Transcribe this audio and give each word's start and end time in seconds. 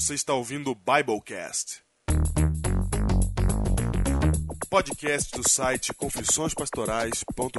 Você 0.00 0.14
está 0.14 0.32
ouvindo 0.32 0.70
o 0.70 0.76
Biblecast. 0.76 1.82
Podcast 4.70 5.36
do 5.36 5.42
site 5.48 5.92
confissõespastorais.com.br. 5.92 7.58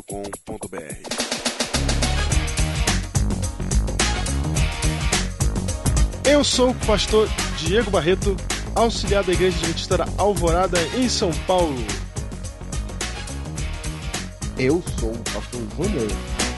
Eu 6.24 6.42
sou 6.46 6.70
o 6.70 6.76
pastor 6.86 7.28
Diego 7.58 7.92
Barreto, 7.92 8.38
auxiliar 8.74 9.26
da 9.26 9.34
Igreja 9.34 9.58
Adventista 9.58 9.98
da 9.98 10.06
Alvorada, 10.18 10.80
em 10.96 11.10
São 11.10 11.32
Paulo. 11.46 11.76
Eu 14.58 14.82
sou 14.98 15.12
o 15.12 15.24
pastor 15.34 15.60
Júnior, 15.76 16.08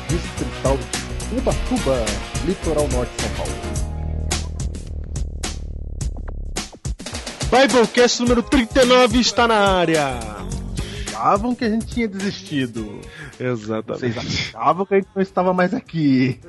distrital 0.07 0.77
de 0.77 1.39
Ubatuba, 1.39 2.05
litoral 2.45 2.88
norte 2.89 3.11
de 3.16 3.21
São 3.23 3.32
Paulo. 3.36 3.90
Biblecast 7.51 8.21
número 8.21 8.41
39 8.41 9.19
está 9.19 9.46
na 9.46 9.55
área. 9.55 10.18
Achavam 11.07 11.54
que 11.54 11.65
a 11.65 11.69
gente 11.69 11.86
tinha 11.86 12.07
desistido. 12.07 13.00
Exatamente. 13.41 14.13
Vocês 14.13 14.18
achavam 14.18 14.86
que 14.86 14.93
a 14.93 14.97
gente 14.97 15.09
não 15.15 15.21
estava 15.21 15.54
mais 15.54 15.73
aqui. 15.73 16.39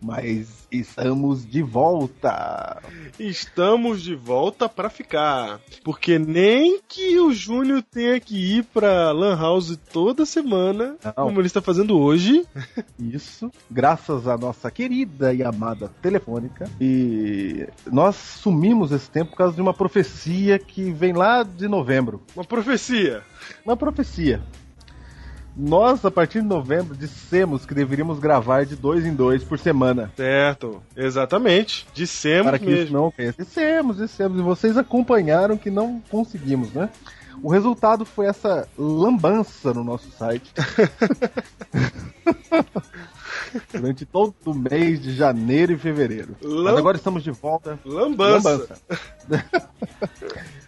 Mas 0.00 0.66
estamos 0.70 1.44
de 1.44 1.60
volta. 1.62 2.80
Estamos 3.18 4.02
de 4.02 4.14
volta 4.14 4.68
para 4.68 4.88
ficar. 4.88 5.60
Porque 5.84 6.18
nem 6.18 6.80
que 6.88 7.18
o 7.18 7.32
Júnior 7.32 7.82
tenha 7.82 8.20
que 8.20 8.58
ir 8.58 8.64
pra 8.64 9.10
Lan 9.10 9.36
House 9.36 9.76
toda 9.92 10.24
semana, 10.24 10.96
Não. 11.04 11.12
como 11.12 11.40
ele 11.40 11.46
está 11.48 11.60
fazendo 11.60 11.98
hoje. 11.98 12.46
Isso, 12.98 13.50
graças 13.70 14.28
à 14.28 14.36
nossa 14.36 14.70
querida 14.70 15.34
e 15.34 15.42
amada 15.42 15.88
telefônica. 16.00 16.70
E 16.80 17.66
nós 17.90 18.14
sumimos 18.16 18.92
esse 18.92 19.10
tempo 19.10 19.30
por 19.32 19.38
causa 19.38 19.54
de 19.54 19.60
uma 19.60 19.74
profecia 19.74 20.58
que 20.58 20.90
vem 20.92 21.12
lá 21.12 21.42
de 21.42 21.66
novembro. 21.66 22.22
Uma 22.34 22.44
profecia. 22.44 23.22
Uma 23.64 23.76
profecia. 23.76 24.42
Nós, 25.58 26.04
a 26.04 26.10
partir 26.10 26.42
de 26.42 26.46
novembro, 26.46 26.94
dissemos 26.94 27.64
que 27.64 27.72
deveríamos 27.74 28.18
gravar 28.18 28.66
de 28.66 28.76
dois 28.76 29.06
em 29.06 29.14
dois 29.14 29.42
por 29.42 29.58
semana. 29.58 30.12
Certo. 30.14 30.82
Exatamente. 30.94 31.86
Dissemos 31.94 32.46
para 32.48 32.58
que 32.58 32.66
isso 32.66 32.74
mesmo. 32.74 32.98
não 32.98 33.06
aconteça. 33.06 33.42
Dissemos, 33.42 33.96
dissemos. 33.96 34.38
E 34.38 34.42
vocês 34.42 34.76
acompanharam 34.76 35.56
que 35.56 35.70
não 35.70 36.02
conseguimos, 36.10 36.72
né? 36.72 36.90
O 37.42 37.50
resultado 37.50 38.04
foi 38.04 38.26
essa 38.26 38.68
lambança 38.78 39.72
no 39.72 39.82
nosso 39.84 40.10
site. 40.10 40.52
Durante 43.72 44.04
todo 44.04 44.34
o 44.44 44.54
mês 44.54 45.00
de 45.02 45.14
janeiro 45.14 45.72
e 45.72 45.78
fevereiro. 45.78 46.36
Lam- 46.42 46.64
Mas 46.64 46.76
agora 46.78 46.96
estamos 46.96 47.22
de 47.22 47.30
volta. 47.30 47.78
Lambança. 47.84 48.76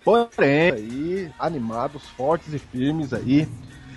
Porém, 0.05 0.71
aí, 0.73 1.31
animados, 1.39 2.03
fortes 2.17 2.53
e 2.55 2.59
firmes 2.59 3.13
aí. 3.13 3.49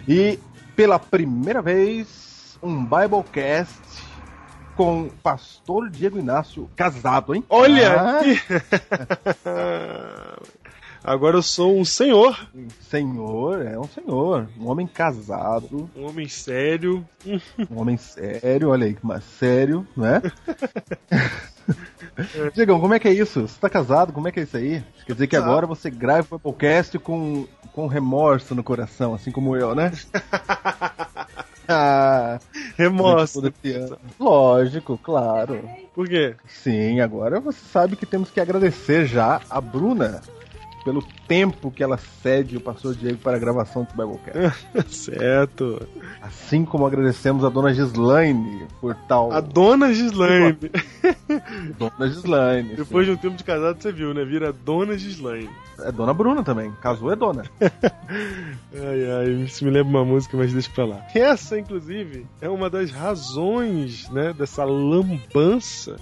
E 0.08 0.39
pela 0.82 0.98
primeira 0.98 1.62
vez, 1.62 2.58
um 2.60 2.84
Biblecast 2.84 3.72
com 4.76 5.04
o 5.04 5.12
pastor 5.22 5.92
Diego 5.92 6.18
Inácio 6.18 6.68
casado, 6.76 7.36
hein? 7.36 7.44
Olha 7.48 8.24
Ah. 9.46 10.38
Agora 11.03 11.38
eu 11.38 11.41
sou 11.41 11.80
um 11.80 11.83
senhor, 11.83 12.47
Senhor, 12.80 13.66
é 13.66 13.77
um 13.77 13.88
senhor. 13.88 14.47
Um 14.59 14.69
homem 14.69 14.85
casado, 14.85 15.89
um 15.95 16.05
homem 16.05 16.27
sério. 16.27 17.03
um 17.71 17.80
homem 17.80 17.97
sério, 17.97 18.69
olha 18.69 18.85
aí, 18.85 18.95
mas 19.02 19.23
sério, 19.23 19.88
né? 19.97 20.22
Diegão, 22.53 22.79
como 22.79 22.94
é 22.94 22.99
que 22.99 23.07
é 23.07 23.13
isso? 23.13 23.41
Você 23.41 23.59
tá 23.59 23.67
casado? 23.67 24.13
Como 24.13 24.27
é 24.27 24.31
que 24.31 24.41
é 24.41 24.44
isso 24.44 24.57
aí? 24.57 24.83
Quer 25.05 25.13
dizer 25.13 25.27
que 25.27 25.35
agora 25.35 25.66
você 25.66 25.89
grava 25.89 26.35
o 26.35 26.39
podcast 26.39 26.99
com, 26.99 27.47
com 27.73 27.88
remorso 27.88 28.53
no 28.53 28.63
coração, 28.63 29.16
assim 29.16 29.31
como 29.31 29.56
eu, 29.56 29.73
né? 29.73 29.91
ah, 31.67 32.40
Remorso. 32.78 33.41
Lógico, 34.19 35.00
claro. 35.00 35.67
Por 35.95 36.07
quê? 36.07 36.35
Sim, 36.47 37.00
agora 37.00 37.40
você 37.40 37.59
sabe 37.72 37.95
que 37.95 38.06
temos 38.06 38.29
que 38.29 38.40
agradecer 38.40 39.07
já 39.07 39.41
a 39.50 39.59
Bruna 39.59 40.22
pelo 40.84 41.03
tempo 41.28 41.72
que 41.72 41.84
ela 41.84 41.97
cede 41.97 42.58
o 42.58 42.62
pastor 42.62 42.96
Diego 42.96 43.18
para 43.18 43.38
a 43.38 43.40
gravação 43.40 43.84
do 43.84 43.92
Biblecast. 43.96 44.66
certo. 44.94 45.88
Assim 46.22 46.66
como 46.66 46.86
agradecemos 46.86 47.44
a 47.44 47.50
dona 47.50 47.74
Gislaine 47.74 48.68
por 48.80 48.96
tal. 49.08 49.31
A 49.31 49.40
dona 49.40 49.94
Gislaine. 49.94 50.58
Dona 51.78 52.08
Gislaine. 52.08 52.75
Depois 52.78 53.06
de 53.06 53.12
um 53.14 53.18
tempo 53.18 53.36
de 53.36 53.44
casado, 53.44 53.81
você 53.81 53.91
viu, 53.91 54.14
né? 54.14 54.24
Vira 54.25 54.52
dona 54.52 54.97
Gislaine. 54.97 55.50
sim. 55.78 55.84
É 55.84 55.91
dona 55.91 56.14
Bruna 56.14 56.44
também. 56.44 56.72
Casou 56.81 57.12
é 57.12 57.16
dona. 57.16 57.44
Ai, 58.74 59.12
ai, 59.12 59.30
isso 59.44 59.64
me 59.64 59.72
lembra 59.72 59.90
uma 59.90 60.06
música, 60.06 60.36
mas 60.36 60.52
deixa 60.52 60.70
pra 60.72 60.86
lá. 60.86 61.06
Essa, 61.16 61.58
inclusive, 61.58 62.25
é 62.41 62.50
uma 62.50 62.70
das 62.70 62.91
razões, 62.91 64.09
né, 64.09 64.34
dessa 64.34 64.66
lambança 64.66 65.96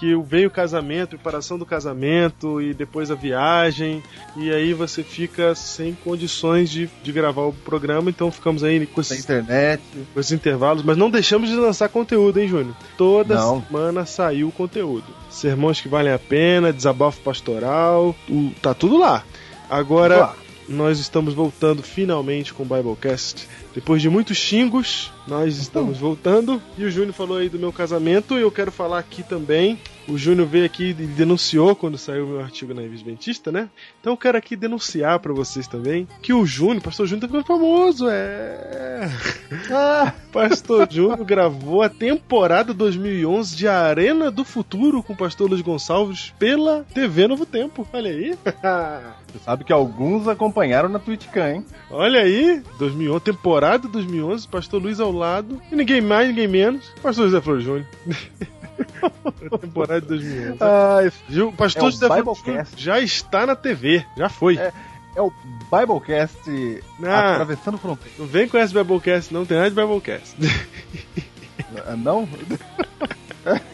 que 0.00 0.16
veio 0.24 0.48
o 0.48 0.50
casamento, 0.50 1.10
preparação 1.10 1.58
do 1.58 1.66
casamento 1.66 2.58
e 2.60 2.72
depois 2.72 3.10
a 3.10 3.14
viagem, 3.14 4.02
e 4.34 4.50
aí 4.50 4.72
você 4.72 5.02
fica 5.02 5.54
sem 5.54 5.92
condições 5.92 6.70
de, 6.70 6.88
de 7.02 7.12
gravar 7.12 7.42
o 7.42 7.52
programa, 7.52 8.08
então 8.08 8.32
ficamos 8.32 8.64
aí 8.64 8.86
com 8.86 9.02
esses, 9.02 9.20
internet. 9.20 9.82
com 10.14 10.18
esses 10.18 10.32
intervalos, 10.32 10.82
mas 10.82 10.96
não 10.96 11.10
deixamos 11.10 11.50
de 11.50 11.54
lançar 11.56 11.90
conteúdo, 11.90 12.40
hein, 12.40 12.48
Júnior? 12.48 12.74
Toda 12.96 13.34
Não. 13.34 13.62
semana 13.62 14.06
saiu 14.06 14.50
conteúdo. 14.50 15.04
Sermões 15.28 15.80
que 15.82 15.88
valem 15.88 16.12
a 16.14 16.18
pena, 16.18 16.72
desabafo 16.72 17.20
pastoral, 17.20 18.16
o- 18.28 18.50
tá 18.62 18.72
tudo 18.72 18.96
lá. 18.98 19.22
Agora, 19.68 20.16
lá. 20.18 20.36
nós 20.68 20.98
estamos 20.98 21.34
voltando 21.34 21.82
finalmente 21.82 22.54
com 22.54 22.62
o 22.62 22.66
Biblecast. 22.66 23.46
Depois 23.74 24.00
de 24.02 24.08
muitos 24.08 24.36
xingos, 24.36 25.12
nós 25.30 25.56
estamos 25.56 25.98
voltando. 25.98 26.60
E 26.76 26.84
o 26.84 26.90
Júnior 26.90 27.14
falou 27.14 27.38
aí 27.38 27.48
do 27.48 27.58
meu 27.58 27.72
casamento, 27.72 28.36
e 28.36 28.42
eu 28.42 28.50
quero 28.50 28.72
falar 28.72 28.98
aqui 28.98 29.22
também. 29.22 29.78
O 30.08 30.18
Júnior 30.18 30.48
veio 30.48 30.66
aqui 30.66 30.90
e 30.90 30.92
denunciou 30.92 31.76
quando 31.76 31.96
saiu 31.96 32.24
o 32.24 32.28
meu 32.30 32.40
artigo 32.40 32.74
na 32.74 32.82
Revista 32.82 33.06
Adventista, 33.06 33.52
né? 33.52 33.70
Então 34.00 34.12
eu 34.12 34.16
quero 34.16 34.36
aqui 34.36 34.56
denunciar 34.56 35.20
pra 35.20 35.32
vocês 35.32 35.68
também 35.68 36.08
que 36.20 36.32
o 36.32 36.44
Júnior, 36.44 36.82
pastor 36.82 37.06
Júnior, 37.06 37.20
tá 37.20 37.26
ficando 37.28 37.46
famoso, 37.46 38.08
é. 38.10 39.08
Ah, 39.70 40.12
Pastor 40.32 40.88
Júnior 40.90 41.24
gravou 41.24 41.82
a 41.82 41.88
temporada 41.88 42.72
2011 42.72 43.56
de 43.56 43.68
Arena 43.68 44.30
do 44.30 44.44
Futuro 44.44 45.02
com 45.02 45.12
o 45.12 45.16
pastor 45.16 45.48
Luiz 45.48 45.60
Gonçalves 45.60 46.32
pela 46.38 46.84
TV 46.94 47.26
Novo 47.26 47.44
Tempo. 47.44 47.86
Olha 47.92 48.10
aí. 48.10 48.36
você 49.30 49.38
sabe 49.44 49.64
que 49.64 49.72
alguns 49.72 50.28
acompanharam 50.28 50.88
na 50.88 50.98
TwitchCam, 50.98 51.48
hein? 51.48 51.64
Olha 51.90 52.20
aí, 52.20 52.62
2011, 52.78 53.24
temporada 53.24 53.88
2011, 53.88 54.48
Pastor 54.48 54.82
Luiz 54.82 55.00
ao 55.00 55.10
lado, 55.20 55.60
e 55.70 55.76
ninguém 55.76 56.00
mais, 56.00 56.28
ninguém 56.28 56.48
menos, 56.48 56.86
Pastor 57.02 57.26
José 57.26 57.40
Flor 57.40 57.60
Júnior. 57.60 57.86
temporada 59.60 60.00
de 60.00 60.06
2011. 60.06 60.58
Ah, 60.60 60.98
Pastor 61.56 61.88
É 61.88 61.90
José 61.90 62.06
Flor. 62.08 62.36
Júnior 62.36 62.66
já 62.76 63.00
está 63.00 63.46
na 63.46 63.54
TV, 63.54 64.04
já 64.16 64.28
foi. 64.28 64.56
É. 64.56 64.72
é 65.16 65.20
o 65.20 65.32
Biblecast 65.70 66.38
Ah. 67.02 67.32
Atravessando 67.32 67.78
Fronteiras. 67.78 68.18
Não 68.18 68.26
vem 68.26 68.48
com 68.48 68.58
esse 68.58 68.72
Biblecast, 68.72 69.32
não 69.32 69.44
tem 69.44 69.56
nada 69.58 69.70
de 69.70 69.76
Biblecast. 69.76 70.36
Não? 71.98 72.28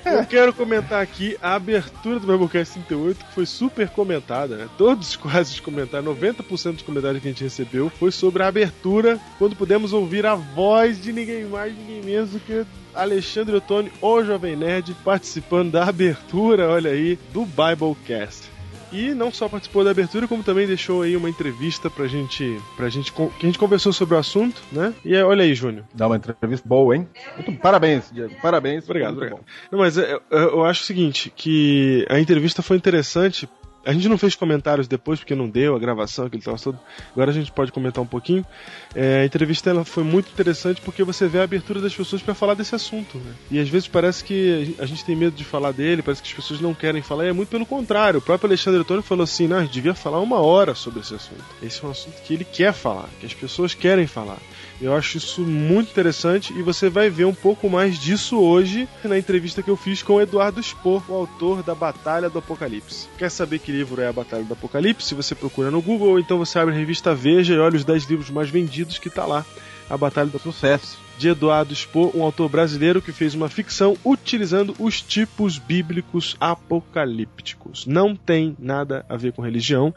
Eu 0.04 0.24
quero 0.24 0.52
comentar 0.52 1.02
aqui 1.02 1.36
a 1.42 1.54
abertura 1.54 2.20
do 2.20 2.26
Biblecast 2.26 2.74
38, 2.74 3.24
que 3.24 3.34
foi 3.34 3.46
super 3.46 3.88
comentada, 3.88 4.56
né? 4.56 4.68
Todos 4.78 5.16
quase 5.16 5.54
os 5.54 5.60
comentários, 5.60 6.16
90% 6.16 6.72
dos 6.74 6.82
comentários 6.82 7.20
que 7.20 7.28
a 7.28 7.30
gente 7.32 7.44
recebeu 7.44 7.90
foi 7.90 8.12
sobre 8.12 8.42
a 8.42 8.48
abertura, 8.48 9.18
quando 9.38 9.56
pudemos 9.56 9.92
ouvir 9.92 10.24
a 10.24 10.34
voz 10.34 11.02
de 11.02 11.12
ninguém 11.12 11.44
mais, 11.44 11.76
ninguém 11.76 12.02
menos 12.02 12.30
do 12.30 12.40
que 12.40 12.64
Alexandre 12.94 13.56
Ottoni, 13.56 13.92
o 14.00 14.22
Jovem 14.22 14.56
Nerd, 14.56 14.94
participando 15.04 15.72
da 15.72 15.84
abertura, 15.84 16.68
olha 16.70 16.90
aí, 16.90 17.18
do 17.32 17.44
Biblecast. 17.44 18.55
E 18.96 19.14
não 19.14 19.30
só 19.30 19.48
participou 19.48 19.84
da 19.84 19.90
abertura, 19.90 20.26
como 20.26 20.42
também 20.42 20.66
deixou 20.66 21.02
aí 21.02 21.16
uma 21.16 21.28
entrevista 21.28 21.90
pra 21.90 22.06
gente, 22.06 22.58
pra 22.76 22.88
gente, 22.88 23.12
que 23.12 23.22
a 23.22 23.46
gente 23.46 23.58
conversou 23.58 23.92
sobre 23.92 24.14
o 24.14 24.18
assunto, 24.18 24.62
né? 24.72 24.94
E 25.04 25.14
aí, 25.14 25.22
olha 25.22 25.44
aí, 25.44 25.54
Júnior. 25.54 25.84
Dá 25.94 26.06
uma 26.06 26.16
entrevista 26.16 26.66
boa, 26.66 26.96
hein? 26.96 27.06
Muito, 27.34 27.52
parabéns, 27.60 28.10
Diego. 28.10 28.34
Parabéns. 28.40 28.84
Obrigado, 28.84 29.14
obrigado. 29.16 29.40
Não, 29.70 29.78
mas 29.78 29.96
eu, 29.98 30.04
eu- 30.30 30.38
eu 30.50 30.64
acho 30.64 30.82
o 30.82 30.86
seguinte, 30.86 31.30
que 31.34 32.06
a 32.08 32.18
entrevista 32.18 32.62
foi 32.62 32.76
interessante. 32.76 33.48
A 33.86 33.92
gente 33.92 34.08
não 34.08 34.18
fez 34.18 34.34
comentários 34.34 34.88
depois, 34.88 35.20
porque 35.20 35.34
não 35.34 35.48
deu 35.48 35.76
a 35.76 35.78
gravação, 35.78 36.26
aquele 36.26 36.42
troço 36.42 36.64
todo. 36.72 36.80
Agora 37.12 37.30
a 37.30 37.34
gente 37.34 37.52
pode 37.52 37.70
comentar 37.70 38.02
um 38.02 38.06
pouquinho. 38.06 38.44
É, 38.92 39.20
a 39.20 39.24
entrevista 39.24 39.70
ela 39.70 39.84
foi 39.84 40.02
muito 40.02 40.28
interessante 40.32 40.80
porque 40.80 41.04
você 41.04 41.28
vê 41.28 41.38
a 41.38 41.44
abertura 41.44 41.80
das 41.80 41.94
pessoas 41.94 42.20
para 42.20 42.34
falar 42.34 42.54
desse 42.54 42.74
assunto. 42.74 43.16
Né? 43.18 43.32
E 43.48 43.60
às 43.60 43.68
vezes 43.68 43.86
parece 43.86 44.24
que 44.24 44.74
a 44.80 44.86
gente 44.86 45.04
tem 45.04 45.14
medo 45.14 45.36
de 45.36 45.44
falar 45.44 45.70
dele, 45.70 46.02
parece 46.02 46.20
que 46.20 46.28
as 46.28 46.34
pessoas 46.34 46.60
não 46.60 46.74
querem 46.74 47.00
falar, 47.00 47.26
e 47.26 47.28
é 47.28 47.32
muito 47.32 47.48
pelo 47.48 47.64
contrário. 47.64 48.18
O 48.18 48.22
próprio 48.22 48.48
Alexandre 48.48 48.80
Antônio 48.80 49.04
falou 49.04 49.22
assim: 49.22 49.46
não, 49.46 49.58
a 49.58 49.62
gente 49.62 49.74
devia 49.74 49.94
falar 49.94 50.18
uma 50.18 50.40
hora 50.40 50.74
sobre 50.74 50.98
esse 50.98 51.14
assunto. 51.14 51.44
Esse 51.62 51.84
é 51.84 51.86
um 51.86 51.92
assunto 51.92 52.20
que 52.22 52.34
ele 52.34 52.44
quer 52.44 52.72
falar, 52.72 53.08
que 53.20 53.26
as 53.26 53.34
pessoas 53.34 53.72
querem 53.72 54.08
falar. 54.08 54.38
Eu 54.80 54.94
acho 54.94 55.16
isso 55.16 55.40
muito 55.40 55.90
interessante 55.90 56.52
e 56.52 56.62
você 56.62 56.90
vai 56.90 57.08
ver 57.08 57.24
um 57.24 57.34
pouco 57.34 57.68
mais 57.70 57.98
disso 57.98 58.38
hoje 58.38 58.86
na 59.02 59.18
entrevista 59.18 59.62
que 59.62 59.70
eu 59.70 59.76
fiz 59.76 60.02
com 60.02 60.14
o 60.14 60.20
Eduardo 60.20 60.62
Spohr, 60.62 61.02
o 61.08 61.14
autor 61.14 61.62
da 61.62 61.74
Batalha 61.74 62.28
do 62.28 62.38
Apocalipse. 62.38 63.08
Quer 63.16 63.30
saber 63.30 63.58
que 63.58 63.72
livro 63.72 64.02
é 64.02 64.08
a 64.08 64.12
Batalha 64.12 64.44
do 64.44 64.52
Apocalipse? 64.52 65.14
Você 65.14 65.34
procura 65.34 65.70
no 65.70 65.80
Google 65.80 66.10
ou 66.10 66.18
então 66.18 66.36
você 66.36 66.58
abre 66.58 66.74
a 66.74 66.78
revista 66.78 67.14
Veja 67.14 67.54
e 67.54 67.58
olha 67.58 67.76
os 67.76 67.84
10 67.84 68.04
livros 68.04 68.30
mais 68.30 68.50
vendidos 68.50 68.98
que 68.98 69.08
tá 69.08 69.24
lá. 69.24 69.46
A 69.88 69.96
Batalha 69.96 70.28
do 70.28 70.38
Sucesso 70.38 70.98
de 71.16 71.28
Eduardo 71.28 71.74
Spohr, 71.74 72.14
um 72.14 72.22
autor 72.22 72.48
brasileiro 72.48 73.00
que 73.00 73.12
fez 73.12 73.34
uma 73.34 73.48
ficção 73.48 73.96
utilizando 74.04 74.74
os 74.78 75.00
tipos 75.00 75.58
bíblicos 75.58 76.36
apocalípticos. 76.38 77.86
Não 77.86 78.14
tem 78.14 78.56
nada 78.58 79.06
a 79.08 79.16
ver 79.16 79.32
com 79.32 79.40
religião 79.40 79.94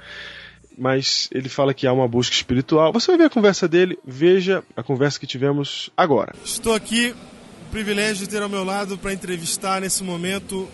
mas 0.79 1.29
ele 1.31 1.49
fala 1.49 1.73
que 1.73 1.85
há 1.85 1.91
uma 1.91 2.07
busca 2.07 2.33
espiritual. 2.33 2.93
Você 2.93 3.07
vai 3.11 3.17
ver 3.17 3.25
a 3.25 3.29
conversa 3.29 3.67
dele, 3.67 3.99
veja 4.05 4.63
a 4.75 4.81
conversa 4.81 5.19
que 5.19 5.27
tivemos 5.27 5.89
agora. 5.95 6.33
Estou 6.43 6.73
aqui, 6.73 7.13
o 7.67 7.71
privilégio 7.71 8.25
de 8.25 8.29
ter 8.31 8.41
ao 8.41 8.49
meu 8.49 8.63
lado 8.63 8.97
para 8.97 9.13
entrevistar 9.13 9.81
nesse 9.81 10.03
momento 10.03 10.67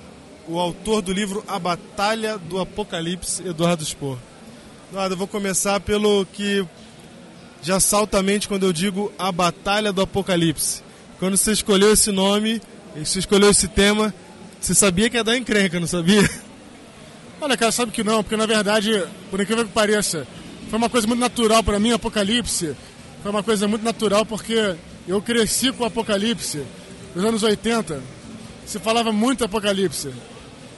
o 0.47 0.59
autor 0.59 1.01
do 1.01 1.11
livro 1.11 1.43
A 1.47 1.57
Batalha 1.57 2.37
do 2.37 2.59
Apocalipse, 2.59 3.45
Eduardo 3.45 3.83
Spohr. 3.83 4.17
Eduardo, 4.89 5.15
eu 5.15 5.17
vou 5.17 5.27
começar 5.27 5.79
pelo 5.79 6.25
que 6.27 6.63
já 7.61 7.79
salta 7.79 8.19
a 8.19 8.23
mente 8.23 8.47
quando 8.47 8.63
eu 8.63 8.71
digo 8.71 9.11
A 9.17 9.31
Batalha 9.31 9.91
do 9.91 10.01
Apocalipse. 10.01 10.83
Quando 11.17 11.35
você 11.35 11.51
escolheu 11.51 11.91
esse 11.93 12.11
nome, 12.11 12.61
você 12.95 13.19
escolheu 13.19 13.49
esse 13.49 13.67
tema, 13.67 14.13
você 14.61 14.75
sabia 14.75 15.09
que 15.09 15.17
ia 15.17 15.23
dar 15.23 15.35
encrenca, 15.35 15.79
não 15.79 15.87
sabia? 15.87 16.29
Olha, 17.45 17.55
cara, 17.55 17.71
sabe 17.71 17.91
que 17.91 18.03
não, 18.03 18.23
porque 18.23 18.35
na 18.35 18.47
verdade, 18.47 19.05
por 19.29 19.39
incrível 19.39 19.65
que 19.65 19.71
pareça, 19.71 20.25
foi 20.67 20.79
uma 20.79 20.89
coisa 20.89 21.05
muito 21.05 21.19
natural 21.19 21.61
para 21.61 21.79
mim, 21.79 21.91
Apocalipse. 21.91 22.75
Foi 23.21 23.29
uma 23.29 23.43
coisa 23.43 23.67
muito 23.67 23.83
natural 23.83 24.25
porque 24.25 24.73
eu 25.07 25.21
cresci 25.21 25.71
com 25.71 25.83
o 25.83 25.85
Apocalipse 25.85 26.63
nos 27.13 27.23
anos 27.23 27.43
80. 27.43 28.01
Se 28.65 28.79
falava 28.79 29.11
muito 29.11 29.43
Apocalipse. 29.43 30.09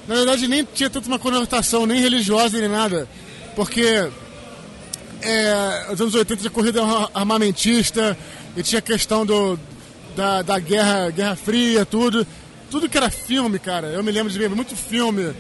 Na 0.10 0.16
verdade, 0.16 0.46
nem 0.46 0.66
tinha 0.66 0.90
tanto 0.90 1.08
uma 1.08 1.18
conotação, 1.18 1.86
nem 1.86 2.02
religiosa, 2.02 2.60
nem 2.60 2.68
nada. 2.68 3.08
Porque 3.56 4.10
é, 5.22 5.86
nos 5.90 6.02
anos 6.02 6.16
80 6.16 6.42
tinha 6.42 6.52
corrida 6.52 6.81
armamentista 7.14 8.18
e 8.58 8.62
tinha 8.62 8.81
questão 8.81 9.25
do, 9.25 9.58
da, 10.18 10.42
da 10.42 10.60
guerra, 10.60 11.12
guerra 11.12 11.38
Fria, 11.38 11.86
tudo. 11.86 12.28
Tudo 12.69 12.90
que 12.90 12.98
era 12.98 13.10
filme, 13.10 13.58
cara. 13.58 13.88
Eu 13.88 14.04
me 14.04 14.12
lembro 14.12 14.30
de 14.30 14.38
ver 14.38 14.50
muito 14.50 14.75
filme 14.75 15.34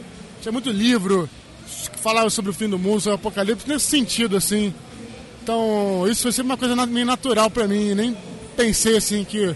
tinha 0.47 0.51
muito 0.51 0.71
livro 0.71 1.29
que 1.91 1.99
falava 1.99 2.29
sobre 2.29 2.51
o 2.51 2.53
fim 2.53 2.69
do 2.69 2.79
mundo, 2.79 3.01
sobre 3.01 3.11
o 3.11 3.15
apocalipse, 3.15 3.67
nesse 3.67 3.87
sentido, 3.87 4.37
assim. 4.37 4.73
Então, 5.43 6.07
isso 6.09 6.21
foi 6.21 6.31
sempre 6.31 6.51
uma 6.51 6.57
coisa 6.57 6.85
meio 6.85 7.05
natural 7.05 7.49
para 7.49 7.67
mim. 7.67 7.93
Nem 7.93 8.15
pensei, 8.55 8.95
assim, 8.95 9.25
que 9.25 9.53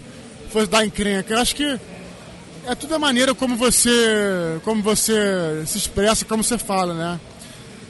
fosse 0.51 0.67
dar 0.67 0.85
encrenca. 0.85 1.33
Eu 1.33 1.39
acho 1.39 1.55
que 1.55 1.79
é 2.67 2.75
tudo 2.75 2.93
a 2.93 2.99
maneira 2.99 3.33
como 3.33 3.55
você, 3.55 4.59
como 4.65 4.83
você 4.83 5.63
se 5.65 5.77
expressa, 5.77 6.25
como 6.25 6.43
você 6.43 6.57
fala, 6.57 6.93
né? 6.93 7.19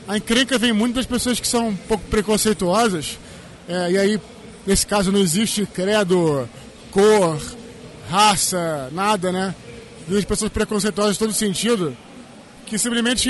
A 0.08 0.18
encrenca 0.18 0.60
vem 0.60 0.72
muito 0.72 0.96
das 0.96 1.06
pessoas 1.08 1.40
que 1.40 1.48
são 1.48 1.70
um 1.70 1.76
pouco 1.76 2.04
preconceituosas. 2.06 3.18
É, 3.68 3.92
e 3.92 3.98
aí, 3.98 4.22
nesse 4.68 4.86
caso, 4.86 5.12
não 5.12 5.20
existe 5.20 5.66
credo, 5.66 6.48
cor, 6.92 7.42
raça, 8.12 8.90
nada, 8.92 9.32
né? 9.32 9.56
E 10.08 10.16
as 10.16 10.26
pessoas 10.26 10.52
preconceituosas 10.52 11.16
em 11.16 11.20
todo 11.20 11.34
sentido 11.34 11.98
que 12.72 12.80
simplesmente 12.80 13.30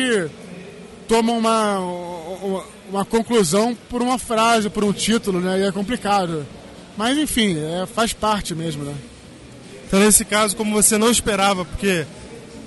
tomam 1.07 1.35
uma, 1.35 1.79
uma, 1.79 2.63
uma, 2.91 3.05
conclusão 3.05 3.75
por 3.89 3.99
uma 3.99 4.19
frase, 4.19 4.69
por 4.69 4.83
um 4.83 4.93
título, 4.93 5.41
né? 5.41 5.61
E 5.61 5.63
é 5.63 5.71
complicado. 5.71 6.45
Mas 6.95 7.17
enfim, 7.17 7.57
é, 7.57 7.87
faz 7.87 8.13
parte 8.13 8.53
mesmo, 8.53 8.83
né? 8.83 8.93
Então 9.87 9.99
nesse 9.99 10.23
caso, 10.23 10.55
como 10.55 10.71
você 10.71 10.95
não 10.95 11.09
esperava, 11.09 11.65
porque 11.65 12.05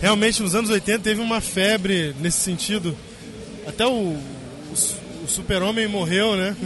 realmente 0.01 0.43
nos 0.43 0.57
anos 0.57 0.69
80 0.69 0.99
teve 0.99 1.21
uma 1.21 1.41
febre 1.41 2.13
nesse 2.19 2.41
sentido. 2.41 2.97
Até 3.69 3.87
o, 3.87 3.91
o, 3.91 4.19
o 4.73 5.29
super-homem 5.29 5.87
morreu, 5.87 6.35
né? 6.35 6.57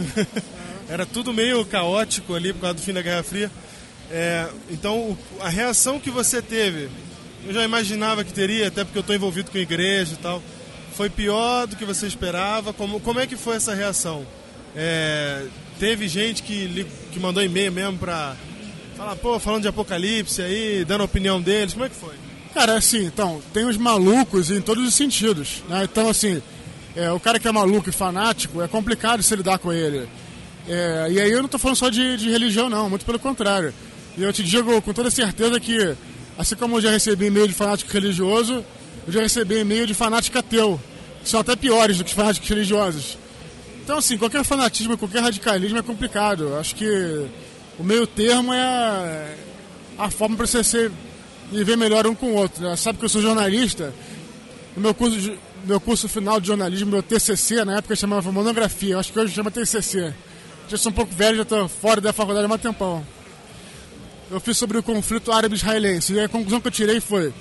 Era 0.89 1.05
tudo 1.05 1.31
meio 1.31 1.63
caótico 1.65 2.33
ali 2.33 2.51
por 2.51 2.61
causa 2.61 2.73
do 2.73 2.81
fim 2.81 2.93
da 2.93 3.03
Guerra 3.03 3.21
Fria. 3.21 3.51
É, 4.09 4.47
então 4.71 5.15
a 5.39 5.49
reação 5.49 5.99
que 5.99 6.09
você 6.09 6.41
teve 6.41 6.89
eu 7.47 7.53
já 7.53 7.63
imaginava 7.63 8.23
que 8.23 8.33
teria, 8.33 8.67
até 8.67 8.83
porque 8.83 8.97
eu 8.97 9.01
estou 9.01 9.15
envolvido 9.15 9.51
com 9.51 9.57
igreja 9.57 10.13
e 10.13 10.17
tal. 10.17 10.41
Foi 10.93 11.09
pior 11.09 11.67
do 11.67 11.75
que 11.75 11.85
você 11.85 12.07
esperava? 12.07 12.73
Como, 12.73 12.99
como 12.99 13.19
é 13.19 13.27
que 13.27 13.37
foi 13.37 13.55
essa 13.55 13.73
reação? 13.73 14.25
É, 14.75 15.45
teve 15.79 16.07
gente 16.07 16.43
que, 16.43 16.85
que 17.11 17.19
mandou 17.19 17.43
e-mail 17.43 17.71
mesmo 17.71 17.97
para 17.97 18.35
falar, 18.97 19.15
pô, 19.15 19.39
falando 19.39 19.61
de 19.61 19.67
apocalipse 19.67 20.41
aí, 20.41 20.83
dando 20.85 21.01
a 21.01 21.05
opinião 21.05 21.41
deles, 21.41 21.73
como 21.73 21.85
é 21.85 21.89
que 21.89 21.95
foi? 21.95 22.15
Cara, 22.53 22.77
assim, 22.77 23.05
então, 23.05 23.41
tem 23.53 23.65
os 23.65 23.77
malucos 23.77 24.51
em 24.51 24.59
todos 24.59 24.85
os 24.85 24.93
sentidos, 24.93 25.63
né? 25.69 25.83
Então, 25.83 26.09
assim, 26.09 26.41
é, 26.95 27.11
o 27.11 27.19
cara 27.19 27.39
que 27.39 27.47
é 27.47 27.51
maluco 27.51 27.89
e 27.89 27.93
fanático, 27.93 28.61
é 28.61 28.67
complicado 28.67 29.23
se 29.23 29.35
lidar 29.35 29.59
com 29.59 29.71
ele. 29.71 30.09
É, 30.67 31.07
e 31.11 31.19
aí 31.19 31.31
eu 31.31 31.39
não 31.39 31.45
estou 31.45 31.59
falando 31.59 31.77
só 31.77 31.89
de, 31.89 32.17
de 32.17 32.29
religião, 32.29 32.69
não, 32.69 32.89
muito 32.89 33.05
pelo 33.05 33.19
contrário. 33.19 33.73
E 34.17 34.23
eu 34.23 34.33
te 34.33 34.43
digo 34.43 34.81
com 34.81 34.91
toda 34.91 35.09
certeza 35.09 35.59
que 35.59 35.95
Assim 36.39 36.55
como 36.55 36.77
eu 36.77 36.81
já 36.81 36.89
recebi 36.89 37.25
e-mail 37.25 37.49
de 37.49 37.53
fanático 37.53 37.91
religioso, 37.91 38.63
eu 39.05 39.11
já 39.11 39.19
recebi 39.19 39.59
e-mail 39.59 39.85
de 39.85 39.93
fanático 39.93 40.39
ateu, 40.39 40.79
que 41.21 41.27
são 41.27 41.41
até 41.41 41.53
piores 41.53 41.97
do 41.97 42.05
que 42.05 42.13
fanáticos 42.13 42.47
religiosos. 42.47 43.17
Então, 43.83 43.97
assim, 43.97 44.17
qualquer 44.17 44.45
fanatismo, 44.45 44.97
qualquer 44.97 45.21
radicalismo 45.21 45.79
é 45.79 45.81
complicado. 45.81 46.45
Eu 46.45 46.57
acho 46.57 46.75
que 46.75 47.27
o 47.77 47.83
meio 47.83 48.07
termo 48.07 48.53
é 48.53 49.35
a 49.97 50.09
forma 50.09 50.37
para 50.37 50.47
você 50.47 50.63
ser, 50.63 50.89
viver 51.51 51.75
melhor 51.75 52.07
um 52.07 52.15
com 52.15 52.27
o 52.27 52.35
outro. 52.35 52.63
Né? 52.63 52.73
Sabe 52.77 52.99
que 52.99 53.03
eu 53.03 53.09
sou 53.09 53.21
jornalista, 53.21 53.93
no 54.77 54.81
meu 54.81 54.93
curso, 54.93 55.19
de, 55.19 55.37
meu 55.65 55.81
curso 55.81 56.07
final 56.07 56.39
de 56.39 56.47
jornalismo, 56.47 56.89
meu 56.89 57.03
TCC, 57.03 57.65
na 57.65 57.79
época 57.79 57.97
chamava 57.97 58.31
monografia, 58.31 58.97
acho 58.97 59.11
que 59.11 59.19
hoje 59.19 59.33
chama 59.33 59.51
TCC. 59.51 60.13
Já 60.69 60.77
sou 60.77 60.89
um 60.89 60.95
pouco 60.95 61.13
velho, 61.13 61.35
já 61.35 61.43
estou 61.43 61.67
fora 61.67 61.99
da 61.99 62.13
faculdade 62.13 62.49
há 62.49 62.55
um 62.55 62.57
tempão 62.57 63.18
eu 64.31 64.39
fiz 64.39 64.57
sobre 64.57 64.77
o 64.77 64.83
conflito 64.83 65.31
árabe-israelense. 65.31 66.13
E 66.13 66.19
a 66.19 66.29
conclusão 66.29 66.61
que 66.61 66.67
eu 66.67 66.71
tirei 66.71 66.99
foi: 66.99 67.33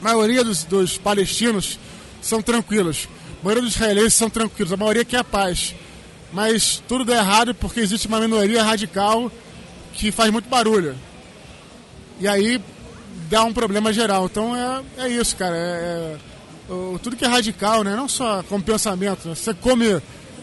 a 0.00 0.04
maioria 0.04 0.44
dos, 0.44 0.64
dos 0.64 0.96
palestinos 0.96 1.78
são 2.22 2.40
tranquilos, 2.42 3.08
a 3.40 3.44
maioria 3.44 3.62
dos 3.62 3.74
israelenses 3.74 4.14
são 4.14 4.30
tranquilos, 4.30 4.72
a 4.72 4.76
maioria 4.76 5.04
quer 5.04 5.18
a 5.18 5.24
paz. 5.24 5.74
Mas 6.32 6.82
tudo 6.86 7.04
dá 7.04 7.16
errado 7.16 7.54
porque 7.54 7.80
existe 7.80 8.06
uma 8.06 8.20
minoria 8.20 8.62
radical 8.62 9.32
que 9.94 10.12
faz 10.12 10.30
muito 10.30 10.48
barulho. 10.48 10.94
E 12.20 12.28
aí 12.28 12.62
dá 13.28 13.42
um 13.44 13.52
problema 13.52 13.92
geral. 13.92 14.26
Então 14.26 14.54
é, 14.54 14.82
é 14.98 15.08
isso, 15.08 15.34
cara. 15.36 15.56
É, 15.56 16.16
é, 16.68 16.98
tudo 17.02 17.16
que 17.16 17.24
é 17.24 17.28
radical, 17.28 17.82
né? 17.82 17.96
Não 17.96 18.08
só 18.08 18.44
como 18.44 18.62
pensamento. 18.62 19.28
Você 19.28 19.52
come, 19.54 20.00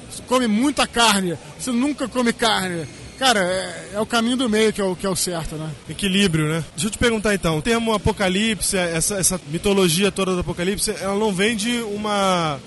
você 0.10 0.22
come 0.27 0.45
muita 0.48 0.86
carne, 0.86 1.38
você 1.57 1.72
nunca 1.72 2.07
come 2.07 2.33
carne. 2.33 2.86
Cara, 3.17 3.39
é, 3.39 3.89
é, 3.95 4.00
o 4.00 4.05
caminho 4.05 4.38
do 4.38 4.47
meio 4.47 4.71
que 4.71 4.79
é 4.79 4.83
o, 4.83 4.95
que 4.95 5.05
é 5.05 5.09
o 5.09 5.15
certo, 5.15 5.55
né? 5.55 5.71
Equilíbrio, 5.89 6.47
né? 6.47 6.63
Deixa 6.75 6.88
eu 6.88 6.91
te 6.91 7.00
perguntar 7.00 7.33
então, 7.33 7.57
o 7.57 7.62
termo 7.62 7.93
apocalipse, 7.93 8.77
essa, 8.77 9.15
essa 9.15 9.41
mitologia 9.47 10.12
toda 10.12 10.33
do 10.33 10.41
apocalipse, 10.41 10.91
ela 10.91 11.17
não 11.17 11.33
vem 11.33 11.55
de 11.55 11.79
uma, 11.81 12.59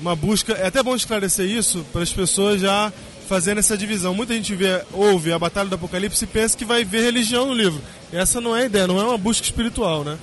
uma 0.00 0.16
busca. 0.16 0.54
É 0.54 0.66
até 0.66 0.82
bom 0.82 0.96
esclarecer 0.96 1.48
isso 1.48 1.86
para 1.92 2.02
as 2.02 2.12
pessoas 2.12 2.60
já 2.60 2.92
fazendo 3.28 3.58
essa 3.58 3.76
divisão. 3.76 4.12
Muita 4.12 4.34
gente 4.34 4.56
vê, 4.56 4.82
ouve 4.92 5.32
a 5.32 5.38
Batalha 5.38 5.68
do 5.68 5.74
Apocalipse 5.76 6.24
e 6.24 6.28
pensa 6.28 6.56
que 6.56 6.64
vai 6.64 6.84
ver 6.84 7.02
religião 7.02 7.46
no 7.46 7.54
livro. 7.54 7.80
Essa 8.12 8.40
não 8.40 8.56
é 8.56 8.62
a 8.62 8.66
ideia, 8.66 8.86
não 8.88 9.00
é 9.00 9.04
uma 9.04 9.18
busca 9.18 9.44
espiritual, 9.44 10.02
né? 10.02 10.18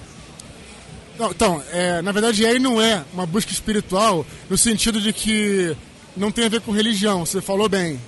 Não, 1.18 1.32
então, 1.32 1.64
é, 1.72 2.02
na 2.02 2.12
verdade, 2.12 2.46
aí 2.46 2.60
não 2.60 2.82
é 2.82 3.04
uma 3.14 3.26
busca 3.26 3.52
espiritual 3.52 4.26
no 4.50 4.58
sentido 4.58 5.00
de 5.00 5.14
que 5.14 5.76
não 6.18 6.32
tem 6.32 6.46
a 6.46 6.50
ver 6.50 6.62
com 6.62 6.72
religião, 6.72 7.26
você 7.26 7.42
falou 7.42 7.70
bem. 7.70 8.00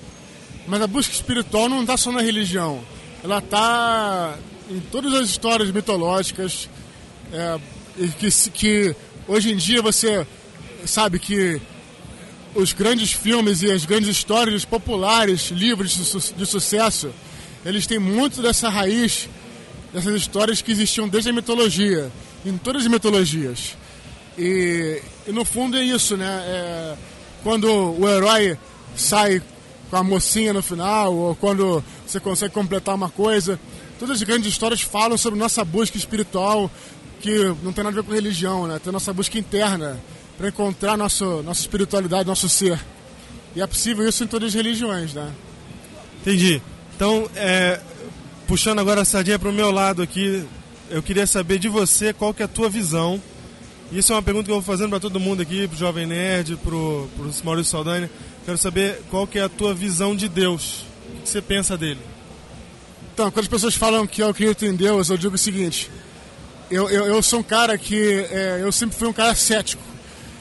Mas 0.67 0.81
a 0.81 0.87
busca 0.87 1.13
espiritual 1.13 1.69
não 1.69 1.81
está 1.81 1.95
só 1.97 2.11
na 2.11 2.21
religião. 2.21 2.81
Ela 3.23 3.39
está 3.39 4.37
em 4.69 4.79
todas 4.91 5.13
as 5.13 5.29
histórias 5.29 5.71
mitológicas. 5.71 6.69
É, 7.31 7.59
que, 8.19 8.29
que 8.51 8.95
hoje 9.27 9.51
em 9.51 9.55
dia 9.55 9.81
você 9.81 10.25
sabe 10.85 11.19
que 11.19 11.61
os 12.53 12.71
grandes 12.73 13.11
filmes 13.11 13.61
e 13.61 13.71
as 13.71 13.85
grandes 13.85 14.09
histórias 14.09 14.63
populares, 14.63 15.49
livros 15.49 15.95
de, 15.95 16.05
su 16.05 16.33
de 16.33 16.45
sucesso, 16.45 17.11
eles 17.65 17.85
têm 17.85 17.99
muito 17.99 18.41
dessa 18.41 18.69
raiz, 18.69 19.27
dessas 19.93 20.15
histórias 20.15 20.61
que 20.61 20.71
existiam 20.71 21.07
desde 21.07 21.29
a 21.29 21.33
mitologia, 21.33 22.11
em 22.45 22.57
todas 22.57 22.83
as 22.83 22.87
mitologias. 22.87 23.75
E, 24.37 25.01
e 25.27 25.31
no 25.31 25.43
fundo 25.43 25.77
é 25.77 25.83
isso, 25.83 26.15
né? 26.15 26.43
É, 26.47 26.95
quando 27.43 27.67
o 27.67 28.07
herói 28.07 28.57
sai 28.95 29.41
com 29.95 29.99
a 29.99 30.03
mocinha 30.03 30.51
no 30.51 30.61
final, 30.61 31.15
ou 31.15 31.35
quando 31.35 31.81
você 32.05 32.19
consegue 32.19 32.53
completar 32.53 32.95
uma 32.95 33.09
coisa. 33.09 33.57
Todas 33.97 34.17
as 34.17 34.23
grandes 34.23 34.49
histórias 34.49 34.81
falam 34.81 35.17
sobre 35.17 35.39
nossa 35.39 35.63
busca 35.63 35.97
espiritual, 35.97 36.69
que 37.21 37.55
não 37.63 37.71
tem 37.71 37.81
nada 37.81 37.97
a 37.97 38.01
ver 38.01 38.03
com 38.03 38.13
religião, 38.13 38.67
né? 38.67 38.77
Tem 38.83 38.91
nossa 38.91 39.13
busca 39.13 39.39
interna 39.39 39.97
para 40.37 40.49
encontrar 40.49 40.97
nosso, 40.97 41.41
nossa 41.43 41.61
espiritualidade, 41.61 42.27
nosso 42.27 42.49
ser. 42.49 42.77
E 43.55 43.61
é 43.61 43.67
possível 43.67 44.05
isso 44.07 44.21
em 44.21 44.27
todas 44.27 44.49
as 44.49 44.53
religiões, 44.53 45.13
né? 45.13 45.31
Entendi. 46.21 46.61
Então, 46.93 47.29
é, 47.33 47.79
puxando 48.47 48.79
agora 48.79 49.01
a 49.01 49.05
sardinha 49.05 49.39
para 49.39 49.49
o 49.49 49.53
meu 49.53 49.71
lado 49.71 50.01
aqui, 50.01 50.45
eu 50.89 51.01
queria 51.01 51.25
saber 51.25 51.57
de 51.57 51.69
você 51.69 52.11
qual 52.11 52.33
que 52.33 52.41
é 52.41 52.45
a 52.45 52.49
tua 52.49 52.67
visão. 52.67 53.21
Isso 53.93 54.11
é 54.11 54.15
uma 54.15 54.21
pergunta 54.21 54.45
que 54.45 54.51
eu 54.51 54.55
vou 54.55 54.63
fazendo 54.63 54.89
para 54.89 54.99
todo 54.99 55.21
mundo 55.21 55.41
aqui, 55.41 55.69
pro 55.69 55.77
Jovem 55.77 56.05
Nerd, 56.05 56.57
pro, 56.57 57.07
pro 57.15 57.31
Maurício 57.45 57.71
Saldanha. 57.71 58.09
Quero 58.45 58.59
saber 58.59 59.01
qual 59.09 59.25
que 59.25 59.39
é 59.39 59.41
a 59.41 59.49
tua 59.49 59.73
visão 59.73 60.15
de 60.15 60.29
Deus. 60.29 60.85
O 61.09 61.21
que 61.23 61.29
você 61.29 61.41
pensa 61.41 61.75
dele? 61.75 61.99
Então, 63.11 63.31
quando 63.31 63.45
as 63.45 63.49
pessoas 63.49 63.73
falam 63.73 64.05
que 64.05 64.21
eu 64.21 64.29
acredito 64.29 64.65
em 64.65 64.75
Deus, 64.75 65.09
eu 65.09 65.17
digo 65.17 65.33
o 65.33 65.37
seguinte: 65.37 65.89
eu, 66.69 66.87
eu, 66.87 67.07
eu 67.07 67.23
sou 67.23 67.39
um 67.39 67.43
cara 67.43 67.75
que. 67.75 68.27
É, 68.29 68.59
eu 68.61 68.71
sempre 68.71 68.95
fui 68.95 69.07
um 69.07 69.13
cara 69.13 69.33
cético. 69.33 69.81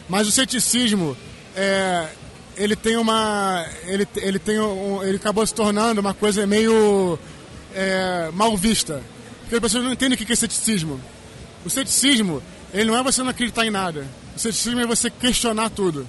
Mas 0.06 0.28
o 0.28 0.30
ceticismo, 0.30 1.16
é, 1.56 2.08
ele 2.58 2.76
tem 2.76 2.98
uma. 2.98 3.66
Ele, 3.86 4.06
ele, 4.16 4.38
tem 4.38 4.60
um, 4.60 5.02
ele 5.02 5.16
acabou 5.16 5.46
se 5.46 5.54
tornando 5.54 5.98
uma 5.98 6.12
coisa 6.12 6.46
meio 6.46 7.18
é, 7.74 8.28
mal 8.34 8.54
vista. 8.54 9.02
Porque 9.40 9.54
as 9.54 9.60
pessoas 9.62 9.82
não 9.82 9.92
entendem 9.92 10.14
o 10.14 10.26
que 10.26 10.30
é 10.30 10.36
ceticismo. 10.36 11.00
O 11.64 11.70
ceticismo, 11.70 12.42
ele 12.74 12.84
não 12.84 12.98
é 12.98 13.02
você 13.02 13.22
não 13.22 13.30
acreditar 13.30 13.64
em 13.64 13.70
nada. 13.70 14.06
O 14.36 14.38
ceticismo 14.38 14.80
é 14.80 14.86
você 14.86 15.08
questionar 15.08 15.70
tudo. 15.70 16.06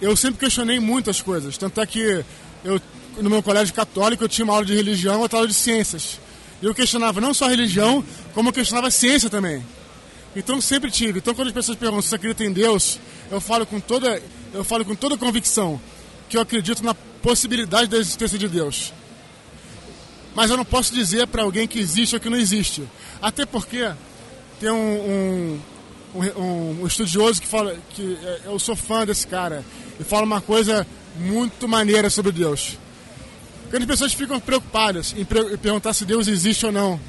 Eu 0.00 0.14
sempre 0.16 0.40
questionei 0.40 0.78
muitas 0.78 1.20
coisas. 1.20 1.56
Tanto 1.56 1.80
é 1.80 1.86
que 1.86 2.24
eu, 2.64 2.80
no 3.18 3.30
meu 3.30 3.42
colégio 3.42 3.74
católico 3.74 4.24
eu 4.24 4.28
tinha 4.28 4.44
uma 4.44 4.54
aula 4.54 4.64
de 4.66 4.74
religião 4.74 5.14
e 5.14 5.18
outra 5.18 5.38
aula 5.38 5.48
de 5.48 5.54
ciências. 5.54 6.20
E 6.60 6.66
eu 6.66 6.74
questionava 6.74 7.20
não 7.20 7.32
só 7.32 7.46
a 7.46 7.48
religião, 7.48 8.04
como 8.34 8.48
eu 8.48 8.52
questionava 8.52 8.88
a 8.88 8.90
ciência 8.90 9.30
também. 9.30 9.64
Então 10.34 10.60
sempre 10.60 10.90
tive. 10.90 11.18
Então 11.18 11.34
quando 11.34 11.48
as 11.48 11.54
pessoas 11.54 11.78
perguntam 11.78 12.02
se 12.02 12.14
acredita 12.14 12.44
em 12.44 12.52
Deus, 12.52 12.98
eu 13.30 13.40
falo 13.40 13.64
com 13.64 13.80
toda, 13.80 14.22
eu 14.52 14.64
falo 14.64 14.84
com 14.84 14.94
toda 14.94 15.16
convicção 15.16 15.80
que 16.28 16.36
eu 16.36 16.40
acredito 16.40 16.84
na 16.84 16.94
possibilidade 16.94 17.88
da 17.88 17.96
existência 17.96 18.38
de 18.38 18.48
Deus. 18.48 18.92
Mas 20.34 20.50
eu 20.50 20.56
não 20.56 20.64
posso 20.64 20.92
dizer 20.92 21.26
para 21.28 21.42
alguém 21.42 21.66
que 21.66 21.78
existe 21.78 22.14
ou 22.14 22.20
que 22.20 22.28
não 22.28 22.36
existe. 22.36 22.82
Até 23.22 23.46
porque 23.46 23.90
tem 24.60 24.70
um, 24.70 24.74
um, 24.76 25.60
um, 26.16 26.82
um 26.82 26.86
estudioso 26.86 27.40
que 27.40 27.46
fala 27.46 27.76
que 27.90 28.18
é, 28.22 28.40
eu 28.46 28.58
sou 28.58 28.76
fã 28.76 29.04
desse 29.04 29.26
cara 29.26 29.64
e 29.98 30.04
fala 30.04 30.24
uma 30.24 30.40
coisa 30.40 30.86
muito 31.18 31.68
maneira 31.68 32.10
sobre 32.10 32.32
Deus. 32.32 32.78
Quando 33.70 33.82
as 33.82 33.88
pessoas 33.88 34.12
ficam 34.12 34.38
preocupadas 34.38 35.14
em, 35.16 35.22
em 35.22 35.56
perguntar 35.56 35.92
se 35.92 36.04
Deus 36.04 36.28
existe 36.28 36.66
ou 36.66 36.72
não, 36.72 37.00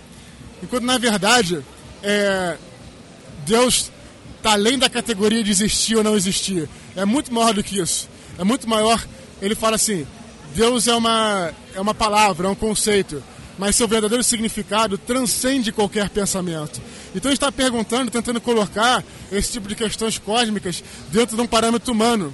enquanto 0.61 0.83
na 0.83 0.97
verdade 0.97 1.63
é, 2.03 2.57
Deus 3.45 3.91
está 4.37 4.53
além 4.53 4.77
da 4.77 4.89
categoria 4.89 5.43
de 5.43 5.51
existir 5.51 5.95
ou 5.95 6.03
não 6.03 6.15
existir. 6.15 6.69
É 6.95 7.05
muito 7.05 7.33
maior 7.33 7.53
do 7.53 7.63
que 7.63 7.79
isso. 7.79 8.09
É 8.37 8.43
muito 8.43 8.67
maior. 8.67 9.05
Ele 9.41 9.55
fala 9.55 9.75
assim: 9.75 10.05
Deus 10.55 10.87
é 10.87 10.95
uma, 10.95 11.51
é 11.73 11.81
uma 11.81 11.93
palavra, 11.93 12.47
é 12.47 12.49
um 12.49 12.55
conceito, 12.55 13.21
mas 13.57 13.75
seu 13.75 13.87
verdadeiro 13.87 14.23
significado 14.23 14.97
transcende 14.97 15.71
qualquer 15.71 16.09
pensamento. 16.09 16.79
Então 17.15 17.31
está 17.31 17.51
perguntando, 17.51 18.11
tentando 18.11 18.39
colocar 18.39 19.03
esse 19.31 19.53
tipo 19.53 19.67
de 19.67 19.75
questões 19.75 20.17
cósmicas 20.17 20.83
dentro 21.11 21.35
de 21.35 21.41
um 21.41 21.47
parâmetro 21.47 21.91
humano. 21.91 22.33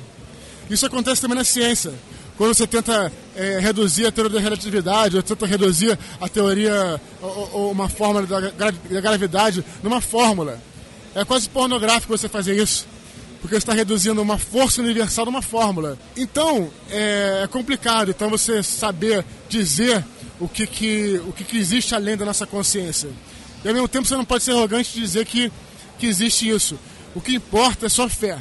Isso 0.70 0.86
acontece 0.86 1.22
também 1.22 1.38
na 1.38 1.44
ciência. 1.44 1.94
Quando 2.38 2.54
você 2.54 2.66
tenta 2.66 3.12
é, 3.36 3.60
reduzir 3.60 4.08
a 4.08 4.12
teoria 4.12 4.34
da 4.34 4.40
relatividade, 4.40 5.16
ou 5.16 5.22
tenta 5.22 5.46
reduzir 5.46 5.98
a 6.20 6.28
teoria 6.28 7.00
ou, 7.22 7.50
ou 7.54 7.72
uma 7.72 7.88
fórmula 7.88 8.26
da, 8.26 8.40
da 8.40 9.02
gravidade 9.02 9.64
numa 9.84 10.02
fórmula. 10.02 10.60
É 11.16 11.24
quase 11.24 11.48
pornográfico 11.48 12.18
você 12.18 12.28
fazer 12.28 12.56
isso. 12.56 12.88
Porque 13.40 13.56
está 13.56 13.74
reduzindo 13.74 14.22
uma 14.22 14.38
força 14.38 14.82
universal 14.82 15.26
numa 15.26 15.42
fórmula. 15.42 15.98
Então, 16.18 16.72
é, 16.90 17.42
é 17.44 17.48
complicado. 17.48 18.10
Então, 18.10 18.30
você 18.30 18.64
saber 18.64 19.24
dizer 19.50 20.04
o 20.44 20.48
que, 20.50 20.68
que, 20.68 21.22
o 21.26 21.32
que, 21.32 21.46
que 21.46 21.58
existe 21.58 21.96
além 21.96 22.18
da 22.18 22.26
nossa 22.26 22.46
consciência. 22.46 23.10
E 23.64 23.68
ao 23.68 23.74
mesmo 23.74 23.88
tempo, 23.88 24.06
você 24.06 24.16
não 24.18 24.26
pode 24.26 24.44
ser 24.44 24.52
arrogante 24.52 24.92
e 24.98 25.02
dizer 25.02 25.26
que, 25.26 25.50
que 25.98 26.06
existe 26.06 26.50
isso. 26.50 26.78
O 27.16 27.22
que 27.22 27.34
importa 27.34 27.86
é 27.86 27.90
sua 27.90 28.10
fé. 28.10 28.38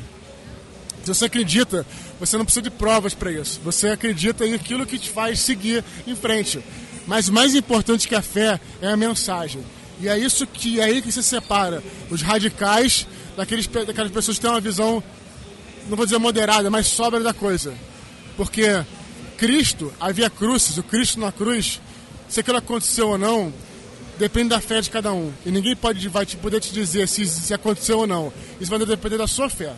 Se 1.04 1.14
você 1.14 1.26
acredita, 1.26 1.86
você 2.18 2.36
não 2.36 2.44
precisa 2.44 2.62
de 2.62 2.70
provas 2.70 3.14
para 3.14 3.30
isso. 3.30 3.60
Você 3.62 3.88
acredita 3.88 4.44
em 4.44 4.52
aquilo 4.52 4.84
que 4.84 4.98
te 4.98 5.10
faz 5.10 5.38
seguir 5.38 5.84
em 6.04 6.16
frente. 6.16 6.60
Mas 7.06 7.28
mais 7.28 7.54
importante 7.54 8.08
que 8.08 8.16
a 8.16 8.22
fé 8.22 8.60
é 8.80 8.88
a 8.88 8.96
mensagem. 8.96 9.62
E 10.00 10.08
é 10.08 10.18
isso 10.18 10.44
que 10.44 10.80
é 10.80 10.84
aí 10.84 11.02
que 11.02 11.12
se 11.12 11.22
separa 11.22 11.84
os 12.10 12.20
radicais 12.20 13.06
daqueles, 13.36 13.68
daquelas 13.68 14.10
pessoas 14.10 14.38
que 14.38 14.42
têm 14.42 14.50
uma 14.50 14.60
visão, 14.60 15.00
não 15.88 15.96
vou 15.96 16.04
dizer 16.04 16.18
moderada, 16.18 16.68
mas 16.68 16.88
sóbria 16.88 17.22
da 17.22 17.32
coisa. 17.32 17.72
Porque 18.36 18.84
Cristo, 19.42 19.92
havia 19.98 20.30
cruzes, 20.30 20.78
o 20.78 20.84
Cristo 20.84 21.18
na 21.18 21.32
cruz, 21.32 21.80
se 22.32 22.40
aquilo 22.40 22.56
aconteceu 22.56 23.10
ou 23.10 23.18
não, 23.18 23.52
depende 24.18 24.48
da 24.48 24.58
fé 24.58 24.80
de 24.80 24.88
cada 24.88 25.12
um. 25.12 25.30
E 25.44 25.50
ninguém 25.50 25.76
pode 25.76 26.08
vai 26.08 26.24
te, 26.24 26.34
poder 26.34 26.60
te 26.60 26.72
dizer 26.72 27.06
se, 27.06 27.26
se 27.26 27.52
aconteceu 27.52 27.98
ou 27.98 28.06
não. 28.06 28.32
Isso 28.58 28.70
vai 28.70 28.78
depender 28.78 29.18
da 29.18 29.26
sua 29.26 29.50
fé. 29.50 29.74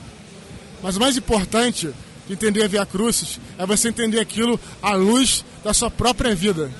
Mas 0.80 0.96
o 0.96 1.00
mais 1.00 1.16
importante 1.16 1.90
de 2.28 2.32
entender 2.32 2.62
a 2.62 2.68
Via 2.68 2.86
Crucis 2.86 3.40
é 3.58 3.66
você 3.66 3.88
entender 3.88 4.20
aquilo 4.20 4.58
à 4.80 4.94
luz 4.94 5.44
da 5.64 5.74
sua 5.74 5.90
própria 5.90 6.32
vida. 6.32 6.70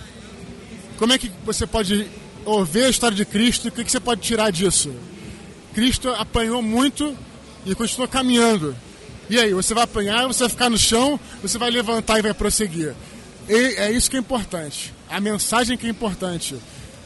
Como 0.97 1.13
é 1.13 1.19
que 1.19 1.29
você 1.45 1.67
pode 1.67 2.09
ouvir 2.45 2.85
a 2.85 2.89
história 2.89 3.17
de 3.17 3.25
Cristo, 3.25 3.67
o 3.67 3.73
que, 3.73 3.83
que 3.83 3.91
você 3.91 3.99
pode 3.99 4.21
tirar 4.21 4.53
disso? 4.53 4.95
Cristo 5.75 6.09
apanhou 6.11 6.63
muito 6.63 7.17
e 7.67 7.75
continuou 7.75 8.07
caminhando. 8.07 8.77
E 9.29 9.41
aí, 9.41 9.53
você 9.53 9.75
vai 9.75 9.83
apanhar, 9.83 10.29
você 10.29 10.45
vai 10.45 10.51
ficar 10.51 10.71
no 10.71 10.79
chão, 10.79 11.19
você 11.43 11.59
vai 11.59 11.73
levantar 11.73 12.21
e 12.21 12.23
vai 12.23 12.33
prosseguir. 12.33 12.95
E 13.49 13.75
é 13.77 13.91
isso 13.91 14.09
que 14.09 14.17
é 14.17 14.21
importante. 14.21 14.94
A 15.09 15.21
mensagem 15.21 15.77
que 15.77 15.87
é 15.87 15.91
importante. 15.91 16.57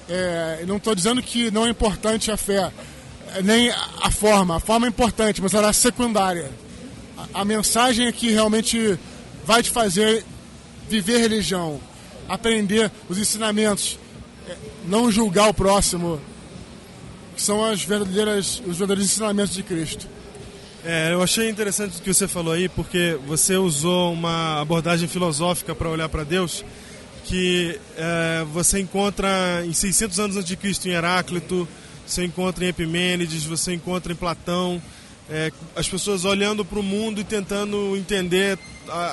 É, 0.08 0.64
não 0.66 0.78
estou 0.78 0.94
dizendo 0.94 1.22
que 1.22 1.50
não 1.50 1.66
é 1.66 1.70
importante 1.70 2.30
a 2.30 2.36
fé, 2.36 2.72
nem 3.44 3.70
a 3.70 4.10
forma. 4.10 4.56
A 4.56 4.60
forma 4.60 4.86
é 4.86 4.88
importante, 4.88 5.42
mas 5.42 5.54
ela 5.54 5.68
é 5.68 5.72
secundária. 5.72 6.50
A, 7.16 7.40
a 7.40 7.44
mensagem 7.44 8.06
é 8.06 8.12
que 8.12 8.30
realmente 8.30 8.98
vai 9.44 9.62
te 9.62 9.70
fazer 9.70 10.24
viver 10.88 11.18
religião, 11.18 11.80
aprender 12.28 12.90
os 13.08 13.18
ensinamentos, 13.18 13.98
não 14.86 15.10
julgar 15.10 15.48
o 15.48 15.54
próximo, 15.54 16.20
que 17.36 17.42
são 17.42 17.64
as 17.64 17.82
verdadeiras, 17.82 18.62
os 18.66 18.78
verdadeiros 18.78 19.04
ensinamentos 19.04 19.54
de 19.54 19.62
Cristo. 19.62 20.08
É, 20.84 21.12
eu 21.12 21.22
achei 21.22 21.48
interessante 21.50 21.98
o 21.98 22.02
que 22.02 22.12
você 22.12 22.26
falou 22.26 22.52
aí, 22.52 22.68
porque 22.68 23.18
você 23.26 23.56
usou 23.56 24.12
uma 24.12 24.60
abordagem 24.60 25.08
filosófica 25.08 25.74
para 25.74 25.88
olhar 25.88 26.08
para 26.08 26.24
Deus, 26.24 26.64
que 27.28 27.78
é, 27.94 28.44
você 28.54 28.80
encontra 28.80 29.62
em 29.64 29.73
600 29.75 30.18
anos 30.18 30.37
antes 30.37 30.49
de 30.49 30.56
Cristo 30.56 30.88
em 30.88 30.92
Heráclito, 30.92 31.68
você 32.06 32.25
encontra 32.25 32.64
em 32.64 32.68
Epimênides, 32.68 33.44
você 33.44 33.75
encontra 33.75 34.11
em 34.11 34.16
Platão, 34.16 34.80
é, 35.28 35.52
as 35.76 35.87
pessoas 35.87 36.25
olhando 36.25 36.64
para 36.64 36.78
o 36.78 36.82
mundo 36.82 37.20
e 37.20 37.25
tentando 37.25 37.94
entender 37.99 38.58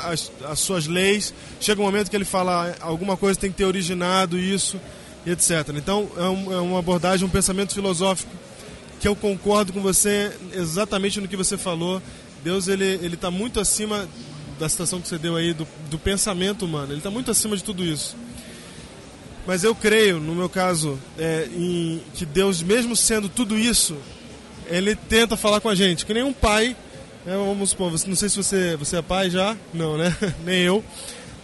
as, 0.06 0.32
as 0.46 0.60
suas 0.60 0.88
leis. 0.88 1.34
Chega 1.60 1.82
um 1.82 1.84
momento 1.84 2.10
que 2.10 2.16
ele 2.16 2.24
fala 2.24 2.74
alguma 2.80 3.18
coisa 3.18 3.38
tem 3.38 3.52
que 3.52 3.58
ter 3.58 3.66
originado 3.66 4.40
isso 4.40 4.80
etc. 5.26 5.76
Então 5.76 6.10
é, 6.16 6.22
um, 6.22 6.54
é 6.54 6.62
uma 6.62 6.80
abordagem, 6.80 7.28
um 7.28 7.30
pensamento 7.30 7.74
filosófico 7.74 8.32
que 9.02 9.08
eu 9.10 9.16
concordo 9.16 9.74
com 9.74 9.82
você 9.82 10.32
exatamente 10.54 11.20
no 11.20 11.28
que 11.28 11.36
você 11.36 11.58
falou. 11.58 12.02
Deus 12.46 12.70
ele 12.70 12.86
ele 12.86 13.16
está 13.16 13.30
muito 13.30 13.60
acima 13.60 14.08
da 14.60 14.70
citação 14.70 15.02
que 15.02 15.08
você 15.08 15.18
deu 15.18 15.36
aí 15.36 15.54
do, 15.54 15.68
do 15.90 15.98
pensamento 15.98 16.66
humano. 16.66 16.92
Ele 16.92 17.00
está 17.00 17.12
muito 17.12 17.32
acima 17.32 17.56
de 17.56 17.64
tudo 17.64 17.84
isso. 17.84 18.16
Mas 19.46 19.64
eu 19.64 19.76
creio, 19.76 20.20
no 20.20 20.34
meu 20.34 20.50
caso, 20.50 21.00
é, 21.18 21.48
em, 21.54 22.02
que 22.14 22.26
Deus, 22.26 22.64
mesmo 22.64 22.96
sendo 22.96 23.30
tudo 23.30 23.58
isso, 23.58 23.96
ele 24.68 24.96
tenta 24.96 25.38
falar 25.38 25.62
com 25.62 25.70
a 25.70 25.76
gente. 25.76 26.06
Que 26.06 26.14
nem 26.14 26.24
um 26.24 26.34
pai, 26.34 26.76
né, 27.26 27.36
vamos 27.36 27.70
supor, 27.70 27.92
não 27.92 28.16
sei 28.16 28.30
se 28.30 28.38
você, 28.38 28.76
você 28.76 28.98
é 28.98 29.02
pai 29.02 29.30
já, 29.30 29.56
não, 29.74 29.98
né? 29.98 30.16
nem 30.44 30.62
eu. 30.62 30.84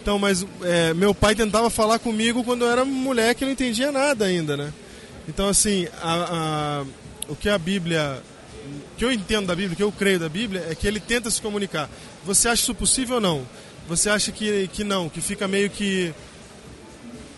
Então, 0.01 0.17
mas 0.17 0.45
é, 0.63 0.95
meu 0.95 1.13
pai 1.13 1.35
tentava 1.35 1.69
falar 1.69 1.99
comigo 1.99 2.43
quando 2.43 2.65
eu 2.65 2.71
era 2.71 2.83
moleque 2.83 3.43
e 3.43 3.45
não 3.45 3.51
entendia 3.51 3.91
nada 3.91 4.25
ainda, 4.25 4.57
né? 4.57 4.73
Então, 5.27 5.47
assim, 5.47 5.87
a, 6.01 6.81
a, 6.81 6.85
o 7.29 7.35
que 7.35 7.47
a 7.47 7.57
Bíblia, 7.57 8.21
que 9.01 9.05
eu 9.05 9.11
entendo 9.11 9.47
da 9.47 9.55
Bíblia, 9.55 9.75
que 9.75 9.81
eu 9.81 9.91
creio 9.91 10.19
da 10.19 10.29
Bíblia, 10.29 10.63
é 10.69 10.75
que 10.75 10.87
ele 10.87 10.99
tenta 10.99 11.31
se 11.31 11.41
comunicar. 11.41 11.89
Você 12.23 12.47
acha 12.47 12.61
isso 12.61 12.75
possível 12.75 13.15
ou 13.15 13.21
não? 13.21 13.47
Você 13.87 14.11
acha 14.11 14.31
que, 14.31 14.67
que 14.67 14.83
não, 14.83 15.09
que 15.09 15.19
fica 15.19 15.47
meio 15.47 15.71
que. 15.71 16.13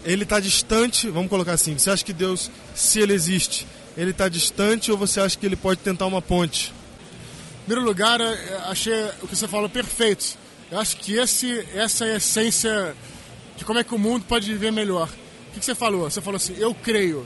Ele 0.03 0.23
está 0.23 0.41
distante, 0.41 1.09
vamos 1.09 1.29
colocar 1.29 1.53
assim. 1.53 1.79
Você 1.79 1.89
acha 1.89 2.03
que 2.03 2.11
Deus, 2.11 2.51
se 2.75 2.99
ele 2.99 3.13
existe, 3.13 3.65
ele 3.95 4.11
está 4.11 4.27
distante 4.27 4.91
ou 4.91 4.97
você 4.97 5.21
acha 5.21 5.37
que 5.37 5.45
ele 5.45 5.55
pode 5.55 5.79
tentar 5.79 6.05
uma 6.05 6.21
ponte? 6.21 6.73
Em 7.61 7.65
primeiro 7.67 7.87
lugar, 7.87 8.19
achei 8.65 9.05
o 9.21 9.27
que 9.29 9.33
você 9.33 9.47
falou 9.47 9.69
perfeito 9.69 10.37
eu 10.69 10.79
acho 10.79 10.97
que 10.97 11.13
esse, 11.13 11.65
essa 11.75 12.03
é 12.03 12.13
a 12.13 12.17
essência 12.17 12.95
de 13.55 13.63
como 13.63 13.79
é 13.79 13.83
que 13.85 13.93
o 13.93 13.99
mundo 13.99 14.25
pode 14.27 14.51
viver 14.51 14.71
melhor. 14.71 15.07
O 15.47 15.59
que 15.59 15.63
você 15.63 15.75
falou? 15.75 16.09
Você 16.09 16.19
falou 16.19 16.37
assim, 16.37 16.55
eu 16.57 16.73
creio. 16.73 17.25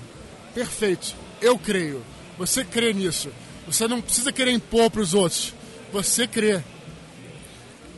Perfeito, 0.53 1.15
eu 1.41 1.58
creio. 1.58 2.03
Você 2.38 2.65
crê 2.65 2.94
nisso. 2.94 3.32
Você 3.68 3.88
não 3.88 4.02
precisa 4.02 4.32
querer 4.32 4.52
impor 4.52 4.90
para 4.90 5.02
os 5.02 5.14
outros. 5.14 5.54
Você 5.92 6.26
crê. 6.26 6.62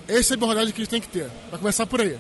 Essa 0.08 0.34
é 0.34 0.36
a 0.36 0.38
abordagem 0.38 0.74
que 0.74 0.82
a 0.82 0.84
gente 0.84 0.92
tem 0.92 1.02
que 1.02 1.08
ter. 1.08 1.30
Vai 1.52 1.60
começar 1.60 1.86
por 1.86 2.02
aí. 2.02 2.18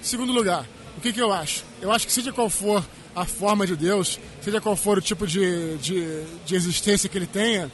Segundo 0.00 0.32
lugar, 0.32 0.64
o 0.96 1.00
que, 1.00 1.12
que 1.12 1.20
eu 1.20 1.32
acho? 1.32 1.64
Eu 1.80 1.90
acho 1.90 2.06
que 2.06 2.12
seja 2.12 2.32
qual 2.32 2.48
for 2.48 2.84
a 3.14 3.24
forma 3.24 3.66
de 3.66 3.74
Deus, 3.74 4.20
seja 4.42 4.60
qual 4.60 4.76
for 4.76 4.98
o 4.98 5.00
tipo 5.00 5.26
de, 5.26 5.76
de, 5.78 6.24
de 6.44 6.54
existência 6.54 7.08
que 7.08 7.16
ele 7.16 7.26
tenha, 7.26 7.72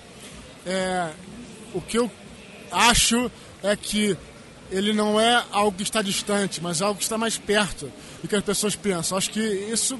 é, 0.64 1.10
o 1.74 1.80
que 1.80 1.98
eu 1.98 2.10
acho 2.70 3.30
é 3.62 3.74
que 3.76 4.16
ele 4.70 4.92
não 4.92 5.20
é 5.20 5.44
algo 5.50 5.76
que 5.76 5.82
está 5.82 6.00
distante, 6.00 6.62
mas 6.62 6.80
algo 6.80 6.96
que 6.96 7.02
está 7.02 7.18
mais 7.18 7.36
perto 7.36 7.92
do 8.22 8.28
que 8.28 8.36
as 8.36 8.44
pessoas 8.44 8.74
pensam. 8.74 9.18
Acho 9.18 9.30
que 9.30 9.40
isso, 9.40 9.98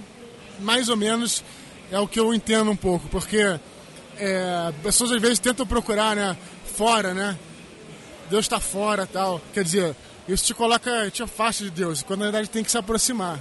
mais 0.61 0.89
ou 0.89 0.97
menos, 0.97 1.45
é 1.91 1.99
o 1.99 2.09
que 2.09 2.19
eu 2.19 2.33
entendo 2.33 2.71
um 2.71 2.77
pouco, 2.77 3.09
porque 3.09 3.59
é, 4.19 4.73
pessoas 4.83 5.13
às 5.13 5.21
vezes 5.21 5.39
tentam 5.39 5.67
procurar, 5.67 6.17
né, 6.17 6.37
fora, 6.77 7.15
né? 7.15 7.39
Deus 8.31 8.45
está 8.45 8.59
fora, 8.59 9.07
tal. 9.07 9.41
Quer 9.53 9.65
dizer, 9.65 9.97
isso 10.27 10.45
te 10.45 10.55
coloca, 10.55 11.11
te 11.11 11.23
afasta 11.23 11.65
de 11.65 11.71
Deus, 11.71 12.03
quando 12.03 12.21
na 12.21 12.27
verdade 12.27 12.49
tem 12.49 12.65
que 12.65 12.71
se 12.71 12.79
aproximar. 12.79 13.39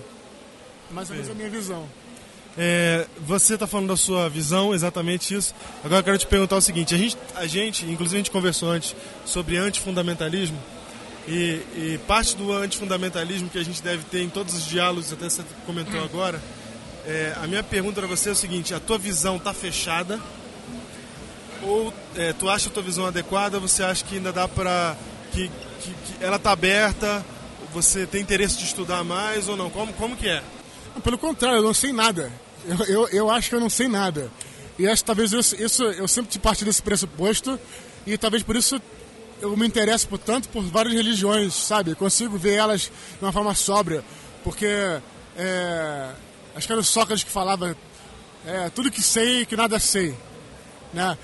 Mais 0.90 1.10
ou 1.10 1.16
menos 1.16 1.32
a 1.32 1.34
minha 1.34 1.50
visão. 1.50 1.88
É, 2.58 3.08
você 3.20 3.54
está 3.54 3.66
falando 3.66 3.88
da 3.88 3.96
sua 3.96 4.28
visão, 4.30 4.74
exatamente 4.74 5.34
isso. 5.34 5.56
Agora 5.84 6.00
eu 6.00 6.04
quero 6.04 6.18
te 6.18 6.28
perguntar 6.28 6.58
o 6.58 6.62
seguinte: 6.62 6.94
a 6.94 6.98
gente, 6.98 7.18
a 7.36 7.48
gente 7.48 7.86
inclusive, 7.86 8.18
a 8.18 8.20
gente 8.20 8.32
conversou 8.32 8.70
antes 8.70 8.96
sobre 9.26 9.58
antifundamentalismo. 9.58 10.58
E, 11.28 11.62
e 11.76 12.00
parte 12.08 12.36
do 12.36 12.52
antifundamentalismo 12.52 13.48
que 13.48 13.60
a 13.60 13.64
gente 13.64 13.82
deve 13.82 14.04
ter 14.06 14.24
em 14.24 14.30
todos 14.30 14.54
os 14.56 14.66
diálogos, 14.66 15.14
até 15.14 15.30
você 15.30 15.44
comentou 15.66 16.04
agora, 16.04 16.42
é, 17.06 17.34
a 17.42 17.48
minha 17.48 17.64
pergunta 17.64 18.02
para 18.02 18.10
você 18.10 18.30
é 18.30 18.32
o 18.34 18.36
seguinte: 18.36 18.74
a 18.74 18.80
tua 18.80 18.98
visão 18.98 19.38
está 19.38 19.54
fechada? 19.54 20.20
Ou 21.64 21.94
é, 22.16 22.34
tu 22.34 22.50
acha 22.50 22.70
a 22.70 22.72
tua 22.72 22.84
visão 22.84 23.06
adequada? 23.06 23.60
Você 23.60 23.84
acha 23.84 24.04
que 24.04 24.16
ainda 24.16 24.32
dá 24.34 24.48
para 24.48 24.96
que, 25.32 25.50
que, 25.82 25.92
que, 25.92 26.24
ela 26.24 26.38
está 26.38 26.52
aberta? 26.52 27.26
Você 27.74 28.06
tem 28.06 28.22
interesse 28.22 28.58
de 28.58 28.66
estudar 28.66 29.04
mais 29.04 29.48
ou 29.48 29.56
não? 29.56 29.70
Como, 29.70 29.94
como 29.94 30.16
que 30.18 30.28
é? 30.28 30.44
Pelo 31.04 31.18
contrário, 31.18 31.60
eu 31.60 31.64
não 31.64 31.74
sei 31.74 31.94
nada. 31.94 32.32
Eu, 32.66 32.86
eu, 32.86 33.08
eu 33.10 33.32
acho 33.32 33.50
que 33.50 33.56
eu 33.56 33.60
não 33.60 33.70
sei 33.70 33.88
nada. 33.88 34.32
E 34.78 34.88
acho 34.88 35.04
que 35.04 35.08
talvez 35.08 35.32
isso, 35.32 35.56
isso 35.62 35.84
eu 35.84 36.08
sempre 36.08 36.38
parti 36.40 36.66
desse 36.66 36.82
pressuposto 36.82 37.60
e 38.06 38.18
talvez 38.18 38.44
por 38.44 38.56
isso 38.56 38.82
eu 39.42 39.56
me 39.56 39.68
interesso 39.68 40.08
por 40.08 40.18
tanto 40.18 40.50
por 40.50 40.64
várias 40.64 40.94
religiões, 40.94 41.54
sabe? 41.54 41.96
Consigo 41.96 42.38
ver 42.38 42.54
elas 42.54 42.82
de 42.82 42.92
uma 43.24 43.32
forma 43.32 43.54
sóbria, 43.56 44.04
porque 44.44 44.68
é, 45.38 46.12
acho 46.56 46.68
que 46.68 46.74
era 46.74 46.82
o 46.82 46.84
Sócrates 46.84 47.24
que 47.24 47.32
falava 47.32 47.76
é, 48.46 48.70
tudo 48.70 48.92
que 48.92 49.02
sei 49.02 49.46
que 49.46 49.56
nada 49.56 49.80
sei, 49.80 50.16
né? 50.94 51.18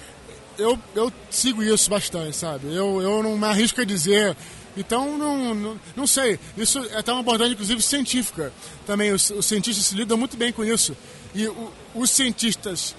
Eu, 0.57 0.79
eu 0.95 1.13
sigo 1.29 1.63
isso 1.63 1.89
bastante, 1.89 2.35
sabe? 2.35 2.67
Eu, 2.67 3.01
eu 3.01 3.21
não 3.21 3.37
me 3.37 3.45
arrisco 3.45 3.81
a 3.81 3.85
dizer 3.85 4.35
então, 4.77 5.17
não, 5.17 5.55
não, 5.55 5.79
não, 5.95 6.07
sei. 6.07 6.39
Isso 6.55 6.77
é 6.91 6.99
até 6.99 7.11
uma 7.11 7.21
abordagem, 7.21 7.53
inclusive, 7.53 7.81
científica. 7.81 8.53
Também 8.85 9.11
os, 9.11 9.31
os 9.31 9.45
cientistas 9.45 9.85
se 9.85 9.95
lidam 9.95 10.17
muito 10.17 10.37
bem 10.37 10.53
com 10.53 10.63
isso. 10.63 10.95
E 11.33 11.47
o, 11.47 11.71
os 11.95 12.11
cientistas 12.11 12.95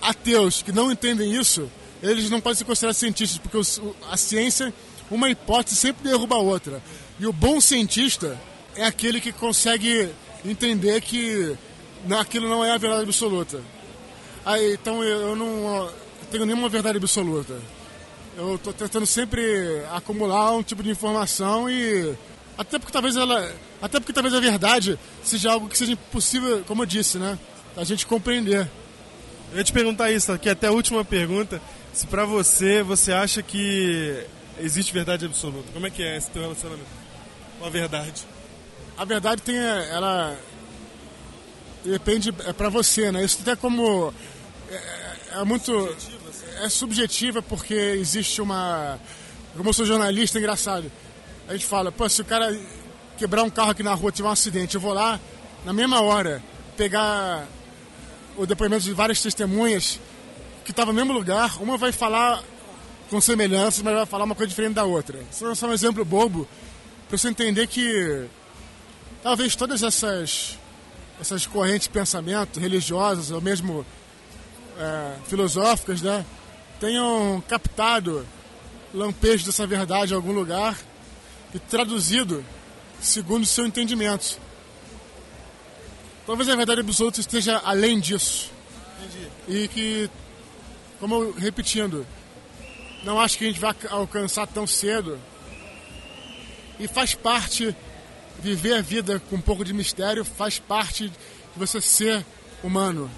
ateus 0.00 0.62
que 0.62 0.70
não 0.70 0.90
entendem 0.90 1.34
isso, 1.34 1.68
eles 2.00 2.30
não 2.30 2.40
podem 2.40 2.56
ser 2.56 2.64
considerados 2.64 2.98
cientistas, 2.98 3.38
porque 3.38 3.56
os, 3.56 3.80
a 4.10 4.16
ciência, 4.16 4.72
uma 5.10 5.28
hipótese 5.28 5.74
sempre 5.74 6.08
derruba 6.08 6.36
a 6.36 6.40
outra. 6.40 6.80
E 7.18 7.26
o 7.26 7.32
bom 7.32 7.60
cientista 7.60 8.38
é 8.76 8.84
aquele 8.84 9.20
que 9.20 9.32
consegue 9.32 10.08
entender 10.44 11.00
que 11.00 11.56
aquilo 12.16 12.48
não 12.48 12.64
é 12.64 12.70
a 12.70 12.78
verdade 12.78 13.02
absoluta. 13.02 13.60
Aí, 14.44 14.74
então 14.74 15.02
eu 15.02 15.34
não 15.34 15.90
tenho 16.30 16.46
nenhuma 16.46 16.68
verdade 16.68 16.98
absoluta. 16.98 17.58
Eu 18.36 18.56
estou 18.56 18.72
tentando 18.72 19.06
sempre 19.06 19.82
acumular 19.92 20.52
um 20.52 20.62
tipo 20.62 20.82
de 20.82 20.90
informação 20.90 21.70
e 21.70 22.14
até 22.58 22.78
porque 22.78 22.92
talvez 22.92 23.16
ela, 23.16 23.50
até 23.80 23.98
porque 23.98 24.12
talvez 24.12 24.34
a 24.34 24.40
verdade 24.40 24.98
seja 25.22 25.52
algo 25.52 25.68
que 25.68 25.76
seja 25.76 25.92
impossível, 25.92 26.62
como 26.66 26.82
eu 26.82 26.86
disse, 26.86 27.18
né, 27.18 27.38
a 27.76 27.84
gente 27.84 28.06
compreender. 28.06 28.68
Eu 29.52 29.58
ia 29.58 29.64
te 29.64 29.72
perguntar 29.72 30.10
isso, 30.10 30.32
aqui 30.32 30.48
até 30.48 30.66
a 30.66 30.72
última 30.72 31.04
pergunta, 31.04 31.60
se 31.92 32.06
para 32.06 32.24
você 32.24 32.82
você 32.82 33.12
acha 33.12 33.42
que 33.42 34.24
existe 34.60 34.92
verdade 34.92 35.24
absoluta. 35.24 35.72
Como 35.72 35.86
é 35.86 35.90
que 35.90 36.02
é 36.02 36.16
esse 36.16 36.30
teu 36.30 36.42
relacionamento 36.42 36.88
com 37.58 37.66
a 37.66 37.70
verdade? 37.70 38.24
A 38.98 39.04
verdade 39.04 39.42
tem 39.42 39.56
ela 39.56 40.36
depende 41.84 42.34
é 42.44 42.52
para 42.52 42.68
você, 42.68 43.12
né? 43.12 43.24
Isso 43.24 43.38
até 43.42 43.54
como 43.54 44.12
é, 44.70 45.40
é 45.40 45.44
muito 45.44 45.70
é 46.62 46.68
subjetiva 46.68 47.42
porque 47.42 47.74
existe 47.74 48.40
uma. 48.40 48.98
Como 49.56 49.68
eu 49.68 49.72
sou 49.72 49.86
jornalista, 49.86 50.38
é 50.38 50.40
engraçado. 50.40 50.90
A 51.48 51.52
gente 51.52 51.66
fala, 51.66 51.90
pô, 51.92 52.08
se 52.08 52.20
o 52.20 52.24
cara 52.24 52.58
quebrar 53.16 53.42
um 53.42 53.50
carro 53.50 53.70
aqui 53.70 53.82
na 53.82 53.94
rua, 53.94 54.12
tiver 54.12 54.28
um 54.28 54.32
acidente, 54.32 54.74
eu 54.74 54.80
vou 54.80 54.92
lá, 54.92 55.18
na 55.64 55.72
mesma 55.72 56.00
hora, 56.00 56.42
pegar 56.76 57.46
o 58.36 58.44
depoimento 58.44 58.84
de 58.84 58.92
várias 58.92 59.22
testemunhas 59.22 59.98
que 60.64 60.70
estavam 60.72 60.92
no 60.92 61.00
mesmo 61.00 61.12
lugar, 61.12 61.62
uma 61.62 61.76
vai 61.76 61.92
falar 61.92 62.42
com 63.08 63.20
semelhanças, 63.20 63.82
mas 63.82 63.94
vai 63.94 64.06
falar 64.06 64.24
uma 64.24 64.34
coisa 64.34 64.48
diferente 64.48 64.74
da 64.74 64.84
outra. 64.84 65.18
Isso 65.30 65.46
é 65.46 65.54
só 65.54 65.68
um 65.68 65.72
exemplo 65.72 66.04
bobo 66.04 66.46
para 67.08 67.16
você 67.16 67.28
entender 67.28 67.66
que 67.68 68.26
talvez 69.22 69.54
todas 69.54 69.82
essas 69.82 70.58
essas 71.20 71.46
correntes 71.46 71.88
de 71.88 71.90
pensamento 71.90 72.60
religiosas 72.60 73.30
ou 73.30 73.40
mesmo 73.40 73.86
é, 74.78 75.12
filosóficas, 75.26 76.02
né, 76.02 76.26
tenham 76.80 77.42
captado 77.48 78.26
lampejos 78.92 79.44
dessa 79.44 79.66
verdade 79.66 80.12
em 80.12 80.16
algum 80.16 80.32
lugar 80.32 80.78
e 81.54 81.58
traduzido 81.58 82.44
segundo 83.00 83.44
o 83.44 83.46
seu 83.46 83.66
entendimento. 83.66 84.38
Talvez 86.26 86.48
a 86.48 86.56
verdade 86.56 86.80
absoluta 86.80 87.20
esteja 87.20 87.60
além 87.64 88.00
disso. 88.00 88.50
Entendi. 88.98 89.28
E 89.48 89.68
que, 89.68 90.10
como 90.98 91.14
eu, 91.14 91.32
repetindo, 91.32 92.06
não 93.04 93.20
acho 93.20 93.38
que 93.38 93.44
a 93.44 93.48
gente 93.48 93.60
vai 93.60 93.74
alcançar 93.90 94.46
tão 94.46 94.66
cedo. 94.66 95.18
E 96.80 96.88
faz 96.88 97.14
parte, 97.14 97.74
viver 98.40 98.74
a 98.74 98.82
vida 98.82 99.20
com 99.30 99.36
um 99.36 99.40
pouco 99.40 99.64
de 99.64 99.72
mistério, 99.72 100.24
faz 100.24 100.58
parte 100.58 101.08
de 101.08 101.14
você 101.56 101.80
ser 101.80 102.26
humano. 102.62 103.10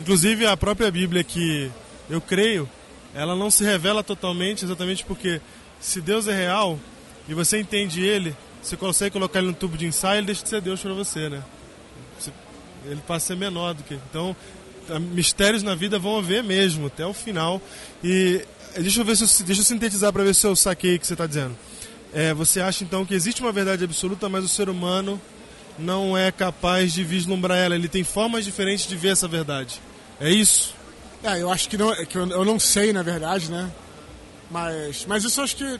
Inclusive 0.00 0.46
a 0.46 0.56
própria 0.56 0.90
Bíblia 0.90 1.24
que 1.24 1.70
eu 2.10 2.20
creio, 2.20 2.68
ela 3.14 3.34
não 3.34 3.50
se 3.50 3.64
revela 3.64 4.02
totalmente, 4.02 4.64
exatamente 4.64 5.04
porque 5.04 5.40
se 5.80 6.00
Deus 6.00 6.26
é 6.26 6.34
real 6.34 6.78
e 7.28 7.34
você 7.34 7.58
entende 7.58 8.02
ele, 8.02 8.36
você 8.62 8.76
consegue 8.76 9.12
colocar 9.12 9.38
ele 9.38 9.48
no 9.48 9.54
tubo 9.54 9.78
de 9.78 9.86
ensaio, 9.86 10.18
ele 10.18 10.26
deixa 10.26 10.42
de 10.42 10.48
ser 10.48 10.60
Deus 10.60 10.80
para 10.80 10.92
você, 10.92 11.28
né? 11.28 11.42
Ele 12.84 13.00
passa 13.06 13.26
a 13.26 13.28
ser 13.28 13.36
menor 13.36 13.74
do 13.74 13.82
que. 13.82 13.94
Então, 13.94 14.34
mistérios 14.98 15.62
na 15.62 15.74
vida 15.74 15.98
vão 15.98 16.18
haver 16.18 16.42
mesmo, 16.42 16.86
até 16.86 17.06
o 17.06 17.12
final. 17.12 17.60
E 18.02 18.44
deixa 18.76 19.00
eu 19.00 19.04
ver 19.04 19.16
se 19.16 19.24
eu, 19.24 19.46
deixa 19.46 19.60
eu 19.60 19.64
sintetizar 19.64 20.12
para 20.12 20.24
ver 20.24 20.34
se 20.34 20.46
eu 20.46 20.56
saquei 20.56 20.96
o 20.96 20.98
que 20.98 21.06
você 21.06 21.14
está 21.14 21.26
dizendo. 21.26 21.56
É, 22.12 22.34
você 22.34 22.60
acha 22.60 22.82
então 22.82 23.04
que 23.04 23.14
existe 23.14 23.40
uma 23.40 23.52
verdade 23.52 23.84
absoluta, 23.84 24.28
mas 24.28 24.44
o 24.44 24.48
ser 24.48 24.68
humano 24.68 25.20
não 25.78 26.16
é 26.16 26.32
capaz 26.32 26.92
de 26.92 27.04
vislumbrar 27.04 27.58
ela. 27.58 27.74
Ele 27.74 27.88
tem 27.88 28.02
formas 28.02 28.44
diferentes 28.44 28.86
de 28.86 28.96
ver 28.96 29.10
essa 29.10 29.28
verdade. 29.28 29.80
É 30.20 30.30
isso? 30.30 30.74
É, 31.22 31.42
eu 31.42 31.50
acho 31.50 31.68
que 31.68 31.76
não, 31.76 31.94
que 32.06 32.16
eu, 32.16 32.26
eu 32.28 32.44
não 32.44 32.58
sei, 32.58 32.92
na 32.92 33.02
verdade, 33.02 33.50
né? 33.50 33.70
Mas, 34.50 35.04
mas 35.06 35.22
isso 35.22 35.40
eu 35.40 35.44
acho 35.44 35.56
que 35.56 35.64
é, 35.64 35.78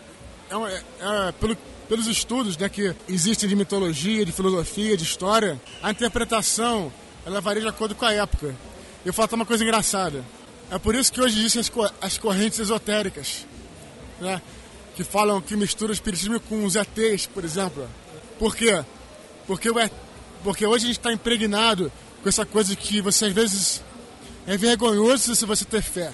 é, 0.55 0.83
é, 1.29 1.33
pelo, 1.33 1.57
pelos 1.88 2.07
estudos 2.07 2.57
né, 2.57 2.68
que 2.68 2.94
existem 3.09 3.48
de 3.48 3.57
mitologia, 3.57 4.24
de 4.24 4.33
filosofia, 4.33 4.96
de 4.96 5.03
história, 5.03 5.61
a 5.83 5.90
interpretação 5.90 6.92
ela 7.24 7.40
varia 7.40 7.62
de 7.62 7.68
acordo 7.68 7.94
com 7.94 8.05
a 8.05 8.12
época. 8.12 8.55
Eu 9.05 9.12
falo 9.12 9.29
uma 9.33 9.46
coisa 9.46 9.64
engraçada. 9.64 10.24
É 10.70 10.79
por 10.79 10.94
isso 10.94 11.12
que 11.12 11.20
hoje 11.20 11.38
existem 11.38 11.61
as, 11.61 11.92
as 12.00 12.18
correntes 12.18 12.59
esotéricas, 12.59 13.46
né? 14.20 14.40
Que 14.94 15.03
falam 15.03 15.40
que 15.40 15.57
misturam 15.57 15.90
o 15.90 15.94
espiritismo 15.94 16.38
com 16.40 16.64
os 16.64 16.76
ETs, 16.76 17.26
por 17.26 17.44
exemplo. 17.44 17.88
Por 18.38 18.55
quê? 18.55 18.85
Porque, 19.46 19.70
o, 19.70 19.74
porque 20.44 20.66
hoje 20.66 20.85
a 20.85 20.87
gente 20.88 20.98
está 20.98 21.12
impregnado 21.12 21.90
com 22.22 22.29
essa 22.29 22.44
coisa 22.44 22.76
que 22.76 23.00
você 23.00 23.26
às 23.26 23.33
vezes 23.33 23.83
é 24.46 24.57
vergonhoso 24.57 25.35
se 25.35 25.44
você 25.44 25.64
ter 25.64 25.83
fé. 25.83 26.12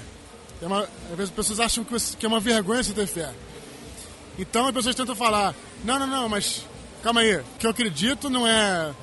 É 0.61 0.67
uma, 0.67 0.83
às 0.83 1.17
vezes 1.17 1.31
as 1.31 1.31
pessoas 1.31 1.61
acham 1.61 1.85
que, 1.85 2.25
é 2.25 2.29
uma 2.29 2.41
vergonha 2.41 2.83
você 2.83 2.93
ter 2.93 3.07
fé. 3.07 3.31
Então 4.39 4.67
as 4.67 4.75
pessoas 4.75 4.95
tentam 4.95 5.15
falar, 5.15 5.55
não, 5.85 5.99
não, 5.99 6.07
não, 6.07 6.29
mas 6.29 6.65
calma 7.03 7.21
aí, 7.21 7.37
o 7.37 7.45
que 7.59 7.67
eu 7.67 7.71
acredito 7.71 8.29
não 8.29 8.47
é, 8.47 8.95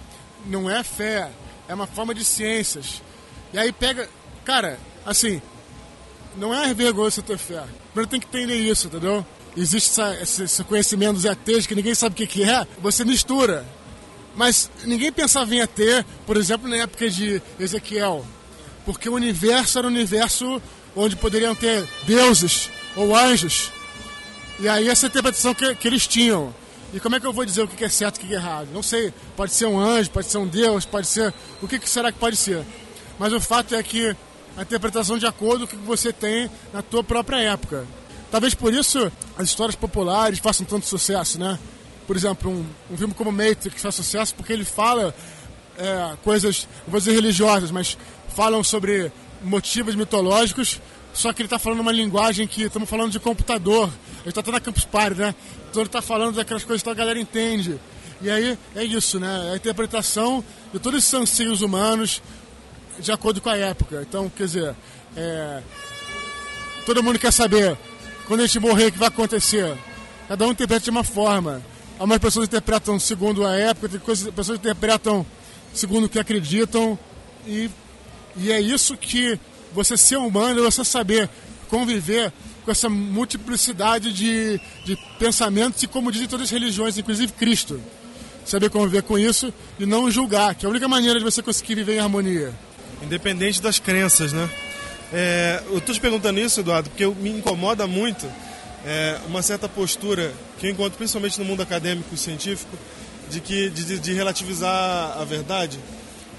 não 0.45 0.69
é 0.69 0.83
fé, 0.83 1.31
é 1.67 1.73
uma 1.73 1.87
forma 1.87 2.13
de 2.13 2.23
ciências. 2.23 3.01
E 3.51 3.57
aí 3.57 3.71
pega, 3.71 4.09
cara, 4.43 4.79
assim, 5.05 5.41
não 6.35 6.53
é 6.53 6.73
vergonhoso 6.73 7.15
você 7.15 7.21
ter 7.21 7.37
fé. 7.37 7.63
Primeiro 7.93 8.09
tem 8.09 8.19
que 8.19 8.27
entender 8.27 8.57
isso, 8.57 8.87
entendeu? 8.87 9.25
Existe 9.55 9.91
essa, 9.91 10.21
esse, 10.21 10.43
esse, 10.43 10.63
conhecimento 10.63 11.13
dos 11.13 11.25
ETs 11.25 11.67
que 11.67 11.75
ninguém 11.75 11.93
sabe 11.93 12.13
o 12.13 12.17
que, 12.17 12.25
que 12.25 12.43
é, 12.43 12.67
você 12.79 13.05
mistura. 13.05 13.63
Mas 14.35 14.69
ninguém 14.83 15.11
pensava 15.11 15.53
em 15.53 15.61
ET, 15.61 15.79
por 16.25 16.37
exemplo, 16.37 16.67
na 16.67 16.77
época 16.77 17.07
de 17.07 17.39
Ezequiel 17.59 18.25
porque 18.85 19.09
o 19.09 19.13
universo 19.13 19.77
era 19.79 19.87
um 19.87 19.91
universo 19.91 20.61
onde 20.95 21.15
poderiam 21.15 21.55
ter 21.55 21.87
deuses 22.05 22.69
ou 22.95 23.15
anjos. 23.15 23.71
E 24.59 24.67
aí 24.67 24.89
essa 24.89 25.07
interpretação 25.07 25.53
que, 25.53 25.75
que 25.75 25.87
eles 25.87 26.07
tinham. 26.07 26.53
E 26.93 26.99
como 26.99 27.15
é 27.15 27.19
que 27.19 27.25
eu 27.25 27.33
vou 27.33 27.43
dizer 27.43 27.63
o 27.63 27.67
que 27.67 27.83
é 27.83 27.89
certo 27.89 28.17
e 28.17 28.25
o 28.25 28.27
que 28.27 28.33
é 28.33 28.37
errado? 28.37 28.69
Não 28.71 28.83
sei. 28.83 29.11
Pode 29.35 29.51
ser 29.53 29.65
um 29.65 29.79
anjo, 29.79 30.11
pode 30.11 30.27
ser 30.27 30.37
um 30.37 30.47
Deus, 30.47 30.85
pode 30.85 31.07
ser. 31.07 31.33
O 31.61 31.67
que 31.67 31.79
será 31.89 32.11
que 32.11 32.19
pode 32.19 32.37
ser? 32.37 32.63
Mas 33.17 33.33
o 33.33 33.41
fato 33.41 33.73
é 33.73 33.81
que 33.81 34.15
a 34.55 34.61
interpretação 34.61 35.17
de 35.17 35.25
acordo 35.25 35.67
com 35.67 35.75
o 35.75 35.79
que 35.79 35.85
você 35.85 36.13
tem 36.13 36.49
na 36.71 36.81
tua 36.81 37.03
própria 37.03 37.37
época. 37.37 37.85
Talvez 38.29 38.53
por 38.53 38.73
isso 38.73 39.11
as 39.37 39.49
histórias 39.49 39.75
populares 39.75 40.39
façam 40.39 40.65
tanto 40.65 40.85
sucesso, 40.85 41.39
né? 41.39 41.57
Por 42.05 42.15
exemplo, 42.15 42.51
um, 42.51 42.65
um 42.91 42.97
filme 42.97 43.13
como 43.13 43.31
Matrix 43.31 43.81
faz 43.81 43.95
sucesso 43.95 44.35
porque 44.35 44.53
ele 44.53 44.65
fala 44.65 45.15
é, 45.77 46.15
coisas, 46.23 46.67
não 46.85 46.91
vou 46.91 46.99
dizer 46.99 47.13
religiosas, 47.13 47.71
mas 47.71 47.97
falam 48.33 48.63
sobre 48.63 49.11
motivos 49.41 49.95
mitológicos, 49.95 50.79
só 51.13 51.31
que 51.31 51.41
ele 51.41 51.47
está 51.47 51.59
falando 51.59 51.81
uma 51.81 51.91
linguagem 51.91 52.47
que 52.47 52.63
estamos 52.63 52.89
falando 52.89 53.11
de 53.11 53.19
computador. 53.19 53.89
Ele 54.21 54.29
está 54.29 54.51
na 54.51 54.59
Campus 54.59 54.85
Party, 54.85 55.19
né? 55.19 55.35
Então 55.69 55.81
ele 55.81 55.87
está 55.87 56.01
falando 56.01 56.35
daquelas 56.35 56.63
coisas 56.63 56.81
que 56.81 56.89
a 56.89 56.93
galera 56.93 57.19
entende. 57.19 57.79
E 58.21 58.29
aí 58.29 58.57
é 58.75 58.83
isso, 58.83 59.19
né? 59.19 59.49
É 59.49 59.53
a 59.53 59.55
interpretação 59.55 60.43
de 60.71 60.79
todos 60.79 60.99
esses 60.99 61.13
anseios 61.13 61.61
humanos 61.61 62.21
de 62.99 63.11
acordo 63.11 63.41
com 63.41 63.49
a 63.49 63.57
época. 63.57 64.01
Então, 64.07 64.29
quer 64.29 64.45
dizer, 64.45 64.75
é... 65.15 65.61
todo 66.85 67.03
mundo 67.03 67.19
quer 67.19 67.33
saber 67.33 67.77
quando 68.27 68.41
a 68.41 68.45
gente 68.45 68.59
morrer 68.59 68.87
o 68.87 68.91
que 68.91 68.97
vai 68.97 69.07
acontecer. 69.07 69.77
Cada 70.27 70.47
um 70.47 70.51
interpreta 70.51 70.85
de 70.85 70.89
uma 70.89 71.03
forma. 71.03 71.61
Algumas 71.99 72.19
pessoas 72.19 72.47
interpretam 72.47 72.99
segundo 72.99 73.45
a 73.45 73.55
época, 73.55 73.89
tem 73.89 73.99
pessoas 74.31 74.57
interpretam 74.57 75.25
segundo 75.73 76.05
o 76.05 76.09
que 76.09 76.19
acreditam. 76.19 76.97
E, 77.45 77.69
e 78.37 78.51
é 78.51 78.59
isso 78.59 78.97
que 78.97 79.39
você 79.73 79.97
ser 79.97 80.17
humano 80.17 80.59
é 80.59 80.63
você 80.63 80.83
saber 80.83 81.29
conviver 81.69 82.31
com 82.63 82.71
essa 82.71 82.89
multiplicidade 82.89 84.13
de, 84.13 84.59
de 84.85 84.95
pensamentos 85.19 85.81
e 85.83 85.87
como 85.87 86.11
dizem 86.11 86.27
todas 86.27 86.45
as 86.45 86.51
religiões, 86.51 86.97
inclusive 86.97 87.33
Cristo. 87.33 87.81
Saber 88.45 88.69
conviver 88.69 89.03
com 89.03 89.17
isso 89.17 89.53
e 89.79 89.85
não 89.85 90.11
julgar, 90.11 90.53
que 90.55 90.65
é 90.65 90.67
a 90.67 90.69
única 90.69 90.87
maneira 90.87 91.17
de 91.17 91.25
você 91.25 91.41
conseguir 91.41 91.75
viver 91.75 91.95
em 91.95 91.99
harmonia. 91.99 92.53
Independente 93.01 93.61
das 93.61 93.79
crenças, 93.79 94.33
né? 94.33 94.49
É, 95.11 95.63
eu 95.67 95.77
estou 95.77 95.93
te 95.93 96.01
perguntando 96.01 96.39
isso, 96.39 96.59
Eduardo, 96.59 96.89
porque 96.89 97.05
me 97.05 97.29
incomoda 97.29 97.85
muito 97.87 98.27
é, 98.85 99.19
uma 99.27 99.41
certa 99.41 99.69
postura 99.69 100.33
que 100.59 100.67
eu 100.67 100.71
encontro 100.71 100.97
principalmente 100.97 101.39
no 101.39 101.45
mundo 101.45 101.61
acadêmico 101.61 102.13
e 102.13 102.17
científico 102.17 102.77
de 103.29 103.39
que 103.39 103.69
de, 103.69 103.99
de 103.99 104.13
relativizar 104.13 105.17
a 105.17 105.23
verdade 105.23 105.79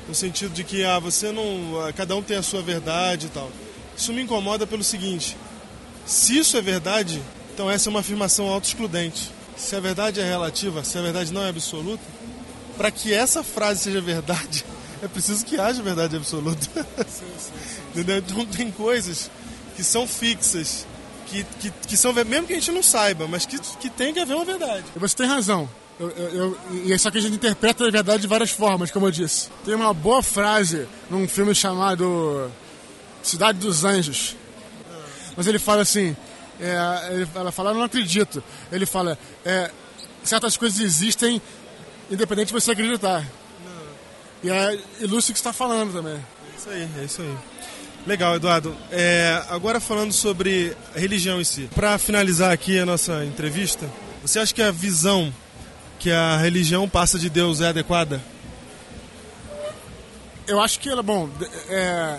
no 0.08 0.14
sentido 0.14 0.52
de 0.52 0.64
que 0.64 0.84
ah, 0.84 0.98
você 0.98 1.32
não, 1.32 1.80
ah, 1.80 1.92
cada 1.92 2.14
um 2.16 2.22
tem 2.22 2.36
a 2.36 2.42
sua 2.42 2.62
verdade 2.62 3.26
e 3.26 3.30
tal. 3.30 3.50
Isso 3.96 4.12
me 4.12 4.22
incomoda 4.22 4.66
pelo 4.66 4.84
seguinte: 4.84 5.36
se 6.06 6.38
isso 6.38 6.56
é 6.56 6.60
verdade, 6.60 7.22
então 7.52 7.70
essa 7.70 7.88
é 7.88 7.90
uma 7.90 8.00
afirmação 8.00 8.46
autoexcludente. 8.48 9.30
Se 9.56 9.76
a 9.76 9.80
verdade 9.80 10.20
é 10.20 10.24
relativa, 10.24 10.82
se 10.82 10.98
a 10.98 11.02
verdade 11.02 11.32
não 11.32 11.42
é 11.42 11.48
absoluta, 11.48 12.02
para 12.76 12.90
que 12.90 13.14
essa 13.14 13.42
frase 13.42 13.84
seja 13.84 14.00
verdade, 14.00 14.64
é 15.02 15.08
preciso 15.08 15.44
que 15.44 15.58
haja 15.58 15.82
verdade 15.82 16.16
absoluta. 16.16 16.66
Sim, 17.08 17.26
sim, 17.38 17.52
sim. 17.66 17.82
Entendeu? 17.94 18.18
Então 18.18 18.46
tem 18.46 18.70
coisas 18.70 19.30
que 19.76 19.84
são 19.84 20.06
fixas, 20.06 20.86
que, 21.26 21.44
que, 21.60 21.70
que 21.70 21.96
são, 21.96 22.12
mesmo 22.12 22.46
que 22.46 22.52
a 22.52 22.56
gente 22.56 22.72
não 22.72 22.82
saiba, 22.82 23.26
mas 23.26 23.46
que, 23.46 23.58
que 23.58 23.88
tem 23.88 24.12
que 24.12 24.20
haver 24.20 24.34
uma 24.34 24.44
verdade. 24.44 24.84
Você 24.96 25.16
tem 25.16 25.26
razão. 25.26 25.68
Eu, 25.98 26.10
eu, 26.10 26.58
eu, 26.86 26.98
só 26.98 27.10
que 27.10 27.18
a 27.18 27.20
gente 27.20 27.34
interpreta 27.34 27.86
a 27.86 27.90
verdade 27.90 28.22
de 28.22 28.26
várias 28.26 28.50
formas, 28.50 28.90
como 28.90 29.06
eu 29.06 29.10
disse. 29.10 29.48
Tem 29.64 29.74
uma 29.74 29.94
boa 29.94 30.22
frase 30.22 30.88
num 31.08 31.28
filme 31.28 31.54
chamado 31.54 32.50
Cidade 33.22 33.58
dos 33.58 33.84
Anjos. 33.84 34.36
Mas 35.36 35.46
ele 35.46 35.58
fala 35.58 35.82
assim, 35.82 36.16
é, 36.60 37.12
ele, 37.12 37.28
ela 37.34 37.52
fala, 37.52 37.70
eu 37.70 37.74
não 37.74 37.82
acredito. 37.82 38.42
Ele 38.72 38.86
fala, 38.86 39.16
é, 39.44 39.70
certas 40.22 40.56
coisas 40.56 40.80
existem 40.80 41.40
independente 42.10 42.48
de 42.48 42.54
você 42.54 42.72
acreditar. 42.72 43.24
E 44.42 44.50
é 44.50 44.78
Lúcio 45.02 45.32
que 45.32 45.38
está 45.38 45.52
falando 45.52 45.92
também. 45.92 46.14
É 46.16 46.56
isso 46.56 46.70
aí, 46.70 46.88
é 47.00 47.04
isso 47.04 47.22
aí. 47.22 47.34
Legal, 48.06 48.36
Eduardo. 48.36 48.76
É, 48.90 49.42
agora 49.48 49.80
falando 49.80 50.12
sobre 50.12 50.76
religião 50.94 51.40
em 51.40 51.44
si. 51.44 51.70
Para 51.74 51.96
finalizar 51.98 52.52
aqui 52.52 52.78
a 52.78 52.84
nossa 52.84 53.24
entrevista, 53.24 53.90
você 54.20 54.38
acha 54.38 54.52
que 54.52 54.60
a 54.60 54.70
visão 54.70 55.32
que 56.04 56.12
a 56.12 56.36
religião 56.36 56.86
passa 56.86 57.18
de 57.18 57.30
Deus 57.30 57.62
é 57.62 57.68
adequada? 57.68 58.20
Eu 60.46 60.60
acho 60.60 60.78
que 60.78 60.90
ela, 60.90 61.02
bom, 61.02 61.30
é, 61.70 62.18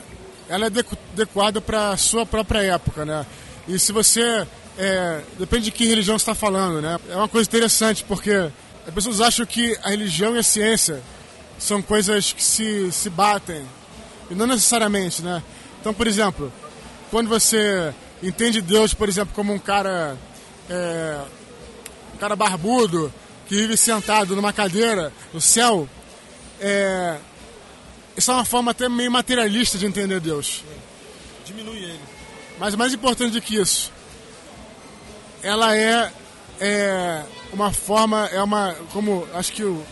ela 0.50 0.66
é 0.66 0.72
adequada 1.14 1.62
para 1.62 1.92
a 1.92 1.98
sua 1.98 2.26
própria 2.26 2.64
época, 2.64 3.06
né? 3.06 3.24
E 3.68 3.78
se 3.78 3.92
você. 3.92 4.48
É, 4.76 5.22
depende 5.38 5.66
de 5.66 5.72
que 5.72 5.86
religião 5.86 6.18
você 6.18 6.24
está 6.24 6.34
falando, 6.34 6.82
né? 6.82 7.00
É 7.12 7.16
uma 7.16 7.28
coisa 7.28 7.48
interessante, 7.48 8.04
porque 8.04 8.50
as 8.88 8.94
pessoas 8.94 9.22
acham 9.22 9.46
que 9.46 9.78
a 9.84 9.90
religião 9.92 10.36
e 10.36 10.40
a 10.40 10.44
ciência 10.44 11.04
são 11.60 11.80
coisas 11.80 12.34
que 12.34 12.44
se, 12.44 12.92
se 12.92 13.08
batem. 13.08 13.64
E 14.32 14.34
não 14.34 14.48
necessariamente, 14.48 15.22
né? 15.22 15.44
Então, 15.80 15.94
por 15.94 16.08
exemplo, 16.08 16.52
quando 17.12 17.30
você 17.30 17.94
entende 18.24 18.62
Deus, 18.62 18.96
por 18.96 19.08
exemplo, 19.08 19.32
como 19.36 19.54
um 19.54 19.60
cara. 19.60 20.18
É, 20.68 21.22
um 22.16 22.18
cara 22.18 22.36
barbudo, 22.36 23.14
que 23.48 23.56
vive 23.56 23.78
sentado 23.78 24.36
numa 24.36 24.52
cadeira 24.52 25.12
no 25.34 25.42
céu, 25.42 25.88
é, 26.60 27.18
isso 28.18 28.32
é 28.32 28.34
uma 28.34 28.46
forma 28.46 28.72
até 28.72 28.88
meio 28.90 29.12
materialista 29.12 29.78
de 29.78 29.86
entender 29.86 30.20
Deus. 30.20 30.64
Diminui 31.46 31.78
ele. 31.78 32.00
Mas 32.58 32.76
mais 32.76 32.94
importante 32.94 33.34
do 33.34 33.42
que 33.42 33.58
isso, 33.58 33.92
ela 35.44 35.76
é, 35.76 36.12
é 36.60 37.24
uma 37.52 37.72
forma, 37.72 38.28
é 38.32 38.42
uma, 38.42 38.74
como 38.92 39.28
acho 39.34 39.52
que 39.52 39.64
o, 39.64 39.86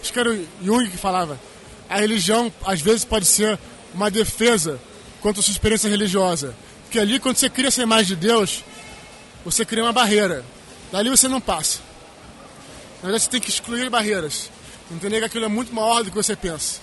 acho 0.00 0.12
que 0.12 0.18
era 0.18 0.30
o 0.30 0.48
Jung 0.62 0.88
que 0.88 0.96
falava, 0.96 1.38
a 1.88 1.98
religião 1.98 2.52
às 2.64 2.80
vezes 2.80 3.04
pode 3.04 3.26
ser 3.26 3.58
uma 3.92 4.10
defesa 4.10 4.78
contra 5.20 5.40
a 5.40 5.44
sua 5.44 5.52
experiência 5.52 5.88
religiosa. 5.88 6.54
Porque 6.84 6.98
ali, 6.98 7.18
quando 7.18 7.36
você 7.36 7.50
cria 7.50 7.68
essa 7.68 7.82
imagem 7.82 8.06
de 8.06 8.16
Deus, 8.16 8.64
você 9.44 9.64
cria 9.64 9.82
uma 9.82 9.92
barreira. 9.92 10.44
Dali 10.90 11.10
você 11.10 11.28
não 11.28 11.40
passa. 11.40 11.80
Na 13.02 13.10
verdade, 13.10 13.24
você 13.24 13.30
tem 13.30 13.40
que 13.40 13.50
excluir 13.50 13.88
barreiras. 13.88 14.50
Entender 14.90 15.18
que 15.18 15.24
aquilo 15.26 15.44
é 15.44 15.48
muito 15.48 15.74
maior 15.74 16.02
do 16.02 16.10
que 16.10 16.16
você 16.16 16.34
pensa. 16.34 16.80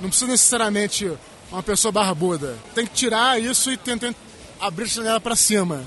Não 0.00 0.08
precisa 0.08 0.30
necessariamente 0.30 1.10
uma 1.50 1.62
pessoa 1.62 1.92
barbuda. 1.92 2.56
Tem 2.74 2.86
que 2.86 2.94
tirar 2.94 3.40
isso 3.40 3.70
e 3.70 3.76
tentar 3.76 4.14
abrir 4.60 4.84
a 4.84 4.88
janela 4.88 5.20
para 5.20 5.36
cima. 5.36 5.82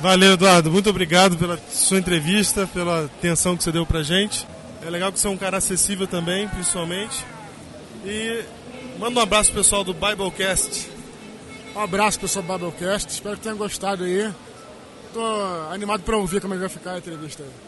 Valeu, 0.00 0.34
Eduardo. 0.34 0.70
Muito 0.70 0.90
obrigado 0.90 1.36
pela 1.36 1.58
sua 1.70 1.98
entrevista, 1.98 2.66
pela 2.66 3.06
atenção 3.06 3.56
que 3.56 3.64
você 3.64 3.72
deu 3.72 3.86
pra 3.86 4.02
gente. 4.02 4.46
É 4.84 4.90
legal 4.90 5.10
que 5.10 5.18
você 5.18 5.26
é 5.26 5.30
um 5.30 5.38
cara 5.38 5.56
acessível 5.56 6.06
também, 6.06 6.46
principalmente. 6.48 7.24
E 8.04 8.44
manda 8.98 9.18
um 9.18 9.22
abraço 9.22 9.52
pessoal 9.52 9.82
do 9.82 9.94
Biblecast. 9.94 10.90
Um 11.74 11.80
abraço 11.80 12.20
pessoal 12.20 12.44
do 12.44 12.52
Biblecast. 12.52 13.10
Espero 13.10 13.36
que 13.36 13.42
tenham 13.42 13.56
gostado 13.56 14.04
aí. 14.04 14.30
Tô 15.14 15.24
animado 15.72 16.02
para 16.02 16.16
ouvir 16.16 16.40
como 16.40 16.54
é 16.54 16.56
que 16.56 16.60
vai 16.60 16.68
ficar 16.68 16.92
a 16.92 16.98
entrevista 16.98 17.42
aí. 17.42 17.65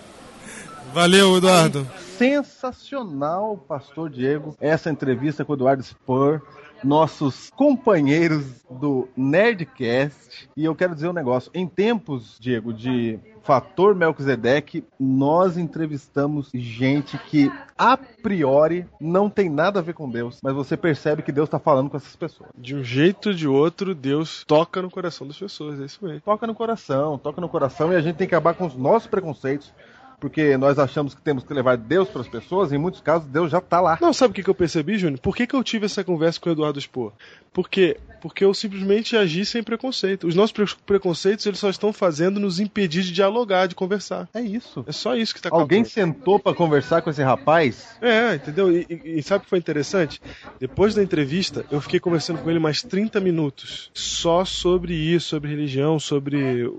Valeu, 0.92 1.37
Eduardo. 1.37 1.87
Sensacional, 2.16 3.57
Pastor 3.68 4.11
Diego, 4.11 4.57
essa 4.61 4.90
entrevista 4.90 5.44
com 5.44 5.53
o 5.53 5.57
Eduardo 5.57 5.83
Spur, 5.83 6.42
nossos 6.83 7.51
companheiros 7.51 8.44
do 8.70 9.09
Nerdcast. 9.16 10.48
E 10.57 10.64
eu 10.64 10.74
quero 10.74 10.94
dizer 10.94 11.09
um 11.09 11.12
negócio: 11.12 11.51
em 11.55 11.66
tempos, 11.66 12.37
Diego, 12.40 12.72
de 12.72 13.18
fator 13.42 13.94
Melquisedeque, 13.94 14.85
nós 14.98 15.57
entrevistamos 15.57 16.51
gente 16.53 17.16
que 17.16 17.51
a 17.79 17.96
priori 17.96 18.87
não 19.01 19.31
tem 19.31 19.48
nada 19.48 19.79
a 19.79 19.83
ver 19.83 19.94
com 19.94 20.11
Deus, 20.11 20.38
mas 20.42 20.55
você 20.55 20.77
percebe 20.77 21.22
que 21.22 21.33
Deus 21.33 21.46
está 21.46 21.59
falando 21.59 21.88
com 21.88 21.96
essas 21.96 22.14
pessoas. 22.14 22.51
De 22.57 22.74
um 22.74 22.85
jeito 22.85 23.31
ou 23.31 23.35
de 23.35 23.48
outro, 23.48 23.94
Deus 23.94 24.44
toca 24.46 24.83
no 24.83 24.90
coração 24.90 25.27
das 25.27 25.38
pessoas, 25.38 25.81
é 25.81 25.85
isso 25.85 26.05
mesmo. 26.05 26.20
Toca 26.20 26.46
no 26.46 26.55
coração, 26.55 27.16
toca 27.16 27.40
no 27.40 27.48
coração 27.48 27.92
e 27.92 27.96
a 27.96 28.01
gente 28.01 28.16
tem 28.16 28.29
que 28.29 28.35
acabar 28.35 28.55
com 28.55 28.66
os 28.66 28.74
nossos 28.74 29.09
preconceitos 29.09 29.72
porque 30.20 30.57
nós 30.57 30.78
achamos 30.78 31.14
que 31.14 31.22
temos 31.22 31.44
que 31.44 31.54
levar 31.54 31.76
Deus 31.76 32.09
para 32.09 32.20
as 32.20 32.28
pessoas, 32.28 32.72
em 32.72 32.78
muitos 32.78 33.00
casos 33.00 33.28
Deus 33.28 33.50
já 33.50 33.59
está 33.59 33.81
lá. 33.81 33.98
Não, 34.00 34.12
sabe 34.12 34.33
o 34.33 34.35
que, 34.35 34.42
que 34.42 34.50
eu 34.50 34.54
percebi, 34.54 34.98
Júnior? 34.98 35.20
Por 35.20 35.37
que, 35.37 35.46
que 35.46 35.54
eu 35.54 35.62
tive 35.62 35.87
essa 35.87 36.02
conversa 36.02 36.40
com 36.40 36.48
o 36.48 36.52
Eduardo 36.52 36.81
Spohr? 36.81 37.12
Porque, 37.52 37.96
porque 38.20 38.44
eu 38.44 38.52
simplesmente 38.52 39.16
agi 39.16 39.44
sem 39.44 39.62
preconceito. 39.62 40.26
Os 40.26 40.35
nossos 40.35 40.74
preconceitos 40.74 41.46
eles 41.46 41.59
só 41.59 41.70
estão 41.70 41.92
fazendo 41.92 42.38
nos 42.38 42.61
impedir 42.61 43.02
de 43.02 43.12
dialogar, 43.12 43.66
de 43.66 43.74
conversar. 43.74 44.28
É 44.35 44.40
isso. 44.40 44.85
É 44.87 44.92
só 44.92 45.16
isso 45.16 45.33
que 45.33 45.40
está 45.40 45.50
Alguém 45.52 45.85
sentou 45.85 46.38
para 46.38 46.54
conversar 46.54 47.02
com 47.02 47.11
esse 47.11 47.22
rapaz? 47.22 47.96
É, 48.00 48.35
entendeu? 48.35 48.70
E, 48.70 48.87
e, 48.88 49.18
e 49.18 49.22
sabe 49.22 49.40
o 49.40 49.44
que 49.44 49.50
foi 49.50 49.59
interessante? 49.59 50.20
Depois 50.59 50.94
da 50.94 51.02
entrevista, 51.02 51.64
eu 51.70 51.81
fiquei 51.81 51.98
conversando 51.98 52.40
com 52.40 52.50
ele 52.50 52.59
mais 52.59 52.83
30 52.83 53.20
minutos. 53.20 53.90
Só 53.94 54.44
sobre 54.44 54.94
isso, 54.94 55.28
sobre 55.28 55.50
religião, 55.50 55.98
sobre 55.98 56.70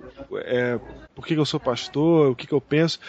é, 0.46 0.80
por 1.16 1.26
que, 1.26 1.34
que 1.34 1.40
eu 1.40 1.46
sou 1.46 1.60
pastor, 1.60 2.32
o 2.32 2.36
que, 2.36 2.48
que 2.48 2.54
eu 2.54 2.62
penso. 2.62 3.00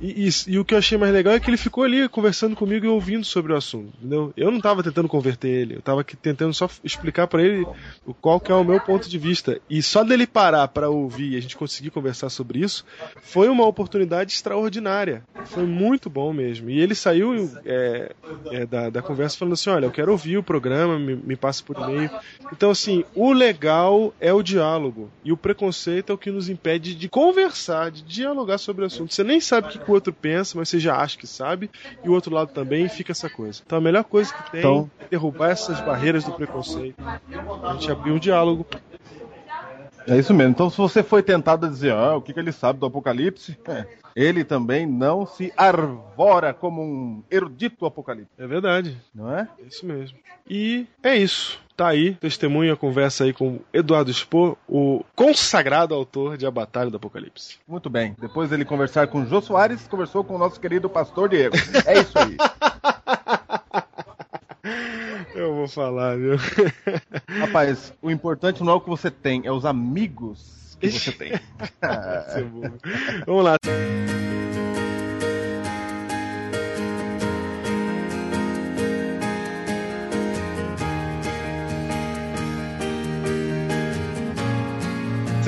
E, 0.00 0.28
e, 0.28 0.52
e, 0.52 0.58
o 0.58 0.64
que 0.64 0.74
eu 0.74 0.78
achei 0.78 0.96
mais 0.96 1.12
legal 1.12 1.34
é 1.34 1.40
que 1.40 1.50
ele 1.50 1.56
ficou 1.56 1.84
ali 1.84 2.08
conversando 2.08 2.54
comigo 2.54 2.86
e 2.86 2.88
ouvindo 2.88 3.24
sobre 3.24 3.52
o 3.52 3.56
assunto, 3.56 3.92
entendeu? 3.98 4.32
Eu 4.36 4.50
não 4.50 4.60
tava 4.60 4.82
tentando 4.82 5.08
converter 5.08 5.48
ele, 5.48 5.76
eu 5.76 5.82
tava 5.82 6.04
tentando 6.04 6.54
só 6.54 6.68
explicar 6.84 7.26
para 7.26 7.42
ele 7.42 7.66
qual 8.20 8.38
que 8.38 8.52
é 8.52 8.54
o 8.54 8.64
meu 8.64 8.80
ponto 8.80 9.08
de 9.08 9.18
vista. 9.18 9.60
E 9.68 9.82
só 9.82 10.04
dele 10.04 10.26
parar 10.26 10.68
para 10.68 10.88
ouvir 10.88 11.32
e 11.32 11.36
a 11.36 11.40
gente 11.40 11.56
conseguir 11.56 11.90
conversar 11.90 12.30
sobre 12.30 12.60
isso, 12.60 12.84
foi 13.22 13.48
uma 13.48 13.66
oportunidade 13.66 14.32
extraordinária. 14.32 15.22
Foi 15.46 15.64
muito 15.64 16.08
bom 16.08 16.32
mesmo. 16.32 16.70
E 16.70 16.78
ele 16.78 16.94
saiu 16.94 17.50
é, 17.64 18.12
é, 18.52 18.66
da, 18.66 18.90
da 18.90 19.02
conversa 19.02 19.36
falando 19.36 19.54
assim, 19.54 19.70
olha, 19.70 19.86
eu 19.86 19.90
quero 19.90 20.12
ouvir 20.12 20.38
o 20.38 20.42
programa, 20.42 20.98
me, 20.98 21.16
me 21.16 21.36
passa 21.36 21.62
por 21.64 21.76
e-mail. 21.76 22.10
Então, 22.52 22.70
assim, 22.70 23.04
o 23.14 23.32
legal 23.32 24.14
é 24.20 24.32
o 24.32 24.42
diálogo. 24.42 25.10
E 25.24 25.32
o 25.32 25.36
preconceito 25.36 26.10
é 26.10 26.14
o 26.14 26.18
que 26.18 26.30
nos 26.30 26.48
impede 26.48 26.94
de 26.94 27.08
conversar, 27.08 27.90
de 27.90 28.02
dialogar 28.02 28.58
sobre 28.58 28.84
o 28.84 28.86
assunto. 28.86 29.12
Você 29.12 29.24
nem 29.24 29.40
sabe 29.40 29.68
o 29.68 29.70
que 29.70 29.87
o 29.90 29.94
outro 29.94 30.12
pensa, 30.12 30.56
mas 30.56 30.68
você 30.68 30.78
já 30.78 30.96
acha 30.96 31.18
que 31.18 31.26
sabe, 31.26 31.70
e 32.04 32.08
o 32.08 32.12
outro 32.12 32.34
lado 32.34 32.50
também 32.52 32.88
fica 32.88 33.12
essa 33.12 33.28
coisa. 33.28 33.62
Então 33.64 33.78
a 33.78 33.80
melhor 33.80 34.04
coisa 34.04 34.32
que 34.32 34.50
tem 34.50 34.60
então... 34.60 34.90
é 35.00 35.06
derrubar 35.08 35.50
essas 35.50 35.80
barreiras 35.80 36.24
do 36.24 36.32
preconceito. 36.32 36.96
A 37.02 37.72
gente 37.74 37.90
abrir 37.90 38.12
um 38.12 38.18
diálogo. 38.18 38.66
É 40.06 40.16
isso 40.16 40.32
mesmo. 40.32 40.52
Então, 40.52 40.70
se 40.70 40.78
você 40.78 41.02
foi 41.02 41.22
tentado 41.22 41.66
a 41.66 41.68
dizer 41.68 41.92
ah, 41.92 42.16
o 42.16 42.22
que, 42.22 42.32
que 42.32 42.40
ele 42.40 42.50
sabe 42.50 42.78
do 42.78 42.86
Apocalipse, 42.86 43.58
é, 43.66 43.86
ele 44.18 44.42
também 44.42 44.84
não 44.84 45.24
se 45.24 45.52
arvora 45.56 46.52
como 46.52 46.82
um 46.82 47.22
erudito 47.30 47.86
apocalipse. 47.86 48.32
É 48.36 48.48
verdade. 48.48 49.00
Não 49.14 49.32
é? 49.32 49.48
É 49.60 49.62
isso 49.62 49.86
mesmo. 49.86 50.18
E 50.50 50.88
é 51.04 51.16
isso. 51.16 51.60
Tá 51.76 51.86
aí, 51.86 52.14
testemunha, 52.16 52.74
conversa 52.74 53.22
aí 53.22 53.32
com 53.32 53.60
Eduardo 53.72 54.12
Spor, 54.12 54.56
o 54.68 55.04
consagrado 55.14 55.94
autor 55.94 56.36
de 56.36 56.44
A 56.44 56.50
Batalha 56.50 56.90
do 56.90 56.96
Apocalipse. 56.96 57.58
Muito 57.68 57.88
bem. 57.88 58.16
Depois 58.18 58.50
ele 58.50 58.64
conversar 58.64 59.06
com 59.06 59.24
Jô 59.24 59.40
Soares, 59.40 59.86
conversou 59.86 60.24
com 60.24 60.34
o 60.34 60.38
nosso 60.38 60.58
querido 60.58 60.90
pastor 60.90 61.28
Diego. 61.28 61.54
É 61.86 62.00
isso 62.00 62.18
aí. 62.18 62.36
Eu 65.32 65.54
vou 65.54 65.68
falar, 65.68 66.16
viu? 66.16 66.34
Rapaz, 67.38 67.94
o 68.02 68.10
importante 68.10 68.64
não 68.64 68.72
é 68.72 68.74
o 68.74 68.80
que 68.80 68.88
você 68.88 69.08
tem, 69.12 69.46
é 69.46 69.52
os 69.52 69.64
amigos 69.64 70.76
que 70.80 70.90
você 70.90 71.12
tem. 71.12 71.32
Vamos 73.24 73.44
lá. 73.44 73.56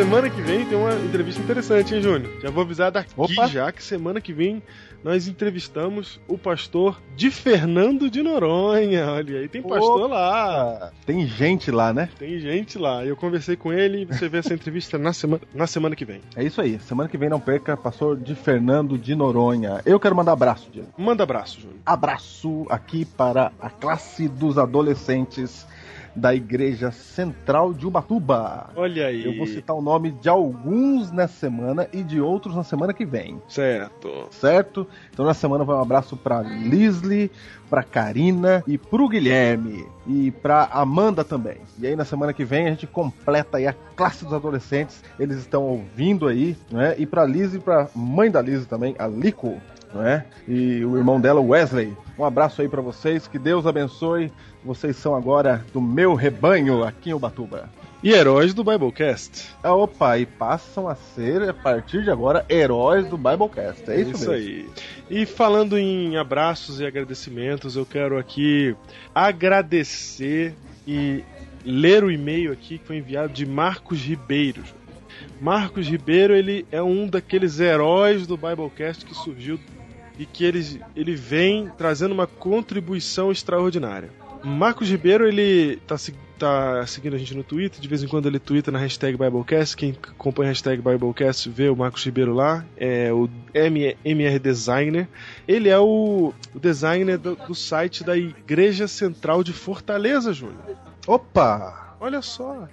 Semana 0.00 0.30
que 0.30 0.40
vem 0.40 0.64
tem 0.64 0.78
uma 0.78 0.94
entrevista 0.94 1.42
interessante, 1.42 1.94
hein, 1.94 2.00
Júnior? 2.00 2.32
Já 2.40 2.48
vou 2.48 2.62
avisar 2.62 2.90
daqui 2.90 3.12
Opa. 3.14 3.46
já 3.46 3.70
que 3.70 3.82
semana 3.82 4.18
que 4.18 4.32
vem 4.32 4.62
nós 5.04 5.28
entrevistamos 5.28 6.18
o 6.26 6.38
pastor 6.38 6.98
de 7.14 7.30
Fernando 7.30 8.10
de 8.10 8.22
Noronha. 8.22 9.10
Olha 9.10 9.40
aí, 9.40 9.46
tem 9.46 9.60
pastor 9.60 10.06
Opa. 10.06 10.14
lá. 10.14 10.90
Tem 11.04 11.26
gente 11.26 11.70
lá, 11.70 11.92
né? 11.92 12.08
Tem 12.18 12.40
gente 12.40 12.78
lá. 12.78 13.04
Eu 13.04 13.14
conversei 13.14 13.56
com 13.56 13.70
ele 13.74 14.02
e 14.02 14.04
você 14.06 14.26
vê 14.26 14.38
essa 14.38 14.54
entrevista 14.54 14.96
na 14.96 15.12
semana, 15.12 15.42
na 15.54 15.66
semana 15.66 15.94
que 15.94 16.06
vem. 16.06 16.22
É 16.34 16.42
isso 16.42 16.62
aí. 16.62 16.80
Semana 16.80 17.06
que 17.06 17.18
vem 17.18 17.28
não 17.28 17.38
perca, 17.38 17.76
pastor 17.76 18.16
de 18.16 18.34
Fernando 18.34 18.96
de 18.96 19.14
Noronha. 19.14 19.82
Eu 19.84 20.00
quero 20.00 20.16
mandar 20.16 20.32
abraço, 20.32 20.70
Diego. 20.72 20.88
Manda 20.96 21.24
abraço, 21.24 21.60
Júnior. 21.60 21.78
Abraço 21.84 22.66
aqui 22.70 23.04
para 23.04 23.52
a 23.60 23.68
classe 23.68 24.28
dos 24.28 24.56
adolescentes 24.56 25.66
da 26.20 26.34
Igreja 26.34 26.90
Central 26.90 27.72
de 27.72 27.86
Ubatuba. 27.86 28.70
Olha 28.76 29.06
aí. 29.06 29.24
Eu 29.24 29.36
vou 29.36 29.46
citar 29.46 29.74
o 29.74 29.80
nome 29.80 30.12
de 30.12 30.28
alguns 30.28 31.10
nessa 31.10 31.32
semana 31.32 31.88
e 31.92 32.02
de 32.02 32.20
outros 32.20 32.54
na 32.54 32.62
semana 32.62 32.92
que 32.92 33.06
vem. 33.06 33.40
Certo. 33.48 34.28
Certo? 34.30 34.86
Então 35.10 35.24
na 35.24 35.32
semana 35.32 35.64
vai 35.64 35.76
um 35.76 35.80
abraço 35.80 36.16
para 36.16 36.42
Lisly, 36.42 37.30
para 37.70 37.82
Karina 37.82 38.62
e 38.66 38.76
pro 38.76 39.08
Guilherme 39.08 39.86
e 40.06 40.30
para 40.30 40.64
Amanda 40.72 41.24
também. 41.24 41.58
E 41.78 41.86
aí 41.86 41.96
na 41.96 42.04
semana 42.04 42.32
que 42.32 42.44
vem 42.44 42.66
a 42.66 42.70
gente 42.70 42.86
completa 42.86 43.56
aí 43.56 43.66
a 43.66 43.72
classe 43.72 44.24
dos 44.24 44.34
adolescentes. 44.34 45.02
Eles 45.18 45.38
estão 45.38 45.62
ouvindo 45.64 46.28
aí, 46.28 46.56
né? 46.70 46.94
E 46.98 47.06
para 47.06 47.24
Liz 47.24 47.54
e 47.54 47.58
para 47.58 47.88
mãe 47.94 48.30
da 48.30 48.42
Liz 48.42 48.66
também, 48.66 48.94
a 48.98 49.06
Lico, 49.06 49.60
não 49.94 50.06
é? 50.06 50.24
E 50.46 50.84
o 50.84 50.96
irmão 50.96 51.20
dela, 51.20 51.40
Wesley. 51.40 51.96
Um 52.18 52.24
abraço 52.24 52.60
aí 52.60 52.68
para 52.68 52.82
vocês, 52.82 53.26
que 53.26 53.38
Deus 53.38 53.66
abençoe. 53.66 54.32
Vocês 54.64 54.96
são 54.96 55.14
agora 55.14 55.64
do 55.72 55.80
meu 55.80 56.14
rebanho 56.14 56.84
aqui 56.84 57.10
em 57.10 57.14
Ubatuba. 57.14 57.68
E 58.02 58.12
heróis 58.12 58.54
do 58.54 58.64
Biblecast. 58.64 59.54
Ah, 59.62 59.74
opa, 59.74 60.18
e 60.18 60.24
passam 60.24 60.88
a 60.88 60.94
ser, 60.94 61.48
a 61.48 61.52
partir 61.52 62.02
de 62.02 62.10
agora, 62.10 62.46
heróis 62.48 63.06
do 63.06 63.16
Biblecast. 63.18 63.90
É 63.90 64.00
isso, 64.00 64.12
isso 64.12 64.30
mesmo. 64.30 64.32
aí. 64.32 64.68
E 65.10 65.26
falando 65.26 65.78
em 65.78 66.16
abraços 66.16 66.80
e 66.80 66.86
agradecimentos, 66.86 67.76
eu 67.76 67.84
quero 67.84 68.18
aqui 68.18 68.74
agradecer 69.14 70.54
e 70.86 71.22
ler 71.64 72.02
o 72.02 72.10
e-mail 72.10 72.52
aqui 72.52 72.78
que 72.78 72.86
foi 72.86 72.96
enviado 72.96 73.32
de 73.34 73.44
Marcos 73.44 74.00
Ribeiro. 74.00 74.62
Marcos 75.38 75.86
Ribeiro, 75.86 76.34
ele 76.34 76.66
é 76.70 76.82
um 76.82 77.06
daqueles 77.06 77.60
heróis 77.60 78.26
do 78.26 78.36
Biblecast 78.36 79.04
que 79.04 79.14
surgiu 79.14 79.58
e 80.20 80.26
que 80.26 80.44
ele, 80.44 80.82
ele 80.94 81.16
vem 81.16 81.70
trazendo 81.78 82.12
uma 82.12 82.26
contribuição 82.26 83.32
extraordinária. 83.32 84.10
Marcos 84.44 84.90
Ribeiro, 84.90 85.26
ele 85.26 85.76
tá, 85.86 85.96
tá 86.38 86.86
seguindo 86.86 87.16
a 87.16 87.18
gente 87.18 87.34
no 87.34 87.42
Twitter, 87.42 87.80
de 87.80 87.88
vez 87.88 88.02
em 88.02 88.06
quando 88.06 88.26
ele 88.26 88.38
twitta 88.38 88.70
na 88.70 88.78
hashtag 88.78 89.16
Biblecast. 89.16 89.74
Quem 89.74 89.92
acompanha 89.92 90.50
a 90.50 90.52
hashtag 90.52 90.82
Biblecast 90.82 91.48
vê 91.48 91.70
o 91.70 91.76
Marcos 91.76 92.04
Ribeiro 92.04 92.34
lá, 92.34 92.66
é 92.76 93.10
o 93.10 93.30
MR 94.04 94.38
Designer. 94.38 95.08
Ele 95.48 95.70
é 95.70 95.78
o, 95.78 96.34
designer 96.54 97.16
do, 97.16 97.34
do 97.34 97.54
site 97.54 98.04
da 98.04 98.14
Igreja 98.14 98.86
Central 98.86 99.42
de 99.42 99.54
Fortaleza, 99.54 100.34
Júnior. 100.34 100.76
Opa! 101.06 101.96
Olha 101.98 102.20
só! 102.20 102.68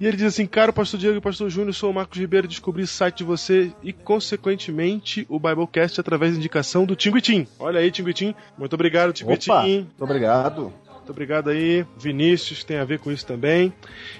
E 0.00 0.06
ele 0.06 0.16
diz 0.16 0.26
assim: 0.26 0.46
Caro 0.46 0.72
Pastor 0.72 0.98
Diego 0.98 1.16
e 1.16 1.20
Pastor 1.20 1.50
Júnior, 1.50 1.74
sou 1.74 1.90
o 1.90 1.94
Marcos 1.94 2.18
Ribeiro, 2.18 2.46
descobri 2.46 2.82
o 2.82 2.86
site 2.86 3.18
de 3.18 3.24
você 3.24 3.72
e, 3.82 3.92
consequentemente, 3.92 5.26
o 5.28 5.38
Biblecast 5.38 6.00
através 6.00 6.32
da 6.32 6.38
indicação 6.38 6.84
do 6.84 6.94
Tinguitim. 6.94 7.46
Olha 7.58 7.80
aí, 7.80 7.90
Tinguitim. 7.90 8.34
Muito 8.56 8.74
obrigado, 8.74 9.12
Tinguitim. 9.12 9.50
Muito 9.50 10.04
obrigado. 10.04 10.72
Muito 11.08 11.10
obrigado 11.10 11.48
aí, 11.48 11.86
Vinícius, 11.96 12.62
tem 12.62 12.76
a 12.76 12.84
ver 12.84 12.98
com 12.98 13.10
isso 13.10 13.24
também. 13.24 13.72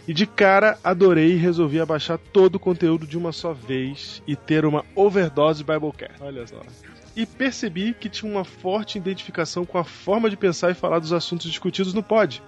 E 0.06 0.14
de 0.14 0.26
cara, 0.26 0.78
adorei 0.82 1.32
e 1.32 1.36
resolvi 1.36 1.78
abaixar 1.78 2.18
todo 2.32 2.54
o 2.54 2.58
conteúdo 2.58 3.06
de 3.06 3.18
uma 3.18 3.30
só 3.30 3.52
vez 3.52 4.22
e 4.26 4.34
ter 4.34 4.64
uma 4.64 4.82
overdose 4.94 5.62
Biblecast. 5.62 6.14
Olha 6.18 6.46
só 6.46 6.62
e 7.18 7.26
percebi 7.26 7.92
que 7.92 8.08
tinha 8.08 8.30
uma 8.30 8.44
forte 8.44 8.96
identificação 8.96 9.66
com 9.66 9.76
a 9.76 9.82
forma 9.82 10.30
de 10.30 10.36
pensar 10.36 10.70
e 10.70 10.74
falar 10.74 11.00
dos 11.00 11.12
assuntos 11.12 11.50
discutidos 11.50 11.92
no 11.92 12.00
pod. 12.00 12.40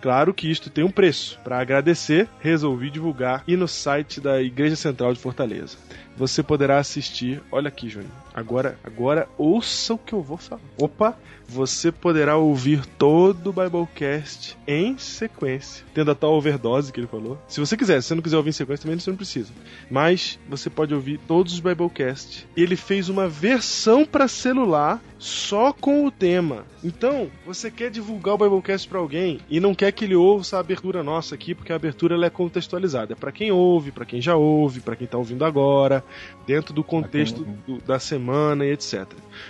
Claro 0.00 0.34
que 0.34 0.50
isto 0.50 0.68
tem 0.68 0.82
um 0.82 0.90
preço. 0.90 1.38
Para 1.44 1.60
agradecer, 1.60 2.28
resolvi 2.40 2.90
divulgar 2.90 3.44
e 3.46 3.56
no 3.56 3.68
site 3.68 4.20
da 4.20 4.42
Igreja 4.42 4.74
Central 4.74 5.14
de 5.14 5.20
Fortaleza. 5.20 5.78
Você 6.16 6.42
poderá 6.42 6.78
assistir. 6.78 7.42
Olha 7.52 7.68
aqui, 7.68 7.88
Júnior. 7.88 8.10
Agora, 8.32 8.78
agora 8.82 9.28
ouça 9.36 9.94
o 9.94 9.98
que 9.98 10.12
eu 10.12 10.22
vou 10.22 10.36
falar. 10.36 10.60
Opa! 10.78 11.16
Você 11.48 11.92
poderá 11.92 12.36
ouvir 12.36 12.84
todo 12.84 13.50
o 13.50 13.52
Biblecast 13.52 14.58
em 14.66 14.98
sequência, 14.98 15.84
tendo 15.94 16.10
a 16.10 16.14
tal 16.14 16.32
overdose 16.32 16.92
que 16.92 16.98
ele 16.98 17.06
falou. 17.06 17.38
Se 17.46 17.60
você 17.60 17.76
quiser, 17.76 18.02
se 18.02 18.08
você 18.08 18.14
não 18.16 18.22
quiser 18.22 18.36
ouvir 18.36 18.50
em 18.50 18.52
sequência, 18.52 18.82
também 18.82 18.98
você 18.98 19.10
não 19.10 19.16
precisa. 19.16 19.52
Mas 19.88 20.40
você 20.48 20.68
pode 20.68 20.92
ouvir 20.92 21.20
todos 21.28 21.52
os 21.52 21.60
Biblecast. 21.60 22.48
Ele 22.56 22.74
fez 22.74 23.08
uma 23.08 23.28
versão 23.28 24.04
para 24.04 24.26
celular 24.26 25.00
só 25.18 25.72
com 25.72 26.04
o 26.04 26.10
tema. 26.10 26.64
Então, 26.84 27.30
você 27.44 27.70
quer 27.70 27.90
divulgar 27.90 28.34
o 28.34 28.38
Biblecast 28.38 28.88
para 28.88 28.98
alguém 28.98 29.40
e 29.48 29.58
não 29.60 29.74
quer 29.74 29.92
que 29.92 30.04
ele 30.04 30.14
ouça 30.14 30.56
a 30.56 30.60
abertura 30.60 31.02
nossa 31.02 31.34
aqui, 31.34 31.54
porque 31.54 31.72
a 31.72 31.76
abertura 31.76 32.14
ela 32.14 32.26
é 32.26 32.30
contextualizada. 32.30 33.12
É 33.12 33.16
para 33.16 33.32
quem 33.32 33.50
ouve, 33.50 33.90
para 33.90 34.04
quem 34.04 34.20
já 34.20 34.36
ouve, 34.36 34.80
para 34.80 34.96
quem 34.96 35.06
tá 35.06 35.18
ouvindo 35.18 35.44
agora, 35.44 36.04
dentro 36.46 36.74
do 36.74 36.84
contexto 36.84 37.44
do, 37.66 37.78
da 37.78 37.98
semana 37.98 38.64
e 38.64 38.72
etc. 38.72 39.06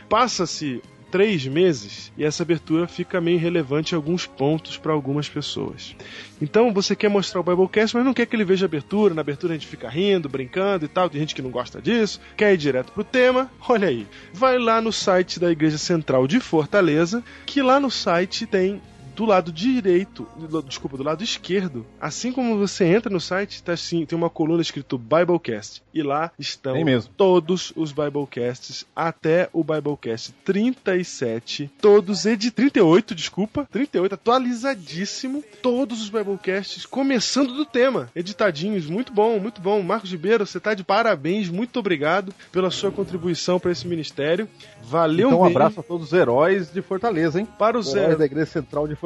Passa-se 0.08 0.82
três 1.10 1.46
meses 1.46 2.12
e 2.16 2.24
essa 2.24 2.42
abertura 2.42 2.86
fica 2.86 3.20
meio 3.20 3.38
relevante 3.38 3.92
em 3.92 3.96
alguns 3.96 4.26
pontos 4.26 4.76
para 4.76 4.92
algumas 4.92 5.28
pessoas. 5.28 5.96
Então 6.40 6.72
você 6.72 6.94
quer 6.94 7.08
mostrar 7.08 7.40
o 7.40 7.44
Biblecast, 7.44 7.96
mas 7.96 8.04
não 8.04 8.14
quer 8.14 8.26
que 8.26 8.36
ele 8.36 8.44
veja 8.44 8.64
a 8.64 8.68
abertura, 8.68 9.14
na 9.14 9.20
abertura 9.20 9.52
a 9.54 9.56
gente 9.56 9.66
fica 9.66 9.88
rindo, 9.88 10.28
brincando 10.28 10.84
e 10.84 10.88
tal, 10.88 11.08
tem 11.08 11.20
gente 11.20 11.34
que 11.34 11.42
não 11.42 11.50
gosta 11.50 11.80
disso, 11.80 12.20
quer 12.36 12.52
ir 12.52 12.56
direto 12.56 12.92
pro 12.92 13.04
tema, 13.04 13.50
olha 13.68 13.88
aí. 13.88 14.06
Vai 14.32 14.58
lá 14.58 14.80
no 14.80 14.92
site 14.92 15.38
da 15.38 15.50
Igreja 15.50 15.78
Central 15.78 16.26
de 16.26 16.40
Fortaleza, 16.40 17.22
que 17.44 17.62
lá 17.62 17.78
no 17.80 17.90
site 17.90 18.46
tem 18.46 18.80
do 19.16 19.24
lado 19.24 19.50
direito, 19.50 20.28
desculpa, 20.68 20.98
do 20.98 21.02
lado 21.02 21.24
esquerdo, 21.24 21.86
assim 21.98 22.30
como 22.30 22.58
você 22.58 22.84
entra 22.84 23.10
no 23.10 23.20
site, 23.20 23.62
tá 23.62 23.72
assim, 23.72 24.04
tem 24.04 24.16
uma 24.16 24.28
coluna 24.28 24.60
escrito 24.60 24.98
Biblecast. 24.98 25.82
E 25.92 26.02
lá 26.02 26.30
estão 26.38 26.74
todos 27.16 27.72
os 27.74 27.92
Biblecasts 27.92 28.86
até 28.94 29.48
o 29.54 29.64
Biblecast 29.64 30.34
37, 30.44 31.70
todos 31.80 32.26
edi 32.26 32.50
38, 32.50 33.14
desculpa, 33.14 33.66
38 33.72 34.14
atualizadíssimo, 34.14 35.42
todos 35.62 36.02
os 36.02 36.10
Biblecasts 36.10 36.84
começando 36.84 37.54
do 37.54 37.64
tema, 37.64 38.10
editadinhos, 38.14 38.86
muito 38.86 39.12
bom, 39.12 39.38
muito 39.40 39.62
bom. 39.62 39.82
Marcos 39.82 40.10
Ribeiro, 40.10 40.46
você 40.46 40.60
tá 40.60 40.74
de 40.74 40.84
parabéns, 40.84 41.48
muito 41.48 41.78
obrigado 41.78 42.34
pela 42.52 42.70
sua 42.70 42.90
contribuição 42.90 43.58
para 43.58 43.72
esse 43.72 43.86
ministério. 43.88 44.46
Valeu 44.82 45.28
Então 45.28 45.40
um 45.40 45.44
mesmo. 45.44 45.56
abraço 45.56 45.80
a 45.80 45.82
todos 45.82 46.08
os 46.08 46.12
heróis 46.12 46.70
de 46.70 46.82
Fortaleza, 46.82 47.40
hein? 47.40 47.48
para 47.58 47.78
os 47.78 47.94
Heróis 47.94 48.18
da 48.18 48.24
Igreja 48.26 48.46
Central 48.46 48.86
de 48.86 48.94
Fortaleza. 48.94 49.05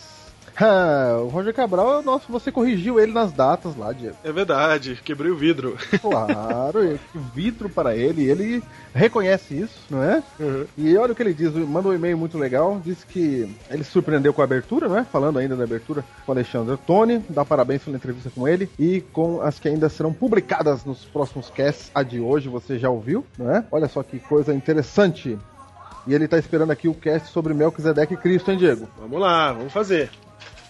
O 1.25 1.27
Roger 1.27 1.53
Cabral, 1.53 2.01
nossa, 2.01 2.25
você 2.29 2.51
corrigiu 2.51 2.99
ele 2.99 3.11
nas 3.11 3.31
datas 3.31 3.75
lá, 3.75 3.91
Diego. 3.91 4.15
É 4.23 4.31
verdade, 4.31 4.99
quebrei 5.03 5.31
o 5.31 5.37
vidro. 5.37 5.77
Claro, 6.05 6.99
vidro 7.33 7.69
para 7.69 7.95
ele, 7.95 8.29
ele 8.29 8.63
reconhece 8.93 9.59
isso, 9.59 9.79
não 9.89 10.03
é? 10.03 10.21
Uhum. 10.39 10.65
E 10.77 10.95
olha 10.97 11.13
o 11.13 11.15
que 11.15 11.23
ele 11.23 11.33
diz, 11.33 11.51
mandou 11.53 11.91
um 11.91 11.95
e-mail 11.95 12.17
muito 12.17 12.37
legal, 12.37 12.79
disse 12.83 13.05
que 13.05 13.49
ele 13.69 13.83
se 13.83 13.91
surpreendeu 13.91 14.33
com 14.33 14.41
a 14.41 14.43
abertura, 14.43 14.87
não 14.87 14.97
é? 14.97 15.03
Falando 15.03 15.39
ainda 15.39 15.55
da 15.55 15.63
abertura 15.63 16.03
com 16.25 16.31
o 16.31 16.35
Alexandre 16.35 16.77
Tony, 16.85 17.23
dá 17.29 17.43
parabéns 17.43 17.83
pela 17.83 17.97
entrevista 17.97 18.29
com 18.29 18.47
ele 18.47 18.69
e 18.77 19.01
com 19.01 19.41
as 19.41 19.59
que 19.59 19.67
ainda 19.67 19.89
serão 19.89 20.13
publicadas 20.13 20.85
nos 20.85 21.05
próximos 21.05 21.49
casts. 21.49 21.91
A 21.93 22.03
de 22.03 22.19
hoje 22.19 22.47
você 22.47 22.77
já 22.77 22.89
ouviu, 22.89 23.25
não 23.37 23.51
é? 23.51 23.65
Olha 23.71 23.87
só 23.87 24.03
que 24.03 24.19
coisa 24.19 24.53
interessante. 24.53 25.37
E 26.07 26.13
ele 26.13 26.27
tá 26.27 26.37
esperando 26.37 26.71
aqui 26.71 26.87
o 26.87 26.93
cast 26.93 27.29
sobre 27.29 27.53
Melquisedeque 27.53 28.13
e 28.13 28.17
Cristo, 28.17 28.51
hein, 28.51 28.57
Diego? 28.57 28.87
Vamos 28.99 29.19
lá, 29.19 29.51
vamos 29.51 29.73
fazer. 29.73 30.09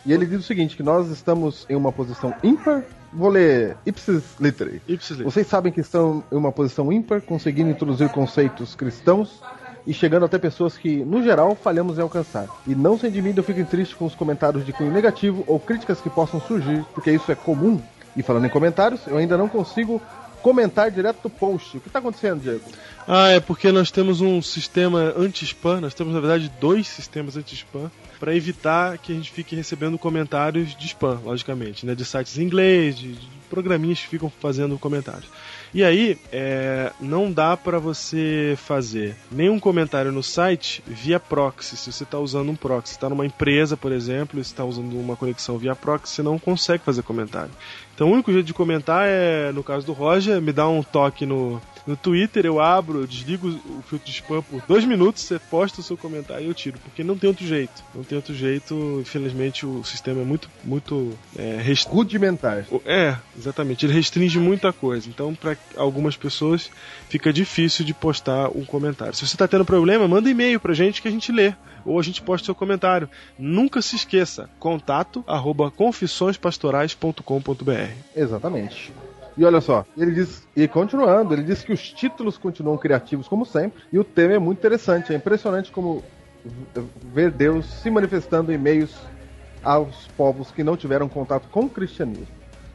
E 0.05 0.13
ele 0.13 0.25
diz 0.25 0.39
o 0.39 0.43
seguinte, 0.43 0.77
que 0.77 0.83
nós 0.83 1.09
estamos 1.09 1.65
em 1.67 1.75
uma 1.75 1.91
posição 1.91 2.33
ímpar. 2.43 2.83
Vou 3.11 3.29
ler 3.29 3.75
ipsis 3.85 4.23
literae. 4.39 4.81
Ipsis. 4.87 5.17
Vocês 5.17 5.47
sabem 5.47 5.71
que 5.71 5.81
estão 5.81 6.23
em 6.31 6.35
uma 6.35 6.51
posição 6.51 6.91
ímpar, 6.91 7.21
conseguindo 7.21 7.71
introduzir 7.71 8.09
conceitos 8.09 8.75
cristãos 8.75 9.41
e 9.87 9.93
chegando 9.93 10.25
até 10.25 10.37
pessoas 10.37 10.77
que, 10.77 11.03
no 11.03 11.23
geral, 11.23 11.55
falhamos 11.55 11.97
em 11.97 12.01
alcançar. 12.01 12.47
E 12.67 12.75
não 12.75 12.99
se 12.99 13.07
intimidem 13.07 13.39
ou 13.39 13.43
fiquem 13.43 13.65
tristes 13.65 13.97
com 13.97 14.05
os 14.05 14.13
comentários 14.13 14.65
de 14.65 14.73
cunho 14.73 14.91
negativo 14.91 15.43
ou 15.47 15.59
críticas 15.59 16.01
que 16.01 16.09
possam 16.09 16.39
surgir, 16.41 16.85
porque 16.93 17.11
isso 17.11 17.31
é 17.31 17.35
comum. 17.35 17.81
E 18.15 18.21
falando 18.21 18.45
em 18.45 18.49
comentários, 18.49 19.01
eu 19.07 19.17
ainda 19.17 19.37
não 19.37 19.47
consigo 19.47 20.01
comentar 20.41 20.91
direto 20.91 21.23
do 21.23 21.29
post. 21.29 21.77
O 21.77 21.81
que 21.81 21.87
está 21.87 21.97
acontecendo, 21.97 22.41
Diego? 22.41 22.61
Ah, 23.07 23.29
é 23.29 23.39
porque 23.39 23.71
nós 23.71 23.89
temos 23.89 24.21
um 24.21 24.41
sistema 24.41 25.13
anti-spam, 25.17 25.81
nós 25.81 25.95
temos 25.95 26.13
na 26.13 26.19
verdade 26.19 26.51
dois 26.59 26.87
sistemas 26.87 27.35
anti-spam 27.35 27.89
para 28.19 28.35
evitar 28.35 28.97
que 28.97 29.11
a 29.11 29.15
gente 29.15 29.31
fique 29.31 29.55
recebendo 29.55 29.97
comentários 29.97 30.75
de 30.75 30.87
spam, 30.87 31.19
logicamente, 31.23 31.85
né, 31.85 31.95
de 31.95 32.05
sites 32.05 32.37
em 32.37 32.43
inglês, 32.43 32.97
de, 32.97 33.13
de 33.13 33.27
programinhas 33.49 33.99
que 33.99 34.07
ficam 34.07 34.29
fazendo 34.29 34.77
comentários. 34.77 35.29
E 35.73 35.83
aí, 35.83 36.17
é, 36.31 36.91
não 37.01 37.31
dá 37.31 37.57
para 37.57 37.79
você 37.79 38.57
fazer 38.57 39.15
nenhum 39.29 39.59
comentário 39.59 40.11
no 40.11 40.23
site 40.23 40.81
via 40.87 41.19
proxy. 41.19 41.75
Se 41.75 41.91
você 41.91 42.03
está 42.03 42.17
usando 42.17 42.49
um 42.49 42.55
proxy, 42.55 42.93
está 42.93 43.09
numa 43.09 43.25
empresa, 43.25 43.75
por 43.75 43.91
exemplo, 43.91 44.39
e 44.39 44.41
está 44.41 44.63
usando 44.63 44.97
uma 44.97 45.17
conexão 45.17 45.57
via 45.57 45.75
proxy, 45.75 46.15
você 46.15 46.23
não 46.23 46.39
consegue 46.39 46.83
fazer 46.83 47.03
comentário. 47.03 47.51
Então, 47.95 48.09
o 48.09 48.11
único 48.11 48.31
jeito 48.31 48.45
de 48.45 48.53
comentar 48.53 49.05
é, 49.07 49.53
no 49.53 49.63
caso 49.63 49.85
do 49.85 49.93
Roger, 49.93 50.41
me 50.41 50.51
dá 50.51 50.67
um 50.67 50.83
toque 50.83 51.25
no, 51.25 51.61
no 51.87 51.95
Twitter, 51.95 52.45
eu 52.45 52.59
abro, 52.59 52.99
eu 53.01 53.07
desligo 53.07 53.47
o 53.47 53.81
filtro 53.83 54.05
de 54.05 54.11
spam 54.11 54.41
por 54.41 54.61
dois 54.67 54.83
minutos, 54.83 55.23
você 55.23 55.39
posta 55.39 55.79
o 55.79 55.83
seu 55.83 55.95
comentário 55.95 56.45
e 56.45 56.47
eu 56.47 56.53
tiro, 56.53 56.77
porque 56.79 57.03
não 57.03 57.17
tem 57.17 57.29
outro 57.29 57.45
jeito. 57.45 57.83
Não 57.93 58.03
tem 58.03 58.17
outro 58.17 58.33
jeito, 58.33 58.97
infelizmente 59.01 59.65
o 59.65 59.83
sistema 59.83 60.21
é 60.21 60.25
muito, 60.25 60.49
muito 60.63 61.13
é. 61.37 61.61
Rudimentar. 61.85 62.65
É, 62.85 63.15
exatamente. 63.37 63.85
Ele 63.85 63.93
restringe 63.93 64.39
muita 64.39 64.73
coisa. 64.73 65.07
Então, 65.07 65.35
para 65.35 65.55
algumas 65.77 66.17
pessoas, 66.17 66.71
fica 67.09 67.31
difícil 67.31 67.85
de 67.85 67.93
postar 67.93 68.49
um 68.49 68.65
comentário. 68.65 69.13
Se 69.13 69.25
você 69.25 69.35
está 69.35 69.47
tendo 69.47 69.63
problema, 69.63 70.07
manda 70.07 70.29
e-mail 70.29 70.59
pra 70.59 70.73
gente 70.73 71.01
que 71.01 71.07
a 71.07 71.11
gente 71.11 71.31
lê. 71.31 71.53
Ou 71.85 71.99
a 71.99 72.03
gente 72.03 72.21
posta 72.21 72.45
seu 72.45 72.55
comentário. 72.55 73.09
Nunca 73.37 73.81
se 73.81 73.95
esqueça, 73.95 74.49
contato 74.59 75.23
arroba 75.27 75.69
confissõespastorais.com.br. 75.69 77.84
Exatamente. 78.15 78.93
E 79.37 79.43
olha 79.43 79.59
só, 79.59 79.85
ele 79.97 80.11
diz, 80.11 80.47
e 80.55 80.67
continuando, 80.67 81.33
ele 81.33 81.43
diz 81.43 81.61
que 81.61 81.73
os 81.73 81.91
títulos 81.91 82.37
continuam 82.37 82.77
criativos 82.77 83.27
como 83.27 83.45
sempre, 83.45 83.83
e 83.91 83.99
o 83.99 84.03
tema 84.03 84.33
é 84.33 84.39
muito 84.39 84.59
interessante. 84.59 85.11
É 85.11 85.15
impressionante 85.15 85.71
como 85.71 86.01
ver 87.13 87.31
Deus 87.31 87.65
se 87.65 87.89
manifestando 87.89 88.51
em 88.53 88.57
meios 88.57 88.95
aos 89.61 90.07
povos 90.15 90.51
que 90.51 90.63
não 90.63 90.77
tiveram 90.77 91.09
contato 91.09 91.49
com 91.49 91.61
o 91.61 91.69
cristianismo. 91.69 92.27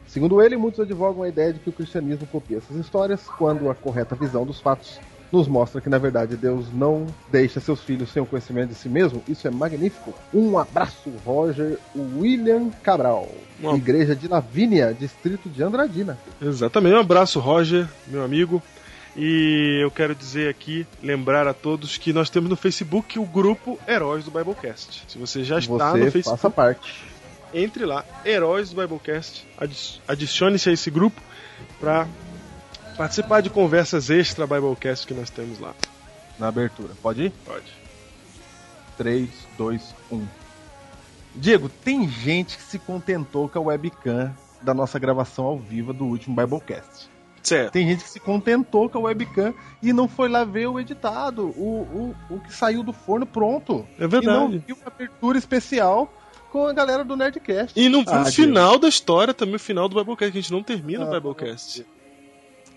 Segundo 0.07 0.43
ele, 0.43 0.57
muitos 0.57 0.81
advogam 0.81 1.23
a 1.23 1.29
ideia 1.29 1.53
de 1.53 1.61
que 1.61 1.71
o 1.71 1.73
cristianismo 1.73 2.27
copia 2.27 2.59
essas 2.59 2.77
histórias, 2.77 3.23
quando 3.39 3.71
a 3.71 3.75
correta 3.75 4.17
visão 4.17 4.45
dos 4.45 4.61
fatos 4.61 5.01
nos 5.33 5.47
mostra 5.47 5.81
que, 5.81 5.89
na 5.89 5.99
verdade, 5.99 6.37
Deus 6.37 6.67
não 6.73 7.07
deixa 7.31 7.61
seus 7.61 7.81
filhos 7.83 8.11
sem 8.11 8.21
o 8.23 8.27
conhecimento 8.27 8.71
de 8.71 8.75
si 8.75 8.89
mesmo. 8.89 9.23
Isso 9.29 9.47
é 9.47 9.51
magnífico. 9.51 10.13
Um 10.35 10.59
abraço, 10.59 11.11
Roger 11.25 11.79
William 11.97 12.71
Cabral. 12.83 13.29
Um- 13.63 13.77
Igreja 13.77 14.17
de 14.17 14.27
Lavínia, 14.27 14.93
distrito 14.99 15.49
de 15.49 15.63
Andradina. 15.63 16.19
Exatamente. 16.43 16.95
Um 16.95 17.01
abraço, 17.01 17.39
Roger, 17.41 17.87
meu 18.09 18.25
amigo. 18.25 18.63
E 19.17 19.81
eu 19.83 19.91
quero 19.91 20.15
dizer 20.15 20.49
aqui, 20.49 20.87
lembrar 21.03 21.47
a 21.49 21.53
todos 21.53 21.99
que 21.99 22.13
nós 22.13 22.31
temos 22.31 22.49
no 22.49 22.57
Facebook 22.57 23.19
o 23.19 23.25
grupo 23.25 23.79
Heróis 23.87 24.25
do 24.25 24.31
Biblecast. 24.31 25.03
Se 25.09 25.19
você 25.19 25.43
já 25.43 25.59
está 25.59 25.93
no 25.95 26.05
Você 26.05 26.11
Facebook, 26.13 26.39
faça 26.41 26.49
parte. 26.49 27.05
entre 27.53 27.85
lá, 27.85 28.05
Heróis 28.25 28.71
do 28.71 28.81
Biblecast, 28.81 29.45
adi- 29.59 30.01
adicione-se 30.07 30.71
a 30.71 30.73
esse 30.73 30.91
grupo 30.93 31.21
para 31.81 32.07
participar 33.01 33.41
de 33.41 33.49
conversas 33.49 34.11
extra 34.11 34.47
Biblecast 34.47 35.07
que 35.07 35.15
nós 35.15 35.31
temos 35.31 35.59
lá. 35.59 35.75
Na 36.39 36.49
abertura. 36.49 36.91
Pode 37.03 37.23
ir? 37.25 37.33
Pode. 37.47 37.65
3, 38.99 39.27
2, 39.57 39.95
1. 40.13 40.27
Diego, 41.35 41.71
tem 41.83 42.07
gente 42.07 42.59
que 42.59 42.63
se 42.63 42.79
contentou 42.79 43.49
com 43.49 43.59
a 43.59 43.63
webcam 43.63 44.35
da 44.61 44.75
nossa 44.75 44.99
gravação 44.99 45.47
ao 45.47 45.59
vivo 45.59 45.95
do 45.95 46.05
último 46.05 46.37
Biblecast. 46.37 47.09
Certo. 47.43 47.73
Tem 47.73 47.89
gente 47.89 48.05
que 48.05 48.11
se 48.11 48.21
contentou 48.21 48.87
com 48.91 48.99
a 48.99 49.03
webcam 49.03 49.55
e 49.83 49.95
não 49.95 50.07
foi 50.07 50.29
lá 50.29 50.45
ver 50.45 50.67
o 50.67 50.79
editado, 50.79 51.47
o, 51.57 52.15
o, 52.29 52.35
o 52.35 52.41
que 52.41 52.53
saiu 52.53 52.83
do 52.83 52.93
forno 52.93 53.25
pronto. 53.25 53.87
É 53.99 54.01
E 54.01 54.03
não 54.03 54.09
verdade. 54.11 54.63
viu 54.67 54.77
a 54.85 54.89
abertura 54.89 55.39
especial 55.39 56.13
com 56.53 56.67
a 56.67 56.73
galera 56.75 57.03
do 57.03 57.17
Nerdcast. 57.17 57.81
E 57.81 57.89
no 57.89 58.05
Ah, 58.07 58.27
final 58.27 58.79
da 58.79 58.89
história, 58.89 59.33
também 59.33 59.55
o 59.55 59.59
final 59.59 59.89
do 59.89 59.97
Biblecast, 59.97 60.33
que 60.33 60.39
a 60.39 60.43
gente 60.43 60.53
não 60.53 60.63
termina 60.63 61.07
o 61.07 61.09
Ah, 61.09 61.19
Biblecast. 61.19 61.87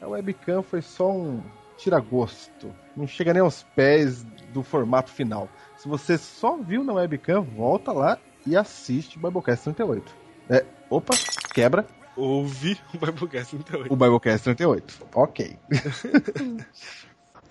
A 0.04 0.08
webcam 0.08 0.62
foi 0.62 0.82
só 0.82 1.10
um 1.10 1.42
tira-gosto. 1.78 2.76
Não 2.96 3.08
chega 3.08 3.34
nem 3.34 3.42
aos 3.42 3.64
pés 3.76 4.24
do 4.54 4.62
formato 4.62 5.10
final. 5.10 5.48
Se 5.78 5.88
você 5.88 6.18
só 6.18 6.58
viu 6.58 6.84
na 6.84 6.94
webcam, 6.94 7.42
volta 7.42 7.94
lá 7.94 8.18
e 8.46 8.58
assiste 8.58 9.18
o 9.18 9.22
Biblecast 9.22 9.64
38. 9.64 10.14
É, 10.50 10.66
opa, 10.90 11.14
quebra 11.54 11.86
Ouvi 12.16 12.78
o 12.94 12.98
Biblecast 12.98 13.58
38. 13.58 13.94
o 13.94 13.96
Biblecast 13.96 14.44
38. 14.44 15.08
Ok. 15.16 15.58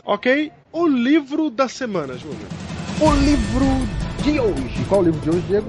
Ok, 0.04 0.50
o 0.72 0.84
livro 0.88 1.48
da 1.48 1.68
semana, 1.68 2.18
Júnior. 2.18 2.48
O 3.00 3.14
livro 3.14 3.64
de 4.24 4.40
hoje. 4.40 4.84
Qual 4.88 5.00
o 5.00 5.04
livro 5.04 5.20
de 5.20 5.30
hoje, 5.30 5.46
Diego? 5.46 5.66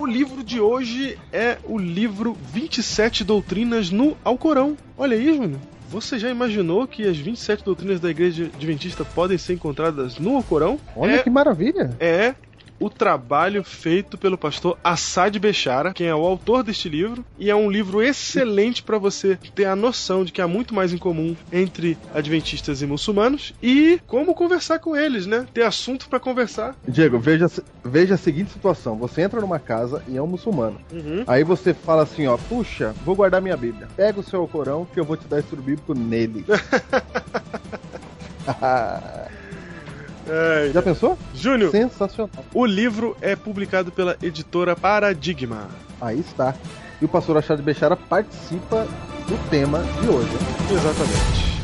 O 0.00 0.04
livro 0.04 0.42
de 0.42 0.60
hoje 0.60 1.16
é 1.32 1.56
o 1.62 1.78
livro 1.78 2.36
27 2.52 3.22
Doutrinas 3.22 3.92
no 3.92 4.16
Alcorão. 4.24 4.76
Olha 4.98 5.16
aí, 5.16 5.36
Júnior. 5.36 5.60
Você 5.88 6.18
já 6.18 6.28
imaginou 6.28 6.86
que 6.86 7.06
as 7.06 7.16
27 7.16 7.64
doutrinas 7.64 8.00
da 8.00 8.10
Igreja 8.10 8.50
Adventista 8.54 9.04
podem 9.04 9.38
ser 9.38 9.54
encontradas 9.54 10.18
no 10.18 10.36
Alcorão? 10.36 10.78
Olha 10.96 11.16
é, 11.16 11.22
que 11.22 11.30
maravilha. 11.30 11.90
é 12.00 12.34
o 12.78 12.90
trabalho 12.90 13.64
feito 13.64 14.18
pelo 14.18 14.38
pastor 14.38 14.78
Assad 14.82 15.38
Bechara, 15.38 15.92
quem 15.92 16.06
é 16.06 16.14
o 16.14 16.24
autor 16.24 16.62
deste 16.62 16.88
livro, 16.88 17.24
e 17.38 17.50
é 17.50 17.54
um 17.54 17.70
livro 17.70 18.02
excelente 18.02 18.82
para 18.82 18.98
você 18.98 19.38
ter 19.54 19.66
a 19.66 19.76
noção 19.76 20.24
de 20.24 20.32
que 20.32 20.40
há 20.40 20.48
muito 20.48 20.74
mais 20.74 20.92
em 20.92 20.98
comum 20.98 21.36
entre 21.52 21.96
adventistas 22.14 22.82
e 22.82 22.86
muçulmanos 22.86 23.54
e 23.62 24.00
como 24.06 24.34
conversar 24.34 24.78
com 24.78 24.96
eles, 24.96 25.26
né? 25.26 25.46
Ter 25.52 25.62
assunto 25.62 26.08
para 26.08 26.20
conversar. 26.20 26.74
Diego, 26.86 27.18
veja, 27.18 27.46
veja 27.84 28.14
a 28.14 28.18
seguinte 28.18 28.52
situação. 28.52 28.96
Você 28.96 29.22
entra 29.22 29.40
numa 29.40 29.58
casa 29.58 30.02
e 30.08 30.16
é 30.16 30.22
um 30.22 30.26
muçulmano. 30.26 30.80
Uhum. 30.92 31.24
Aí 31.26 31.44
você 31.44 31.72
fala 31.74 32.02
assim, 32.02 32.26
ó, 32.26 32.36
puxa, 32.36 32.94
vou 33.04 33.14
guardar 33.14 33.40
minha 33.40 33.56
Bíblia. 33.56 33.88
Pega 33.96 34.20
o 34.20 34.22
seu 34.22 34.40
Alcorão 34.40 34.86
que 34.92 35.00
eu 35.00 35.04
vou 35.04 35.16
te 35.16 35.26
dar 35.26 35.40
estudo 35.40 35.62
bíblico 35.62 35.94
nele. 35.94 36.44
É, 40.28 40.70
Já 40.72 40.82
pensou? 40.82 41.18
Júnior, 41.34 41.70
Sensacional. 41.70 42.30
o 42.52 42.66
livro 42.66 43.16
é 43.20 43.36
publicado 43.36 43.92
pela 43.92 44.16
editora 44.22 44.74
Paradigma. 44.74 45.68
Aí 46.00 46.20
está. 46.20 46.54
E 47.00 47.04
o 47.04 47.08
pastor 47.08 47.36
Achado 47.36 47.62
Bechara 47.62 47.96
participa 47.96 48.86
do 49.28 49.50
tema 49.50 49.82
de 50.00 50.08
hoje. 50.08 50.30
Exatamente. 50.70 51.55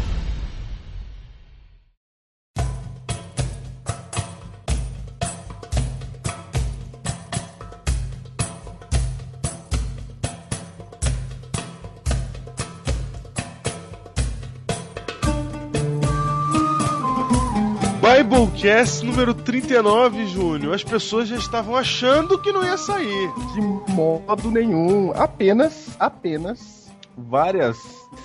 Biblecast 18.63 19.05
número 19.05 19.35
39, 19.35 20.25
Júnior. 20.27 20.73
As 20.73 20.85
pessoas 20.85 21.29
já 21.29 21.35
estavam 21.35 21.75
achando 21.75 22.39
que 22.39 22.53
não 22.53 22.63
ia 22.63 22.77
sair. 22.77 23.33
De 23.53 23.61
modo 23.93 24.53
nenhum. 24.53 25.13
Apenas, 25.17 25.97
apenas 25.99 26.89
várias 27.19 27.77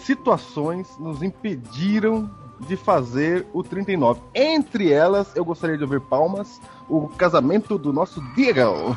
situações 0.03 0.87
nos 0.99 1.23
impediram 1.23 2.29
de 2.59 2.77
fazer 2.77 3.47
o 3.51 3.63
39. 3.63 4.21
Entre 4.35 4.93
elas, 4.93 5.35
eu 5.35 5.43
gostaria 5.43 5.75
de 5.75 5.83
ouvir 5.83 6.01
palmas, 6.01 6.61
o 6.87 7.07
casamento 7.07 7.75
do 7.75 7.91
nosso 7.91 8.21
Diego. 8.35 8.95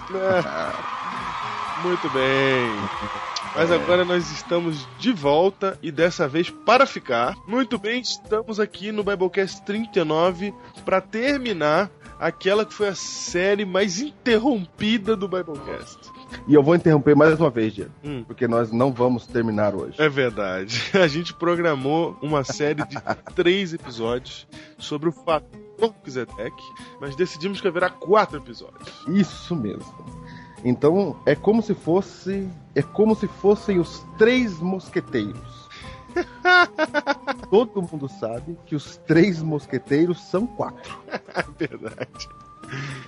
Muito 1.82 2.10
bem. 2.10 3.29
Mas 3.54 3.70
agora 3.70 4.04
nós 4.04 4.30
estamos 4.30 4.86
de 4.98 5.12
volta 5.12 5.78
e 5.82 5.90
dessa 5.90 6.28
vez 6.28 6.48
para 6.50 6.86
ficar. 6.86 7.36
Muito 7.46 7.78
bem, 7.78 8.00
estamos 8.00 8.60
aqui 8.60 8.92
no 8.92 9.02
Biblecast 9.02 9.62
39 9.64 10.54
para 10.84 11.00
terminar 11.00 11.90
aquela 12.18 12.64
que 12.64 12.72
foi 12.72 12.88
a 12.88 12.94
série 12.94 13.64
mais 13.64 14.00
interrompida 14.00 15.16
do 15.16 15.26
Biblecast. 15.26 15.98
E 16.46 16.54
eu 16.54 16.62
vou 16.62 16.76
interromper 16.76 17.16
mais 17.16 17.38
uma 17.40 17.50
vez, 17.50 17.74
Diego, 17.74 17.90
Hum. 18.04 18.22
porque 18.24 18.46
nós 18.46 18.70
não 18.70 18.92
vamos 18.92 19.26
terminar 19.26 19.74
hoje. 19.74 19.94
É 20.00 20.08
verdade. 20.08 20.80
A 20.94 21.08
gente 21.08 21.34
programou 21.34 22.16
uma 22.22 22.44
série 22.44 22.84
de 22.86 22.96
três 23.34 23.72
episódios 23.74 24.46
sobre 24.78 25.08
o 25.08 25.12
fator 25.12 25.58
Melquisedeque, 25.80 26.62
mas 27.00 27.16
decidimos 27.16 27.60
que 27.60 27.66
haverá 27.66 27.88
quatro 27.90 28.36
episódios. 28.36 28.88
Isso 29.08 29.56
mesmo. 29.56 30.19
Então 30.64 31.16
é 31.24 31.34
como 31.34 31.62
se 31.62 31.74
fosse, 31.74 32.48
é 32.74 32.82
como 32.82 33.14
se 33.14 33.26
fossem 33.26 33.78
os 33.78 34.04
três 34.18 34.58
mosqueteiros. 34.60 35.68
Todo 37.50 37.82
mundo 37.82 38.08
sabe 38.08 38.58
que 38.66 38.74
os 38.74 38.96
três 38.98 39.42
mosqueteiros 39.42 40.20
são 40.20 40.46
quatro. 40.46 40.98
É 41.08 41.44
verdade. 41.66 42.28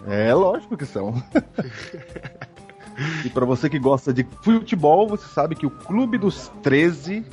É 0.06 0.34
lógico 0.34 0.76
que 0.76 0.86
são. 0.86 1.22
e 3.24 3.30
pra 3.30 3.44
você 3.44 3.68
que 3.68 3.78
gosta 3.78 4.12
de 4.12 4.26
futebol, 4.42 5.08
você 5.08 5.26
sabe 5.28 5.54
que 5.54 5.66
o 5.66 5.70
Clube 5.70 6.18
dos 6.18 6.50
13 6.62 7.24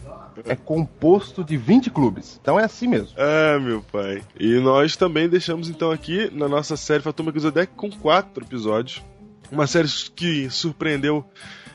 é 0.45 0.55
composto 0.55 1.43
de 1.43 1.57
20 1.57 1.89
clubes. 1.89 2.39
Então 2.41 2.59
é 2.59 2.63
assim 2.63 2.87
mesmo. 2.87 3.17
Ah, 3.17 3.59
meu 3.59 3.81
pai. 3.81 4.21
E 4.39 4.59
nós 4.59 4.95
também 4.95 5.27
deixamos 5.27 5.69
então 5.69 5.91
aqui 5.91 6.29
na 6.33 6.47
nossa 6.47 6.77
série 6.77 7.03
Fator 7.03 7.25
Melquisedeque 7.25 7.73
com 7.75 7.89
quatro 7.89 8.43
episódios. 8.43 9.03
Uma 9.51 9.67
série 9.67 9.87
que 10.15 10.49
surpreendeu 10.49 11.25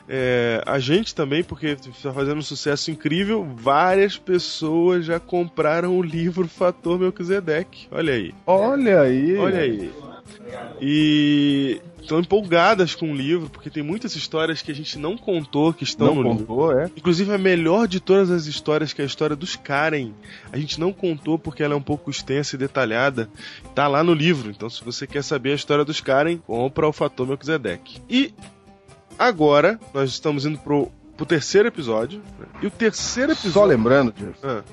é, 0.07 0.61
a 0.65 0.77
gente 0.77 1.15
também, 1.15 1.43
porque 1.43 1.67
está 1.67 2.13
fazendo 2.13 2.37
um 2.37 2.43
sucesso 2.43 2.91
incrível. 2.91 3.43
Várias 3.55 4.17
pessoas 4.17 5.05
já 5.05 5.19
compraram 5.19 5.97
o 5.97 6.01
livro 6.01 6.47
Fator 6.47 6.99
Melquisedeque. 6.99 7.87
Olha 7.91 8.13
aí. 8.13 8.33
Olha 8.45 9.01
aí. 9.01 9.37
Olha 9.37 9.59
aí. 9.59 9.91
E 10.79 11.81
estão 12.05 12.19
empolgadas 12.19 12.95
com 12.95 13.11
o 13.11 13.15
livro, 13.15 13.49
porque 13.49 13.69
tem 13.69 13.83
muitas 13.83 14.15
histórias 14.15 14.61
que 14.61 14.71
a 14.71 14.75
gente 14.75 14.97
não 14.97 15.17
contou 15.17 15.73
que 15.73 15.83
estão 15.83 16.07
Não 16.07 16.15
no 16.15 16.23
livro. 16.31 16.45
contou, 16.45 16.71
é? 16.79 16.89
Inclusive, 16.95 17.33
a 17.33 17.37
melhor 17.37 17.87
de 17.87 17.99
todas 17.99 18.31
as 18.31 18.45
histórias, 18.45 18.93
que 18.93 19.01
é 19.01 19.03
a 19.03 19.07
história 19.07 19.35
dos 19.35 19.55
Karen. 19.55 20.11
A 20.51 20.57
gente 20.57 20.79
não 20.79 20.93
contou 20.93 21.37
porque 21.37 21.61
ela 21.63 21.73
é 21.73 21.77
um 21.77 21.81
pouco 21.81 22.09
extensa 22.09 22.55
e 22.55 22.59
detalhada. 22.59 23.29
Tá 23.73 23.87
lá 23.87 24.03
no 24.03 24.13
livro. 24.13 24.49
Então, 24.49 24.69
se 24.69 24.83
você 24.83 25.05
quer 25.05 25.23
saber 25.23 25.51
a 25.51 25.55
história 25.55 25.83
dos 25.83 25.99
Karen, 26.01 26.37
compra 26.37 26.87
o 26.87 26.93
Fator 26.93 27.27
Melquisedeque. 27.27 28.01
E 28.09 28.33
agora, 29.17 29.79
nós 29.93 30.09
estamos 30.09 30.45
indo 30.45 30.57
pro, 30.59 30.91
pro 31.17 31.25
terceiro 31.25 31.67
episódio. 31.67 32.21
né? 32.39 32.45
E 32.61 32.67
o 32.67 32.71
terceiro 32.71 33.31
episódio. 33.31 33.53
Só 33.53 33.65
lembrando, 33.65 34.11
Diego, 34.11 34.33
Ah, 34.43 34.63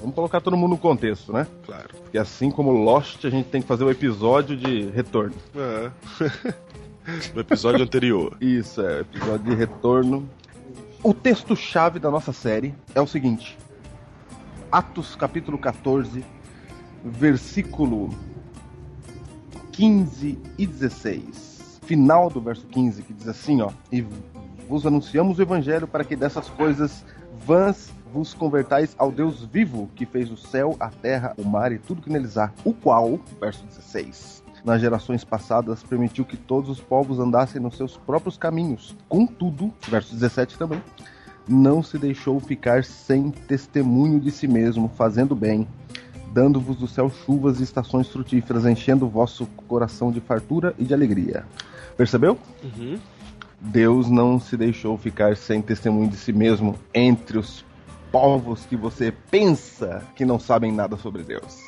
vamos 0.00 0.14
colocar 0.14 0.40
todo 0.40 0.56
mundo 0.56 0.70
no 0.70 0.78
contexto, 0.78 1.32
né? 1.32 1.46
claro. 1.64 1.88
Porque 2.02 2.18
assim 2.18 2.50
como 2.50 2.72
Lost, 2.72 3.24
a 3.24 3.30
gente 3.30 3.48
tem 3.48 3.62
que 3.62 3.68
fazer 3.68 3.84
o 3.84 3.90
episódio 3.90 4.56
de 4.56 4.90
retorno. 4.90 5.34
Ah. 5.56 5.90
no 7.34 7.40
episódio 7.40 7.82
anterior. 7.84 8.36
Isso, 8.40 8.80
é, 8.80 9.00
episódio 9.00 9.44
de 9.44 9.54
retorno. 9.54 10.28
O 11.02 11.14
texto-chave 11.14 11.98
da 11.98 12.10
nossa 12.10 12.32
série 12.32 12.74
é 12.94 13.00
o 13.00 13.06
seguinte: 13.06 13.56
Atos 14.70 15.16
capítulo 15.16 15.58
14, 15.58 16.24
versículo 17.04 18.10
15 19.72 20.38
e 20.58 20.66
16. 20.66 21.80
Final 21.82 22.30
do 22.30 22.40
verso 22.40 22.66
15, 22.66 23.02
que 23.02 23.12
diz 23.12 23.28
assim, 23.28 23.60
ó: 23.60 23.70
E 23.90 24.04
vos 24.68 24.86
anunciamos 24.86 25.38
o 25.38 25.42
evangelho 25.42 25.86
para 25.86 26.04
que 26.04 26.14
dessas 26.14 26.48
coisas 26.48 27.04
vãs 27.44 27.90
vos 28.12 28.34
convertais 28.34 28.94
ao 28.98 29.10
Deus 29.10 29.44
vivo, 29.44 29.88
que 29.94 30.04
fez 30.04 30.30
o 30.30 30.36
céu, 30.36 30.76
a 30.80 30.88
terra, 30.88 31.34
o 31.38 31.44
mar 31.44 31.72
e 31.72 31.78
tudo 31.78 32.02
que 32.02 32.10
neles 32.10 32.36
há, 32.36 32.52
o 32.64 32.74
qual, 32.74 33.18
verso 33.40 33.64
16, 33.66 34.42
nas 34.64 34.80
gerações 34.80 35.24
passadas 35.24 35.82
permitiu 35.82 36.24
que 36.24 36.36
todos 36.36 36.68
os 36.68 36.80
povos 36.80 37.18
andassem 37.18 37.60
nos 37.60 37.76
seus 37.76 37.96
próprios 37.96 38.36
caminhos. 38.36 38.96
Contudo, 39.08 39.72
verso 39.88 40.14
17 40.14 40.58
também, 40.58 40.82
não 41.48 41.82
se 41.82 41.98
deixou 41.98 42.38
ficar 42.40 42.84
sem 42.84 43.30
testemunho 43.30 44.20
de 44.20 44.30
si 44.30 44.46
mesmo, 44.46 44.90
fazendo 44.96 45.34
bem, 45.34 45.66
dando-vos 46.32 46.76
do 46.76 46.86
céu 46.86 47.10
chuvas 47.10 47.60
e 47.60 47.62
estações 47.62 48.08
frutíferas, 48.08 48.66
enchendo 48.66 49.06
o 49.06 49.08
vosso 49.08 49.46
coração 49.66 50.12
de 50.12 50.20
fartura 50.20 50.74
e 50.78 50.84
de 50.84 50.94
alegria. 50.94 51.44
Percebeu? 51.96 52.38
Uhum. 52.62 52.98
Deus 53.60 54.08
não 54.08 54.40
se 54.40 54.56
deixou 54.56 54.96
ficar 54.96 55.36
sem 55.36 55.60
testemunho 55.60 56.08
de 56.08 56.16
si 56.16 56.32
mesmo 56.32 56.76
entre 56.94 57.38
os 57.38 57.64
povos 58.10 58.66
que 58.66 58.76
você 58.76 59.12
pensa 59.30 60.02
que 60.14 60.24
não 60.24 60.38
sabem 60.38 60.72
nada 60.72 60.96
sobre 60.96 61.22
Deus. 61.22 61.58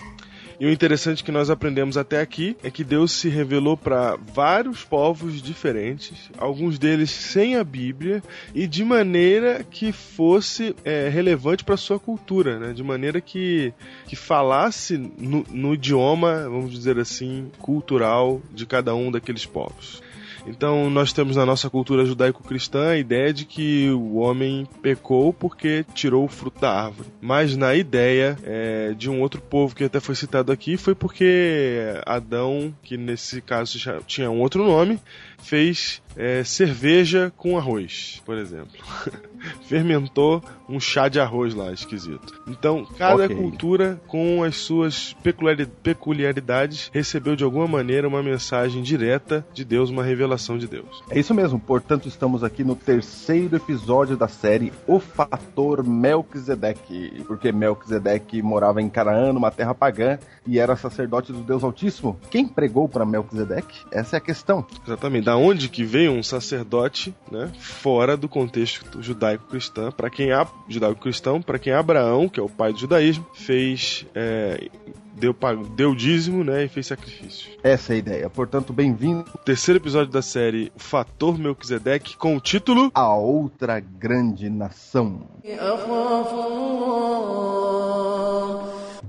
E 0.62 0.66
o 0.66 0.70
interessante 0.70 1.24
que 1.24 1.32
nós 1.32 1.50
aprendemos 1.50 1.96
até 1.96 2.20
aqui 2.20 2.56
é 2.62 2.70
que 2.70 2.84
Deus 2.84 3.10
se 3.10 3.28
revelou 3.28 3.76
para 3.76 4.16
vários 4.16 4.84
povos 4.84 5.42
diferentes, 5.42 6.30
alguns 6.38 6.78
deles 6.78 7.10
sem 7.10 7.56
a 7.56 7.64
Bíblia 7.64 8.22
e 8.54 8.68
de 8.68 8.84
maneira 8.84 9.64
que 9.68 9.90
fosse 9.90 10.72
é, 10.84 11.08
relevante 11.08 11.64
para 11.64 11.76
sua 11.76 11.98
cultura, 11.98 12.60
né? 12.60 12.72
de 12.72 12.82
maneira 12.84 13.20
que, 13.20 13.74
que 14.06 14.14
falasse 14.14 14.96
no, 14.96 15.44
no 15.50 15.74
idioma, 15.74 16.48
vamos 16.48 16.70
dizer 16.70 16.96
assim, 16.96 17.50
cultural 17.58 18.40
de 18.52 18.64
cada 18.64 18.94
um 18.94 19.10
daqueles 19.10 19.44
povos. 19.44 20.00
Então 20.46 20.90
nós 20.90 21.12
temos 21.12 21.36
na 21.36 21.46
nossa 21.46 21.70
cultura 21.70 22.04
judaico-cristã 22.04 22.90
a 22.90 22.96
ideia 22.96 23.32
de 23.32 23.44
que 23.44 23.90
o 23.90 24.16
homem 24.16 24.66
pecou 24.80 25.32
porque 25.32 25.84
tirou 25.94 26.24
o 26.24 26.28
fruto 26.28 26.60
da 26.60 26.70
árvore. 26.70 27.08
Mas 27.20 27.56
na 27.56 27.74
ideia 27.74 28.36
é, 28.42 28.94
de 28.96 29.08
um 29.08 29.20
outro 29.20 29.40
povo 29.40 29.74
que 29.74 29.84
até 29.84 30.00
foi 30.00 30.14
citado 30.14 30.52
aqui 30.52 30.76
foi 30.76 30.94
porque 30.94 31.94
Adão, 32.04 32.74
que 32.82 32.96
nesse 32.96 33.40
caso 33.40 33.78
já 33.78 34.00
tinha 34.00 34.30
um 34.30 34.40
outro 34.40 34.64
nome, 34.64 34.98
fez 35.42 36.00
é, 36.16 36.42
cerveja 36.44 37.32
com 37.36 37.56
arroz, 37.58 38.22
por 38.24 38.36
exemplo. 38.36 38.72
Fermentou 39.68 40.42
um 40.68 40.78
chá 40.78 41.08
de 41.08 41.18
arroz 41.20 41.54
lá, 41.54 41.72
esquisito. 41.72 42.40
Então, 42.46 42.86
cada 42.96 43.24
Ok. 43.24 43.36
cultura, 43.36 44.00
com 44.06 44.42
as 44.42 44.56
suas 44.56 45.14
peculiari- 45.22 45.66
peculiaridades, 45.66 46.90
recebeu 46.92 47.34
de 47.36 47.44
alguma 47.44 47.66
maneira 47.66 48.06
uma 48.08 48.22
mensagem 48.22 48.82
direta 48.82 49.44
de 49.52 49.64
Deus, 49.64 49.90
uma 49.90 50.02
revelação 50.04 50.56
de 50.56 50.66
Deus. 50.66 51.02
É 51.10 51.18
isso 51.18 51.34
mesmo, 51.34 51.58
portanto 51.58 52.08
estamos 52.08 52.44
aqui 52.44 52.62
no 52.64 52.76
terceiro 52.76 53.56
episódio 53.56 54.16
da 54.16 54.28
série 54.28 54.72
O 54.86 55.00
Fator 55.00 55.82
Melquisedeque, 55.84 57.24
porque 57.26 57.52
Melquisedeque 57.52 58.40
morava 58.42 58.80
em 58.80 58.88
Canaã, 58.88 59.32
numa 59.32 59.50
terra 59.50 59.74
pagã, 59.74 60.18
e 60.46 60.58
era 60.58 60.76
sacerdote 60.76 61.32
do 61.32 61.40
Deus 61.40 61.62
Altíssimo. 61.64 62.18
Quem 62.30 62.46
pregou 62.46 62.88
para 62.88 63.04
Melquisedeque? 63.04 63.80
Essa 63.90 64.16
é 64.16 64.18
a 64.18 64.20
questão. 64.20 64.64
Exatamente. 64.86 65.28
Da 65.32 65.38
onde 65.38 65.70
que 65.70 65.82
veio 65.82 66.12
um 66.12 66.22
sacerdote, 66.22 67.14
né, 67.30 67.50
fora 67.58 68.18
do 68.18 68.28
contexto 68.28 69.02
judaico-cristão, 69.02 69.90
para 69.90 70.10
quem 70.10 70.30
é 70.30 70.46
judaico-cristão, 70.68 71.40
para 71.40 71.58
quem 71.58 71.72
Abraão, 71.72 72.28
que 72.28 72.38
é 72.38 72.42
o 72.42 72.50
pai 72.50 72.70
do 72.74 72.78
judaísmo, 72.78 73.24
fez 73.32 74.04
é, 74.14 74.68
deu 75.14 75.34
deu 75.74 75.94
dízimo, 75.94 76.44
né, 76.44 76.64
e 76.64 76.68
fez 76.68 76.88
sacrifício. 76.88 77.50
Essa 77.62 77.94
é 77.94 77.96
a 77.96 77.98
ideia. 77.98 78.28
Portanto, 78.28 78.74
bem-vindo 78.74 79.24
O 79.34 79.38
terceiro 79.38 79.80
episódio 79.80 80.12
da 80.12 80.20
série 80.20 80.70
O 80.76 80.78
Fator 80.78 81.38
Melquisedeque 81.38 82.14
com 82.14 82.36
o 82.36 82.40
título 82.40 82.90
a 82.92 83.16
outra 83.16 83.80
grande 83.80 84.50
nação. 84.50 85.22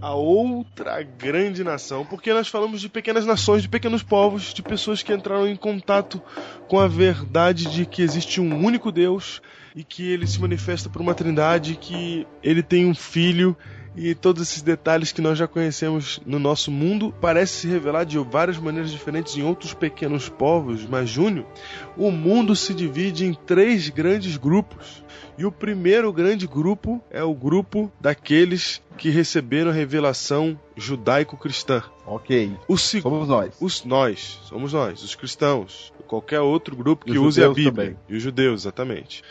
A 0.02 0.14
Outra 0.14 1.02
Grande 1.02 1.64
Nação, 1.64 2.06
porque 2.06 2.34
nós 2.34 2.48
falamos 2.48 2.82
de 2.82 2.90
pequenas 2.90 3.26
nações, 3.26 3.62
de 3.62 3.70
pequenos 3.70 4.04
povos, 4.04 4.54
de 4.54 4.62
pessoas 4.62 5.02
que 5.02 5.14
entraram 5.14 5.48
em 5.48 5.56
contato 5.56 6.22
com 6.68 6.80
a 6.80 6.88
verdade 6.88 7.66
de 7.66 7.86
que 7.86 8.02
existe 8.02 8.42
um 8.42 8.64
único 8.64 8.92
Deus 8.92 9.42
e 9.76 9.84
que 9.84 10.12
ele 10.12 10.28
se 10.28 10.40
manifesta 10.40 10.90
por 10.90 11.02
uma 11.02 11.14
trindade, 11.14 11.76
que 11.76 12.28
ele 12.44 12.62
tem 12.62 12.86
um 12.86 12.94
filho 12.94 13.58
e 13.96 14.16
todos 14.16 14.42
esses 14.42 14.62
detalhes 14.64 15.12
que 15.12 15.22
nós 15.22 15.38
já 15.38 15.48
conhecemos 15.48 16.20
no 16.26 16.40
nosso 16.40 16.72
mundo 16.72 17.14
parece 17.22 17.54
se 17.54 17.68
revelar 17.68 18.06
de 18.06 18.18
várias 18.18 18.58
maneiras 18.58 18.92
diferentes 18.92 19.38
em 19.38 19.44
outros 19.44 19.74
pequenos 19.74 20.28
povos, 20.28 20.86
mas 20.86 21.10
Júnior, 21.10 21.46
o 21.96 22.10
mundo 22.10 22.56
se 22.56 22.74
divide 22.74 23.26
em 23.26 23.34
três 23.34 23.90
grandes 23.90 24.36
grupos. 24.36 25.04
E 25.38 25.46
o 25.46 25.52
primeiro 25.52 26.12
grande 26.12 26.48
grupo 26.48 27.04
é 27.10 27.24
o 27.24 27.34
grupo 27.34 27.92
daqueles 28.00 28.82
que 28.98 29.10
receberam 29.10 29.72
a 29.72 29.74
revelação 29.74 30.60
judaico-cristã. 30.76 31.84
Ok, 32.06 32.56
O 32.68 32.78
segundo 32.78 33.14
somos 33.14 33.28
nós. 33.30 33.56
os 33.60 33.86
nós, 33.86 34.40
somos 34.44 34.74
nós, 34.74 35.04
os 35.04 35.16
cristãos, 35.16 35.92
qualquer 36.08 36.40
outro 36.42 36.76
grupo 36.76 37.06
que 37.06 37.18
use 37.18 37.44
a 37.44 37.50
Bíblia. 37.50 37.72
também. 37.72 37.98
E 38.10 38.16
os 38.16 38.22
judeus, 38.24 38.62
exatamente. 38.62 39.24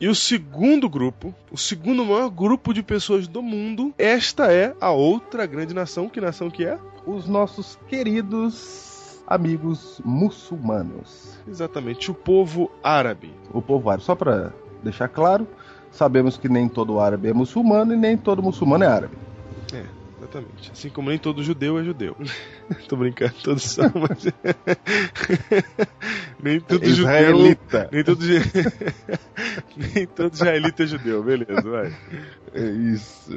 E 0.00 0.08
o 0.08 0.14
segundo 0.14 0.88
grupo, 0.88 1.34
o 1.50 1.58
segundo 1.58 2.04
maior 2.06 2.30
grupo 2.30 2.72
de 2.72 2.82
pessoas 2.82 3.28
do 3.28 3.42
mundo, 3.42 3.92
esta 3.98 4.50
é 4.50 4.74
a 4.80 4.90
outra 4.90 5.44
grande 5.44 5.74
nação. 5.74 6.08
Que 6.08 6.20
nação 6.22 6.48
que 6.50 6.64
é? 6.64 6.78
Os 7.06 7.26
nossos 7.28 7.78
queridos 7.86 9.20
amigos 9.26 10.00
muçulmanos. 10.02 11.38
Exatamente, 11.46 12.10
o 12.10 12.14
povo 12.14 12.70
árabe. 12.82 13.30
O 13.52 13.60
povo 13.60 13.90
árabe. 13.90 14.04
Só 14.04 14.14
para 14.14 14.54
deixar 14.82 15.08
claro, 15.08 15.46
sabemos 15.90 16.36
que 16.36 16.48
nem 16.48 16.68
todo 16.68 17.00
árabe 17.00 17.28
é 17.28 17.32
muçulmano 17.32 17.92
e 17.92 17.96
nem 17.96 18.16
todo 18.16 18.42
muçulmano 18.42 18.84
é 18.84 18.86
árabe. 18.86 19.16
Exatamente. 20.30 20.70
Assim 20.70 20.88
como 20.88 21.10
nem 21.10 21.18
todo 21.18 21.42
judeu 21.42 21.78
é 21.78 21.84
judeu. 21.84 22.16
Tô 22.88 22.96
brincando, 22.96 23.34
todos 23.42 23.64
são, 23.64 23.90
mas. 23.94 24.26
nem 26.40 26.60
todo 26.60 26.84
judeu. 26.84 26.92
Israelita. 26.92 27.88
Nem 27.90 28.04
todo, 28.04 28.22
nem 29.94 30.06
todo 30.06 30.32
israelita 30.32 30.84
é 30.84 30.86
judeu, 30.86 31.22
beleza, 31.22 31.62
vai. 31.62 31.92
É 32.54 32.64
isso. 32.64 33.32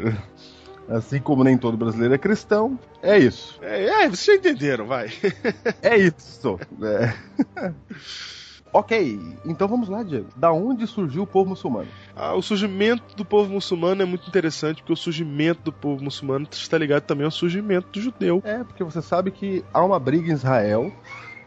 Assim 0.88 1.20
como 1.20 1.43
nem 1.43 1.58
todo 1.58 1.78
brasileiro 1.78 2.14
é 2.14 2.18
cristão, 2.18 2.78
é 3.01 3.18
isso. 3.18 3.58
É, 3.62 3.86
é, 3.86 4.10
vocês 4.10 4.26
já 4.26 4.36
entenderam, 4.36 4.86
vai. 4.86 5.10
É 5.82 5.97
isso. 5.97 6.60
É. 6.82 7.14
ok, 8.74 9.22
então 9.46 9.68
vamos 9.68 9.88
lá, 9.88 10.02
Diego. 10.04 10.28
Da 10.36 10.52
onde 10.52 10.88
surgiu 10.88 11.24
o 11.24 11.28
povo 11.28 11.52
muçulmano? 11.52 11.88
Ah, 12.16 12.34
o 12.34 12.42
surgimento 12.42 13.16
do 13.16 13.24
povo 13.24 13.54
muçulmano 13.54 14.02
é 14.02 14.06
muito 14.06 14.28
interessante, 14.28 14.82
porque 14.82 14.94
o 14.94 14.98
surgimento 14.98 15.62
do 15.62 15.72
povo 15.72 16.04
muçulmano 16.04 16.48
está 16.52 16.78
ligado 16.78 17.04
também 17.04 17.26
ao 17.26 17.32
surgimento 17.32 17.88
do 17.92 18.02
judeu. 18.02 18.42
É, 18.44 18.64
porque 18.64 18.84
você 18.84 19.02
sabe 19.02 19.32
que 19.32 19.64
há 19.74 19.84
uma 19.84 20.00
briga 20.00 20.32
em 20.32 20.34
Israel 20.34 20.92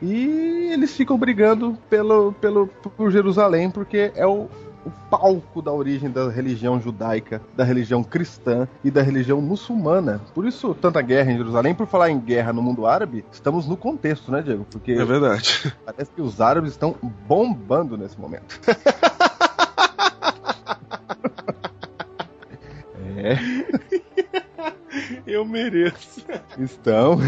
e 0.01 0.71
eles 0.73 0.97
ficam 0.97 1.19
brigando 1.19 1.77
pelo, 1.91 2.33
pelo, 2.35 2.69
por 2.69 3.11
Jerusalém, 3.11 3.71
porque 3.71 4.13
é 4.15 4.27
o, 4.27 4.49
o 4.87 4.91
palco 5.11 5.61
da 5.61 5.73
origem 5.73 6.09
da 6.11 6.31
religião 6.31 6.81
judaica, 6.81 7.43
da 7.57 7.65
religião 7.65 8.05
cristã 8.05 8.69
e 8.85 8.91
da 8.91 9.03
religião 9.03 9.41
muçulmana. 9.41 10.21
Por 10.35 10.47
isso, 10.47 10.73
tanta 10.75 11.03
guerra 11.03 11.33
em 11.33 11.37
Jerusalém. 11.37 11.75
Por 11.75 11.87
falar 11.89 12.09
em 12.11 12.19
guerra 12.21 12.53
no 12.53 12.63
mundo 12.63 12.87
árabe, 12.87 13.25
estamos 13.33 13.67
no 13.67 13.77
contexto, 13.77 14.31
né, 14.31 14.41
Diego? 14.43 14.65
Porque 14.71 14.93
É 14.93 15.05
verdade. 15.05 15.75
parece 15.85 16.11
que 16.13 16.23
os 16.23 16.41
árabes 16.41 16.71
estão 16.73 16.95
bombando 17.27 17.97
nesse 17.99 18.19
momento. 18.19 18.61
é, 23.17 23.37
Eu 25.27 25.45
mereço. 25.45 26.25
estão. 26.59 27.19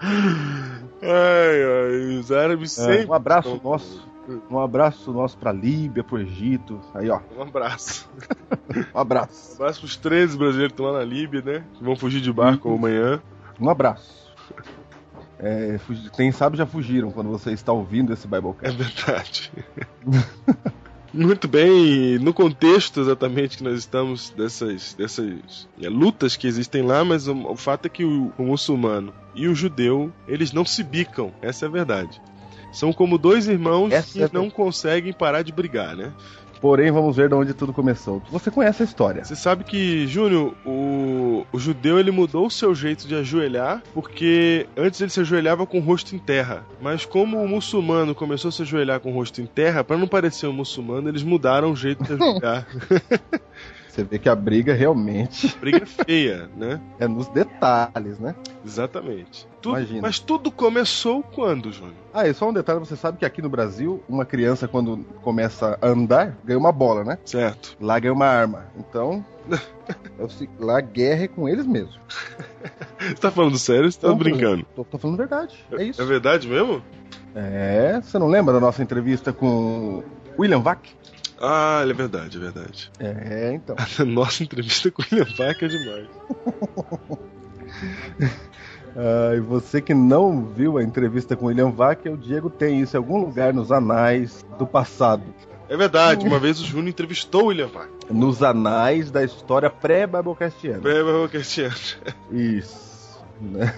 Ai, 0.00 1.00
ai, 1.02 2.18
os 2.18 2.30
árabes 2.32 2.72
sempre. 2.72 3.06
um 3.06 3.12
abraço 3.14 3.60
nosso. 3.62 4.06
Um 4.50 4.58
abraço 4.58 5.12
nosso 5.12 5.36
pra 5.38 5.52
Líbia, 5.52 6.04
pro 6.04 6.20
Egito. 6.20 6.80
Aí, 6.94 7.08
ó. 7.10 7.20
Um 7.36 7.42
abraço. 7.42 8.08
Um 8.94 8.98
abraço. 9.00 9.52
Um 9.52 9.62
abraço 9.62 9.80
pros 9.80 9.96
13 9.96 10.36
brasileiros 10.36 10.72
que 10.74 10.80
estão 10.80 10.92
lá 10.92 10.98
na 10.98 11.04
Líbia, 11.04 11.40
né? 11.40 11.64
Que 11.74 11.82
vão 11.82 11.96
fugir 11.96 12.20
de 12.20 12.30
barco 12.32 12.72
amanhã. 12.72 13.20
Um 13.58 13.68
abraço. 13.70 14.28
É, 15.38 15.78
quem 16.16 16.30
sabe 16.32 16.58
já 16.58 16.66
fugiram 16.66 17.10
quando 17.10 17.30
você 17.30 17.52
está 17.52 17.72
ouvindo 17.72 18.12
esse 18.12 18.26
É 18.26 18.30
Biblecast. 18.30 18.76
verdade. 18.76 19.52
Muito 21.14 21.48
bem, 21.48 22.18
no 22.18 22.34
contexto 22.34 23.00
exatamente 23.00 23.56
que 23.56 23.64
nós 23.64 23.78
estamos 23.78 24.28
dessas, 24.30 24.92
dessas 24.92 25.66
é, 25.80 25.88
lutas 25.88 26.36
que 26.36 26.46
existem 26.46 26.82
lá, 26.82 27.02
mas 27.02 27.26
o, 27.26 27.34
o 27.34 27.56
fato 27.56 27.86
é 27.86 27.88
que 27.88 28.04
o, 28.04 28.30
o 28.36 28.42
muçulmano 28.42 29.14
e 29.34 29.48
o 29.48 29.54
judeu, 29.54 30.12
eles 30.26 30.52
não 30.52 30.66
se 30.66 30.82
bicam, 30.82 31.32
essa 31.40 31.64
é 31.64 31.68
a 31.68 31.70
verdade. 31.70 32.20
São 32.78 32.92
como 32.92 33.18
dois 33.18 33.48
irmãos 33.48 33.92
Essa 33.92 34.12
que 34.12 34.22
é 34.22 34.30
não 34.32 34.48
conseguem 34.48 35.12
parar 35.12 35.42
de 35.42 35.50
brigar, 35.50 35.96
né? 35.96 36.12
Porém, 36.60 36.92
vamos 36.92 37.16
ver 37.16 37.28
de 37.28 37.34
onde 37.34 37.52
tudo 37.52 37.72
começou. 37.72 38.22
Você 38.30 38.52
conhece 38.52 38.82
a 38.82 38.84
história. 38.84 39.24
Você 39.24 39.34
sabe 39.34 39.64
que, 39.64 40.06
Júnior, 40.06 40.54
o, 40.64 41.44
o 41.52 41.58
judeu 41.58 41.98
ele 41.98 42.12
mudou 42.12 42.46
o 42.46 42.50
seu 42.50 42.76
jeito 42.76 43.08
de 43.08 43.16
ajoelhar, 43.16 43.82
porque 43.92 44.68
antes 44.76 45.00
ele 45.00 45.10
se 45.10 45.18
ajoelhava 45.20 45.66
com 45.66 45.78
o 45.78 45.80
rosto 45.82 46.14
em 46.14 46.20
terra. 46.20 46.64
Mas 46.80 47.04
como 47.04 47.42
o 47.42 47.48
muçulmano 47.48 48.14
começou 48.14 48.48
a 48.48 48.52
se 48.52 48.62
ajoelhar 48.62 49.00
com 49.00 49.10
o 49.10 49.14
rosto 49.14 49.40
em 49.40 49.46
terra, 49.46 49.82
para 49.82 49.98
não 49.98 50.06
parecer 50.06 50.46
um 50.46 50.52
muçulmano, 50.52 51.08
eles 51.08 51.24
mudaram 51.24 51.72
o 51.72 51.76
jeito 51.76 52.04
de 52.04 52.12
ajoelhar. 52.12 52.64
Você 53.98 54.04
vê 54.04 54.16
que 54.16 54.28
a 54.28 54.36
briga 54.36 54.74
realmente 54.74 55.56
Briga 55.58 55.84
feia, 55.84 56.48
né? 56.56 56.80
é 57.00 57.08
nos 57.08 57.26
detalhes, 57.26 58.20
né? 58.20 58.32
Exatamente. 58.64 59.44
Tudo- 59.60 59.76
Imagina. 59.76 60.02
mas 60.02 60.20
tudo 60.20 60.52
começou 60.52 61.20
quando, 61.20 61.72
Júnior? 61.72 61.96
Ah, 62.14 62.28
e 62.28 62.32
só 62.32 62.48
um 62.48 62.52
detalhe, 62.52 62.78
você 62.78 62.94
sabe 62.94 63.18
que 63.18 63.24
aqui 63.24 63.42
no 63.42 63.48
Brasil, 63.48 64.00
uma 64.08 64.24
criança 64.24 64.68
quando 64.68 64.98
começa 65.20 65.76
a 65.82 65.88
andar, 65.88 66.38
ganha 66.44 66.60
uma 66.60 66.70
bola, 66.70 67.02
né? 67.02 67.18
Certo. 67.24 67.76
Lá 67.80 67.98
ganha 67.98 68.14
uma 68.14 68.26
arma. 68.26 68.66
Então, 68.78 69.24
é 69.50 70.46
lá 70.60 70.80
guerra 70.80 71.24
é 71.24 71.28
com 71.28 71.48
eles 71.48 71.66
mesmos. 71.66 71.98
Você 73.00 73.14
tá 73.16 73.32
falando 73.32 73.58
sério 73.58 73.86
ou 73.86 73.90
você 73.90 73.98
tá 73.98 74.06
Não, 74.06 74.16
brincando? 74.16 74.64
Tô, 74.76 74.84
tô 74.84 74.96
falando 74.96 75.16
verdade. 75.16 75.58
É 75.72 75.82
isso. 75.82 76.00
É 76.00 76.04
verdade 76.04 76.46
mesmo? 76.46 76.80
É, 77.34 78.00
você 78.00 78.16
não 78.16 78.28
lembra 78.28 78.54
da 78.54 78.60
nossa 78.60 78.80
entrevista 78.80 79.32
com 79.32 80.04
William 80.38 80.60
Vac? 80.60 80.86
Ah, 81.40 81.84
é 81.88 81.92
verdade, 81.92 82.36
é 82.36 82.40
verdade. 82.40 82.90
É, 82.98 83.52
então. 83.54 83.76
Nossa 84.06 84.42
entrevista 84.42 84.90
com 84.90 85.02
o 85.02 85.04
William 85.10 85.26
Vaca 85.36 85.64
é 85.64 85.68
demais. 85.68 86.08
Ah, 88.96 89.32
e 89.36 89.40
você 89.40 89.80
que 89.80 89.94
não 89.94 90.44
viu 90.44 90.76
a 90.76 90.82
entrevista 90.82 91.36
com 91.36 91.46
William 91.46 91.70
Vac, 91.70 92.04
o 92.06 92.16
Diego 92.16 92.50
tem 92.50 92.80
isso 92.80 92.96
em 92.96 92.98
algum 92.98 93.18
lugar 93.18 93.54
nos 93.54 93.70
anais 93.70 94.44
do 94.58 94.66
passado. 94.66 95.22
É 95.68 95.76
verdade, 95.76 96.26
uma 96.26 96.40
vez 96.40 96.58
o 96.60 96.64
Júnior 96.64 96.88
entrevistou 96.88 97.44
o 97.44 97.46
William 97.46 97.68
Vaca. 97.68 97.90
Nos 98.10 98.42
anais 98.42 99.10
da 99.10 99.22
história 99.22 99.70
pré-Biblecastiana. 99.70 100.80
Cristiano. 101.30 101.74
Isso. 102.32 103.22
né? 103.40 103.72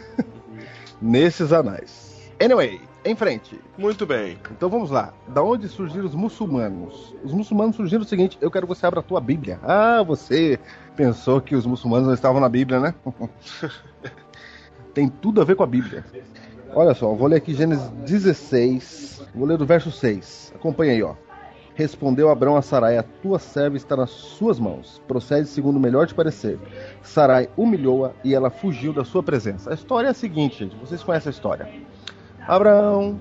Nesses 1.03 1.53
anais. 1.53 2.31
Anyway, 2.43 2.81
em 3.05 3.15
frente. 3.15 3.59
Muito 3.79 4.05
bem. 4.07 4.39
Então 4.51 4.69
vamos 4.69 4.91
lá. 4.91 5.13
Da 5.29 5.43
onde 5.43 5.69
surgiram 5.69 6.07
os 6.07 6.15
muçulmanos? 6.15 7.15
Os 7.25 7.33
muçulmanos 7.33 7.77
surgiram 7.77 8.03
o 8.03 8.07
seguinte: 8.07 8.37
eu 8.41 8.51
quero 8.51 8.67
que 8.67 8.75
você 8.75 8.87
abra 8.87 9.01
a 9.01 9.03
tua 9.03 9.21
Bíblia. 9.21 9.59
Ah, 9.63 10.03
você 10.03 10.59
pensou 10.97 11.41
que 11.41 11.55
os 11.55 11.67
muçulmanos 11.67 12.07
não 12.07 12.15
estavam 12.15 12.41
na 12.41 12.49
Bíblia, 12.49 12.81
né? 12.81 12.95
Tem 14.93 15.09
tudo 15.09 15.41
a 15.41 15.45
ver 15.45 15.57
com 15.57 15.63
a 15.63 15.67
Bíblia. 15.67 16.05
Olha 16.75 16.95
só, 16.95 17.13
vou 17.15 17.27
ler 17.27 17.37
aqui 17.37 17.55
Gênesis 17.55 17.89
16, 18.07 19.29
vou 19.35 19.47
ler 19.47 19.59
do 19.59 19.67
verso 19.67 19.91
6. 19.91 20.53
Acompanha 20.55 20.93
aí, 20.93 21.03
ó. 21.03 21.15
Respondeu 21.75 22.29
Abraão 22.29 22.57
a 22.57 22.63
Sarai: 22.63 22.99
A 22.99 23.03
tua 23.03 23.39
serva 23.39 23.77
está 23.77 23.97
nas 23.97 24.11
suas 24.11 24.59
mãos. 24.59 25.01
Procede 25.09 25.49
segundo 25.49 25.77
o 25.77 25.81
melhor 25.81 26.07
te 26.07 26.15
parecer. 26.15 26.59
Sarai 27.03 27.49
humilhou-a 27.57 28.13
e 28.23 28.35
ela 28.35 28.51
fugiu 28.51 28.93
da 28.93 29.05
sua 29.05 29.23
presença. 29.23 29.71
A 29.71 29.75
história 29.75 30.09
é 30.09 30.11
a 30.11 30.15
seguinte, 30.15 30.59
gente. 30.59 30.77
Vocês 30.77 31.03
conhecem 31.03 31.31
a 31.31 31.33
história. 31.33 31.69
Abraão, 32.47 33.19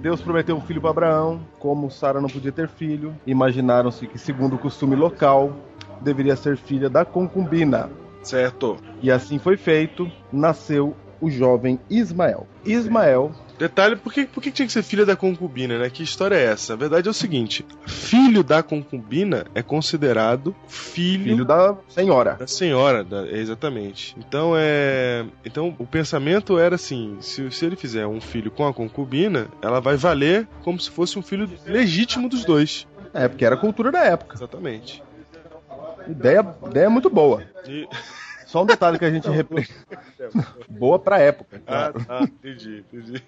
Deus 0.00 0.20
prometeu 0.20 0.56
um 0.56 0.60
filho 0.60 0.80
para 0.80 0.90
Abraão. 0.90 1.40
Como 1.58 1.90
Sara 1.90 2.20
não 2.20 2.28
podia 2.28 2.52
ter 2.52 2.68
filho, 2.68 3.14
imaginaram-se 3.26 4.06
que, 4.06 4.18
segundo 4.18 4.56
o 4.56 4.58
costume 4.58 4.94
local, 4.94 5.52
deveria 6.00 6.36
ser 6.36 6.56
filha 6.56 6.90
da 6.90 7.04
concubina. 7.04 7.88
Certo. 8.22 8.76
E 9.02 9.10
assim 9.10 9.38
foi 9.38 9.56
feito. 9.56 10.10
Nasceu 10.30 10.94
o 11.20 11.30
jovem 11.30 11.80
Ismael. 11.88 12.46
Ismael 12.64 13.32
Detalhe, 13.58 13.94
por 13.96 14.12
que, 14.12 14.26
por 14.26 14.42
que 14.42 14.50
tinha 14.50 14.66
que 14.66 14.72
ser 14.72 14.82
filha 14.82 15.06
da 15.06 15.14
concubina, 15.14 15.78
né? 15.78 15.88
Que 15.88 16.02
história 16.02 16.34
é 16.34 16.44
essa? 16.44 16.72
A 16.72 16.76
verdade 16.76 17.06
é 17.06 17.10
o 17.10 17.14
seguinte: 17.14 17.64
filho 17.86 18.42
da 18.42 18.62
concubina 18.62 19.46
é 19.54 19.62
considerado 19.62 20.54
filho, 20.66 21.24
filho 21.24 21.44
da 21.44 21.76
senhora. 21.88 22.34
da 22.34 22.46
senhora, 22.46 23.04
da- 23.04 23.26
é, 23.28 23.38
exatamente. 23.38 24.16
Então 24.18 24.54
é. 24.56 25.24
Então 25.44 25.74
o 25.78 25.86
pensamento 25.86 26.58
era 26.58 26.74
assim: 26.74 27.16
se, 27.20 27.48
se 27.52 27.64
ele 27.64 27.76
fizer 27.76 28.06
um 28.06 28.20
filho 28.20 28.50
com 28.50 28.66
a 28.66 28.74
concubina, 28.74 29.46
ela 29.62 29.80
vai 29.80 29.96
valer 29.96 30.48
como 30.62 30.80
se 30.80 30.90
fosse 30.90 31.18
um 31.18 31.22
filho 31.22 31.48
legítimo 31.64 32.28
dos 32.28 32.44
dois. 32.44 32.86
É, 33.12 33.28
porque 33.28 33.44
era 33.44 33.54
a 33.54 33.58
cultura 33.58 33.92
da 33.92 34.00
época. 34.04 34.34
Exatamente. 34.34 35.00
Ideia, 36.08 36.44
ideia 36.66 36.90
muito 36.90 37.08
boa. 37.08 37.42
E- 37.68 37.88
Só 38.54 38.62
um 38.62 38.66
detalhe 38.66 39.00
que 39.00 39.04
a 39.04 39.10
gente 39.10 39.28
repre... 39.28 39.68
boa 40.70 40.96
pra 40.96 41.18
época. 41.18 41.60
Ah, 41.66 41.90
claro. 41.90 42.04
tá, 42.06 42.22
entendi, 42.22 42.84
entendi. 42.88 43.20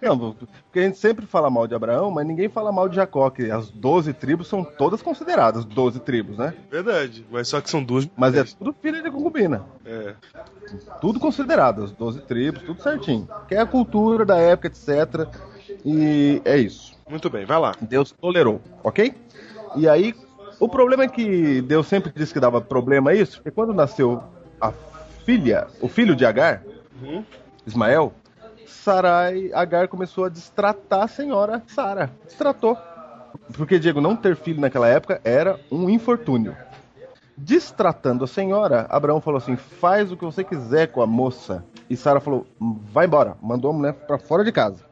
Não, 0.00 0.16
porque 0.34 0.78
a 0.78 0.82
gente 0.82 0.98
sempre 0.98 1.26
fala 1.26 1.50
mal 1.50 1.66
de 1.66 1.74
Abraão, 1.74 2.12
mas 2.12 2.24
ninguém 2.24 2.48
fala 2.48 2.70
mal 2.70 2.88
de 2.88 2.94
Jacó, 2.94 3.28
que 3.28 3.50
as 3.50 3.70
12 3.70 4.12
tribos 4.12 4.46
são 4.46 4.62
todas 4.62 5.02
consideradas 5.02 5.64
12 5.64 5.98
tribos, 5.98 6.38
né? 6.38 6.54
Verdade, 6.70 7.26
mas 7.28 7.48
só 7.48 7.60
que 7.60 7.68
são 7.68 7.82
duas. 7.82 8.08
Mas 8.16 8.36
é 8.36 8.44
tudo 8.44 8.72
filha 8.80 9.02
de 9.02 9.10
concubina. 9.10 9.64
É. 9.84 10.14
Tudo 11.00 11.18
considerado, 11.18 11.82
as 11.82 11.90
12 11.90 12.20
tribos, 12.20 12.62
tudo 12.62 12.80
certinho. 12.80 13.28
Que 13.48 13.56
é 13.56 13.60
a 13.60 13.66
cultura 13.66 14.24
da 14.24 14.36
época, 14.36 14.68
etc. 14.68 15.26
E 15.84 16.40
é 16.44 16.56
isso. 16.56 16.96
Muito 17.10 17.28
bem, 17.28 17.44
vai 17.44 17.58
lá. 17.58 17.74
Deus 17.80 18.12
tolerou, 18.12 18.60
ok? 18.84 19.12
E 19.74 19.88
aí, 19.88 20.14
o 20.60 20.68
problema 20.68 21.02
é 21.02 21.08
que 21.08 21.60
Deus 21.62 21.88
sempre 21.88 22.12
disse 22.14 22.32
que 22.32 22.38
dava 22.38 22.60
problema 22.60 23.12
isso, 23.12 23.38
porque 23.38 23.50
quando 23.50 23.74
nasceu 23.74 24.22
a 24.62 24.72
filha, 25.24 25.66
o 25.80 25.88
filho 25.88 26.14
de 26.14 26.24
Agar, 26.24 26.62
Uhum. 27.02 27.24
Ismael, 27.66 28.12
Sarai, 28.66 29.50
Agar 29.52 29.88
começou 29.88 30.24
a 30.24 30.28
destratar 30.28 31.02
a 31.02 31.08
senhora 31.08 31.62
Sara. 31.66 32.10
Destratou. 32.24 32.78
Porque, 33.54 33.78
Diego, 33.78 34.00
não 34.00 34.14
ter 34.14 34.36
filho 34.36 34.60
naquela 34.60 34.88
época 34.88 35.20
era 35.24 35.58
um 35.70 35.90
infortúnio. 35.90 36.56
Destratando 37.36 38.24
a 38.24 38.26
senhora, 38.28 38.86
Abraão 38.88 39.20
falou 39.20 39.38
assim: 39.38 39.56
faz 39.56 40.12
o 40.12 40.16
que 40.16 40.24
você 40.24 40.44
quiser 40.44 40.88
com 40.88 41.02
a 41.02 41.06
moça. 41.06 41.64
E 41.90 41.96
Sara 41.96 42.20
falou: 42.20 42.46
vai 42.60 43.06
embora. 43.06 43.36
Mandou 43.42 43.70
a 43.70 43.74
mulher 43.74 43.92
para 43.94 44.18
fora 44.18 44.44
de 44.44 44.52
casa. 44.52 44.84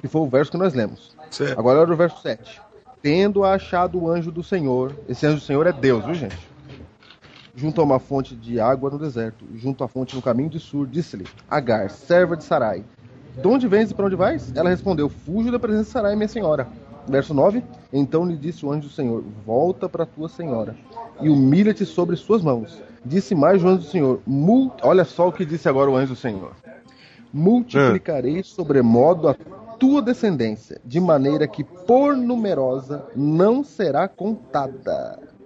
Que 0.00 0.08
foi 0.08 0.20
o 0.20 0.28
verso 0.28 0.50
que 0.50 0.58
nós 0.58 0.74
lemos. 0.74 1.16
Certo. 1.30 1.58
Agora 1.58 1.80
olha 1.80 1.92
o 1.92 1.96
verso 1.96 2.20
7. 2.20 2.60
Tendo 3.00 3.44
achado 3.44 3.98
o 4.02 4.10
anjo 4.10 4.30
do 4.30 4.42
Senhor, 4.42 4.94
esse 5.08 5.24
anjo 5.26 5.36
do 5.36 5.42
Senhor 5.42 5.66
é 5.66 5.72
Deus, 5.72 6.04
viu 6.04 6.14
gente? 6.14 6.38
Junto 7.58 7.80
a 7.80 7.84
uma 7.84 7.98
fonte 7.98 8.36
de 8.36 8.60
água 8.60 8.88
no 8.88 9.00
deserto, 9.00 9.44
junto 9.56 9.82
à 9.82 9.88
fonte 9.88 10.14
no 10.14 10.22
caminho 10.22 10.48
de 10.48 10.60
Sur, 10.60 10.86
disse-lhe: 10.86 11.26
Agar, 11.50 11.90
serva 11.90 12.36
de 12.36 12.44
Sarai, 12.44 12.84
de 13.34 13.48
onde 13.48 13.66
vens 13.66 13.90
e 13.90 13.94
para 13.94 14.06
onde 14.06 14.14
vais? 14.14 14.52
Ela 14.54 14.70
respondeu: 14.70 15.08
Fujo 15.08 15.50
da 15.50 15.58
presença 15.58 15.82
de 15.86 15.90
Sarai, 15.90 16.14
minha 16.14 16.28
senhora. 16.28 16.68
Verso 17.08 17.34
9: 17.34 17.64
Então 17.92 18.24
lhe 18.24 18.36
disse 18.36 18.64
o 18.64 18.70
anjo 18.70 18.86
do 18.86 18.94
Senhor: 18.94 19.24
Volta 19.44 19.88
para 19.88 20.06
tua 20.06 20.28
senhora 20.28 20.76
e 21.20 21.28
humilha-te 21.28 21.84
sobre 21.84 22.14
suas 22.14 22.44
mãos. 22.44 22.80
Disse 23.04 23.34
mais 23.34 23.60
o 23.64 23.66
anjo 23.66 23.78
do 23.78 23.90
Senhor. 23.90 24.20
Olha 24.80 25.04
só 25.04 25.26
o 25.26 25.32
que 25.32 25.44
disse 25.44 25.68
agora 25.68 25.90
o 25.90 25.96
anjo 25.96 26.12
do 26.12 26.16
Senhor: 26.16 26.52
Multiplicarei 27.32 28.40
sobremodo 28.44 29.28
a 29.28 29.34
tua 29.80 30.00
descendência, 30.00 30.80
de 30.84 31.00
maneira 31.00 31.48
que 31.48 31.64
por 31.64 32.16
numerosa 32.16 33.04
não 33.16 33.64
será 33.64 34.06
contada. 34.06 35.37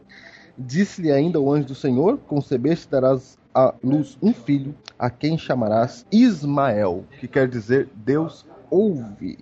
Disse-lhe 0.57 1.11
ainda 1.11 1.41
o 1.41 1.53
anjo 1.53 1.69
do 1.69 1.75
Senhor: 1.75 2.19
Concebeste 2.27 2.89
darás 2.91 3.39
à 3.55 3.75
luz 3.83 4.17
um 4.23 4.33
filho, 4.33 4.75
a 4.99 5.11
quem 5.11 5.37
chamarás 5.39 6.07
Ismael, 6.11 7.05
que 7.21 7.29
quer 7.29 7.49
dizer 7.49 7.89
Deus 7.95 8.47
ouve, 8.71 9.39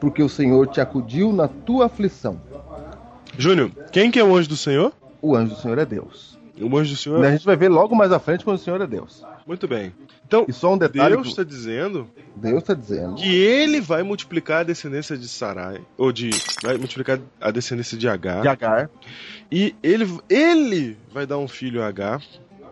porque 0.00 0.22
o 0.22 0.28
Senhor 0.28 0.66
te 0.68 0.80
acudiu 0.80 1.32
na 1.32 1.48
tua 1.48 1.86
aflição. 1.86 2.40
Júnior, 3.36 3.70
quem 3.90 4.10
que 4.10 4.18
é 4.18 4.24
o 4.24 4.34
anjo 4.36 4.48
do 4.48 4.56
Senhor? 4.56 4.92
O 5.20 5.34
anjo 5.34 5.54
do 5.54 5.60
Senhor 5.60 5.78
é 5.78 5.84
Deus. 5.84 6.38
O 6.60 6.76
anjo 6.78 6.92
do 6.92 6.96
Senhor. 6.96 7.24
A 7.24 7.30
gente 7.32 7.44
vai 7.44 7.56
ver 7.56 7.68
logo 7.68 7.96
mais 7.96 8.12
à 8.12 8.20
frente 8.20 8.44
quando 8.44 8.58
o 8.58 8.60
Senhor 8.60 8.80
é 8.80 8.86
Deus. 8.86 9.24
Muito 9.44 9.66
bem. 9.66 9.92
Então, 10.26 10.44
E 10.48 10.52
só 10.52 10.72
um 10.72 10.78
detalhe: 10.78 11.14
Deus 11.16 11.28
está 11.28 11.42
dizendo 11.42 12.08
Deus 12.36 12.58
está 12.58 12.74
dizendo. 12.74 13.16
que 13.16 13.34
ele 13.34 13.80
vai 13.80 14.02
multiplicar 14.04 14.60
a 14.60 14.62
descendência 14.62 15.18
de 15.18 15.28
Sarai, 15.28 15.80
ou 15.98 16.12
de. 16.12 16.30
vai 16.62 16.76
multiplicar 16.78 17.18
a 17.40 17.50
descendência 17.50 17.98
de 17.98 18.08
Agar, 18.08 18.42
De 18.42 18.48
Agar, 18.48 18.88
e 19.56 19.74
ele, 19.82 20.18
ele 20.28 20.96
vai 21.12 21.26
dar 21.26 21.38
um 21.38 21.46
filho 21.46 21.82
a 21.82 21.86
Agar. 21.86 22.20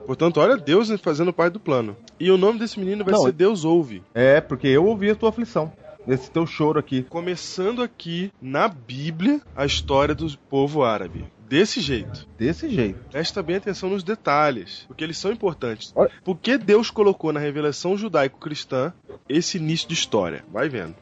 Portanto, 0.06 0.38
olha 0.40 0.56
Deus 0.56 0.90
fazendo 1.00 1.32
parte 1.32 1.52
do 1.52 1.60
plano. 1.60 1.96
E 2.18 2.28
o 2.30 2.36
nome 2.36 2.58
desse 2.58 2.78
menino 2.78 3.04
vai 3.04 3.14
Não, 3.14 3.22
ser 3.22 3.32
Deus 3.32 3.64
ouve. 3.64 4.02
é 4.12 4.40
porque 4.40 4.66
eu 4.66 4.84
ouvi 4.84 5.08
a 5.10 5.14
tua 5.14 5.28
aflição, 5.28 5.72
esse 6.08 6.28
teu 6.30 6.44
choro 6.44 6.78
aqui. 6.80 7.04
Começando 7.04 7.82
aqui 7.82 8.32
na 8.42 8.66
Bíblia 8.66 9.40
a 9.54 9.64
história 9.64 10.12
do 10.14 10.26
povo 10.50 10.82
árabe. 10.82 11.24
Desse 11.48 11.80
jeito. 11.80 12.26
Desse 12.38 12.68
jeito. 12.68 12.98
Presta 13.10 13.42
bem 13.42 13.56
atenção 13.56 13.90
nos 13.90 14.02
detalhes, 14.02 14.84
porque 14.88 15.04
eles 15.04 15.18
são 15.18 15.30
importantes. 15.30 15.92
Olha- 15.94 16.10
Por 16.24 16.36
que 16.38 16.56
Deus 16.58 16.90
colocou 16.90 17.30
na 17.32 17.38
revelação 17.38 17.96
judaico-cristã 17.96 18.92
esse 19.28 19.58
início 19.58 19.86
de 19.86 19.94
história? 19.94 20.44
Vai 20.50 20.68
vendo. 20.68 20.94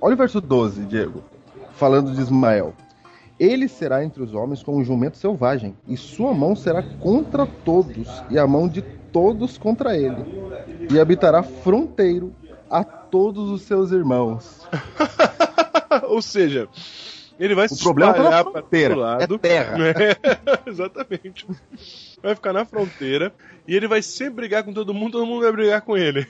Olha 0.00 0.14
o 0.14 0.16
verso 0.16 0.40
12, 0.40 0.84
Diego. 0.86 1.22
Falando 1.74 2.14
de 2.14 2.20
Ismael. 2.20 2.74
Ele 3.40 3.66
será 3.68 4.04
entre 4.04 4.22
os 4.22 4.34
homens 4.34 4.62
como 4.62 4.78
um 4.78 4.84
jumento 4.84 5.16
selvagem, 5.16 5.74
e 5.88 5.96
sua 5.96 6.34
mão 6.34 6.54
será 6.54 6.82
contra 6.82 7.46
todos, 7.46 8.06
e 8.28 8.38
a 8.38 8.46
mão 8.46 8.68
de 8.68 8.82
todos 8.82 9.56
contra 9.56 9.96
ele. 9.96 10.16
E 10.92 11.00
habitará 11.00 11.42
fronteiro 11.42 12.34
a 12.68 12.84
todos 12.84 13.48
os 13.50 13.62
seus 13.62 13.92
irmãos. 13.92 14.68
Ou 16.06 16.20
seja, 16.20 16.68
ele 17.38 17.54
vai 17.54 17.64
O 17.66 17.68
se 17.70 17.82
problema 17.82 18.12
tá 18.12 18.18
na 18.18 18.24
espalhar 18.28 18.44
para 18.44 18.60
fronteira, 18.60 18.94
todo 18.94 19.00
lado. 19.02 19.34
é 19.34 19.38
terra. 19.38 19.76
É, 20.66 20.70
exatamente. 20.70 21.46
Vai 22.22 22.34
ficar 22.34 22.52
na 22.52 22.64
fronteira 22.66 23.32
e 23.66 23.74
ele 23.74 23.88
vai 23.88 24.02
sempre 24.02 24.34
brigar 24.34 24.62
com 24.64 24.72
todo 24.74 24.92
mundo, 24.92 25.12
todo 25.12 25.26
mundo 25.26 25.42
vai 25.42 25.52
brigar 25.52 25.80
com 25.80 25.96
ele. 25.96 26.26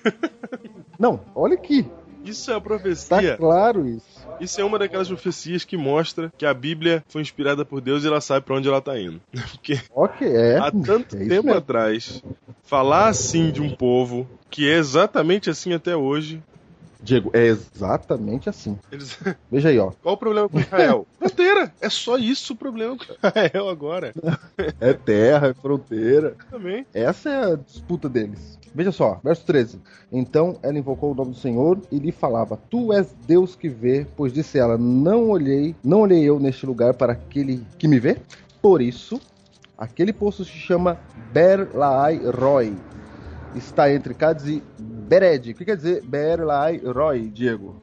Não, 0.98 1.20
olha 1.34 1.54
aqui. 1.54 1.84
Isso 2.24 2.50
é 2.50 2.54
a 2.54 2.58
Tá 2.58 2.60
profecia. 2.62 3.36
claro 3.36 3.86
isso. 3.88 4.06
Isso 4.40 4.60
é 4.60 4.64
uma 4.64 4.78
daquelas 4.78 5.08
profecias 5.08 5.64
que 5.64 5.76
mostra 5.76 6.32
que 6.36 6.46
a 6.46 6.54
Bíblia 6.54 7.04
foi 7.08 7.22
inspirada 7.22 7.64
por 7.64 7.80
Deus 7.80 8.04
e 8.04 8.06
ela 8.06 8.20
sabe 8.20 8.46
para 8.46 8.56
onde 8.56 8.68
ela 8.68 8.80
tá 8.80 8.98
indo. 8.98 9.20
Porque 9.32 9.80
Ok, 9.94 10.26
é. 10.28 10.58
há 10.58 10.70
tanto 10.70 11.16
é 11.16 11.20
tempo 11.20 11.46
mesmo. 11.46 11.54
atrás, 11.54 12.22
falar 12.64 13.08
assim 13.08 13.50
de 13.50 13.60
um 13.60 13.70
povo 13.70 14.28
que 14.48 14.68
é 14.68 14.76
exatamente 14.76 15.50
assim 15.50 15.72
até 15.72 15.96
hoje. 15.96 16.42
Diego, 17.02 17.30
é 17.32 17.46
exatamente 17.46 18.48
assim. 18.48 18.78
Eles... 18.92 19.18
Veja 19.50 19.70
aí, 19.70 19.78
ó. 19.78 19.90
Qual 20.02 20.14
o 20.14 20.18
problema 20.18 20.48
com 20.48 20.60
Israel? 20.60 21.06
Fronteira! 21.18 21.72
É 21.80 21.88
só 21.88 22.18
isso 22.18 22.52
o 22.52 22.56
problema 22.56 22.96
com 22.96 23.04
Israel 23.04 23.68
agora. 23.70 24.12
É 24.78 24.92
terra, 24.92 25.48
é 25.48 25.54
fronteira. 25.54 26.36
Também. 26.50 26.86
Essa 26.92 27.30
é 27.30 27.52
a 27.52 27.56
disputa 27.56 28.08
deles. 28.08 28.58
Veja 28.74 28.92
só, 28.92 29.20
verso 29.22 29.44
13. 29.44 29.80
Então 30.12 30.58
ela 30.62 30.78
invocou 30.78 31.12
o 31.12 31.14
nome 31.14 31.32
do 31.32 31.36
Senhor 31.36 31.80
e 31.90 31.98
lhe 31.98 32.12
falava: 32.12 32.56
Tu 32.68 32.92
és 32.92 33.14
Deus 33.26 33.56
que 33.56 33.68
vê, 33.68 34.06
pois 34.16 34.32
disse 34.32 34.58
ela: 34.58 34.78
Não 34.78 35.30
olhei, 35.30 35.74
não 35.82 36.00
olhei 36.02 36.22
eu 36.22 36.38
neste 36.38 36.66
lugar 36.66 36.94
para 36.94 37.12
aquele 37.12 37.64
que 37.78 37.88
me 37.88 37.98
vê. 37.98 38.16
Por 38.62 38.80
isso, 38.80 39.20
aquele 39.76 40.12
poço 40.12 40.44
se 40.44 40.52
chama 40.52 40.98
Ber-Laai 41.32 42.20
Roy. 42.38 42.74
Está 43.54 43.92
entre 43.92 44.14
Cádiz 44.14 44.46
e 44.46 44.62
Bered. 44.78 45.50
O 45.50 45.54
que 45.54 45.64
quer 45.64 45.76
dizer 45.76 46.02
Ber-Laai 46.04 46.78
Roy, 46.84 47.28
Diego? 47.28 47.82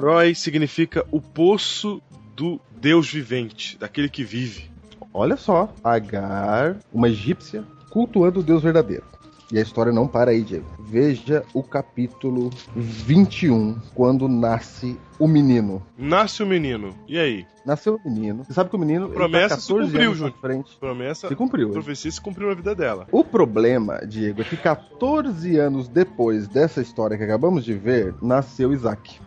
Roy 0.00 0.34
significa 0.34 1.04
o 1.10 1.20
poço 1.20 2.00
do 2.36 2.60
Deus 2.80 3.10
vivente, 3.10 3.76
daquele 3.78 4.08
que 4.08 4.22
vive. 4.22 4.70
Olha 5.12 5.36
só, 5.36 5.72
Agar, 5.82 6.76
uma 6.92 7.08
egípcia, 7.08 7.64
cultuando 7.90 8.40
o 8.40 8.42
Deus 8.42 8.62
verdadeiro. 8.62 9.11
E 9.52 9.58
a 9.58 9.62
história 9.62 9.92
não 9.92 10.08
para 10.08 10.30
aí, 10.30 10.40
Diego. 10.40 10.64
Veja 10.80 11.44
o 11.52 11.62
capítulo 11.62 12.48
21, 12.74 13.78
quando 13.94 14.26
nasce 14.26 14.98
o 15.18 15.28
menino. 15.28 15.82
Nasce 15.98 16.42
o 16.42 16.46
menino. 16.46 16.96
E 17.06 17.18
aí? 17.18 17.46
Nasceu 17.66 18.00
o 18.02 18.10
menino. 18.10 18.44
Você 18.44 18.54
sabe 18.54 18.70
que 18.70 18.76
o 18.76 18.78
menino. 18.78 19.06
ele 19.06 19.14
Promessa 19.14 19.56
tá 19.56 19.60
se 19.60 19.68
14 19.68 19.90
cumpriu, 19.92 20.14
Júnior. 20.14 20.34
frente. 20.40 20.76
Promessa. 20.80 21.28
Se 21.28 21.36
cumpriu. 21.36 21.68
A 21.68 21.72
profecia 21.72 22.10
se 22.10 22.20
cumpriu 22.20 22.48
na 22.48 22.54
vida 22.54 22.74
dela. 22.74 23.06
O 23.12 23.22
problema, 23.22 24.00
Diego, 24.06 24.40
é 24.40 24.44
que 24.44 24.56
14 24.56 25.58
anos 25.58 25.86
depois 25.86 26.48
dessa 26.48 26.80
história 26.80 27.18
que 27.18 27.22
acabamos 27.22 27.62
de 27.62 27.74
ver, 27.74 28.14
nasceu 28.22 28.72
Isaac, 28.72 29.20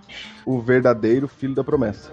o 0.44 0.60
verdadeiro 0.60 1.28
filho 1.28 1.54
da 1.54 1.64
promessa. 1.64 2.12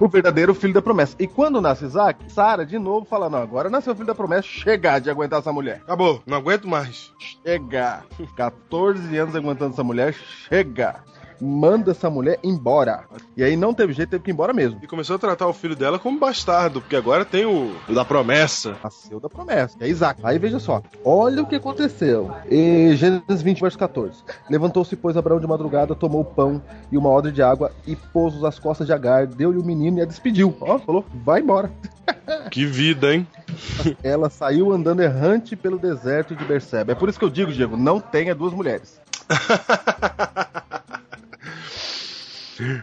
O 0.00 0.08
verdadeiro 0.08 0.54
filho 0.54 0.74
da 0.74 0.82
promessa. 0.82 1.16
E 1.18 1.26
quando 1.26 1.60
nasce 1.60 1.84
Isaac, 1.84 2.30
Sara 2.32 2.64
de 2.64 2.78
novo 2.78 3.06
fala: 3.06 3.28
Não, 3.30 3.38
agora 3.38 3.70
nasceu 3.70 3.92
o 3.92 3.96
filho 3.96 4.06
da 4.06 4.14
promessa, 4.14 4.42
chega 4.42 4.98
de 4.98 5.10
aguentar 5.10 5.40
essa 5.40 5.52
mulher. 5.52 5.80
Acabou. 5.84 6.22
Não 6.26 6.38
aguento 6.38 6.66
mais. 6.68 7.12
Chega. 7.18 8.02
14 8.36 9.16
anos 9.16 9.36
aguentando 9.36 9.72
essa 9.72 9.84
mulher, 9.84 10.12
chega. 10.12 11.02
Manda 11.40 11.90
essa 11.92 12.08
mulher 12.08 12.38
embora. 12.42 13.04
E 13.36 13.42
aí 13.42 13.56
não 13.56 13.74
teve 13.74 13.92
jeito, 13.92 14.10
teve 14.10 14.24
que 14.24 14.30
ir 14.30 14.34
embora 14.34 14.52
mesmo. 14.52 14.78
E 14.82 14.86
começou 14.86 15.16
a 15.16 15.18
tratar 15.18 15.46
o 15.46 15.52
filho 15.52 15.76
dela 15.76 15.98
como 15.98 16.18
bastardo, 16.18 16.80
porque 16.80 16.96
agora 16.96 17.24
tem 17.24 17.44
o, 17.44 17.74
o 17.88 17.94
da 17.94 18.04
promessa. 18.04 18.76
Nasceu 18.82 19.20
da 19.20 19.28
promessa, 19.28 19.76
é 19.80 19.88
Isaac. 19.88 20.20
Aí 20.22 20.38
veja 20.38 20.58
só, 20.58 20.82
olha 21.04 21.42
o 21.42 21.46
que 21.46 21.56
aconteceu. 21.56 22.30
E 22.50 22.94
Gênesis 22.96 23.42
20, 23.42 23.60
verso 23.60 23.78
14. 23.78 24.22
Levantou-se, 24.48 24.94
pois, 24.96 25.16
Abraão 25.16 25.40
de 25.40 25.46
madrugada, 25.46 25.94
tomou 25.94 26.20
o 26.20 26.24
pão 26.24 26.62
e 26.90 26.98
uma 26.98 27.10
odre 27.10 27.32
de 27.32 27.42
água 27.42 27.72
e 27.86 27.96
pôs-os 27.96 28.44
às 28.44 28.58
costas 28.58 28.86
de 28.86 28.92
Agar, 28.92 29.26
deu-lhe 29.26 29.58
o 29.58 29.64
menino 29.64 29.98
e 29.98 30.02
a 30.02 30.04
despediu. 30.04 30.54
Ó, 30.60 30.78
falou, 30.78 31.04
vai 31.24 31.40
embora. 31.40 31.70
Que 32.50 32.66
vida, 32.66 33.14
hein? 33.14 33.26
Ela 34.02 34.28
saiu 34.28 34.72
andando 34.72 35.02
errante 35.02 35.56
pelo 35.56 35.78
deserto 35.78 36.34
de 36.34 36.44
Berseba. 36.44 36.92
É 36.92 36.94
por 36.94 37.08
isso 37.08 37.18
que 37.18 37.24
eu 37.24 37.30
digo, 37.30 37.52
Diego, 37.52 37.76
não 37.76 38.00
tenha 38.00 38.34
duas 38.34 38.52
mulheres. 38.52 39.00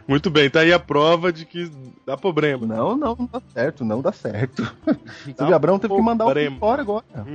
Muito 0.07 0.29
bem, 0.29 0.49
tá 0.49 0.61
aí 0.61 0.73
a 0.73 0.79
prova 0.79 1.31
de 1.31 1.45
que 1.45 1.71
dá 2.05 2.17
problema. 2.17 2.65
Não, 2.65 2.97
não, 2.97 3.15
não 3.15 3.29
dá 3.31 3.41
certo, 3.53 3.85
não 3.85 4.01
dá 4.01 4.11
certo. 4.11 4.63
Dá 5.37 5.45
viu, 5.45 5.55
Abraão 5.55 5.79
teve 5.79 5.93
que 5.95 6.01
mandar 6.01 6.25
o 6.25 6.33
filho 6.33 6.47
embora 6.51 6.81
agora. 6.81 7.05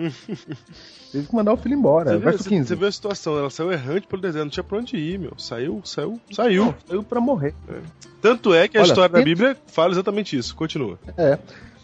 teve 1.13 1.27
que 1.27 1.35
mandar 1.35 1.53
o 1.53 1.57
filho 1.57 1.75
embora. 1.75 2.11
Você 2.11 2.17
viu, 2.17 2.25
verso 2.25 2.43
você- 2.45 2.49
15. 2.51 2.69
você 2.69 2.75
viu 2.75 2.89
a 2.89 2.93
situação, 2.93 3.39
ela 3.39 3.51
saiu 3.51 3.73
errante 3.73 4.07
pelo 4.07 4.21
deserto, 4.23 4.45
não 4.45 4.51
tinha 4.51 4.65
pra 4.65 4.79
onde 4.79 4.97
ir, 4.97 5.19
meu. 5.19 5.33
Saiu, 5.39 5.81
saiu, 5.85 6.21
saiu. 6.33 6.65
Não, 6.67 6.75
saiu 6.87 7.03
pra 7.03 7.21
morrer. 7.21 7.55
Tanto 8.21 8.53
é 8.55 8.67
que 8.69 8.77
a 8.77 8.81
Olha, 8.81 8.89
história 8.89 9.09
da 9.13 9.23
Bíblia 9.23 9.57
fala 9.67 9.93
exatamente 9.93 10.37
isso. 10.37 10.55
Continua. 10.57 10.99
É. 11.17 11.39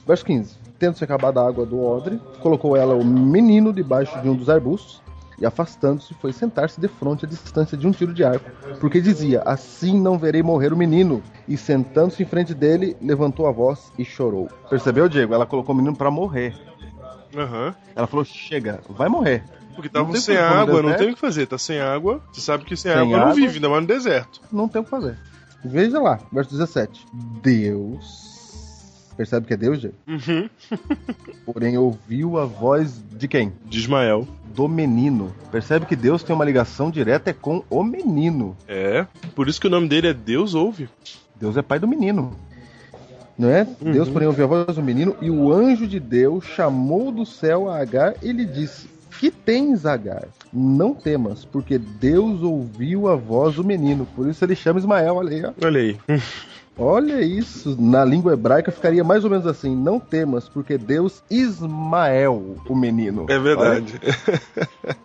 Verso 0.07 0.25
15. 0.25 0.57
Tendo-se 0.79 1.05
acabado 1.05 1.39
a 1.39 1.47
água 1.47 1.67
do 1.67 1.81
odre, 1.85 2.19
colocou 2.41 2.75
ela 2.77 2.95
o 2.95 3.05
menino 3.05 3.73
debaixo 3.73 4.19
de 4.23 4.29
um 4.29 4.35
dos 4.35 4.49
arbustos 4.49 5.01
e, 5.41 5.47
afastando-se, 5.47 6.13
foi 6.15 6.33
sentar-se 6.33 6.81
de 6.81 6.87
frente 6.89 7.25
à 7.25 7.29
distância 7.29 7.77
de 7.77 7.87
um 7.87 7.91
tiro 7.93 8.13
de 8.13 8.23
arco, 8.23 8.51
porque 8.79 9.01
dizia: 9.01 9.43
Assim 9.45 9.99
não 10.01 10.19
verei 10.19 10.43
morrer 10.43 10.73
o 10.73 10.77
menino. 10.77 11.23
E 11.49 11.57
sentando-se 11.57 12.23
em 12.23 12.27
frente 12.27 12.55
dele, 12.55 12.97
levantou 13.01 13.47
a 13.47 13.51
voz 13.53 13.93
e 13.99 14.05
chorou. 14.05 14.49
Percebeu, 14.69 15.09
Diego? 15.09 15.35
Ela 15.35 15.47
colocou 15.47 15.75
o 15.75 15.79
menino 15.79 15.97
pra 15.97 16.11
morrer. 16.11 16.55
Aham. 17.37 17.75
Ela 17.97 18.07
falou: 18.07 18.25
Chega, 18.25 18.81
vai 18.89 19.09
morrer. 19.09 19.43
Porque 19.75 19.89
Não 19.95 20.05
tava 20.05 20.17
sem 20.19 20.37
água, 20.37 20.83
não 20.83 20.95
tem 20.95 21.11
o 21.11 21.15
que 21.15 21.21
fazer. 21.21 21.47
Tá 21.47 21.57
sem 21.57 21.81
água, 21.81 22.21
você 22.33 22.41
sabe 22.41 22.65
que 22.65 22.77
sem, 22.77 22.93
Sem 22.93 23.01
água, 23.01 23.17
não 23.17 23.25
água. 23.25 23.35
vive, 23.35 23.55
ainda 23.55 23.69
mais 23.69 23.83
no 23.83 23.89
deserto. 23.89 24.41
Não 24.53 24.69
tem 24.69 24.81
o 24.83 24.85
que 24.85 24.91
fazer. 24.91 25.17
Veja 25.65 25.99
lá, 26.01 26.19
verso 26.33 26.51
17. 26.51 27.07
Deus. 27.43 28.30
Percebe 29.21 29.47
que 29.47 29.53
é 29.53 29.57
Deus, 29.59 29.79
Diego? 29.79 29.95
Uhum. 30.09 30.49
Porém, 31.45 31.77
ouviu 31.77 32.39
a 32.39 32.47
voz 32.47 33.03
de 33.19 33.29
quem? 33.29 33.53
De 33.67 33.79
Ismael. 33.79 34.27
do 34.57 34.67
menino. 34.67 35.31
Percebe 35.53 35.85
que 35.85 35.95
Deus 35.95 36.23
tem 36.23 36.35
uma 36.35 36.43
ligação 36.43 36.91
direta 36.91 37.29
é 37.29 37.35
com 37.35 37.63
o 37.69 37.85
menino. 37.85 38.57
É. 38.67 39.07
Por 39.35 39.47
isso 39.47 39.61
que 39.61 39.67
o 39.67 39.71
nome 39.71 39.91
dele 39.91 40.09
é 40.09 40.15
Deus 40.15 40.55
ouve. 40.55 40.89
Deus 41.39 41.55
é 41.59 41.61
pai 41.61 41.79
do 41.79 41.87
menino. 41.87 42.35
Não 43.39 43.51
é? 43.51 43.67
Deus, 43.79 44.09
porém, 44.09 44.27
ouviu 44.27 44.45
a 44.45 44.49
voz 44.49 44.77
do 44.77 44.83
menino 44.83 45.15
e 45.21 45.31
o 45.31 45.53
anjo 45.53 45.87
de 45.87 46.01
Deus 46.01 46.47
chamou 46.47 47.13
do 47.13 47.27
céu 47.27 47.69
a 47.69 47.77
Agar 47.77 48.15
e 48.23 48.33
lhe 48.33 48.47
disse: 48.47 48.89
Que 49.19 49.31
tens, 49.31 49.85
Agar? 49.85 50.29
Não 50.51 50.95
temas, 50.95 51.45
porque 51.45 51.77
Deus 51.77 52.43
ouviu 52.43 53.07
a 53.07 53.17
voz 53.17 53.57
do 53.57 53.65
menino. 53.65 54.09
Por 54.17 54.31
isso 54.31 54.43
ele 54.43 54.57
chama 54.57 54.79
Ismael. 54.79 55.17
Olha 55.17 55.31
aí, 55.31 55.45
ó. 55.45 55.67
Olha 55.67 55.81
aí. 55.81 55.99
Olha 56.79 57.21
isso. 57.21 57.77
Na 57.81 58.05
língua 58.05 58.33
hebraica 58.33 58.73
ficaria 58.73 59.05
mais 59.05 59.25
ou 59.25 59.31
menos 59.31 59.47
assim: 59.47 59.77
Não 59.77 60.01
temas, 60.01 60.49
porque 60.49 60.79
Deus 60.79 61.23
Ismael, 61.31 62.57
o 62.69 62.75
menino. 62.75 63.27
É 63.29 63.39
verdade. 63.39 64.01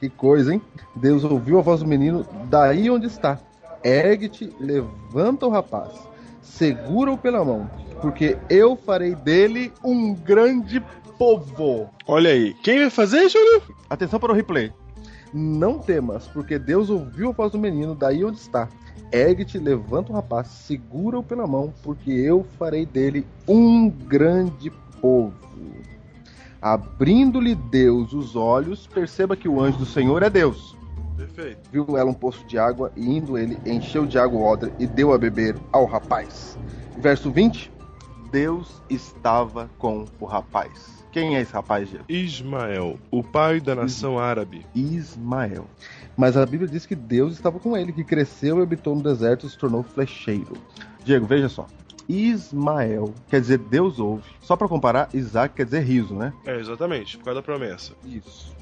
Que 0.00 0.08
coisa, 0.08 0.54
hein? 0.54 0.62
Deus 0.94 1.24
ouviu 1.24 1.58
a 1.58 1.62
voz 1.62 1.80
do 1.80 1.86
menino 1.86 2.24
daí 2.44 2.88
onde 2.88 3.06
está. 3.06 3.38
Ergue-te, 3.82 4.52
levanta 4.60 5.46
o 5.46 5.50
rapaz, 5.50 5.92
segura-o 6.40 7.18
pela 7.18 7.44
mão, 7.44 7.68
porque 8.00 8.36
eu 8.48 8.76
farei 8.76 9.14
dele 9.14 9.72
um 9.84 10.14
grande 10.14 10.82
povo. 11.18 11.90
Olha 12.06 12.30
aí. 12.30 12.54
Quem 12.62 12.78
vai 12.78 12.90
fazer, 12.90 13.28
Júlio? 13.28 13.62
Atenção 13.90 14.20
para 14.20 14.32
o 14.32 14.34
replay. 14.34 14.72
Não 15.32 15.78
temas, 15.78 16.26
porque 16.28 16.58
Deus 16.58 16.90
ouviu 16.90 17.30
a 17.30 17.32
voz 17.32 17.52
do 17.52 17.58
menino 17.58 17.94
daí 17.94 18.24
onde 18.24 18.38
está. 18.38 18.68
Ergue-te, 19.10 19.58
levanta 19.58 20.12
o 20.12 20.14
rapaz, 20.14 20.48
segura-o 20.48 21.22
pela 21.22 21.46
mão, 21.46 21.72
porque 21.82 22.10
eu 22.10 22.44
farei 22.58 22.84
dele 22.84 23.26
um 23.46 23.88
grande 23.88 24.70
povo. 25.00 25.34
Abrindo-lhe 26.60 27.54
Deus 27.54 28.12
os 28.12 28.34
olhos, 28.34 28.86
perceba 28.86 29.36
que 29.36 29.48
o 29.48 29.60
anjo 29.60 29.78
do 29.78 29.86
Senhor 29.86 30.22
é 30.22 30.28
Deus. 30.28 30.76
Perfeito. 31.16 31.70
Viu 31.70 31.96
ela 31.96 32.10
um 32.10 32.14
poço 32.14 32.44
de 32.46 32.58
água 32.58 32.92
e 32.96 33.16
indo 33.16 33.38
ele 33.38 33.58
encheu 33.64 34.06
de 34.06 34.18
água 34.18 34.38
o 34.38 34.44
odre 34.44 34.72
e 34.78 34.86
deu 34.86 35.12
a 35.12 35.18
beber 35.18 35.56
ao 35.72 35.84
rapaz. 35.84 36.58
Verso 36.98 37.30
20: 37.30 37.72
Deus 38.30 38.82
estava 38.90 39.70
com 39.78 40.04
o 40.20 40.24
rapaz. 40.24 40.98
Quem 41.10 41.36
é 41.36 41.40
esse 41.40 41.52
rapaz, 41.52 41.88
Diego? 41.88 42.04
Ismael, 42.08 42.98
o 43.10 43.22
pai 43.22 43.60
da 43.60 43.74
nação 43.74 44.18
árabe. 44.18 44.66
Ismael. 44.74 45.66
Mas 46.18 46.36
a 46.36 46.44
Bíblia 46.44 46.68
diz 46.68 46.84
que 46.84 46.96
Deus 46.96 47.34
estava 47.34 47.60
com 47.60 47.76
ele, 47.76 47.92
que 47.92 48.02
cresceu 48.02 48.58
e 48.58 48.62
habitou 48.62 48.96
no 48.96 49.02
deserto 49.04 49.46
e 49.46 49.48
se 49.48 49.56
tornou 49.56 49.84
flecheiro. 49.84 50.54
Diego, 51.04 51.24
veja 51.24 51.48
só. 51.48 51.68
Ismael 52.08 53.14
quer 53.28 53.40
dizer 53.40 53.58
Deus 53.58 54.00
ouve. 54.00 54.28
Só 54.40 54.56
para 54.56 54.66
comparar, 54.66 55.08
Isaac 55.14 55.54
quer 55.54 55.64
dizer 55.64 55.80
riso, 55.80 56.14
né? 56.14 56.32
É, 56.44 56.58
exatamente, 56.58 57.16
por 57.18 57.26
causa 57.26 57.40
da 57.40 57.44
promessa. 57.44 57.92
Isso. 58.04 58.52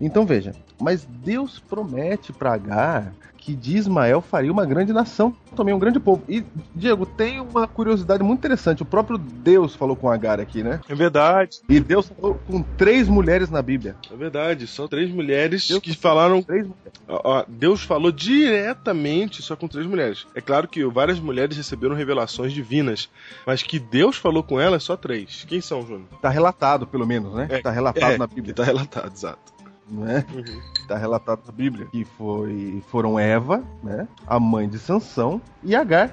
Então 0.00 0.24
veja, 0.24 0.54
mas 0.80 1.04
Deus 1.04 1.58
promete 1.58 2.32
para 2.32 2.52
Agar 2.52 3.12
que 3.46 3.54
de 3.54 3.76
Ismael 3.76 4.20
faria 4.20 4.50
uma 4.50 4.66
grande 4.66 4.92
nação, 4.92 5.32
também 5.54 5.72
um 5.72 5.78
grande 5.78 6.00
povo. 6.00 6.20
E, 6.28 6.42
Diego, 6.74 7.06
tem 7.06 7.38
uma 7.38 7.68
curiosidade 7.68 8.20
muito 8.24 8.40
interessante. 8.40 8.82
O 8.82 8.84
próprio 8.84 9.16
Deus 9.16 9.72
falou 9.72 9.94
com 9.94 10.10
Agar 10.10 10.40
aqui, 10.40 10.64
né? 10.64 10.80
É 10.88 10.94
verdade, 10.96 11.60
E 11.68 11.78
Deus 11.78 12.08
falou 12.08 12.40
com 12.44 12.60
três 12.76 13.06
mulheres 13.08 13.48
na 13.48 13.62
Bíblia. 13.62 13.94
é 14.12 14.16
verdade. 14.16 14.66
Só 14.66 14.88
três 14.88 15.08
mulheres 15.12 15.68
Deus- 15.68 15.80
que 15.80 15.94
falaram. 15.94 16.44
Mulheres. 16.48 16.72
Ó, 17.08 17.44
Deus 17.46 17.82
falou 17.84 18.10
diretamente 18.10 19.42
só 19.42 19.54
com 19.54 19.68
três 19.68 19.86
mulheres. 19.86 20.26
É 20.34 20.40
claro 20.40 20.66
que 20.66 20.84
várias 20.86 21.20
mulheres 21.20 21.56
receberam 21.56 21.94
revelações 21.94 22.52
divinas, 22.52 23.08
mas 23.46 23.62
que 23.62 23.78
Deus 23.78 24.16
falou 24.16 24.42
com 24.42 24.58
elas 24.60 24.82
só 24.82 24.96
três. 24.96 25.44
Quem 25.46 25.60
são, 25.60 25.82
Júnior? 25.82 26.06
Tá 26.20 26.28
relatado, 26.28 26.84
pelo 26.84 27.06
menos, 27.06 27.32
né? 27.32 27.46
É, 27.48 27.60
tá 27.62 27.70
relatado 27.70 28.12
é, 28.12 28.18
na 28.18 28.26
Bíblia. 28.26 28.54
Tá 28.54 28.64
relatado, 28.64 29.12
exato 29.14 29.54
né? 29.88 30.24
Uhum. 30.34 30.60
Tá 30.86 30.96
relatado 30.96 31.42
na 31.46 31.52
Bíblia. 31.52 31.86
Que 31.86 32.04
foi, 32.04 32.82
foram 32.88 33.18
Eva, 33.18 33.64
né? 33.82 34.06
A 34.26 34.38
mãe 34.38 34.68
de 34.68 34.78
Sansão 34.78 35.40
e 35.62 35.74
Agar. 35.74 36.12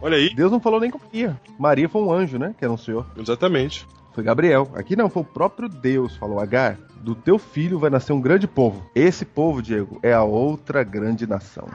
Olha 0.00 0.16
aí. 0.16 0.34
Deus 0.34 0.50
não 0.50 0.60
falou 0.60 0.80
nem 0.80 0.90
com 0.90 0.98
Maria. 0.98 1.40
Maria 1.58 1.88
foi 1.88 2.02
um 2.02 2.12
anjo, 2.12 2.38
né? 2.38 2.54
Que 2.58 2.64
era 2.64 2.72
um 2.72 2.76
senhor. 2.76 3.06
Exatamente. 3.16 3.86
Foi 4.12 4.22
Gabriel. 4.22 4.68
Aqui 4.74 4.96
não, 4.96 5.08
foi 5.08 5.22
o 5.22 5.26
próprio 5.26 5.68
Deus. 5.68 6.16
Falou, 6.16 6.40
Agar, 6.40 6.76
do 7.00 7.14
teu 7.14 7.38
filho 7.38 7.78
vai 7.78 7.88
nascer 7.90 8.12
um 8.12 8.20
grande 8.20 8.46
povo. 8.46 8.84
Esse 8.94 9.24
povo, 9.24 9.62
Diego, 9.62 9.98
é 10.02 10.12
a 10.12 10.22
outra 10.22 10.82
grande 10.82 11.26
nação. 11.26 11.68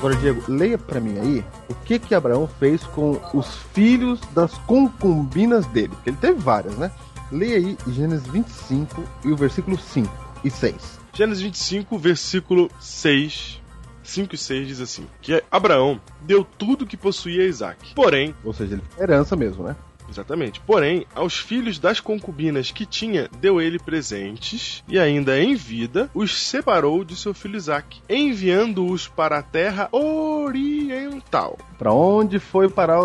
Agora, 0.00 0.16
Diego, 0.16 0.42
leia 0.48 0.78
pra 0.78 0.98
mim 0.98 1.18
aí 1.18 1.44
o 1.68 1.74
que 1.74 1.98
que 1.98 2.14
Abraão 2.14 2.48
fez 2.58 2.82
com 2.84 3.20
os 3.34 3.56
filhos 3.74 4.18
das 4.34 4.56
concubinas 4.60 5.66
dele. 5.66 5.90
Porque 5.90 6.08
ele 6.08 6.16
teve 6.16 6.40
várias, 6.40 6.74
né? 6.78 6.90
Leia 7.30 7.58
aí 7.58 7.76
Gênesis 7.86 8.26
25 8.26 9.04
e 9.26 9.30
o 9.30 9.36
versículo 9.36 9.78
5 9.78 10.10
e 10.42 10.50
6. 10.50 10.98
Gênesis 11.12 11.42
25, 11.42 11.98
versículo 11.98 12.70
6. 12.80 13.60
5 14.02 14.34
e 14.34 14.38
6 14.38 14.68
diz 14.68 14.80
assim: 14.80 15.06
Que 15.20 15.44
Abraão 15.50 16.00
deu 16.22 16.44
tudo 16.44 16.86
que 16.86 16.96
possuía 16.96 17.42
a 17.42 17.46
Isaac. 17.46 17.94
Porém, 17.94 18.34
Ou 18.42 18.54
seja, 18.54 18.76
ele 18.76 18.82
herança 18.98 19.36
mesmo, 19.36 19.64
né? 19.64 19.76
Exatamente. 20.10 20.60
Porém, 20.60 21.06
aos 21.14 21.38
filhos 21.38 21.78
das 21.78 22.00
concubinas 22.00 22.70
que 22.72 22.84
tinha, 22.84 23.28
deu 23.40 23.60
ele 23.60 23.78
presentes, 23.78 24.82
e 24.88 24.98
ainda 24.98 25.40
em 25.40 25.54
vida, 25.54 26.10
os 26.12 26.36
separou 26.36 27.04
de 27.04 27.14
seu 27.16 27.32
filho 27.32 27.56
Isaac, 27.56 28.00
enviando-os 28.08 29.06
para 29.06 29.38
a 29.38 29.42
terra 29.42 29.88
oriental. 29.92 31.56
Pra 31.78 31.92
onde 31.92 32.38
foi 32.38 32.68
parar 32.68 33.00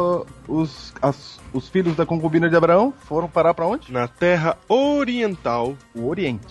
os, 0.47 0.93
as- 1.01 1.39
os 1.53 1.69
filhos 1.69 1.95
da 1.95 2.05
concubina 2.05 2.49
de 2.49 2.55
Abraão? 2.55 2.93
Foram 3.05 3.27
parar 3.29 3.53
pra 3.53 3.67
onde? 3.67 3.91
Na 3.91 4.07
terra 4.07 4.57
oriental. 4.67 5.77
O 5.93 6.07
Oriente. 6.07 6.45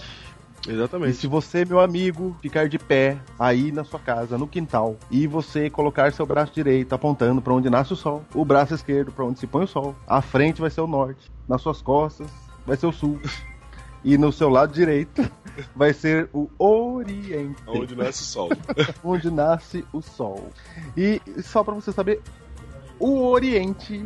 E 0.67 0.73
Exatamente. 0.73 1.17
se 1.17 1.27
você, 1.27 1.65
meu 1.65 1.81
amigo, 1.81 2.37
ficar 2.41 2.69
de 2.69 2.79
pé 2.79 3.19
aí 3.39 3.71
na 3.71 3.85
sua 3.85 4.01
casa, 4.01 4.39
no 4.39 4.47
quintal, 4.49 4.97
e 5.11 5.27
você 5.27 5.69
colocar 5.69 6.13
seu 6.13 6.25
braço 6.25 6.53
direito 6.55 6.95
apontando 6.95 7.43
pra 7.43 7.53
onde 7.53 7.69
nasce 7.69 7.93
o 7.93 7.97
sol, 7.97 8.25
o 8.35 8.45
braço 8.45 8.75
esquerdo 8.75 9.13
pra 9.13 9.25
onde 9.25 9.39
se 9.39 9.47
põe 9.47 9.65
o 9.65 9.69
sol, 9.69 9.95
a 10.07 10.23
frente 10.23 10.61
vai 10.61 10.71
ser 10.71 10.81
o 10.81 10.87
norte, 10.87 11.31
nas 11.49 11.61
suas 11.61 11.83
costas 11.83 12.31
vai 12.67 12.77
ser 12.77 12.87
o 12.87 12.93
sul, 12.93 13.21
e 14.03 14.17
no 14.17 14.33
seu 14.33 14.49
lado 14.49 14.73
direito 14.73 15.23
vai 15.77 15.93
ser 15.93 16.29
o 16.33 16.49
Oriente, 16.59 17.63
Onde 17.67 17.95
nasce 17.95 18.23
o 18.23 18.27
sol. 18.27 18.49
onde 19.05 19.31
nasce 19.31 19.85
o 19.93 20.01
sol. 20.01 20.49
E 20.97 21.21
só 21.43 21.63
pra 21.63 21.75
você 21.75 21.93
saber, 21.93 22.23
o 22.99 23.27
Oriente 23.27 24.05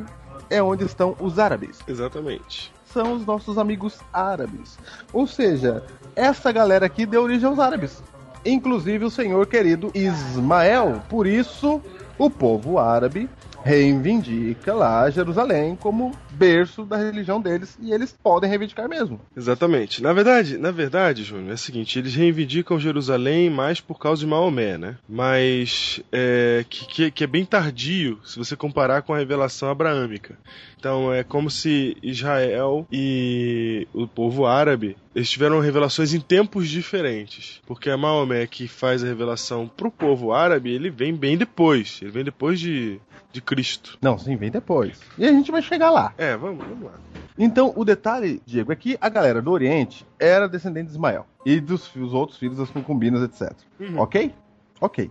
é 0.50 0.62
onde 0.62 0.84
estão 0.84 1.14
os 1.20 1.38
árabes 1.38 1.78
Exatamente. 1.86 2.72
são 2.86 3.12
os 3.14 3.26
nossos 3.26 3.58
amigos 3.58 3.98
árabes. 4.12 4.78
Ou 5.12 5.26
seja, 5.26 5.84
essa 6.18 6.50
galera 6.50 6.86
aqui 6.86 7.06
deu 7.06 7.22
origem 7.22 7.48
aos 7.48 7.60
árabes. 7.60 8.02
Inclusive 8.44 9.04
o 9.04 9.10
senhor 9.10 9.46
querido 9.46 9.90
Ismael. 9.94 11.00
Por 11.08 11.28
isso, 11.28 11.80
o 12.18 12.28
povo 12.28 12.78
árabe 12.78 13.30
reivindica 13.64 14.74
lá 14.74 15.08
Jerusalém 15.10 15.76
como 15.76 16.12
berço 16.38 16.84
da 16.84 16.96
religião 16.96 17.40
deles 17.40 17.76
e 17.80 17.92
eles 17.92 18.16
podem 18.22 18.48
reivindicar 18.48 18.88
mesmo. 18.88 19.20
Exatamente. 19.36 20.02
Na 20.02 20.12
verdade, 20.12 20.56
na 20.56 20.70
verdade, 20.70 21.24
Júnior, 21.24 21.50
é 21.50 21.54
o 21.54 21.58
seguinte, 21.58 21.98
eles 21.98 22.14
reivindicam 22.14 22.78
Jerusalém 22.78 23.50
mais 23.50 23.80
por 23.80 23.98
causa 23.98 24.20
de 24.20 24.26
Maomé, 24.26 24.78
né? 24.78 24.96
Mas 25.08 26.00
é, 26.12 26.64
que, 26.68 27.10
que, 27.10 27.24
é 27.24 27.26
bem 27.26 27.44
tardio 27.44 28.20
se 28.24 28.38
você 28.38 28.54
comparar 28.54 29.02
com 29.02 29.12
a 29.12 29.18
revelação 29.18 29.68
abraâmica. 29.68 30.38
Então 30.78 31.12
é 31.12 31.24
como 31.24 31.50
se 31.50 31.96
Israel 32.02 32.86
e 32.92 33.88
o 33.92 34.06
povo 34.06 34.46
árabe 34.46 34.96
eles 35.18 35.30
tiveram 35.30 35.58
revelações 35.58 36.14
em 36.14 36.20
tempos 36.20 36.68
diferentes. 36.68 37.60
Porque 37.66 37.90
a 37.90 37.96
Maomé 37.96 38.46
que 38.46 38.68
faz 38.68 39.02
a 39.02 39.06
revelação 39.06 39.66
pro 39.66 39.90
povo 39.90 40.32
árabe, 40.32 40.70
ele 40.70 40.90
vem 40.90 41.12
bem 41.12 41.36
depois. 41.36 41.98
Ele 42.00 42.12
vem 42.12 42.24
depois 42.24 42.60
de, 42.60 43.00
de 43.32 43.40
Cristo. 43.40 43.98
Não, 44.00 44.18
sim, 44.18 44.36
vem 44.36 44.50
depois. 44.50 44.98
E 45.16 45.24
a 45.24 45.32
gente 45.32 45.50
vai 45.50 45.62
chegar 45.62 45.90
lá. 45.90 46.12
É, 46.16 46.36
vamos, 46.36 46.64
vamos 46.66 46.84
lá. 46.84 46.92
Então, 47.38 47.72
o 47.76 47.84
detalhe, 47.84 48.42
Diego, 48.44 48.72
é 48.72 48.76
que 48.76 48.98
a 49.00 49.08
galera 49.08 49.40
do 49.40 49.50
Oriente 49.50 50.06
era 50.18 50.48
descendente 50.48 50.86
de 50.86 50.92
Ismael 50.92 51.26
e 51.44 51.60
dos 51.60 51.94
os 51.94 52.12
outros 52.12 52.38
filhos 52.38 52.58
das 52.58 52.70
concubinas, 52.70 53.22
etc. 53.22 53.56
Uhum. 53.78 53.98
Ok? 53.98 54.34
Ok. 54.80 55.10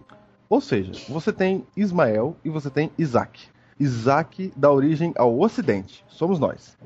Ou 0.50 0.62
seja, 0.62 0.94
você 1.10 1.32
tem 1.32 1.66
Ismael 1.76 2.36
e 2.44 2.50
você 2.50 2.70
tem 2.70 2.92
Isaac. 2.98 3.48
Isaac 3.80 4.52
dá 4.56 4.72
origem 4.72 5.14
ao 5.18 5.40
Ocidente, 5.40 6.04
somos 6.08 6.40
nós. 6.40 6.78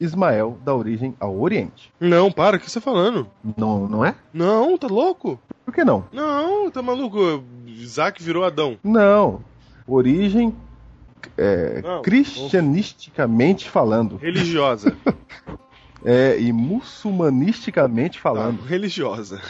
Ismael 0.00 0.58
dá 0.64 0.74
origem 0.74 1.14
ao 1.20 1.38
Oriente. 1.38 1.92
Não, 2.00 2.32
para, 2.32 2.56
o 2.56 2.60
que 2.60 2.68
você 2.68 2.80
tá 2.80 2.84
falando? 2.84 3.28
Não, 3.56 3.86
não 3.86 4.04
é? 4.04 4.16
Não, 4.32 4.76
tá 4.76 4.88
louco? 4.88 5.38
Por 5.64 5.72
que 5.72 5.84
não? 5.84 6.04
Não, 6.12 6.70
tá 6.70 6.82
maluco? 6.82 7.44
Isaac 7.66 8.20
virou 8.20 8.44
Adão. 8.44 8.76
Não. 8.82 9.44
Origem 9.86 10.54
é, 11.36 11.80
Não, 11.82 12.02
cristianisticamente 12.02 13.68
falando. 13.68 14.16
Religiosa. 14.16 14.96
É, 16.04 16.36
e 16.38 16.52
muçulmanisticamente 16.52 18.18
falando. 18.18 18.58
Tá, 18.58 18.66
religiosa. 18.66 19.40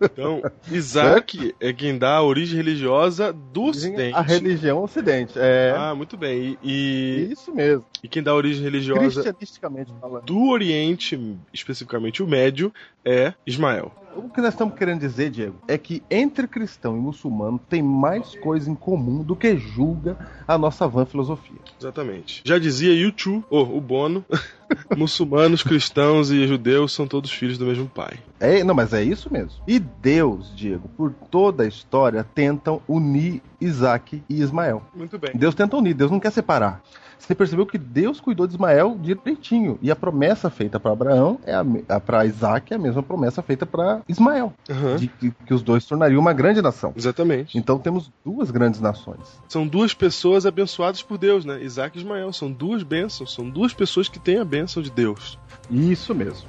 Então, 0.00 0.42
Isaac 0.70 1.54
é 1.58 1.72
quem 1.72 1.96
dá 1.96 2.16
a 2.16 2.22
origem 2.22 2.56
religiosa 2.56 3.32
do 3.32 3.64
Ocidente. 3.64 4.14
A 4.14 4.20
religião 4.20 4.82
ocidente. 4.82 5.32
É. 5.36 5.74
Ah, 5.76 5.94
muito 5.94 6.16
bem. 6.16 6.58
E, 6.62 7.30
Isso 7.32 7.54
mesmo. 7.54 7.84
e 8.02 8.08
quem 8.08 8.22
dá 8.22 8.32
a 8.32 8.34
origem 8.34 8.62
religiosa 8.62 9.22
Cristianisticamente 9.22 9.92
falando. 10.00 10.24
do 10.24 10.48
Oriente, 10.48 11.18
especificamente 11.52 12.22
o 12.22 12.26
Médio, 12.26 12.72
é 13.04 13.32
Ismael. 13.46 13.90
O 14.16 14.28
que 14.28 14.40
nós 14.40 14.54
estamos 14.54 14.74
querendo 14.74 15.00
dizer, 15.00 15.30
Diego, 15.30 15.56
é 15.66 15.76
que 15.76 16.02
entre 16.10 16.46
cristão 16.46 16.96
e 16.96 17.00
muçulmano 17.00 17.58
tem 17.68 17.82
mais 17.82 18.36
coisa 18.36 18.70
em 18.70 18.74
comum 18.74 19.22
do 19.22 19.34
que 19.34 19.56
julga 19.56 20.16
a 20.46 20.56
nossa 20.56 20.86
vã 20.86 21.04
filosofia. 21.04 21.58
Exatamente. 21.80 22.42
Já 22.44 22.58
dizia 22.58 22.94
YouTube, 22.94 23.44
oh, 23.50 23.62
o 23.62 23.80
Bono, 23.80 24.24
muçulmanos, 24.96 25.62
cristãos 25.62 26.30
e 26.30 26.46
judeus 26.46 26.92
são 26.92 27.06
todos 27.06 27.30
filhos 27.30 27.58
do 27.58 27.66
mesmo 27.66 27.88
pai. 27.88 28.18
É, 28.38 28.62
não, 28.62 28.74
mas 28.74 28.92
é 28.92 29.02
isso 29.02 29.32
mesmo. 29.32 29.62
E 29.66 29.78
Deus, 29.78 30.54
Diego, 30.54 30.88
por 30.96 31.12
toda 31.12 31.64
a 31.64 31.66
história, 31.66 32.24
tentam 32.34 32.80
unir 32.88 33.42
Isaac 33.60 34.22
e 34.28 34.40
Ismael. 34.40 34.82
Muito 34.94 35.18
bem. 35.18 35.32
Deus 35.34 35.54
tenta 35.54 35.76
unir, 35.76 35.94
Deus 35.94 36.10
não 36.10 36.20
quer 36.20 36.30
separar. 36.30 36.82
Você 37.18 37.34
percebeu 37.34 37.66
que 37.66 37.78
Deus 37.78 38.20
cuidou 38.20 38.46
de 38.46 38.54
Ismael 38.54 38.98
direitinho. 39.00 39.78
E 39.80 39.90
a 39.90 39.96
promessa 39.96 40.50
feita 40.50 40.78
para 40.78 40.92
Abraão 40.92 41.38
é 41.44 41.54
a, 41.54 42.00
para 42.00 42.26
Isaac 42.26 42.72
é 42.72 42.76
a 42.76 42.78
mesma 42.78 43.02
promessa 43.02 43.42
feita 43.42 43.64
para 43.64 44.02
Ismael. 44.08 44.52
Aham. 44.70 44.96
De 44.96 45.08
que, 45.08 45.30
que 45.30 45.54
os 45.54 45.62
dois 45.62 45.84
tornariam 45.84 46.20
uma 46.20 46.32
grande 46.32 46.60
nação. 46.60 46.92
Exatamente. 46.96 47.56
Então 47.56 47.78
temos 47.78 48.10
duas 48.24 48.50
grandes 48.50 48.80
nações. 48.80 49.40
São 49.48 49.66
duas 49.66 49.94
pessoas 49.94 50.46
abençoadas 50.46 51.02
por 51.02 51.18
Deus, 51.18 51.44
né? 51.44 51.62
Isaac 51.62 51.96
e 51.96 52.00
Ismael. 52.00 52.32
São 52.32 52.50
duas 52.50 52.82
bênçãos. 52.82 53.32
São 53.32 53.48
duas 53.48 53.72
pessoas 53.72 54.08
que 54.08 54.18
têm 54.18 54.38
a 54.38 54.44
bênção 54.44 54.82
de 54.82 54.90
Deus. 54.90 55.38
Isso 55.70 56.14
mesmo. 56.14 56.46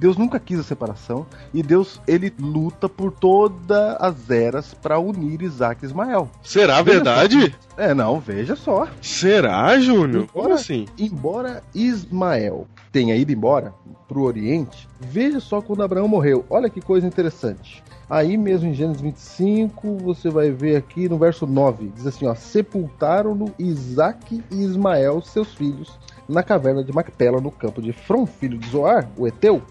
Deus 0.00 0.16
nunca 0.16 0.40
quis 0.40 0.58
a 0.58 0.62
separação 0.62 1.26
e 1.52 1.62
Deus 1.62 2.00
ele 2.08 2.32
luta 2.40 2.88
por 2.88 3.12
todas 3.12 3.96
as 4.00 4.30
eras 4.30 4.72
para 4.72 4.98
unir 4.98 5.42
Isaac 5.42 5.84
e 5.84 5.86
Ismael. 5.86 6.26
Será 6.42 6.80
Veja 6.80 6.94
verdade? 6.94 7.54
É, 7.76 7.92
não, 7.92 8.18
veja 8.18 8.56
só. 8.56 8.88
Será, 9.02 9.78
Júnior? 9.78 10.26
Como 10.32 10.54
assim? 10.54 10.86
Embora 10.98 11.62
Ismael 11.74 12.66
tenha 12.90 13.14
ido 13.14 13.30
embora 13.30 13.74
pro 14.08 14.22
Oriente, 14.22 14.88
veja 14.98 15.38
só 15.38 15.60
quando 15.60 15.82
Abraão 15.82 16.08
morreu. 16.08 16.46
Olha 16.48 16.70
que 16.70 16.80
coisa 16.80 17.06
interessante. 17.06 17.84
Aí 18.08 18.38
mesmo 18.38 18.68
em 18.68 18.74
Gênesis 18.74 19.02
25, 19.02 19.98
você 19.98 20.30
vai 20.30 20.50
ver 20.50 20.76
aqui 20.76 21.10
no 21.10 21.18
verso 21.18 21.46
9, 21.46 21.92
diz 21.94 22.06
assim, 22.06 22.26
ó, 22.26 22.34
sepultaram-no 22.34 23.54
Isaac 23.58 24.42
e 24.50 24.62
Ismael, 24.64 25.20
seus 25.20 25.54
filhos, 25.54 25.96
na 26.26 26.42
caverna 26.42 26.82
de 26.82 26.90
Macpela, 26.90 27.40
no 27.40 27.50
campo 27.50 27.82
de 27.82 27.92
Fron, 27.92 28.24
filho 28.24 28.58
de 28.58 28.68
Zoar, 28.68 29.08
o 29.16 29.28
Eteu, 29.28 29.62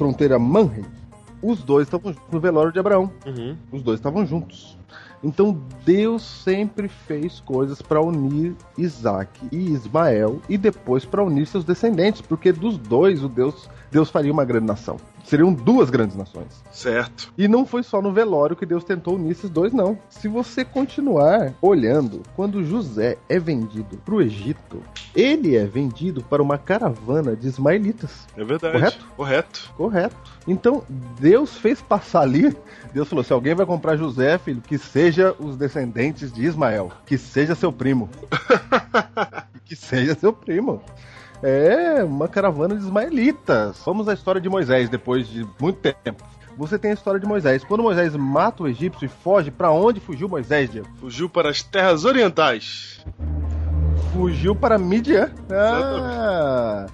fronteira 0.00 0.38
Manre. 0.38 0.82
Os 1.42 1.62
dois 1.62 1.86
estavam 1.86 2.10
juntos 2.10 2.32
no 2.32 2.40
velório 2.40 2.72
de 2.72 2.78
Abraão. 2.78 3.12
Uhum. 3.26 3.54
Os 3.70 3.82
dois 3.82 3.98
estavam 3.98 4.24
juntos. 4.24 4.78
Então 5.22 5.60
Deus 5.84 6.22
sempre 6.22 6.88
fez 6.88 7.40
coisas 7.40 7.82
para 7.82 8.00
unir 8.00 8.56
Isaac 8.78 9.30
e 9.52 9.56
Ismael 9.56 10.40
e 10.48 10.56
depois 10.56 11.04
para 11.04 11.22
unir 11.22 11.46
seus 11.46 11.64
descendentes, 11.64 12.22
porque 12.22 12.50
dos 12.50 12.78
dois 12.78 13.22
o 13.22 13.28
Deus 13.28 13.68
Deus 13.90 14.08
faria 14.08 14.32
uma 14.32 14.44
grande 14.44 14.66
nação. 14.66 14.96
Seriam 15.30 15.52
duas 15.52 15.90
grandes 15.90 16.16
nações. 16.16 16.60
Certo. 16.72 17.32
E 17.38 17.46
não 17.46 17.64
foi 17.64 17.84
só 17.84 18.02
no 18.02 18.12
velório 18.12 18.56
que 18.56 18.66
Deus 18.66 18.82
tentou 18.82 19.14
unir 19.14 19.30
esses 19.30 19.48
dois, 19.48 19.72
não. 19.72 19.96
Se 20.08 20.26
você 20.26 20.64
continuar 20.64 21.54
olhando, 21.62 22.24
quando 22.34 22.64
José 22.64 23.16
é 23.28 23.38
vendido 23.38 23.96
para 23.98 24.16
o 24.16 24.20
Egito, 24.20 24.82
ele 25.14 25.56
é 25.56 25.64
vendido 25.64 26.20
para 26.20 26.42
uma 26.42 26.58
caravana 26.58 27.36
de 27.36 27.46
ismaelitas. 27.46 28.26
É 28.36 28.42
verdade. 28.42 28.72
Correto? 28.74 29.06
Correto. 29.16 29.72
Correto. 29.76 30.16
Então, 30.48 30.82
Deus 31.20 31.56
fez 31.56 31.80
passar 31.80 32.22
ali. 32.22 32.52
Deus 32.92 33.08
falou: 33.08 33.22
se 33.22 33.32
alguém 33.32 33.54
vai 33.54 33.64
comprar 33.64 33.96
José, 33.96 34.36
filho, 34.36 34.60
que 34.60 34.78
seja 34.78 35.32
os 35.38 35.56
descendentes 35.56 36.32
de 36.32 36.44
Ismael. 36.44 36.90
Que 37.06 37.16
seja 37.16 37.54
seu 37.54 37.72
primo. 37.72 38.10
que 39.64 39.76
seja 39.76 40.16
seu 40.16 40.32
primo. 40.32 40.82
É 41.42 42.04
uma 42.04 42.28
caravana 42.28 42.74
de 42.76 42.82
ismaelitas. 42.82 43.80
Vamos 43.84 44.08
à 44.08 44.14
história 44.14 44.40
de 44.40 44.48
Moisés 44.48 44.88
depois 44.88 45.26
de 45.26 45.46
muito 45.60 45.78
tempo. 45.78 46.22
Você 46.56 46.78
tem 46.78 46.90
a 46.90 46.94
história 46.94 47.18
de 47.18 47.26
Moisés. 47.26 47.64
Quando 47.64 47.82
Moisés 47.82 48.14
mata 48.14 48.62
o 48.62 48.68
egípcio 48.68 49.06
e 49.06 49.08
foge, 49.08 49.50
para 49.50 49.70
onde 49.70 50.00
fugiu 50.00 50.28
Moisés, 50.28 50.70
Diego? 50.70 50.88
Fugiu 50.98 51.28
para 51.28 51.48
as 51.48 51.62
terras 51.62 52.04
orientais. 52.04 53.04
Fugiu 54.12 54.54
para 54.54 54.76
Midian. 54.76 55.30
Ah! 55.50 56.86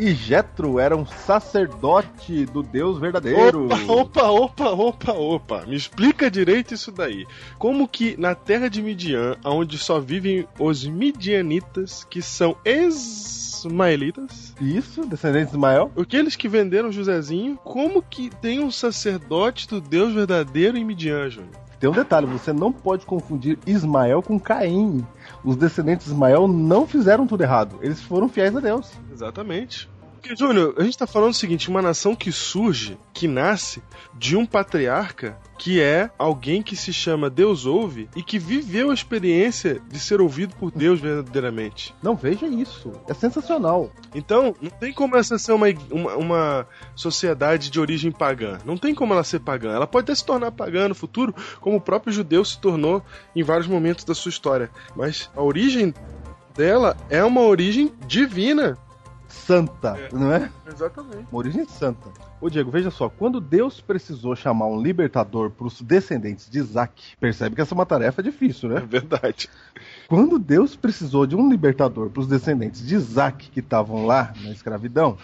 E 0.00 0.14
Jetro 0.14 0.78
era 0.78 0.96
um 0.96 1.04
sacerdote 1.04 2.46
do 2.46 2.62
Deus 2.62 2.98
verdadeiro. 2.98 3.66
Opa, 3.66 3.76
opa, 3.86 4.30
opa, 4.30 4.70
opa, 4.70 5.12
opa. 5.12 5.66
Me 5.66 5.76
explica 5.76 6.30
direito 6.30 6.72
isso 6.72 6.90
daí. 6.90 7.26
Como 7.58 7.86
que 7.86 8.16
na 8.18 8.34
terra 8.34 8.70
de 8.70 8.80
Midian, 8.80 9.36
onde 9.44 9.76
só 9.76 10.00
vivem 10.00 10.48
os 10.58 10.86
midianitas, 10.86 12.02
que 12.08 12.22
são 12.22 12.56
ismaelitas, 12.64 14.54
Isso, 14.58 15.04
descendente 15.04 15.50
de 15.50 15.56
Ismael. 15.56 15.92
aqueles 16.00 16.34
que 16.34 16.48
venderam 16.48 16.90
Josézinho, 16.90 17.58
como 17.62 18.00
que 18.02 18.30
tem 18.30 18.58
um 18.58 18.70
sacerdote 18.70 19.68
do 19.68 19.82
Deus 19.82 20.14
verdadeiro 20.14 20.78
em 20.78 20.84
Midian, 20.84 21.28
Júnior? 21.28 21.52
tem 21.78 21.88
um 21.88 21.94
detalhe, 21.94 22.26
você 22.26 22.52
não 22.52 22.70
pode 22.70 23.06
confundir 23.06 23.58
Ismael 23.66 24.20
com 24.22 24.38
Caim. 24.38 25.06
Os 25.44 25.56
descendentes 25.56 26.06
de 26.06 26.12
Ismael 26.12 26.46
não 26.46 26.86
fizeram 26.86 27.26
tudo 27.26 27.42
errado, 27.42 27.78
eles 27.80 28.00
foram 28.00 28.28
fiéis 28.28 28.54
a 28.54 28.60
Deus. 28.60 28.92
Exatamente. 29.12 29.88
Porque, 30.20 30.36
Júnior, 30.36 30.74
a 30.76 30.82
gente 30.82 30.98
tá 30.98 31.06
falando 31.06 31.30
o 31.30 31.36
seguinte: 31.36 31.70
uma 31.70 31.80
nação 31.80 32.14
que 32.14 32.30
surge, 32.30 32.98
que 33.12 33.26
nasce 33.26 33.82
de 34.14 34.36
um 34.36 34.44
patriarca 34.44 35.38
que 35.58 35.80
é 35.80 36.10
alguém 36.18 36.62
que 36.62 36.76
se 36.76 36.92
chama 36.92 37.30
Deus 37.30 37.64
ouve 37.64 38.08
e 38.14 38.22
que 38.22 38.38
viveu 38.38 38.90
a 38.90 38.94
experiência 38.94 39.80
de 39.88 39.98
ser 39.98 40.20
ouvido 40.20 40.54
por 40.56 40.70
Deus 40.70 41.00
verdadeiramente. 41.00 41.94
Não 42.02 42.14
veja 42.14 42.46
isso, 42.46 42.92
é 43.08 43.14
sensacional. 43.14 43.90
Então, 44.14 44.54
não 44.60 44.70
tem 44.70 44.92
como 44.92 45.16
essa 45.16 45.38
ser 45.38 45.52
uma, 45.52 45.66
uma, 45.90 46.16
uma 46.16 46.66
sociedade 46.94 47.70
de 47.70 47.80
origem 47.80 48.12
pagã. 48.12 48.58
Não 48.64 48.76
tem 48.76 48.94
como 48.94 49.14
ela 49.14 49.24
ser 49.24 49.40
pagã. 49.40 49.72
Ela 49.72 49.86
pode 49.86 50.04
até 50.04 50.14
se 50.14 50.24
tornar 50.24 50.52
pagã 50.52 50.88
no 50.88 50.94
futuro, 50.94 51.34
como 51.60 51.76
o 51.76 51.80
próprio 51.80 52.12
judeu 52.12 52.44
se 52.44 52.58
tornou 52.58 53.02
em 53.34 53.42
vários 53.42 53.66
momentos 53.66 54.04
da 54.04 54.14
sua 54.14 54.30
história. 54.30 54.70
Mas 54.94 55.30
a 55.34 55.42
origem 55.42 55.94
dela 56.54 56.96
é 57.08 57.24
uma 57.24 57.40
origem 57.40 57.92
divina. 58.06 58.76
Santa, 59.30 59.96
não 60.12 60.32
é? 60.32 60.50
Exatamente. 60.66 61.26
Uma 61.30 61.38
origem 61.38 61.64
santa. 61.66 62.08
Ô 62.40 62.48
Diego, 62.50 62.70
veja 62.70 62.90
só, 62.90 63.08
quando 63.08 63.40
Deus 63.40 63.80
precisou 63.80 64.34
chamar 64.34 64.66
um 64.66 64.80
libertador 64.80 65.50
para 65.50 65.66
os 65.66 65.80
descendentes 65.80 66.48
de 66.50 66.58
Isaac, 66.58 67.16
percebe 67.20 67.54
que 67.54 67.60
essa 67.60 67.74
é 67.74 67.76
uma 67.76 67.86
tarefa 67.86 68.22
difícil, 68.22 68.70
É 68.70 68.80
né? 68.80 68.86
verdade. 68.88 69.48
Quando 70.08 70.38
Deus 70.38 70.74
precisou 70.74 71.26
de 71.26 71.36
um 71.36 71.48
libertador 71.50 72.10
para 72.10 72.20
os 72.20 72.26
descendentes 72.26 72.86
de 72.86 72.94
Isaac 72.94 73.50
que 73.50 73.60
estavam 73.60 74.06
lá 74.06 74.32
na 74.42 74.50
escravidão, 74.50 75.16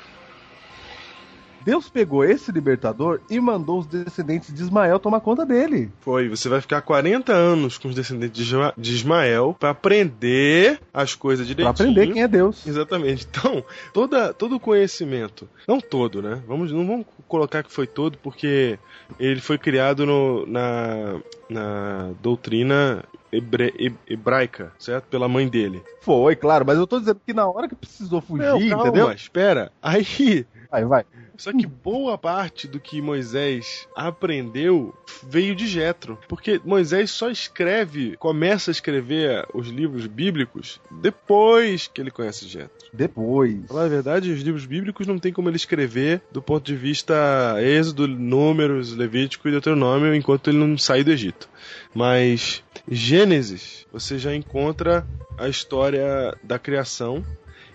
Deus 1.66 1.90
pegou 1.90 2.24
esse 2.24 2.52
libertador 2.52 3.20
e 3.28 3.40
mandou 3.40 3.80
os 3.80 3.86
descendentes 3.86 4.54
de 4.54 4.62
Ismael 4.62 5.00
tomar 5.00 5.18
conta 5.20 5.44
dele. 5.44 5.90
Foi, 6.00 6.28
você 6.28 6.48
vai 6.48 6.60
ficar 6.60 6.80
40 6.80 7.32
anos 7.32 7.76
com 7.76 7.88
os 7.88 7.94
descendentes 7.94 8.36
de 8.40 8.42
Isma- 8.48 8.72
de 8.78 8.92
Ismael 8.94 9.56
pra 9.58 9.70
aprender 9.70 10.80
as 10.94 11.14
coisas 11.16 11.44
Para 11.46 11.54
direitinho. 11.54 11.70
aprender 11.90 12.12
quem 12.12 12.22
é 12.22 12.28
Deus. 12.28 12.64
Exatamente. 12.66 13.26
Então, 13.28 13.64
toda, 13.92 14.32
todo 14.32 14.54
o 14.56 14.60
conhecimento, 14.60 15.48
não 15.66 15.80
todo, 15.80 16.22
né? 16.22 16.40
Vamos, 16.46 16.70
não 16.70 16.86
vamos 16.86 17.06
colocar 17.26 17.62
que 17.64 17.72
foi 17.72 17.86
todo, 17.86 18.16
porque 18.18 18.78
ele 19.18 19.40
foi 19.40 19.58
criado 19.58 20.06
no- 20.06 20.46
na, 20.46 21.20
na 21.50 22.10
doutrina 22.22 23.04
hebre- 23.32 23.74
he- 23.78 24.12
hebraica, 24.12 24.72
certo? 24.78 25.06
Pela 25.08 25.28
mãe 25.28 25.48
dele. 25.48 25.82
Foi, 26.00 26.36
claro, 26.36 26.64
mas 26.64 26.78
eu 26.78 26.86
tô 26.86 26.98
dizendo 27.00 27.20
que 27.26 27.32
na 27.34 27.46
hora 27.48 27.68
que 27.68 27.74
precisou 27.74 28.20
fugir, 28.20 28.44
Não, 28.46 28.68
calma, 28.68 28.82
entendeu? 28.88 29.10
espera. 29.12 29.72
Aí, 29.82 30.46
Vai, 30.70 30.84
vai. 30.84 31.04
só 31.36 31.52
que 31.52 31.66
boa 31.66 32.16
parte 32.16 32.66
do 32.66 32.80
que 32.80 33.00
Moisés 33.00 33.86
aprendeu 33.94 34.94
veio 35.22 35.54
de 35.54 35.66
Jetro, 35.66 36.18
porque 36.28 36.60
Moisés 36.64 37.10
só 37.10 37.30
escreve, 37.30 38.16
começa 38.16 38.70
a 38.70 38.72
escrever 38.72 39.46
os 39.54 39.68
livros 39.68 40.06
bíblicos 40.06 40.80
depois 40.90 41.86
que 41.86 42.00
ele 42.00 42.10
conhece 42.10 42.46
Jetro. 42.46 42.88
Depois. 42.92 43.56
Pra 43.58 43.68
falar 43.68 43.84
a 43.84 43.88
verdade, 43.88 44.30
os 44.30 44.42
livros 44.42 44.64
bíblicos 44.66 45.06
não 45.06 45.18
tem 45.18 45.32
como 45.32 45.48
ele 45.48 45.56
escrever 45.56 46.22
do 46.32 46.42
ponto 46.42 46.64
de 46.64 46.76
vista 46.76 47.14
Êxodo, 47.60 48.08
Números, 48.08 48.94
Levítico 48.94 49.48
e 49.48 49.50
Deuteronômio 49.50 50.14
enquanto 50.14 50.50
ele 50.50 50.58
não 50.58 50.76
sair 50.78 51.04
do 51.04 51.12
Egito. 51.12 51.48
Mas 51.94 52.62
Gênesis, 52.88 53.86
você 53.92 54.18
já 54.18 54.34
encontra 54.34 55.06
a 55.38 55.48
história 55.48 56.36
da 56.42 56.58
criação 56.58 57.24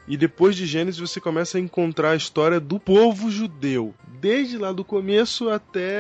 e 0.08 0.18
depois 0.18 0.56
de 0.56 0.66
Gênesis 0.66 1.00
você 1.00 1.20
começa 1.20 1.58
a 1.58 1.62
encontrar 1.62 2.12
a 2.12 2.16
história 2.16 2.60
do 2.60 2.80
povo 2.80 3.30
judeu, 3.30 3.94
desde 4.20 4.58
lá 4.58 4.72
do 4.72 4.84
começo 4.84 5.50
até, 5.50 6.00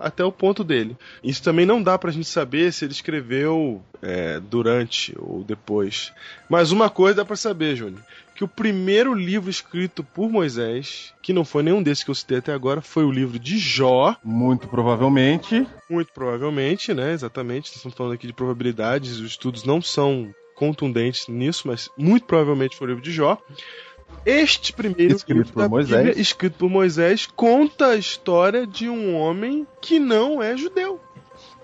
até 0.00 0.24
o 0.24 0.32
ponto 0.32 0.62
dele. 0.62 0.96
Isso 1.22 1.42
também 1.42 1.66
não 1.66 1.82
dá 1.82 1.98
pra 1.98 2.10
gente 2.10 2.28
saber 2.28 2.72
se 2.72 2.84
ele 2.84 2.92
escreveu 2.92 3.82
é, 4.02 4.40
durante 4.40 5.14
ou 5.18 5.42
depois. 5.44 6.12
Mas 6.48 6.72
uma 6.72 6.90
coisa 6.90 7.16
dá 7.16 7.24
pra 7.24 7.36
saber, 7.36 7.76
Júnior, 7.76 8.02
que 8.34 8.44
o 8.44 8.48
primeiro 8.48 9.12
livro 9.12 9.50
escrito 9.50 10.02
por 10.02 10.30
Moisés, 10.30 11.12
que 11.22 11.32
não 11.32 11.44
foi 11.44 11.62
nenhum 11.62 11.82
desses 11.82 12.02
que 12.02 12.10
eu 12.10 12.14
citei 12.14 12.38
até 12.38 12.52
agora, 12.52 12.80
foi 12.80 13.04
o 13.04 13.10
livro 13.12 13.38
de 13.38 13.58
Jó, 13.58 14.16
Muito 14.24 14.66
provavelmente. 14.66 15.66
muito 15.90 16.10
provavelmente, 16.12 16.94
né? 16.94 17.12
Exatamente, 17.12 17.66
estamos 17.74 17.94
falando 17.96 18.14
aqui 18.14 18.26
de 18.26 18.32
probabilidades, 18.32 19.18
os 19.18 19.30
estudos 19.32 19.64
não 19.64 19.82
são 19.82 20.34
contundentes 20.60 21.26
nisso, 21.26 21.66
mas 21.66 21.88
muito 21.96 22.26
provavelmente 22.26 22.76
foi 22.76 22.86
o 22.86 22.90
livro 22.90 23.02
de 23.02 23.10
Jó. 23.10 23.38
Este 24.26 24.74
primeiro 24.74 25.16
Escrito 25.16 25.38
livro 25.38 25.52
por 25.54 25.70
Moisés. 25.70 26.04
Bíblia, 26.04 26.20
escrito 26.20 26.58
por 26.58 26.68
Moisés, 26.68 27.26
conta 27.34 27.86
a 27.86 27.96
história 27.96 28.66
de 28.66 28.86
um 28.86 29.16
homem 29.16 29.66
que 29.80 29.98
não 29.98 30.42
é 30.42 30.54
judeu. 30.54 31.00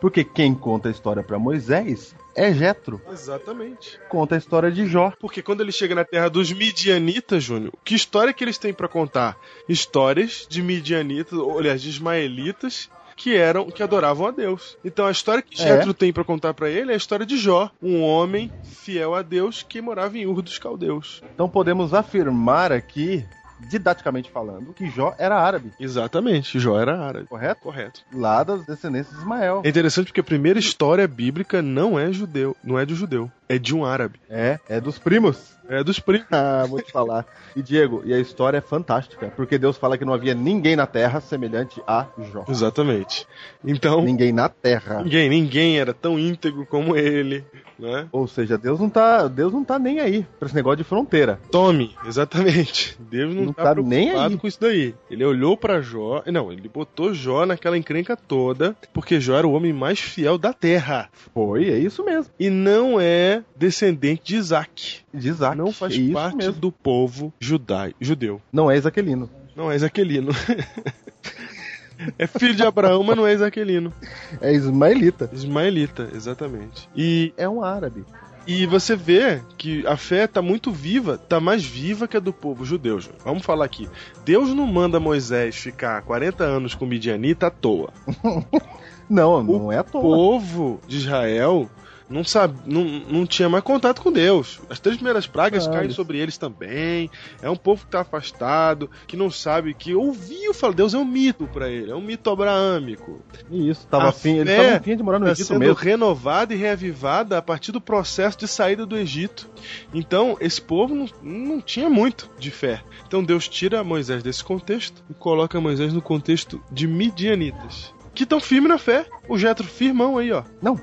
Porque 0.00 0.24
quem 0.24 0.54
conta 0.54 0.88
a 0.88 0.90
história 0.90 1.22
para 1.22 1.38
Moisés 1.38 2.14
é 2.34 2.54
Jetro. 2.54 3.02
Exatamente. 3.12 4.00
Conta 4.08 4.34
a 4.34 4.38
história 4.38 4.70
de 4.72 4.86
Jó. 4.86 5.12
Porque 5.20 5.42
quando 5.42 5.60
ele 5.60 5.72
chega 5.72 5.94
na 5.94 6.04
terra 6.04 6.30
dos 6.30 6.50
midianitas, 6.50 7.44
Júnior, 7.44 7.74
que 7.84 7.94
história 7.94 8.32
que 8.32 8.44
eles 8.44 8.56
têm 8.56 8.72
pra 8.72 8.88
contar? 8.88 9.36
Histórias 9.68 10.46
de 10.48 10.62
midianitas, 10.62 11.34
ou 11.34 11.58
aliás, 11.58 11.82
de 11.82 11.90
ismaelitas 11.90 12.88
que 13.16 13.34
eram 13.34 13.70
que 13.70 13.82
adoravam 13.82 14.26
a 14.26 14.30
Deus. 14.30 14.76
Então 14.84 15.06
a 15.06 15.10
história 15.10 15.42
que 15.42 15.60
É. 15.60 15.66
Jetro 15.66 15.94
tem 15.94 16.12
pra 16.12 16.22
contar 16.22 16.52
pra 16.54 16.68
ele 16.68 16.90
é 16.90 16.94
a 16.94 16.98
história 16.98 17.24
de 17.26 17.36
Jó, 17.38 17.70
um 17.82 18.02
homem 18.02 18.52
fiel 18.62 19.14
a 19.14 19.22
Deus 19.22 19.64
que 19.66 19.80
morava 19.80 20.16
em 20.18 20.26
Ur 20.26 20.42
dos 20.42 20.58
Caldeus. 20.58 21.22
Então 21.34 21.48
podemos 21.48 21.94
afirmar 21.94 22.70
aqui, 22.72 23.24
didaticamente 23.70 24.30
falando, 24.30 24.74
que 24.74 24.88
Jó 24.90 25.14
era 25.18 25.34
árabe, 25.40 25.72
Exatamente, 25.80 26.58
Jó 26.60 26.78
era 26.78 26.98
árabe. 27.00 27.26
correto? 27.26 27.60
Correto. 27.62 28.00
Lá 28.12 28.44
das 28.44 28.64
descendências 28.66 29.14
de 29.16 29.22
Ismael. 29.22 29.62
É 29.64 29.68
interessante 29.68 30.06
porque 30.08 30.20
a 30.20 30.24
primeira 30.24 30.58
história 30.58 31.08
bíblica 31.08 31.62
não 31.62 31.98
é 31.98 32.12
judeu, 32.12 32.54
não 32.62 32.78
é 32.78 32.84
de 32.84 32.94
judeu, 32.94 33.30
é 33.48 33.58
de 33.58 33.74
um 33.74 33.84
árabe. 33.84 34.18
É, 34.28 34.58
é 34.68 34.80
dos 34.80 34.98
primos. 34.98 35.54
É 35.68 35.82
dos 35.82 35.98
primos. 35.98 36.26
Ah, 36.30 36.64
vou 36.68 36.80
te 36.80 36.92
falar. 36.92 37.26
E 37.54 37.62
Diego, 37.62 38.02
e 38.04 38.12
a 38.14 38.18
história 38.18 38.58
é 38.58 38.60
fantástica, 38.60 39.32
porque 39.36 39.58
Deus 39.58 39.76
fala 39.76 39.96
que 39.98 40.04
não 40.04 40.12
havia 40.14 40.34
ninguém 40.34 40.76
na 40.76 40.86
terra 40.86 41.20
semelhante 41.20 41.82
a 41.86 42.06
Jó. 42.32 42.44
Exatamente. 42.48 43.26
Então, 43.64 44.02
Ninguém 44.02 44.32
na 44.32 44.48
terra. 44.48 45.02
ninguém, 45.02 45.28
ninguém 45.28 45.78
era 45.78 45.92
tão 45.94 46.18
íntegro 46.18 46.66
como 46.66 46.96
ele, 46.96 47.44
né? 47.78 48.06
Ou 48.12 48.26
seja, 48.28 48.56
Deus 48.58 48.78
não 48.80 48.88
tá, 48.90 49.26
Deus 49.28 49.52
não 49.52 49.64
tá 49.64 49.78
nem 49.78 49.98
aí 50.00 50.26
pra 50.38 50.46
esse 50.46 50.54
negócio 50.54 50.78
de 50.78 50.84
fronteira. 50.84 51.40
Tome, 51.50 51.94
exatamente. 52.06 52.96
Deus 53.00 53.34
não, 53.34 53.44
Não 53.46 53.52
tá, 53.52 53.74
tá 53.74 53.82
nem 53.82 54.10
aí. 54.12 54.36
com 54.36 54.46
isso 54.46 54.60
daí. 54.60 54.94
Ele 55.10 55.24
olhou 55.24 55.56
pra 55.56 55.80
Jó, 55.80 56.22
não, 56.26 56.52
ele 56.52 56.68
botou 56.68 57.12
Jó 57.14 57.44
naquela 57.46 57.78
encrenca 57.78 58.16
toda, 58.16 58.76
porque 58.92 59.20
Jó 59.20 59.36
era 59.36 59.46
o 59.46 59.52
homem 59.52 59.72
mais 59.72 59.98
fiel 60.00 60.38
da 60.38 60.52
terra 60.52 61.08
Foi, 61.34 61.68
é 61.70 61.78
isso 61.78 62.04
mesmo. 62.04 62.32
e 62.38 62.50
não 62.50 63.00
é 63.00 63.35
descendente 63.56 64.22
de 64.24 64.36
Isaac. 64.36 65.00
De 65.12 65.28
Isaac. 65.28 65.56
Não 65.56 65.72
faz 65.72 65.96
é 65.96 66.12
parte 66.12 66.36
mesmo. 66.36 66.52
do 66.54 66.70
povo 66.72 67.32
judai, 67.40 67.94
judeu. 68.00 68.40
Não 68.52 68.70
é 68.70 68.76
Isaquelino. 68.76 69.28
Não 69.54 69.70
é 69.70 69.76
Isaquelino. 69.76 70.32
é 72.18 72.26
filho 72.26 72.54
de 72.54 72.62
Abraão, 72.62 73.02
mas 73.02 73.16
não 73.16 73.26
é 73.26 73.32
Isaquelino. 73.32 73.92
É 74.40 74.52
ismaelita. 74.52 75.30
Ismaelita, 75.32 76.10
exatamente. 76.14 76.88
E 76.94 77.32
É 77.36 77.48
um 77.48 77.62
árabe. 77.62 78.04
E 78.46 78.64
você 78.64 78.94
vê 78.94 79.42
que 79.58 79.84
a 79.88 79.96
fé 79.96 80.26
tá 80.28 80.40
muito 80.40 80.70
viva, 80.70 81.18
tá 81.18 81.40
mais 81.40 81.64
viva 81.64 82.06
que 82.06 82.16
a 82.16 82.20
do 82.20 82.32
povo 82.32 82.64
judeu. 82.64 83.00
Vamos 83.24 83.44
falar 83.44 83.64
aqui. 83.64 83.88
Deus 84.24 84.54
não 84.54 84.66
manda 84.68 85.00
Moisés 85.00 85.56
ficar 85.56 86.00
40 86.02 86.44
anos 86.44 86.72
com 86.72 86.86
Midianita 86.86 87.48
à 87.48 87.50
toa. 87.50 87.92
Não, 89.08 89.40
não 89.40 89.70
é 89.70 89.78
à 89.78 89.82
O 89.82 89.84
toa. 89.84 90.02
povo 90.02 90.80
de 90.88 90.96
Israel 90.96 91.70
não, 92.08 92.22
sabe, 92.22 92.58
não, 92.66 92.84
não 92.84 93.26
tinha 93.26 93.48
mais 93.48 93.64
contato 93.64 94.00
com 94.00 94.12
Deus. 94.12 94.60
As 94.70 94.78
três 94.78 94.96
primeiras 94.96 95.26
pragas 95.26 95.66
Não, 95.66 95.72
caem 95.74 95.90
sobre 95.90 96.18
eles 96.18 96.38
também. 96.38 97.10
É 97.42 97.50
um 97.50 97.56
povo 97.56 97.84
que 97.84 97.90
tá 97.90 98.00
afastado, 98.00 98.90
que 99.06 99.16
não 99.16 99.30
sabe, 99.30 99.74
que 99.74 99.94
ouviu 99.94 100.54
falar. 100.54 100.74
Deus 100.74 100.94
é 100.94 100.98
um 100.98 101.04
mito 101.04 101.46
para 101.46 101.68
ele, 101.68 101.90
é 101.90 101.94
um 101.94 102.00
mito 102.00 102.30
abraâmico. 102.30 103.20
Isso, 103.50 103.86
tava 103.88 104.04
A 104.04 104.08
afim, 104.10 104.36
ele 104.38 104.50
fé 104.50 104.64
tava 104.64 104.76
afim 104.76 104.96
de 104.96 105.02
morar 105.02 105.18
no 105.18 105.26
Está 105.26 105.32
Egito 105.32 105.46
sendo 105.48 105.60
mesmo. 105.60 105.74
renovada 105.74 106.54
e 106.54 106.56
reavivada 106.56 107.38
a 107.38 107.42
partir 107.42 107.72
do 107.72 107.80
processo 107.80 108.38
de 108.38 108.46
saída 108.46 108.86
do 108.86 108.96
Egito. 108.96 109.48
Então, 109.92 110.36
esse 110.40 110.60
povo 110.60 110.94
não, 110.94 111.08
não 111.22 111.60
tinha 111.60 111.90
muito 111.90 112.30
de 112.38 112.50
fé. 112.50 112.82
Então, 113.06 113.24
Deus 113.24 113.48
tira 113.48 113.82
Moisés 113.82 114.22
desse 114.22 114.44
contexto 114.44 115.02
e 115.10 115.14
coloca 115.14 115.60
Moisés 115.60 115.92
no 115.92 116.02
contexto 116.02 116.62
de 116.70 116.86
midianitas. 116.86 117.94
Que 118.14 118.22
estão 118.22 118.40
firmes 118.40 118.70
na 118.70 118.78
fé. 118.78 119.06
O 119.28 119.36
Jetro 119.36 119.66
firmão 119.66 120.16
aí, 120.16 120.32
ó. 120.32 120.42
Não, 120.62 120.80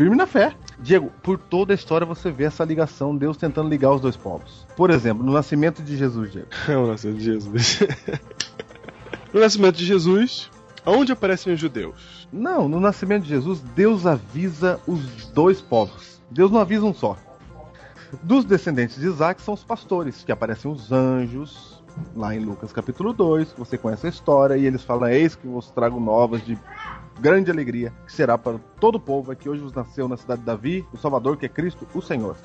firme 0.00 0.16
na 0.16 0.26
fé. 0.26 0.54
Diego, 0.78 1.12
por 1.22 1.36
toda 1.36 1.74
a 1.74 1.76
história 1.76 2.06
você 2.06 2.30
vê 2.30 2.44
essa 2.44 2.64
ligação, 2.64 3.14
Deus 3.14 3.36
tentando 3.36 3.68
ligar 3.68 3.92
os 3.92 4.00
dois 4.00 4.16
povos. 4.16 4.66
Por 4.74 4.88
exemplo, 4.88 5.22
no 5.22 5.30
nascimento 5.30 5.82
de 5.82 5.94
Jesus, 5.94 6.32
Diego. 6.32 6.48
É 6.66 6.74
o 6.74 6.86
nascimento 6.86 7.18
de 7.18 7.24
Jesus. 7.24 7.80
no 9.30 9.40
nascimento 9.40 9.76
de 9.76 9.84
Jesus, 9.84 10.50
aonde 10.86 11.12
aparecem 11.12 11.52
os 11.52 11.60
judeus? 11.60 12.26
Não, 12.32 12.66
no 12.66 12.80
nascimento 12.80 13.24
de 13.24 13.28
Jesus, 13.28 13.60
Deus 13.76 14.06
avisa 14.06 14.80
os 14.86 15.26
dois 15.34 15.60
povos. 15.60 16.22
Deus 16.30 16.50
não 16.50 16.60
avisa 16.60 16.86
um 16.86 16.94
só. 16.94 17.18
Dos 18.22 18.46
descendentes 18.46 18.98
de 18.98 19.06
Isaac 19.06 19.42
são 19.42 19.52
os 19.52 19.62
pastores, 19.62 20.24
que 20.24 20.32
aparecem 20.32 20.70
os 20.70 20.90
anjos, 20.90 21.82
lá 22.16 22.34
em 22.34 22.40
Lucas 22.40 22.72
capítulo 22.72 23.12
2, 23.12 23.52
você 23.52 23.76
conhece 23.76 24.06
a 24.06 24.10
história, 24.10 24.56
e 24.56 24.64
eles 24.64 24.82
falam, 24.82 25.08
eis 25.08 25.34
que 25.34 25.46
vos 25.46 25.70
trago 25.70 26.00
novas 26.00 26.42
de 26.44 26.58
grande 27.20 27.50
alegria, 27.50 27.92
que 28.06 28.12
será 28.12 28.38
para 28.38 28.58
todo 28.80 28.94
o 28.96 29.00
povo, 29.00 29.30
é 29.30 29.36
que 29.36 29.48
hoje 29.48 29.60
vos 29.60 29.72
nasceu 29.72 30.08
na 30.08 30.16
cidade 30.16 30.40
de 30.40 30.46
Davi, 30.46 30.86
o 30.92 30.96
Salvador, 30.96 31.36
que 31.36 31.46
é 31.46 31.48
Cristo, 31.48 31.86
o 31.94 32.00
Senhor. 32.00 32.36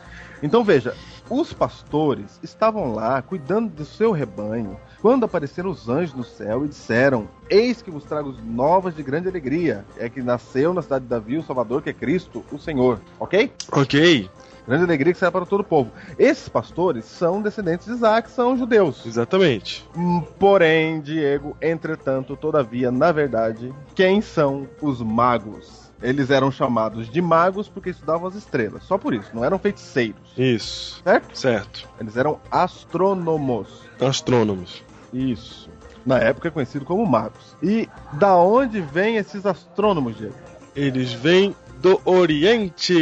Então 0.44 0.64
veja, 0.64 0.94
os 1.30 1.54
pastores 1.54 2.40
estavam 2.44 2.94
lá 2.94 3.22
cuidando 3.22 3.70
do 3.70 3.86
seu 3.86 4.12
rebanho, 4.12 4.78
quando 5.02 5.24
apareceram 5.24 5.70
os 5.70 5.88
anjos 5.88 6.14
no 6.14 6.24
céu 6.24 6.66
e 6.66 6.68
disseram: 6.68 7.28
Eis 7.50 7.82
que 7.82 7.90
vos 7.90 8.04
trago 8.04 8.36
novas 8.44 8.96
de 8.96 9.02
grande 9.02 9.30
alegria, 9.30 9.86
é 9.98 10.10
que 10.10 10.22
nasceu 10.22 10.74
na 10.74 10.82
cidade 10.82 11.06
de 11.06 11.10
Davi 11.10 11.38
o 11.38 11.44
Salvador, 11.44 11.82
que 11.82 11.90
é 11.90 11.94
Cristo, 11.94 12.44
o 12.52 12.60
Senhor. 12.60 13.00
Ok? 13.20 13.52
Ok, 13.72 14.30
Grande 14.68 14.84
alegria 14.84 15.13
que 15.13 15.20
será 15.20 15.32
para 15.32 15.45
todo 15.45 15.61
o 15.61 15.63
povo. 15.63 15.91
Esses 16.18 16.49
pastores 16.49 17.05
são 17.05 17.41
descendentes 17.41 17.86
de 17.88 17.93
Isaac, 17.93 18.30
são 18.32 18.57
judeus. 18.57 19.05
exatamente. 19.05 19.88
Hum, 19.95 20.22
Porém, 20.39 20.99
Diego, 21.01 21.55
entretanto, 21.61 22.36
todavia, 22.36 22.91
na 22.91 23.11
verdade, 23.11 23.74
quem 23.93 24.22
são 24.22 24.68
os 24.82 25.01
magos? 25.01 25.86
Eles 26.01 26.30
eram 26.30 26.51
chamados 26.51 27.09
de 27.09 27.22
magos 27.22 27.70
porque 27.70 27.89
estudavam 27.89 28.28
as 28.28 28.36
estrelas. 28.36 28.84
Só 28.84 28.97
por 28.97 29.13
isso, 29.13 29.30
não 29.34 29.43
eram 29.45 29.57
feiticeiros. 29.57 30.34
Isso, 30.38 31.01
Certo? 31.03 31.38
certo. 31.38 31.88
Eles 31.99 32.18
eram 32.18 32.39
astrônomos. 32.51 33.68
Astrônomos. 33.99 34.84
Isso. 35.13 35.70
Na 36.05 36.18
época 36.20 36.51
conhecido 36.51 36.86
como 36.86 37.05
magos. 37.05 37.55
E 37.63 37.89
da 38.13 38.36
onde 38.36 38.82
vêm 38.82 39.16
esses 39.18 39.45
astrônomos, 39.45 40.18
Diego? 40.18 40.36
Eles 40.76 41.13
vêm 41.13 41.55
do 41.86 42.02
Oriente. 42.04 42.96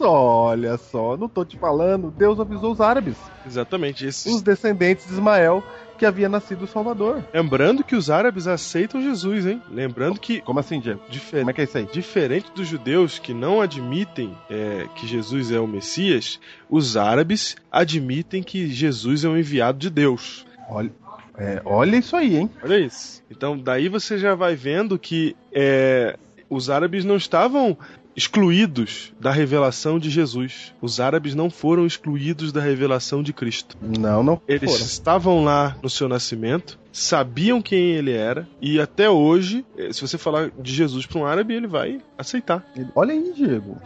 Olha 0.00 0.76
só, 0.76 1.16
não 1.16 1.28
tô 1.28 1.44
te 1.44 1.56
falando, 1.56 2.10
Deus 2.10 2.40
avisou 2.40 2.72
os 2.72 2.80
árabes, 2.80 3.14
Exatamente. 3.46 4.04
Esses... 4.04 4.34
os 4.34 4.42
descendentes 4.42 5.06
de 5.06 5.12
Ismael, 5.12 5.62
que 5.96 6.04
havia 6.04 6.28
nascido 6.28 6.64
o 6.64 6.66
Salvador. 6.66 7.22
Lembrando 7.32 7.84
que 7.84 7.94
os 7.94 8.10
árabes 8.10 8.48
aceitam 8.48 9.00
Jesus, 9.00 9.46
hein? 9.46 9.62
Lembrando 9.70 10.18
que 10.18 10.40
Como 10.40 10.58
assim, 10.58 10.80
Diego? 10.80 11.00
difer- 11.08 11.38
Como 11.42 11.50
é 11.50 11.54
que 11.54 11.60
é 11.60 11.64
isso 11.64 11.78
aí? 11.78 11.86
Diferente 11.92 12.50
dos 12.52 12.66
judeus 12.66 13.20
que 13.20 13.32
não 13.32 13.60
admitem 13.60 14.36
é, 14.50 14.88
que 14.96 15.06
Jesus 15.06 15.52
é 15.52 15.60
o 15.60 15.66
Messias, 15.68 16.40
os 16.68 16.96
árabes 16.96 17.54
admitem 17.70 18.42
que 18.42 18.66
Jesus 18.66 19.24
é 19.24 19.28
um 19.28 19.38
enviado 19.38 19.78
de 19.78 19.88
Deus. 19.88 20.44
Olha, 20.68 20.90
é, 21.38 21.62
olha 21.64 21.94
isso 21.96 22.16
aí, 22.16 22.38
hein? 22.38 22.50
Olha 22.60 22.80
isso. 22.80 23.22
Então, 23.30 23.56
daí 23.56 23.88
você 23.88 24.18
já 24.18 24.34
vai 24.34 24.56
vendo 24.56 24.98
que 24.98 25.36
é, 25.52 26.18
os 26.54 26.70
árabes 26.70 27.04
não 27.04 27.16
estavam 27.16 27.76
excluídos 28.14 29.12
da 29.18 29.30
revelação 29.30 29.98
de 29.98 30.10
Jesus. 30.10 30.74
Os 30.80 31.00
árabes 31.00 31.34
não 31.34 31.48
foram 31.50 31.86
excluídos 31.86 32.52
da 32.52 32.60
revelação 32.60 33.22
de 33.22 33.32
Cristo. 33.32 33.76
Não, 33.80 34.22
não 34.22 34.40
Eles 34.46 34.70
foram. 34.70 34.84
estavam 34.84 35.44
lá 35.44 35.76
no 35.82 35.88
seu 35.88 36.08
nascimento, 36.08 36.78
sabiam 36.92 37.62
quem 37.62 37.92
ele 37.92 38.12
era, 38.12 38.46
e 38.60 38.78
até 38.80 39.08
hoje, 39.08 39.64
eh, 39.78 39.92
se 39.92 40.00
você 40.02 40.18
falar 40.18 40.50
de 40.58 40.72
Jesus 40.74 41.06
para 41.06 41.18
um 41.20 41.26
árabe, 41.26 41.54
ele 41.54 41.66
vai 41.66 42.00
aceitar. 42.18 42.64
Olha 42.94 43.12
aí, 43.14 43.32
Diego. 43.34 43.78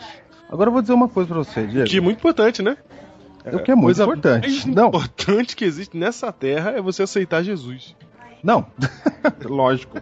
Agora 0.51 0.69
eu 0.69 0.73
vou 0.73 0.83
dizer 0.83 0.93
uma 0.95 1.09
coisa 1.09 1.29
pra 1.29 1.39
você, 1.39 1.67
Diego. 1.67 1.89
Que 1.89 1.99
é 1.99 2.01
muito 2.01 2.19
importante, 2.19 2.63
né? 2.63 2.77
o 3.53 3.61
que 3.61 3.71
é 3.71 3.75
muito 3.77 3.87
Coisa 3.87 4.03
importante. 4.03 4.49
mais 4.49 4.65
Não, 4.67 4.89
importante 4.89 5.55
que 5.55 5.65
existe 5.65 5.97
nessa 5.97 6.33
terra 6.33 6.73
é 6.73 6.81
você 6.83 7.05
aceitar 7.05 7.45
Jesus. 7.45 7.95
não. 8.43 8.67
Lógico. 9.49 9.99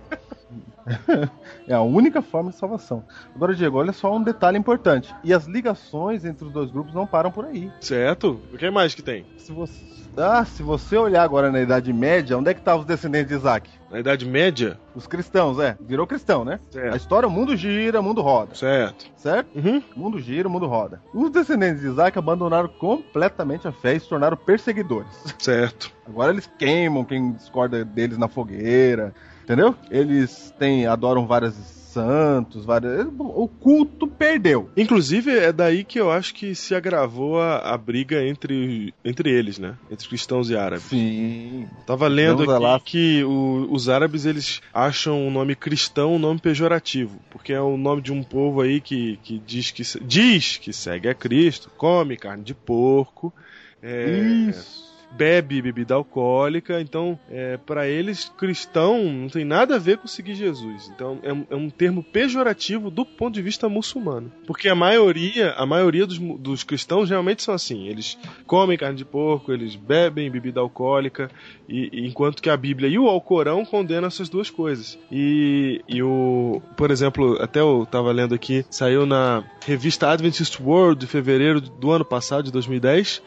É 1.66 1.74
a 1.74 1.80
única 1.82 2.20
forma 2.20 2.50
de 2.50 2.56
salvação. 2.56 3.04
Agora, 3.34 3.54
Diego, 3.54 3.78
olha 3.78 3.92
só 3.92 4.14
um 4.14 4.22
detalhe 4.22 4.58
importante. 4.58 5.14
E 5.24 5.32
as 5.32 5.46
ligações 5.46 6.24
entre 6.24 6.44
os 6.44 6.52
dois 6.52 6.70
grupos 6.70 6.92
não 6.94 7.06
param 7.06 7.30
por 7.30 7.46
aí. 7.46 7.70
Certo? 7.80 8.40
O 8.52 8.58
que 8.58 8.70
mais 8.70 8.94
que 8.94 9.02
tem? 9.02 9.24
Se 9.38 9.50
você, 9.50 9.82
ah, 10.16 10.44
se 10.44 10.62
você 10.62 10.96
olhar 10.96 11.22
agora 11.22 11.50
na 11.50 11.60
Idade 11.60 11.92
Média, 11.92 12.36
onde 12.36 12.50
é 12.50 12.54
que 12.54 12.60
estavam 12.60 12.80
os 12.80 12.86
descendentes 12.86 13.28
de 13.28 13.34
Isaac? 13.34 13.70
Na 13.90 13.98
Idade 14.00 14.26
Média? 14.26 14.78
Os 14.94 15.06
cristãos, 15.06 15.58
é. 15.58 15.76
Virou 15.80 16.06
cristão, 16.06 16.44
né? 16.44 16.60
A 16.68 16.72
Certo. 16.72 16.96
história, 16.96 17.28
o 17.28 17.30
mundo 17.30 17.56
gira, 17.56 18.00
o 18.00 18.02
mundo 18.02 18.20
roda. 18.20 18.54
Certo. 18.54 19.06
Certo? 19.16 19.48
Uhum. 19.56 19.82
O 19.96 20.00
mundo 20.00 20.20
gira, 20.20 20.46
o 20.46 20.50
mundo 20.50 20.66
roda. 20.66 21.00
Os 21.14 21.30
descendentes 21.30 21.80
de 21.80 21.88
Isaac 21.88 22.18
abandonaram 22.18 22.68
completamente 22.68 23.66
a 23.66 23.72
fé 23.72 23.94
e 23.94 24.00
se 24.00 24.08
tornaram 24.08 24.36
perseguidores. 24.36 25.08
Certo. 25.38 25.90
Agora 26.06 26.30
eles 26.32 26.50
queimam 26.58 27.04
quem 27.04 27.32
discorda 27.32 27.84
deles 27.84 28.18
na 28.18 28.28
fogueira, 28.28 29.14
entendeu? 29.44 29.74
Eles 29.90 30.52
têm, 30.58 30.86
adoram 30.86 31.26
vários 31.26 31.54
santos, 31.94 32.64
várias... 32.64 33.06
o 33.16 33.46
culto 33.46 34.08
perdeu. 34.08 34.68
Inclusive, 34.76 35.30
é 35.30 35.52
daí 35.52 35.84
que 35.84 36.00
eu 36.00 36.10
acho 36.10 36.34
que 36.34 36.52
se 36.52 36.74
agravou 36.74 37.40
a, 37.40 37.58
a 37.58 37.78
briga 37.78 38.20
entre, 38.26 38.92
entre 39.04 39.30
eles, 39.30 39.60
né? 39.60 39.76
Entre 39.88 40.08
cristãos 40.08 40.50
e 40.50 40.56
árabes. 40.56 40.86
Sim. 40.86 41.68
Tava 41.86 42.08
lendo 42.08 42.42
aqui 42.42 42.62
lá. 42.62 42.80
que 42.80 43.22
o- 43.22 43.68
os 43.70 43.88
árabes 43.88 44.26
eles 44.26 44.60
acham 44.72 45.24
o 45.24 45.30
nome 45.30 45.54
cristão 45.54 46.16
um 46.16 46.18
nome 46.18 46.40
pejorativo, 46.40 47.20
porque 47.30 47.52
é 47.52 47.60
o 47.60 47.76
nome 47.76 48.02
de 48.02 48.12
um 48.12 48.24
povo 48.24 48.60
aí 48.60 48.80
que, 48.80 49.20
que 49.22 49.38
diz 49.38 49.70
que 49.70 49.84
diz 50.04 50.56
que 50.56 50.72
segue 50.72 51.08
a 51.08 51.14
Cristo, 51.14 51.70
come 51.76 52.16
carne 52.16 52.42
de 52.42 52.54
porco, 52.54 53.32
é, 53.80 54.48
Isso. 54.48 54.83
Bebe 55.16 55.62
bebida 55.62 55.94
alcoólica, 55.94 56.80
então 56.80 57.18
é, 57.30 57.56
para 57.56 57.86
eles 57.88 58.30
cristão 58.36 59.02
não 59.04 59.28
tem 59.28 59.44
nada 59.44 59.76
a 59.76 59.78
ver 59.78 59.98
com 59.98 60.06
seguir 60.08 60.34
Jesus. 60.34 60.90
Então 60.94 61.18
é, 61.22 61.32
um- 61.32 61.46
é 61.50 61.54
um 61.56 61.70
termo 61.70 62.02
pejorativo 62.02 62.90
do 62.90 63.04
ponto 63.04 63.34
de 63.34 63.42
vista 63.42 63.68
muçulmano, 63.68 64.32
porque 64.46 64.68
a 64.68 64.74
maioria 64.74 65.52
a 65.52 65.64
maioria 65.66 66.06
dos, 66.06 66.18
dos 66.18 66.62
cristãos 66.64 67.08
realmente 67.10 67.42
são 67.42 67.54
assim, 67.54 67.86
eles 67.88 68.18
comem 68.46 68.76
carne 68.78 68.96
de 68.96 69.04
porco, 69.04 69.52
eles 69.52 69.76
bebem 69.76 70.30
bebida 70.30 70.60
alcoólica, 70.60 71.30
e, 71.68 71.88
e 71.92 72.06
enquanto 72.06 72.42
que 72.42 72.50
a 72.50 72.56
Bíblia 72.56 72.88
e 72.88 72.98
o 72.98 73.08
Alcorão 73.08 73.64
condenam 73.64 74.08
essas 74.08 74.28
duas 74.28 74.50
coisas. 74.50 74.98
E, 75.10 75.80
e 75.88 76.02
o, 76.02 76.60
por 76.76 76.90
exemplo, 76.90 77.40
até 77.40 77.60
eu 77.60 77.86
tava 77.90 78.10
lendo 78.12 78.34
aqui, 78.34 78.64
saiu 78.70 79.06
na 79.06 79.44
revista 79.64 80.10
Adventist 80.10 80.60
World 80.60 81.00
de 81.00 81.06
fevereiro 81.06 81.60
do 81.60 81.90
ano 81.90 82.04
passado, 82.04 82.44
de 82.44 82.52
2010, 82.52 83.22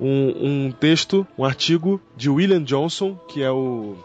um, 0.00 0.66
um 0.66 0.72
texto, 0.72 1.26
um 1.36 1.44
artigo 1.44 2.00
de 2.16 2.30
William 2.30 2.62
Johnson, 2.62 3.14
que 3.28 3.42
é 3.42 3.50
o 3.50 3.96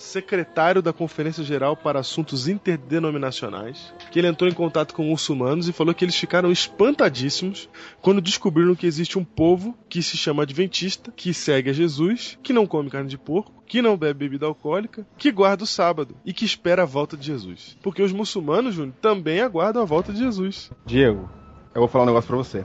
secretário 0.00 0.80
da 0.80 0.92
Conferência 0.92 1.44
Geral 1.44 1.76
para 1.76 2.00
Assuntos 2.00 2.48
Interdenominacionais, 2.48 3.92
que 4.10 4.18
ele 4.18 4.28
entrou 4.28 4.48
em 4.48 4.54
contato 4.54 4.94
com 4.94 5.04
muçulmanos 5.04 5.68
e 5.68 5.72
falou 5.72 5.94
que 5.94 6.04
eles 6.04 6.16
ficaram 6.16 6.50
espantadíssimos 6.50 7.68
quando 8.00 8.20
descobriram 8.20 8.74
que 8.74 8.86
existe 8.86 9.18
um 9.18 9.24
povo 9.24 9.76
que 9.88 10.02
se 10.02 10.16
chama 10.16 10.42
Adventista, 10.42 11.12
que 11.14 11.34
segue 11.34 11.70
a 11.70 11.72
Jesus, 11.72 12.38
que 12.42 12.52
não 12.52 12.66
come 12.66 12.90
carne 12.90 13.08
de 13.08 13.18
porco, 13.18 13.62
que 13.66 13.82
não 13.82 13.96
bebe 13.96 14.20
bebida 14.20 14.46
alcoólica, 14.46 15.06
que 15.16 15.30
guarda 15.30 15.64
o 15.64 15.66
sábado 15.66 16.16
e 16.24 16.32
que 16.32 16.44
espera 16.44 16.82
a 16.82 16.86
volta 16.86 17.16
de 17.16 17.26
Jesus. 17.26 17.76
Porque 17.82 18.02
os 18.02 18.12
muçulmanos, 18.12 18.74
Júnior, 18.74 18.94
também 19.00 19.40
aguardam 19.40 19.82
a 19.82 19.86
volta 19.86 20.12
de 20.12 20.18
Jesus. 20.18 20.70
Diego, 20.84 21.28
eu 21.74 21.80
vou 21.80 21.88
falar 21.88 22.04
um 22.04 22.08
negócio 22.08 22.28
pra 22.28 22.36
você. 22.36 22.64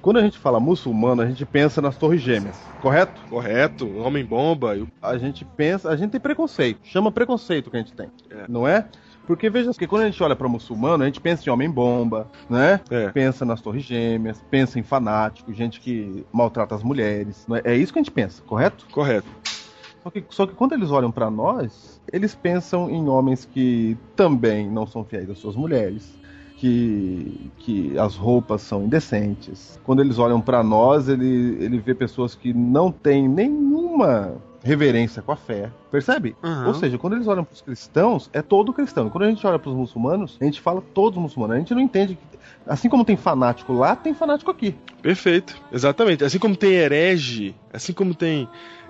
Quando 0.00 0.18
a 0.18 0.22
gente 0.22 0.38
fala 0.38 0.60
muçulmano, 0.60 1.22
a 1.22 1.26
gente 1.26 1.44
pensa 1.44 1.82
nas 1.82 1.96
torres 1.96 2.20
gêmeas, 2.20 2.56
correto? 2.80 3.20
Correto, 3.28 3.88
homem-bomba. 3.98 4.76
e 4.76 4.82
o- 4.82 4.88
A 5.02 5.18
gente 5.18 5.44
pensa, 5.44 5.90
a 5.90 5.96
gente 5.96 6.10
tem 6.12 6.20
preconceito. 6.20 6.80
Chama 6.84 7.10
preconceito 7.10 7.70
que 7.70 7.76
a 7.76 7.80
gente 7.80 7.92
tem. 7.92 8.08
É. 8.30 8.44
Não 8.48 8.66
é? 8.66 8.86
Porque 9.26 9.50
veja, 9.50 9.70
que 9.74 9.86
quando 9.86 10.02
a 10.02 10.06
gente 10.06 10.22
olha 10.22 10.34
pra 10.34 10.48
muçulmano, 10.48 11.02
a 11.02 11.06
gente 11.06 11.20
pensa 11.20 11.46
em 11.46 11.52
homem-bomba, 11.52 12.28
né? 12.48 12.80
É. 12.90 13.10
Pensa 13.10 13.44
nas 13.44 13.60
torres 13.60 13.82
gêmeas, 13.82 14.42
pensa 14.50 14.78
em 14.78 14.82
fanático, 14.82 15.52
gente 15.52 15.80
que 15.80 16.24
maltrata 16.32 16.74
as 16.74 16.82
mulheres. 16.82 17.44
Não 17.46 17.56
é? 17.56 17.62
é 17.64 17.76
isso 17.76 17.92
que 17.92 17.98
a 17.98 18.02
gente 18.02 18.10
pensa, 18.12 18.42
correto? 18.46 18.86
Correto. 18.90 19.26
Só 20.02 20.10
que, 20.10 20.24
só 20.30 20.46
que 20.46 20.54
quando 20.54 20.72
eles 20.72 20.90
olham 20.90 21.10
pra 21.10 21.30
nós, 21.30 22.00
eles 22.10 22.34
pensam 22.34 22.88
em 22.88 23.06
homens 23.08 23.44
que 23.44 23.98
também 24.16 24.70
não 24.70 24.86
são 24.86 25.04
fiéis 25.04 25.28
às 25.28 25.38
suas 25.38 25.56
mulheres, 25.56 26.17
que, 26.58 27.50
que 27.58 27.98
as 27.98 28.16
roupas 28.16 28.62
são 28.62 28.82
indecentes. 28.82 29.80
Quando 29.84 30.00
eles 30.00 30.18
olham 30.18 30.40
pra 30.40 30.62
nós, 30.62 31.08
ele, 31.08 31.56
ele 31.60 31.78
vê 31.78 31.94
pessoas 31.94 32.34
que 32.34 32.52
não 32.52 32.90
têm 32.90 33.28
nenhuma 33.28 34.34
reverência 34.62 35.22
com 35.22 35.30
a 35.30 35.36
fé. 35.36 35.70
Percebe? 35.88 36.34
Uhum. 36.42 36.66
Ou 36.66 36.74
seja, 36.74 36.98
quando 36.98 37.14
eles 37.14 37.28
olham 37.28 37.44
pros 37.44 37.60
cristãos, 37.60 38.28
é 38.32 38.42
todo 38.42 38.72
cristão. 38.72 39.06
E 39.06 39.10
quando 39.10 39.24
a 39.24 39.28
gente 39.28 39.46
olha 39.46 39.58
pros 39.58 39.74
muçulmanos, 39.74 40.36
a 40.40 40.44
gente 40.44 40.60
fala 40.60 40.82
todos 40.92 41.16
muçulmanos. 41.16 41.56
A 41.56 41.58
gente 41.60 41.74
não 41.74 41.80
entende 41.80 42.16
que. 42.16 42.38
Assim 42.66 42.88
como 42.88 43.04
tem 43.04 43.16
fanático 43.16 43.72
lá, 43.72 43.94
tem 43.94 44.12
fanático 44.12 44.50
aqui. 44.50 44.74
Perfeito, 45.00 45.56
exatamente. 45.72 46.24
Assim 46.24 46.38
como 46.38 46.56
tem 46.56 46.72
herege, 46.72 47.54
assim 47.72 47.92
como 47.92 48.14
tem 48.14 48.48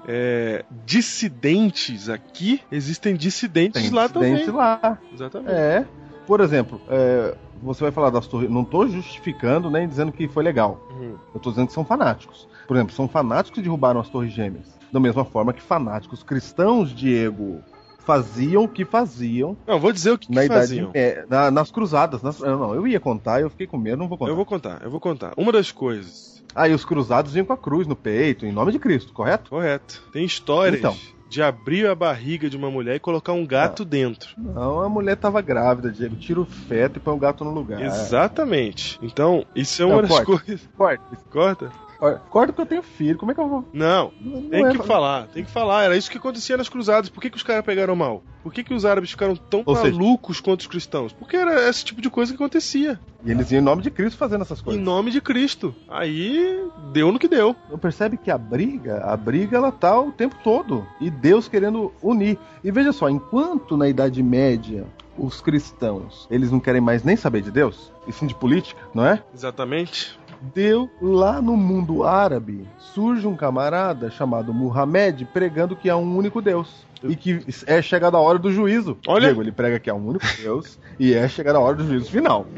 é, 0.08 0.64
dissidentes 0.86 2.08
aqui, 2.08 2.60
existem 2.72 3.14
dissidentes 3.14 3.82
Tem 3.82 3.92
lá 3.92 4.06
dissidente 4.06 4.46
também. 4.46 4.54
lá. 4.54 4.98
Exatamente. 5.12 5.52
É. 5.52 5.86
Por 6.26 6.40
exemplo, 6.40 6.80
é, 6.88 7.34
você 7.62 7.82
vai 7.82 7.90
falar 7.92 8.10
das 8.10 8.26
torres. 8.26 8.50
Não 8.50 8.64
tô 8.64 8.86
justificando 8.86 9.70
nem 9.70 9.86
dizendo 9.88 10.12
que 10.12 10.28
foi 10.28 10.42
legal. 10.42 10.80
Uhum. 10.90 11.16
Eu 11.34 11.40
tô 11.40 11.50
dizendo 11.50 11.66
que 11.68 11.72
são 11.72 11.84
fanáticos. 11.84 12.48
Por 12.66 12.76
exemplo, 12.76 12.94
são 12.94 13.08
fanáticos 13.08 13.56
que 13.56 13.62
derrubaram 13.62 14.00
as 14.00 14.08
torres 14.08 14.32
gêmeas. 14.32 14.76
Da 14.92 14.98
mesma 15.00 15.24
forma 15.24 15.52
que 15.52 15.60
fanáticos 15.62 16.22
cristãos, 16.22 16.94
Diego, 16.94 17.60
faziam 17.98 18.64
o 18.64 18.68
que 18.68 18.84
faziam 18.86 19.56
Não, 19.66 19.78
vou 19.78 19.92
dizer 19.92 20.12
o 20.12 20.18
que, 20.18 20.30
na 20.32 20.40
que 20.40 20.46
idade 20.46 20.60
faziam. 20.60 20.90
é, 20.94 21.26
na- 21.28 21.50
nas 21.50 21.70
cruzadas. 21.70 22.22
nas- 22.22 22.40
não, 22.40 22.74
eu 22.74 22.86
ia 22.86 22.98
contar, 22.98 23.40
eu 23.42 23.50
fiquei 23.50 23.66
com 23.66 23.76
medo, 23.76 23.98
não 23.98 24.08
vou 24.08 24.16
contar. 24.16 24.30
Eu 24.30 24.36
vou 24.36 24.46
contar, 24.46 24.80
eu 24.82 24.90
vou 24.90 25.00
contar. 25.00 25.32
Uma 25.36 25.52
das 25.52 25.70
coisas, 25.70 26.38
Aí 26.54 26.72
os 26.72 26.84
cruzados 26.84 27.32
vinham 27.34 27.44
com 27.44 27.52
a 27.52 27.56
cruz 27.58 27.86
no 27.86 27.94
peito, 27.94 28.46
em 28.46 28.50
nome 28.50 28.72
de 28.72 28.78
Cristo, 28.78 29.12
correto? 29.12 29.50
correto. 29.50 30.02
Tem 30.10 30.24
histórias 30.24 30.78
Então. 30.80 30.96
De 31.28 31.42
abrir 31.42 31.86
a 31.86 31.94
barriga 31.94 32.48
de 32.48 32.56
uma 32.56 32.70
mulher 32.70 32.96
e 32.96 33.00
colocar 33.00 33.32
um 33.32 33.46
gato 33.46 33.84
dentro. 33.84 34.30
Não, 34.38 34.80
a 34.80 34.88
mulher 34.88 35.16
tava 35.16 35.40
grávida, 35.42 35.90
Diego. 35.90 36.16
Tira 36.16 36.40
o 36.40 36.46
feto 36.46 36.96
e 36.96 37.00
põe 37.00 37.14
o 37.14 37.18
gato 37.18 37.44
no 37.44 37.50
lugar. 37.52 37.80
Exatamente. 37.82 38.98
Então, 39.02 39.44
isso 39.54 39.82
é 39.82 39.86
Não, 39.86 39.92
uma 39.92 40.02
das 40.02 40.10
corta. 40.10 40.24
coisas. 40.24 40.68
Corta. 40.76 41.16
Corta? 41.30 41.72
Corta 41.98 42.52
porque 42.52 42.62
eu 42.62 42.66
tenho 42.66 42.82
filho. 42.82 43.18
Como 43.18 43.32
é 43.32 43.34
que 43.34 43.40
eu 43.40 43.48
vou. 43.48 43.64
Não, 43.72 44.12
Não 44.20 44.42
tem 44.42 44.64
é- 44.64 44.70
que 44.70 44.78
falar, 44.84 45.26
tem 45.28 45.44
que 45.44 45.50
falar. 45.50 45.82
Era 45.84 45.96
isso 45.96 46.10
que 46.10 46.16
acontecia 46.18 46.56
nas 46.56 46.68
cruzadas. 46.68 47.08
Por 47.08 47.20
que, 47.20 47.28
que 47.30 47.36
os 47.36 47.42
caras 47.42 47.64
pegaram 47.64 47.96
mal? 47.96 48.22
Por 48.42 48.52
que, 48.52 48.62
que 48.62 48.72
os 48.72 48.84
árabes 48.84 49.10
ficaram 49.10 49.34
tão 49.34 49.62
Ou 49.66 49.74
seja- 49.76 49.90
malucos 49.92 50.40
contra 50.40 50.62
os 50.62 50.66
cristãos? 50.68 51.12
Porque 51.12 51.36
era 51.36 51.68
esse 51.68 51.84
tipo 51.84 52.00
de 52.00 52.08
coisa 52.08 52.32
que 52.32 52.36
acontecia. 52.36 52.98
E 53.24 53.30
eles 53.30 53.50
iam 53.50 53.60
em 53.60 53.64
nome 53.64 53.82
de 53.82 53.90
Cristo 53.90 54.16
fazendo 54.16 54.42
essas 54.42 54.60
Em 54.60 54.64
coisas. 54.64 54.82
nome 54.82 55.10
de 55.10 55.20
Cristo. 55.20 55.74
Aí 55.88 56.64
deu 56.92 57.10
no 57.10 57.18
que 57.18 57.26
deu. 57.28 57.54
Não 57.68 57.78
percebe 57.78 58.16
que 58.16 58.30
a 58.30 58.38
briga, 58.38 58.98
a 59.04 59.16
briga 59.16 59.56
ela 59.56 59.72
tá 59.72 59.98
o 60.00 60.12
tempo 60.12 60.36
todo. 60.44 60.86
E 61.00 61.10
Deus 61.10 61.48
querendo 61.48 61.92
unir. 62.00 62.38
E 62.62 62.70
veja 62.70 62.92
só, 62.92 63.08
enquanto 63.10 63.76
na 63.76 63.88
Idade 63.88 64.22
Média 64.22 64.86
os 65.18 65.40
cristãos, 65.40 66.28
eles 66.30 66.50
não 66.52 66.60
querem 66.60 66.80
mais 66.80 67.02
nem 67.02 67.16
saber 67.16 67.42
de 67.42 67.50
Deus, 67.50 67.92
e 68.06 68.12
sim 68.12 68.24
de 68.28 68.36
política, 68.36 68.80
não 68.94 69.04
é? 69.04 69.20
Exatamente. 69.34 70.16
Deu 70.40 70.88
lá 71.00 71.42
no 71.42 71.56
mundo 71.56 72.04
árabe, 72.04 72.66
surge 72.78 73.26
um 73.26 73.36
camarada 73.36 74.10
chamado 74.10 74.54
Muhammad 74.54 75.24
pregando 75.32 75.76
que 75.76 75.90
há 75.90 75.96
um 75.96 76.16
único 76.16 76.40
Deus. 76.40 76.86
E 77.02 77.14
que 77.14 77.40
é 77.66 77.80
chegada 77.80 78.16
a 78.16 78.20
hora 78.20 78.38
do 78.38 78.50
juízo. 78.50 78.98
Olha. 79.06 79.26
Diego, 79.26 79.42
ele 79.42 79.52
prega 79.52 79.78
que 79.78 79.88
há 79.88 79.94
um 79.94 80.08
único 80.08 80.26
Deus 80.42 80.78
e 80.98 81.14
é 81.14 81.28
chegada 81.28 81.58
a 81.58 81.60
hora 81.60 81.76
do 81.76 81.86
juízo 81.86 82.10
final. 82.10 82.46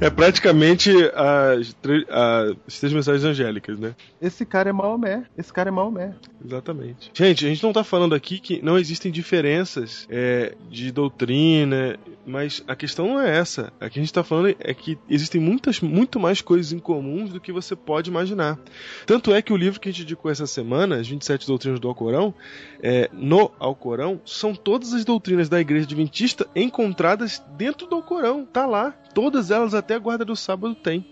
É 0.00 0.08
praticamente 0.08 0.92
as, 1.14 1.74
as 2.66 2.78
três 2.78 2.92
mensagens 2.92 3.24
angélicas, 3.24 3.78
né? 3.78 3.94
Esse 4.22 4.46
cara 4.46 4.70
é 4.70 4.72
Maomé. 4.72 5.24
Esse 5.36 5.52
cara 5.52 5.68
é 5.68 5.72
Maomé. 5.72 6.14
Exatamente. 6.44 7.10
Gente, 7.12 7.44
a 7.44 7.48
gente 7.48 7.62
não 7.62 7.72
tá 7.72 7.82
falando 7.82 8.14
aqui 8.14 8.38
que 8.38 8.64
não 8.64 8.78
existem 8.78 9.10
diferenças 9.10 10.06
é, 10.08 10.54
de 10.70 10.92
doutrina, 10.92 11.98
mas 12.30 12.62
a 12.66 12.76
questão 12.76 13.08
não 13.08 13.20
é 13.20 13.36
essa. 13.36 13.72
A 13.80 13.90
que 13.90 13.98
a 13.98 14.02
gente 14.02 14.12
tá 14.12 14.22
falando 14.22 14.54
é 14.58 14.72
que 14.72 14.96
existem 15.08 15.40
muitas, 15.40 15.80
muito 15.80 16.20
mais 16.20 16.40
coisas 16.40 16.72
em 16.72 16.78
comuns 16.78 17.30
do 17.30 17.40
que 17.40 17.52
você 17.52 17.74
pode 17.74 18.08
imaginar. 18.08 18.58
Tanto 19.04 19.34
é 19.34 19.42
que 19.42 19.52
o 19.52 19.56
livro 19.56 19.80
que 19.80 19.88
a 19.88 19.92
gente 19.92 20.02
indicou 20.02 20.30
essa 20.30 20.46
semana, 20.46 20.96
as 20.96 21.08
27 21.08 21.46
doutrinas 21.46 21.80
do 21.80 21.88
Alcorão, 21.88 22.32
é, 22.82 23.10
no 23.12 23.50
Alcorão, 23.58 24.20
são 24.24 24.54
todas 24.54 24.94
as 24.94 25.04
doutrinas 25.04 25.48
da 25.48 25.60
Igreja 25.60 25.84
Adventista 25.84 26.46
encontradas 26.54 27.42
dentro 27.56 27.86
do 27.86 27.96
Alcorão. 27.96 28.46
Tá 28.46 28.64
lá. 28.64 28.94
Todas 29.12 29.50
elas 29.50 29.74
até 29.74 29.94
a 29.94 29.98
guarda 29.98 30.24
do 30.24 30.36
sábado 30.36 30.74
tem. 30.74 31.04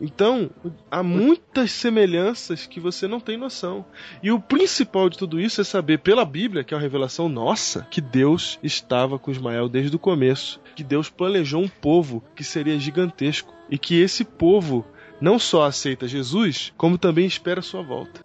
Então, 0.00 0.50
há 0.90 1.02
muitas 1.02 1.72
semelhanças 1.72 2.66
que 2.66 2.78
você 2.78 3.06
não 3.06 3.18
tem 3.18 3.36
noção. 3.36 3.84
E 4.22 4.30
o 4.30 4.40
principal 4.40 5.08
de 5.08 5.16
tudo 5.16 5.40
isso 5.40 5.60
é 5.60 5.64
saber 5.64 5.98
pela 5.98 6.24
Bíblia, 6.24 6.62
que 6.62 6.74
é 6.74 6.76
uma 6.76 6.82
revelação 6.82 7.28
nossa, 7.28 7.86
que 7.90 8.00
Deus 8.00 8.58
estava 8.62 9.18
com 9.18 9.30
Ismael 9.30 9.68
desde 9.68 9.96
o 9.96 9.98
começo, 9.98 10.60
que 10.76 10.84
Deus 10.84 11.08
planejou 11.08 11.62
um 11.62 11.68
povo 11.68 12.22
que 12.36 12.44
seria 12.44 12.78
gigantesco 12.78 13.52
e 13.70 13.78
que 13.78 13.98
esse 13.98 14.22
povo 14.22 14.84
não 15.18 15.38
só 15.38 15.64
aceita 15.64 16.06
Jesus, 16.06 16.74
como 16.76 16.98
também 16.98 17.24
espera 17.24 17.62
sua 17.62 17.82
volta. 17.82 18.20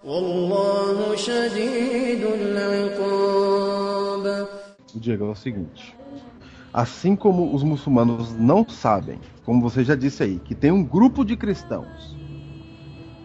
O 4.94 5.00
Diego 5.00 5.26
é 5.26 5.30
o 5.30 5.36
seguinte: 5.36 5.96
assim 6.74 7.16
como 7.16 7.56
os 7.56 7.64
muçulmanos 7.64 8.34
não 8.34 8.68
sabem, 8.68 9.18
como 9.46 9.62
você 9.62 9.86
já 9.86 9.96
disse 9.96 10.22
aí, 10.22 10.38
que 10.44 10.54
tem 10.54 10.72
um 10.72 10.84
grupo 10.84 11.24
de 11.24 11.38
cristãos 11.38 12.20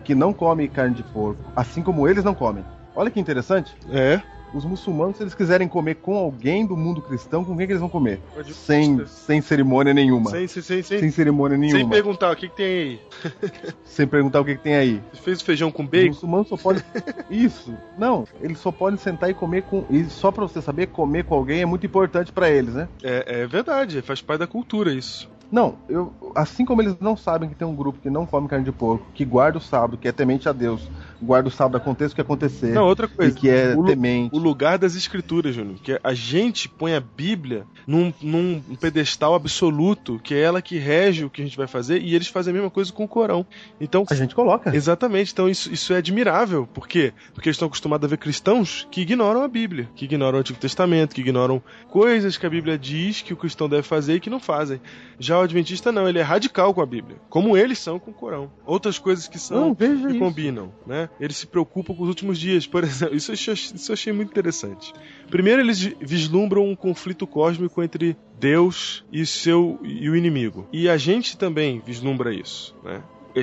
que 0.04 0.14
não 0.14 0.32
come 0.32 0.68
carne 0.68 0.94
de 0.94 1.02
porco, 1.02 1.42
assim 1.56 1.82
como 1.82 2.06
eles 2.06 2.22
não 2.22 2.32
comem. 2.32 2.64
Olha 2.94 3.10
que 3.10 3.18
interessante. 3.18 3.76
É. 3.90 4.22
Os 4.55 4.64
muçulmanos, 4.64 5.16
se 5.16 5.23
eles 5.23 5.35
quiserem 5.35 5.68
comer 5.68 5.97
com 5.97 6.16
alguém 6.16 6.64
do 6.66 6.77
mundo 6.77 7.02
cristão, 7.02 7.44
com 7.44 7.56
quem 7.56 7.66
que 7.66 7.73
eles 7.73 7.81
vão 7.81 7.89
comer? 7.89 8.20
Pode- 8.35 8.55
Sem, 8.55 9.05
sem 9.06 9.40
cerimônia 9.40 9.93
nenhuma. 9.93 10.31
sem, 10.31 10.47
sem, 10.47 10.62
sem, 10.62 10.82
sem, 10.82 10.98
Sem 11.01 11.10
cerimônia 11.10 11.59
sem 11.59 11.73
nenhuma. 11.73 11.90
perguntar 11.93 12.31
o 12.32 12.36
que, 12.36 12.48
que 12.48 12.56
tem 12.56 12.66
aí. 12.66 13.01
Sem 13.85 14.06
perguntar 14.06 14.40
o 14.40 14.44
que, 14.44 14.56
que 14.56 14.62
tem 14.62 14.74
aí. 14.77 15.02
Você 15.12 15.23
fez 15.23 15.40
o 15.40 15.44
feijão 15.44 15.70
com 15.73 15.82
Os 15.82 15.89
bacon? 15.89 16.09
muçulmanos 16.09 16.48
só 16.48 16.56
podem. 16.56 16.82
Isso. 17.31 17.74
Não, 17.98 18.27
eles 18.40 18.59
só 18.59 18.70
podem 18.70 18.98
sentar 18.98 19.31
e 19.31 19.35
comer 19.35 19.62
com. 19.62 19.85
E 19.90 20.05
só 20.05 20.31
pra 20.31 20.43
você 20.47 20.60
saber, 20.60 20.89
comer 20.89 21.24
com 21.24 21.35
alguém 21.35 21.62
é 21.62 21.66
muito 21.66 21.86
importante 21.86 22.31
pra 22.32 22.48
eles, 22.51 22.74
né? 22.74 22.89
É, 23.02 23.43
é 23.43 23.47
verdade, 23.47 24.02
faz 24.02 24.20
parte 24.20 24.40
da 24.40 24.47
cultura 24.47 24.93
isso. 24.93 25.28
Não, 25.51 25.77
eu, 25.89 26.12
assim 26.35 26.64
como 26.64 26.82
eles 26.82 26.97
não 27.01 27.16
sabem 27.16 27.48
que 27.48 27.55
tem 27.55 27.66
um 27.66 27.74
grupo 27.74 27.98
que 28.01 28.10
não 28.10 28.27
come 28.27 28.48
carne 28.48 28.64
de 28.64 28.73
porco, 28.73 29.06
que 29.14 29.24
guarda 29.24 29.59
o 29.59 29.60
sábado, 29.60 29.97
que 29.97 30.09
é 30.09 30.12
temente 30.12 30.48
a 30.48 30.52
Deus, 30.52 30.90
guarda 31.23 31.48
o 31.48 31.52
sábado, 31.52 31.77
aconteça 31.77 32.12
o 32.12 32.14
que 32.14 32.20
acontecer, 32.20 32.73
Não, 32.74 32.85
outra 32.85 33.06
e 33.06 33.09
coisa. 33.09 33.36
que 33.36 33.48
é 33.48 33.74
o, 33.77 33.85
temente. 33.85 34.35
o 34.35 34.39
lugar 34.39 34.78
das 34.78 34.94
escrituras, 34.94 35.55
Júnior. 35.55 35.77
Que 35.82 35.98
a 36.02 36.14
gente 36.14 36.68
põe 36.68 36.94
a 36.94 37.01
Bíblia 37.01 37.64
num, 37.86 38.12
num 38.20 38.60
pedestal 38.81 39.35
absoluto, 39.35 40.18
que 40.23 40.35
é 40.35 40.40
ela 40.40 40.60
que 40.60 40.78
rege 40.78 41.24
o 41.24 41.31
que 41.31 41.40
a 41.43 41.44
gente 41.44 41.56
vai 41.56 41.66
fazer, 41.66 42.02
e 42.02 42.14
eles 42.14 42.27
fazem 42.28 42.51
a 42.51 42.55
mesma 42.55 42.70
coisa 42.70 42.93
com 42.93 43.05
o 43.05 43.09
Corão. 43.09 43.47
Então, 43.81 44.05
A 44.10 44.14
gente 44.14 44.35
coloca. 44.35 44.74
Exatamente, 44.74 45.32
então 45.32 45.48
isso, 45.48 45.73
isso 45.73 45.93
é 45.93 45.98
admirável. 45.98 46.66
Por 46.73 46.86
quê? 46.89 47.12
Porque 47.32 47.48
eles 47.48 47.56
estão 47.56 47.68
acostumados 47.68 48.05
a 48.05 48.09
ver 48.09 48.18
cristãos 48.18 48.86
que 48.90 49.01
ignoram 49.01 49.43
a 49.43 49.48
Bíblia, 49.48 49.89
que 49.94 50.05
ignoram 50.05 50.39
o 50.39 50.40
Antigo 50.40 50.59
Testamento, 50.59 51.14
que 51.14 51.20
ignoram 51.20 51.62
coisas 51.89 52.36
que 52.36 52.47
a 52.47 52.51
Bíblia 52.51 52.77
diz 52.77 53.23
que 53.23 53.32
o 53.32 53.36
cristão 53.36 53.68
deve 53.68 53.82
fazer 53.82 54.16
e 54.16 54.20
que 54.20 54.28
não 54.31 54.40
fazem. 54.40 54.81
Já 55.18 55.35
o 55.38 55.42
Adventista 55.42 55.90
não, 55.92 56.08
ele 56.08 56.18
é 56.18 56.22
radical 56.22 56.72
com 56.74 56.80
a 56.80 56.86
Bíblia, 56.86 57.16
como 57.28 57.56
eles 57.56 57.78
são 57.78 57.98
com 57.98 58.10
o 58.10 58.14
Corão. 58.14 58.50
Outras 58.64 58.98
coisas 58.98 59.26
que 59.28 59.38
são 59.38 59.60
Não, 59.60 59.74
veja 59.74 60.06
que 60.06 60.10
isso. 60.10 60.18
combinam, 60.18 60.72
né? 60.86 61.08
Eles 61.20 61.36
se 61.36 61.46
preocupam 61.46 61.94
com 61.94 62.02
os 62.02 62.08
últimos 62.08 62.38
dias, 62.38 62.66
por 62.66 62.82
exemplo. 62.84 63.14
Isso 63.16 63.30
eu 63.30 63.34
achei, 63.34 63.54
isso 63.54 63.90
eu 63.90 63.94
achei 63.94 64.12
muito 64.12 64.30
interessante. 64.30 64.92
Primeiro, 65.30 65.60
eles 65.60 65.80
vislumbram 66.00 66.64
um 66.68 66.76
conflito 66.76 67.26
cósmico 67.26 67.82
entre 67.82 68.16
Deus 68.38 69.04
e 69.12 69.24
seu 69.26 69.78
e 69.82 70.08
o 70.08 70.16
inimigo. 70.16 70.66
E 70.72 70.88
a 70.88 70.96
gente 70.96 71.36
também 71.36 71.82
vislumbra 71.84 72.34
isso, 72.34 72.74
né? 72.84 73.02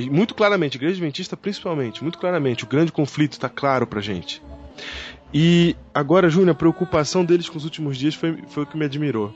Muito 0.09 0.33
claramente, 0.33 0.75
a 0.75 0.77
Igreja 0.77 0.95
Adventista 0.95 1.37
principalmente, 1.37 2.01
muito 2.01 2.17
claramente, 2.17 2.63
o 2.63 2.67
grande 2.67 2.91
conflito 2.91 3.33
está 3.33 3.47
claro 3.47 3.85
pra 3.85 4.01
gente. 4.01 4.41
E 5.33 5.75
agora, 5.93 6.29
Júnior, 6.29 6.51
a 6.51 6.55
preocupação 6.57 7.25
deles 7.25 7.49
com 7.49 7.57
os 7.57 7.63
últimos 7.63 7.97
dias 7.97 8.13
foi, 8.13 8.37
foi 8.47 8.63
o 8.63 8.65
que 8.65 8.77
me 8.77 8.85
admirou. 8.85 9.33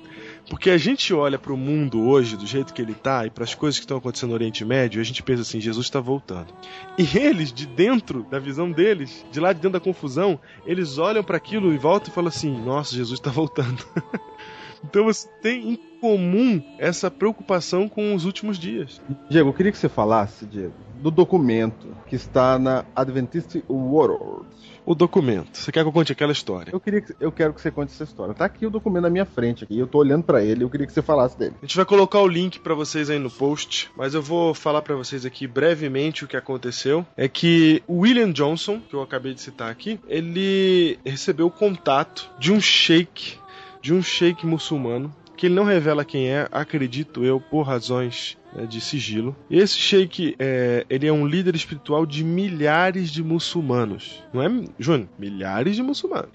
Porque 0.49 0.69
a 0.69 0.77
gente 0.77 1.13
olha 1.13 1.37
para 1.37 1.51
o 1.51 1.57
mundo 1.57 2.07
hoje, 2.07 2.37
do 2.37 2.47
jeito 2.47 2.73
que 2.73 2.81
ele 2.81 2.93
tá, 2.93 3.25
e 3.25 3.29
para 3.29 3.43
as 3.43 3.53
coisas 3.53 3.77
que 3.77 3.83
estão 3.83 3.97
acontecendo 3.97 4.29
no 4.29 4.35
Oriente 4.35 4.63
Médio, 4.63 4.99
e 4.99 5.01
a 5.01 5.05
gente 5.05 5.21
pensa 5.21 5.41
assim: 5.41 5.59
Jesus 5.59 5.85
está 5.85 5.99
voltando. 5.99 6.53
E 6.97 7.17
eles, 7.17 7.51
de 7.51 7.65
dentro 7.65 8.23
da 8.23 8.39
visão 8.39 8.71
deles, 8.71 9.25
de 9.31 9.39
lá 9.39 9.51
de 9.51 9.59
dentro 9.59 9.71
da 9.71 9.79
confusão, 9.79 10.39
eles 10.65 10.97
olham 10.97 11.23
para 11.23 11.37
aquilo 11.37 11.73
e 11.73 11.77
voltam 11.77 12.09
e 12.09 12.15
falam 12.15 12.29
assim: 12.29 12.49
Nossa, 12.61 12.95
Jesus 12.95 13.19
está 13.19 13.29
voltando. 13.29 13.83
então 14.83 15.05
você 15.05 15.27
tem 15.41 15.69
em 15.69 15.75
comum 15.99 16.61
essa 16.77 17.09
preocupação 17.09 17.89
com 17.89 18.13
os 18.13 18.25
últimos 18.25 18.57
dias. 18.57 19.01
Diego, 19.29 19.49
eu 19.49 19.53
queria 19.53 19.71
que 19.71 19.77
você 19.77 19.89
falasse, 19.89 20.45
Diego, 20.45 20.73
do 21.01 21.11
documento 21.11 21.87
que 22.07 22.15
está 22.15 22.57
na 22.57 22.85
Adventist 22.95 23.63
World. 23.69 24.45
O 24.85 24.95
documento. 24.95 25.57
Você 25.57 25.69
quer 25.69 25.81
que 25.81 25.87
eu 25.89 25.91
conte 25.91 26.13
aquela 26.13 26.31
história? 26.31 26.71
Eu, 26.71 26.79
queria 26.79 27.01
que, 27.01 27.13
eu 27.19 27.29
quero 27.29 27.53
que 27.53 27.59
você 27.59 27.69
conte 27.69 27.91
essa 27.91 28.05
história. 28.05 28.33
Tá 28.33 28.45
aqui 28.45 28.65
o 28.65 28.69
documento 28.69 29.03
na 29.03 29.09
minha 29.09 29.25
frente, 29.25 29.65
aqui. 29.65 29.77
Eu 29.77 29.85
tô 29.85 29.97
olhando 29.97 30.23
pra 30.23 30.41
ele, 30.41 30.63
eu 30.63 30.69
queria 30.69 30.87
que 30.87 30.93
você 30.93 31.01
falasse 31.01 31.37
dele. 31.37 31.55
A 31.61 31.65
gente 31.65 31.75
vai 31.75 31.85
colocar 31.85 32.21
o 32.21 32.27
link 32.27 32.61
pra 32.61 32.73
vocês 32.73 33.09
aí 33.09 33.19
no 33.19 33.29
post, 33.29 33.91
mas 33.97 34.13
eu 34.13 34.21
vou 34.21 34.53
falar 34.53 34.81
pra 34.81 34.95
vocês 34.95 35.25
aqui 35.25 35.45
brevemente 35.45 36.23
o 36.23 36.27
que 36.27 36.37
aconteceu. 36.37 37.05
É 37.17 37.27
que 37.27 37.83
o 37.85 37.99
William 37.99 38.31
Johnson, 38.31 38.79
que 38.79 38.93
eu 38.93 39.01
acabei 39.01 39.33
de 39.33 39.41
citar 39.41 39.69
aqui, 39.69 39.99
ele 40.07 40.97
recebeu 41.05 41.47
o 41.47 41.51
contato 41.51 42.31
de 42.39 42.53
um 42.53 42.61
sheik, 42.61 43.37
de 43.87 43.93
um 43.93 44.03
sheik 44.03 44.45
muçulmano, 44.45 45.15
que 45.37 45.45
ele 45.45 45.55
não 45.55 45.63
revela 45.63 46.03
quem 46.03 46.27
é, 46.27 46.45
acredito 46.51 47.23
eu, 47.23 47.39
por 47.39 47.61
razões 47.61 48.37
né, 48.53 48.65
de 48.65 48.81
sigilo. 48.81 49.33
Esse 49.49 49.77
sheik, 49.77 50.35
é, 50.37 50.85
ele 50.89 51.07
é 51.07 51.13
um 51.13 51.25
líder 51.25 51.55
espiritual 51.55 52.05
de 52.05 52.21
milhares 52.21 53.09
de 53.09 53.23
muçulmanos. 53.23 54.21
Não 54.33 54.43
é, 54.43 54.49
Júnior? 54.77 55.07
Milhares 55.17 55.77
de 55.77 55.83
muçulmanos. 55.83 56.31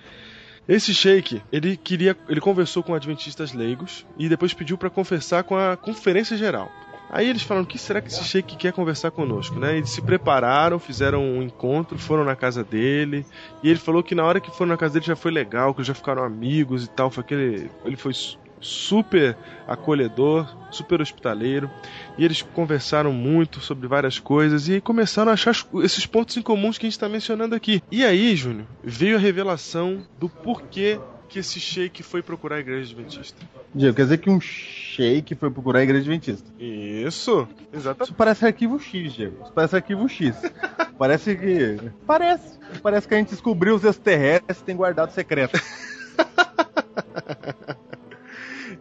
Esse 0.67 0.95
sheik, 0.95 1.43
ele 1.53 1.77
queria, 1.77 2.17
ele 2.27 2.41
conversou 2.41 2.83
com 2.83 2.95
adventistas 2.95 3.53
leigos 3.53 4.07
e 4.19 4.31
depois 4.31 4.55
pediu 4.55 4.79
para 4.79 4.89
conversar 4.89 5.43
com 5.43 5.55
a 5.55 5.77
conferência 5.77 6.39
geral. 6.39 6.73
Aí 7.13 7.29
eles 7.29 7.43
falaram: 7.43 7.65
o 7.65 7.69
que 7.69 7.77
será 7.79 8.01
que 8.01 8.09
esse 8.09 8.25
sheik 8.25 8.57
quer 8.57 8.73
conversar 8.73 9.11
conosco? 9.11 9.59
Né? 9.61 9.77
Eles 9.77 9.91
se 9.91 10.01
prepararam, 10.01 10.79
fizeram 10.79 11.23
um 11.23 11.43
encontro, 11.43 11.99
foram 11.99 12.25
na 12.25 12.35
casa 12.35 12.65
dele. 12.65 13.27
E 13.63 13.69
ele 13.69 13.79
falou 13.79 14.03
que 14.03 14.15
na 14.15 14.25
hora 14.25 14.41
que 14.41 14.51
foram 14.51 14.71
na 14.71 14.77
casa 14.79 14.95
dele 14.95 15.05
já 15.07 15.15
foi 15.17 15.31
legal, 15.31 15.75
que 15.75 15.85
já 15.85 15.93
ficaram 15.95 16.25
amigos 16.25 16.85
e 16.85 16.89
tal. 16.89 17.11
Foi 17.11 17.23
aquele, 17.23 17.71
ele 17.85 17.97
foi 17.97 18.15
su- 18.15 18.39
super 18.61 19.37
acolhedor, 19.69 20.47
super 20.71 21.01
hospitaleiro. 21.03 21.69
E 22.17 22.25
eles 22.25 22.41
conversaram 22.43 23.13
muito 23.13 23.61
sobre 23.61 23.87
várias 23.89 24.19
coisas 24.19 24.69
e 24.69 24.81
começaram 24.81 25.31
a 25.31 25.35
achar 25.35 25.55
esses 25.83 26.07
pontos 26.07 26.37
em 26.37 26.43
comuns 26.43 26.79
que 26.79 26.87
a 26.87 26.89
gente 26.89 26.95
está 26.97 27.09
mencionando 27.09 27.55
aqui. 27.55 27.83
E 27.91 28.05
aí, 28.05 28.35
Júnior, 28.37 28.67
veio 28.83 29.17
a 29.17 29.21
revelação 29.21 30.03
do 30.19 30.29
porquê 30.29 30.99
que 31.33 31.39
esse 31.39 31.59
sheik 31.59 32.03
foi 32.03 32.23
procurar 32.23 32.57
a 32.57 32.61
igreja 32.61 32.93
adventista. 32.93 33.39
Diego, 33.75 33.97
quer 33.97 34.03
dizer 34.03 34.19
que 34.19 34.29
um 34.29 34.39
sheik 34.39 35.35
foi 35.35 35.51
procurar 35.51 35.79
a 35.79 35.83
igreja 35.83 36.03
adventista. 36.03 36.47
Isso, 36.61 37.49
exatamente. 37.73 38.11
Isso 38.11 38.15
parece 38.15 38.45
arquivo 38.45 38.79
X, 38.79 39.15
Diego. 39.15 39.43
Isso 39.43 39.53
parece 39.55 39.77
arquivo 39.77 40.07
X. 40.07 40.37
parece 40.99 41.35
que. 41.35 41.91
Parece. 42.07 42.59
Parece 42.83 43.09
que 43.09 43.15
a 43.15 43.17
gente 43.17 43.31
descobriu 43.31 43.75
os 43.75 43.83
extraterrestres 43.83 44.59
que 44.59 44.65
tem 44.65 44.77
guardado 44.77 45.11
secreto. 45.13 45.59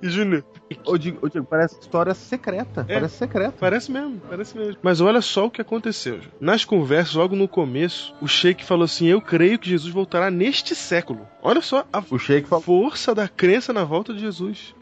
E 0.03 0.09
Júnior, 0.09 0.43
Ô, 0.85 0.97
Diego, 0.97 1.19
parece 1.49 1.79
história 1.79 2.13
secreta. 2.13 2.85
É. 2.87 2.93
Parece 2.95 3.17
secreta. 3.17 3.53
Parece 3.59 3.91
mesmo, 3.91 4.21
parece 4.29 4.57
mesmo. 4.57 4.77
Mas 4.81 5.01
olha 5.01 5.21
só 5.21 5.45
o 5.47 5.51
que 5.51 5.61
aconteceu. 5.61 6.19
Nas 6.39 6.63
conversas, 6.65 7.15
logo 7.15 7.35
no 7.35 7.47
começo, 7.47 8.13
o 8.21 8.27
Sheik 8.27 8.63
falou 8.63 8.85
assim: 8.85 9.07
Eu 9.07 9.21
creio 9.21 9.59
que 9.59 9.69
Jesus 9.69 9.91
voltará 9.93 10.29
neste 10.31 10.73
século. 10.75 11.27
Olha 11.41 11.61
só 11.61 11.85
a 11.91 12.01
O 12.09 12.17
Sheik 12.19 12.47
falou. 12.47 12.63
força 12.63 13.13
da 13.15 13.27
crença 13.27 13.73
na 13.73 13.83
volta 13.83 14.13
de 14.13 14.19
Jesus. 14.19 14.73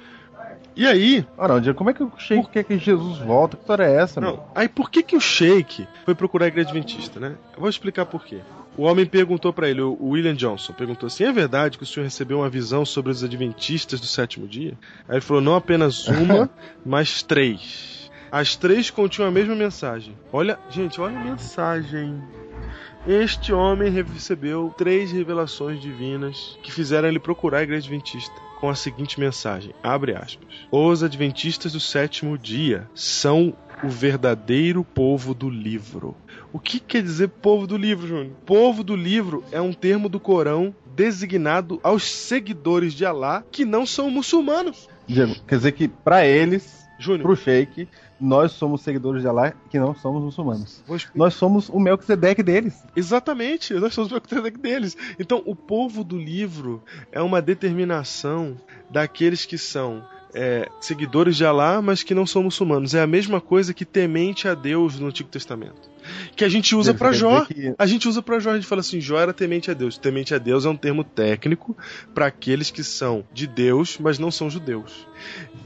E 0.76 0.86
aí, 0.86 1.26
Ah, 1.38 1.48
não, 1.48 1.60
Diego, 1.60 1.78
como 1.78 1.90
é 1.90 1.94
que 1.94 2.04
o 2.04 2.12
Sheik 2.18 2.50
quer 2.50 2.64
que 2.64 2.78
Jesus 2.78 3.18
volta? 3.18 3.58
Que 3.58 3.64
história 3.64 3.84
é 3.84 3.96
essa, 3.96 4.22
meu? 4.22 4.32
não, 4.38 4.44
aí 4.56 4.70
por 4.70 4.90
que 4.90 5.04
que 5.04 5.16
o 5.16 5.20
Sheik 5.20 5.86
foi 6.06 6.16
procurar 6.16 6.46
a 6.46 6.48
igreja 6.48 6.70
adventista, 6.70 7.20
né? 7.20 7.36
Eu 7.54 7.60
vou 7.60 7.70
explicar 7.70 8.06
por 8.06 8.24
quê. 8.24 8.40
O 8.80 8.84
homem 8.84 9.06
perguntou 9.06 9.52
pra 9.52 9.70
ele, 9.70 9.82
o 9.82 10.12
William 10.12 10.34
Johnson, 10.34 10.72
perguntou 10.72 11.08
assim: 11.08 11.26
é 11.26 11.34
verdade 11.34 11.78
que 11.78 11.84
o 11.84 11.86
senhor 11.86 12.06
recebeu 12.06 12.38
uma 12.38 12.50
visão 12.50 12.86
sobre 12.86 13.12
os 13.12 13.22
adventistas 13.22 14.00
do 14.00 14.06
sétimo 14.06 14.48
dia? 14.48 14.72
Aí 15.06 15.16
ele 15.16 15.22
falou: 15.22 15.42
não 15.42 15.54
apenas 15.54 16.08
uma, 16.08 16.50
mas 16.86 17.22
três. 17.22 18.10
As 18.32 18.56
três 18.56 18.90
continham 18.90 19.28
a 19.28 19.32
mesma 19.32 19.54
mensagem. 19.54 20.18
Olha, 20.32 20.58
gente, 20.70 21.02
olha 21.02 21.20
a 21.20 21.24
mensagem. 21.26 22.24
Este 23.06 23.52
homem 23.52 23.92
recebeu 23.92 24.74
três 24.78 25.12
revelações 25.12 25.82
divinas 25.82 26.58
que 26.64 26.72
fizeram 26.72 27.10
ele 27.10 27.20
procurar 27.20 27.58
a 27.58 27.64
igreja 27.64 27.86
adventista 27.86 28.36
com 28.62 28.70
a 28.70 28.76
seguinte 28.76 29.20
mensagem: 29.20 29.76
abre 29.84 30.16
aspas. 30.16 30.48
Os 30.72 31.04
adventistas 31.04 31.74
do 31.74 31.82
sétimo 31.82 32.38
dia 32.38 32.90
são 32.96 33.54
o 33.84 33.90
verdadeiro 33.90 34.86
povo 34.86 35.34
do 35.34 35.50
livro. 35.50 36.16
O 36.52 36.60
que 36.60 36.80
quer 36.80 37.04
dizer 37.04 37.30
povo 37.30 37.68
do 37.68 37.78
livro, 37.78 38.08
Júnior? 38.08 38.36
Povo 38.46 38.84
do 38.84 38.96
livro 38.96 39.44
é 39.52 39.62
um 39.62 39.72
termo 39.72 40.10
do 40.10 40.20
Corão 40.20 40.74
designado 40.96 41.80
aos 41.84 42.04
seguidores 42.04 42.94
de 42.94 43.06
Alá 43.06 43.44
que 43.52 43.64
não 43.64 43.86
são 43.86 44.10
muçulmanos. 44.10 44.90
Diego, 45.08 45.36
quer 45.48 45.58
dizer 45.58 45.72
que 45.74 45.88
pra 45.88 46.26
eles, 46.26 46.88
Júnior, 47.00 47.22
pro 47.22 47.36
Sheik, 47.36 47.88
nós 48.20 48.52
somos 48.52 48.82
seguidores 48.82 49.22
de 49.22 49.28
Allah 49.28 49.54
que 49.70 49.80
não 49.80 49.96
somos 49.96 50.22
muçulmanos. 50.24 50.84
Nós 51.16 51.34
somos 51.34 51.70
o 51.70 51.80
Melquisedeque 51.80 52.44
deles. 52.44 52.84
Exatamente, 52.96 53.74
nós 53.76 53.94
somos 53.94 54.12
o 54.12 54.52
deles. 54.58 54.98
Então, 55.18 55.42
o 55.46 55.56
povo 55.56 56.04
do 56.04 56.18
livro 56.18 56.84
é 57.12 57.22
uma 57.22 57.42
determinação 57.42 58.58
daqueles 58.90 59.46
que 59.46 59.58
são 59.58 60.04
é, 60.34 60.68
seguidores 60.82 61.38
de 61.38 61.46
Alá, 61.46 61.82
mas 61.82 62.04
que 62.04 62.14
não 62.14 62.26
são 62.26 62.44
muçulmanos. 62.44 62.94
É 62.94 63.02
a 63.02 63.08
mesma 63.08 63.40
coisa 63.40 63.74
que 63.74 63.86
temente 63.86 64.48
a 64.48 64.54
Deus 64.54 65.00
no 65.00 65.08
Antigo 65.08 65.30
Testamento. 65.30 65.89
Que 66.36 66.44
a 66.46 66.50
gente 66.50 66.76
usa 66.76 66.94
dizer 66.94 67.14
Jó. 67.14 67.46
que- 67.46 67.74
A 67.78 67.86
gente 67.86 68.08
usa 68.08 68.22
pra 68.22 68.40
Jó, 68.40 68.52
a 68.52 68.56
gente 68.56 68.68
fala 68.68 68.82
assim, 68.82 69.00
Jó 69.02 69.18
era 69.20 69.34
temente 69.34 69.70
a 69.70 69.74
Deus. 69.74 69.98
Temente 69.98 70.34
a 70.34 70.38
Deus 70.38 70.66
é 70.66 70.70
um 70.70 70.76
termo 70.76 71.04
técnico 71.04 71.76
para 72.14 72.26
aqueles 72.28 72.72
que 72.72 72.84
são 72.84 73.24
de 73.34 73.46
Deus, 73.48 73.98
mas 74.00 74.18
não 74.20 74.32
são 74.32 74.50
judeus. 74.50 75.08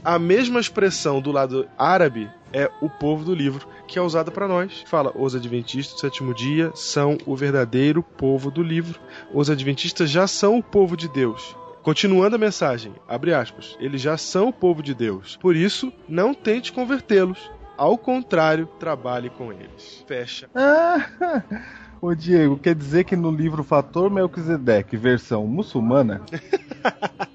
A 0.04 0.18
mesma 0.18 0.60
expressão 0.60 1.20
do 1.20 1.30
lado 1.32 1.66
árabe 1.78 2.28
é 2.52 2.70
o 2.80 2.88
povo 2.88 3.24
do 3.24 3.34
livro, 3.34 3.66
que 3.88 3.98
é 3.98 4.02
usada 4.02 4.30
para 4.30 4.46
nós. 4.48 4.84
Fala, 4.86 5.12
os 5.16 5.34
adventistas 5.34 5.94
do 5.96 6.00
sétimo 6.00 6.34
dia 6.34 6.70
são 6.74 7.18
o 7.26 7.34
verdadeiro 7.34 8.02
povo 8.02 8.50
do 8.50 8.62
livro. 8.62 8.98
Os 9.32 9.50
adventistas 9.50 10.10
já 10.10 10.26
são 10.26 10.58
o 10.58 10.62
povo 10.62 10.96
de 10.96 11.08
Deus. 11.08 11.56
Continuando 11.82 12.36
a 12.36 12.38
mensagem, 12.38 12.94
abre 13.06 13.34
aspas, 13.34 13.76
eles 13.78 14.00
já 14.00 14.16
são 14.16 14.48
o 14.48 14.52
povo 14.52 14.82
de 14.82 14.94
Deus. 14.94 15.36
Por 15.36 15.54
isso, 15.54 15.92
não 16.08 16.32
tente 16.32 16.72
convertê-los. 16.72 17.38
Ao 17.76 17.98
contrário, 17.98 18.66
trabalhe 18.78 19.30
com 19.30 19.52
eles. 19.52 20.04
Fecha. 20.06 20.48
Ah, 20.54 21.42
ô 22.00 22.14
Diego, 22.14 22.56
quer 22.56 22.74
dizer 22.74 23.04
que 23.04 23.16
no 23.16 23.30
livro 23.30 23.64
Fator 23.64 24.10
Melquisedeque, 24.10 24.96
versão 24.96 25.46
muçulmana, 25.46 26.22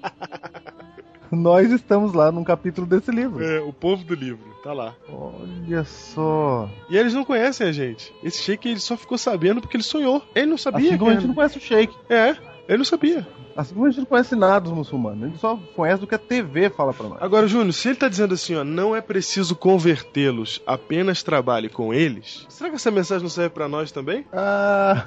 nós 1.30 1.70
estamos 1.70 2.12
lá 2.12 2.32
num 2.32 2.42
capítulo 2.42 2.86
desse 2.86 3.10
livro. 3.10 3.44
É, 3.44 3.60
o 3.60 3.72
povo 3.72 4.02
do 4.02 4.14
livro, 4.14 4.44
tá 4.62 4.72
lá. 4.72 4.94
Olha 5.08 5.84
só. 5.84 6.68
E 6.88 6.96
eles 6.96 7.14
não 7.14 7.24
conhecem 7.24 7.68
a 7.68 7.72
gente. 7.72 8.12
Esse 8.22 8.42
Sheik 8.42 8.68
ele 8.68 8.80
só 8.80 8.96
ficou 8.96 9.18
sabendo 9.18 9.60
porque 9.60 9.76
ele 9.76 9.84
sonhou. 9.84 10.22
Ele 10.34 10.46
não 10.46 10.58
sabia. 10.58 10.88
Assim 10.88 10.98
como 10.98 11.10
a 11.10 11.14
que 11.14 11.20
gente 11.20 11.28
não 11.28 11.34
conhece 11.34 11.58
o 11.58 11.60
Sheik. 11.60 11.94
É, 12.08 12.36
ele 12.70 12.78
não 12.78 12.84
sabia. 12.84 13.26
Assim 13.56 13.74
como 13.74 13.86
a 13.86 13.90
gente 13.90 13.98
não 13.98 14.06
conhece 14.06 14.36
nada 14.36 14.60
dos 14.60 14.72
muçulmanos. 14.72 15.24
A 15.24 15.26
gente 15.26 15.40
só 15.40 15.56
conhece 15.74 16.00
do 16.00 16.06
que 16.06 16.14
a 16.14 16.18
TV 16.18 16.70
fala 16.70 16.94
pra 16.94 17.08
nós. 17.08 17.18
Agora, 17.20 17.48
Júnior, 17.48 17.72
se 17.72 17.88
ele 17.88 17.96
tá 17.96 18.08
dizendo 18.08 18.34
assim, 18.34 18.54
ó, 18.54 18.62
não 18.62 18.94
é 18.94 19.00
preciso 19.00 19.56
convertê-los, 19.56 20.62
apenas 20.64 21.24
trabalhe 21.24 21.68
com 21.68 21.92
eles, 21.92 22.46
será 22.48 22.70
que 22.70 22.76
essa 22.76 22.92
mensagem 22.92 23.24
não 23.24 23.28
serve 23.28 23.50
pra 23.50 23.68
nós 23.68 23.90
também? 23.90 24.24
Ah, 24.32 25.04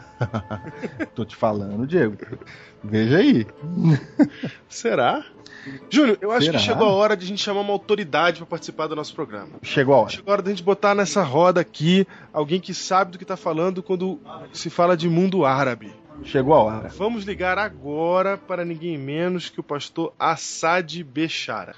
tô 1.16 1.24
te 1.24 1.38
falando, 1.38 1.88
Diego. 1.88 2.18
Veja 2.84 3.18
aí. 3.18 3.48
Será? 4.68 5.24
Júnior, 5.90 6.18
eu 6.20 6.32
acho 6.32 6.48
Será? 6.48 6.58
que 6.58 6.66
chegou 6.66 6.88
a 6.90 6.92
hora 6.92 7.16
de 7.16 7.24
a 7.24 7.28
gente 7.28 7.42
chamar 7.42 7.62
uma 7.62 7.72
autoridade 7.72 8.40
pra 8.40 8.46
participar 8.46 8.88
do 8.88 8.96
nosso 8.98 9.16
programa. 9.16 9.52
Chegou 9.62 9.96
a 9.96 10.00
hora. 10.00 10.10
Chegou 10.10 10.32
a 10.32 10.34
hora 10.34 10.44
de 10.44 10.50
a 10.50 10.54
gente 10.54 10.64
botar 10.64 10.94
nessa 10.94 11.24
roda 11.24 11.62
aqui 11.62 12.06
alguém 12.34 12.60
que 12.60 12.74
sabe 12.74 13.12
do 13.14 13.18
que 13.18 13.24
tá 13.24 13.38
falando 13.38 13.82
quando 13.82 14.20
se 14.52 14.70
fala 14.70 14.98
de 14.98 15.08
mundo 15.08 15.46
árabe. 15.46 15.94
Chegou 16.24 16.54
a 16.54 16.64
hora. 16.64 16.90
Vamos 16.90 17.24
ligar 17.24 17.58
agora 17.58 18.38
para 18.38 18.64
ninguém 18.64 18.98
menos 18.98 19.50
que 19.50 19.60
o 19.60 19.64
pastor 19.64 20.14
Assad 20.18 21.04
Bechara. 21.04 21.76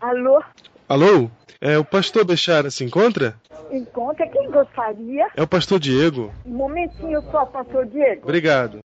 Alô? 0.00 0.42
Alô? 0.88 1.30
É, 1.60 1.78
o 1.78 1.84
pastor 1.84 2.24
Bechara 2.24 2.70
se 2.70 2.84
encontra? 2.84 3.36
Encontra 3.70 4.28
quem 4.28 4.50
gostaria. 4.50 5.28
É 5.34 5.42
o 5.42 5.48
pastor 5.48 5.80
Diego. 5.80 6.32
Um 6.44 6.54
momentinho 6.54 7.22
só, 7.30 7.46
pastor 7.46 7.86
Diego. 7.86 8.22
Obrigado. 8.22 8.83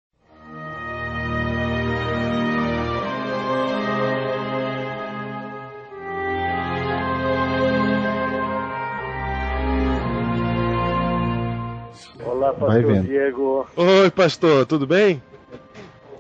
Olá, 12.59 12.73
Vai 12.73 12.83
pastor 12.83 12.93
vendo. 12.95 13.07
Diego. 13.07 13.67
Oi, 13.77 14.11
pastor, 14.11 14.67
tudo 14.67 14.87
bem? 14.87 15.23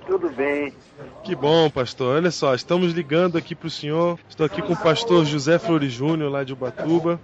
Tudo 0.06 0.28
bem? 0.30 0.72
Que 1.22 1.34
bom, 1.34 1.70
pastor. 1.70 2.16
Olha 2.16 2.30
só, 2.30 2.54
estamos 2.54 2.92
ligando 2.92 3.38
aqui 3.38 3.54
pro 3.54 3.70
senhor. 3.70 4.18
Estou 4.28 4.44
aqui 4.44 4.60
com 4.60 4.74
o 4.74 4.76
pastor 4.76 5.24
José 5.24 5.58
Flores 5.58 5.92
Júnior, 5.92 6.30
lá 6.30 6.44
de 6.44 6.52
Ubatuba. 6.52 7.18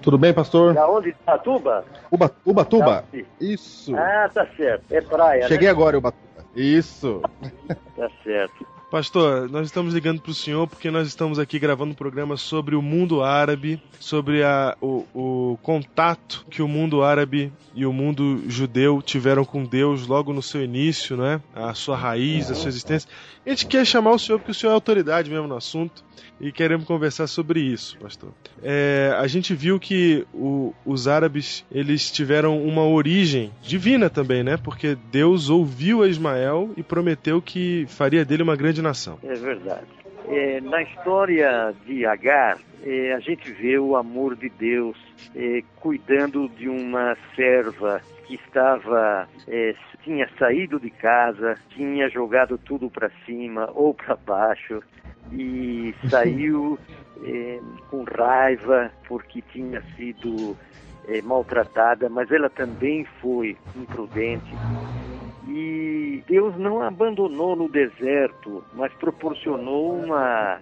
Tudo 0.00 0.16
bem, 0.16 0.32
pastor? 0.32 0.72
Da 0.74 0.88
onde? 0.88 1.14
Tatuba? 1.24 1.84
Uba, 2.10 2.30
Ubatuba. 2.44 3.04
Isso. 3.40 3.94
Ah, 3.94 4.30
tá 4.32 4.46
certo. 4.56 4.84
É 4.90 5.00
praia, 5.00 5.46
Cheguei 5.48 5.68
agora, 5.68 5.98
Ubatuba. 5.98 6.24
Isso. 6.54 7.20
né? 7.42 7.76
Tá 7.96 8.08
certo. 8.24 8.66
Pastor, 8.88 9.50
nós 9.50 9.66
estamos 9.66 9.92
ligando 9.92 10.20
para 10.22 10.30
o 10.30 10.34
senhor 10.34 10.68
porque 10.68 10.92
nós 10.92 11.08
estamos 11.08 11.40
aqui 11.40 11.58
gravando 11.58 11.90
um 11.90 11.94
programa 11.94 12.36
sobre 12.36 12.76
o 12.76 12.80
mundo 12.82 13.20
árabe, 13.20 13.82
sobre 13.98 14.44
a- 14.44 14.76
o, 14.80 15.04
o 15.12 15.58
contato 15.60 16.46
que 16.48 16.62
o 16.62 16.68
mundo 16.68 17.02
árabe 17.02 17.52
e 17.74 17.84
o 17.84 17.92
mundo 17.92 18.44
judeu 18.46 19.02
tiveram 19.02 19.44
com 19.44 19.64
Deus 19.64 20.06
logo 20.06 20.32
no 20.32 20.40
seu 20.40 20.62
início, 20.62 21.16
né? 21.16 21.40
A 21.52 21.74
sua 21.74 21.96
raiz, 21.96 22.48
a 22.48 22.54
sua 22.54 22.68
existência. 22.68 23.10
A 23.46 23.50
gente 23.50 23.66
quer 23.66 23.86
chamar 23.86 24.10
o 24.10 24.18
senhor 24.18 24.38
porque 24.38 24.50
o 24.50 24.54
senhor 24.54 24.72
é 24.72 24.74
autoridade 24.74 25.30
mesmo 25.30 25.46
no 25.46 25.56
assunto 25.56 26.04
e 26.40 26.50
queremos 26.50 26.84
conversar 26.84 27.28
sobre 27.28 27.60
isso, 27.60 27.96
pastor. 27.98 28.30
É, 28.62 29.14
a 29.18 29.26
gente 29.28 29.54
viu 29.54 29.78
que 29.78 30.26
o- 30.34 30.74
os 30.84 31.06
árabes 31.06 31.64
eles 31.70 32.10
tiveram 32.10 32.60
uma 32.60 32.84
origem 32.84 33.52
divina 33.62 34.10
também, 34.10 34.42
né? 34.42 34.56
Porque 34.56 34.96
Deus 35.12 35.48
ouviu 35.48 36.02
a 36.02 36.08
Ismael 36.08 36.70
e 36.76 36.82
prometeu 36.82 37.40
que 37.40 37.86
faria 37.88 38.24
dele 38.24 38.42
uma 38.42 38.56
grande 38.56 38.82
nação. 38.82 39.18
É 39.22 39.34
verdade. 39.34 39.86
É, 40.28 40.60
na 40.60 40.82
história 40.82 41.72
de 41.86 42.04
Agar, 42.04 42.58
é, 42.84 43.12
a 43.14 43.20
gente 43.20 43.52
vê 43.52 43.78
o 43.78 43.94
amor 43.94 44.34
de 44.34 44.48
Deus 44.48 44.96
é, 45.36 45.62
cuidando 45.76 46.48
de 46.48 46.68
uma 46.68 47.16
serva 47.36 48.00
que 48.26 48.34
estava 48.34 49.28
é, 49.46 49.72
tinha 50.06 50.28
saído 50.38 50.78
de 50.78 50.88
casa, 50.88 51.56
tinha 51.70 52.08
jogado 52.08 52.56
tudo 52.56 52.88
para 52.88 53.10
cima 53.26 53.68
ou 53.74 53.92
para 53.92 54.14
baixo 54.14 54.80
e 55.32 55.92
saiu 56.08 56.78
é, 57.24 57.58
com 57.90 58.04
raiva 58.04 58.92
porque 59.08 59.42
tinha 59.42 59.82
sido 59.96 60.56
é, 61.08 61.20
maltratada, 61.22 62.08
mas 62.08 62.30
ela 62.30 62.48
também 62.48 63.04
foi 63.20 63.56
imprudente 63.74 64.54
e 65.48 66.22
Deus 66.26 66.56
não 66.58 66.82
abandonou 66.82 67.54
no 67.54 67.68
deserto, 67.68 68.64
mas 68.74 68.92
proporcionou 68.94 69.94
uma, 69.94 70.58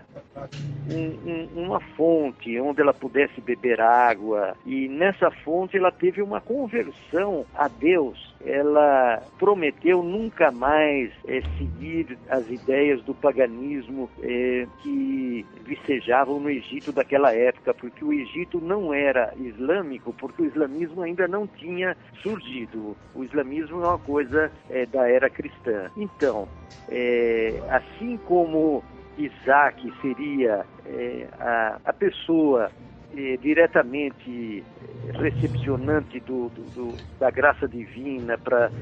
um- 0.88 1.18
um- 1.26 1.64
uma 1.64 1.80
fonte 1.96 2.58
onde 2.60 2.80
ela 2.82 2.92
pudesse 2.92 3.40
beber 3.40 3.80
água. 3.80 4.54
E 4.66 4.88
nessa 4.88 5.30
fonte 5.30 5.76
ela 5.76 5.90
teve 5.90 6.20
uma 6.22 6.40
conversão 6.40 7.46
a 7.54 7.68
Deus. 7.68 8.34
Ela 8.44 9.22
prometeu 9.38 10.02
nunca 10.02 10.50
mais 10.50 11.10
eh, 11.26 11.40
seguir 11.56 12.18
as 12.28 12.46
ideias 12.50 13.02
do 13.04 13.14
paganismo 13.14 14.10
eh, 14.22 14.66
que 14.82 15.46
vicejavam 15.64 16.38
no 16.38 16.50
Egito 16.50 16.92
daquela 16.92 17.32
época, 17.34 17.72
porque 17.72 18.04
o 18.04 18.12
Egito 18.12 18.60
não 18.60 18.92
era 18.92 19.32
islâmico, 19.38 20.12
porque 20.12 20.42
o 20.42 20.46
islamismo 20.46 21.00
ainda 21.00 21.26
não 21.26 21.46
tinha 21.46 21.96
surgido. 22.22 22.94
O 23.14 23.24
islamismo 23.24 23.82
é 23.82 23.88
uma 23.88 23.98
coisa 23.98 24.52
eh, 24.74 24.86
da 24.86 25.08
era 25.08 25.30
cristã. 25.30 25.90
Então, 25.96 26.48
eh, 26.88 27.62
assim 27.68 28.18
como 28.18 28.84
Isaac 29.16 29.94
seria 30.00 30.66
eh, 30.84 31.28
a, 31.38 31.80
a 31.84 31.92
pessoa 31.92 32.72
eh, 33.16 33.36
diretamente 33.38 34.66
recepcionante 35.14 36.20
do, 36.20 36.50
do- 36.50 36.70
do- 36.70 37.00
da 37.18 37.30
graça 37.30 37.68
divina 37.68 38.36
para 38.38 38.72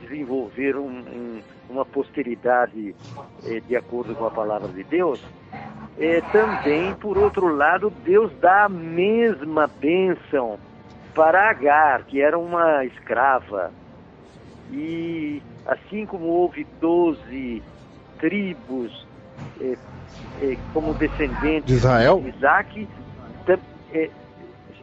desenvolver 0.00 0.76
um- 0.76 1.04
um- 1.18 1.42
uma 1.68 1.84
posteridade 1.84 2.94
eh, 3.42 3.60
de 3.60 3.74
acordo 3.74 4.14
com 4.14 4.24
a 4.26 4.30
palavra 4.30 4.72
de 4.72 4.84
Deus, 4.84 5.20
eh, 5.96 6.20
também, 6.22 6.94
por 6.94 7.18
outro 7.18 7.48
lado, 7.48 7.90
Deus 7.90 8.32
dá 8.38 8.64
a 8.64 8.68
mesma 8.68 9.66
bênção 9.66 10.60
para 11.14 11.50
Agar, 11.50 12.04
que 12.06 12.20
era 12.20 12.38
uma 12.38 12.84
escrava. 12.84 13.74
E 14.76 15.40
assim 15.66 16.04
como 16.06 16.26
houve 16.26 16.66
doze 16.80 17.62
tribos 18.18 18.90
eh, 19.60 19.78
eh, 20.40 20.58
como 20.72 20.94
descendentes 20.94 21.66
De 21.66 21.74
Israel? 21.74 22.20
de 22.20 22.28
Isaac, 22.36 22.88
é, 23.92 24.10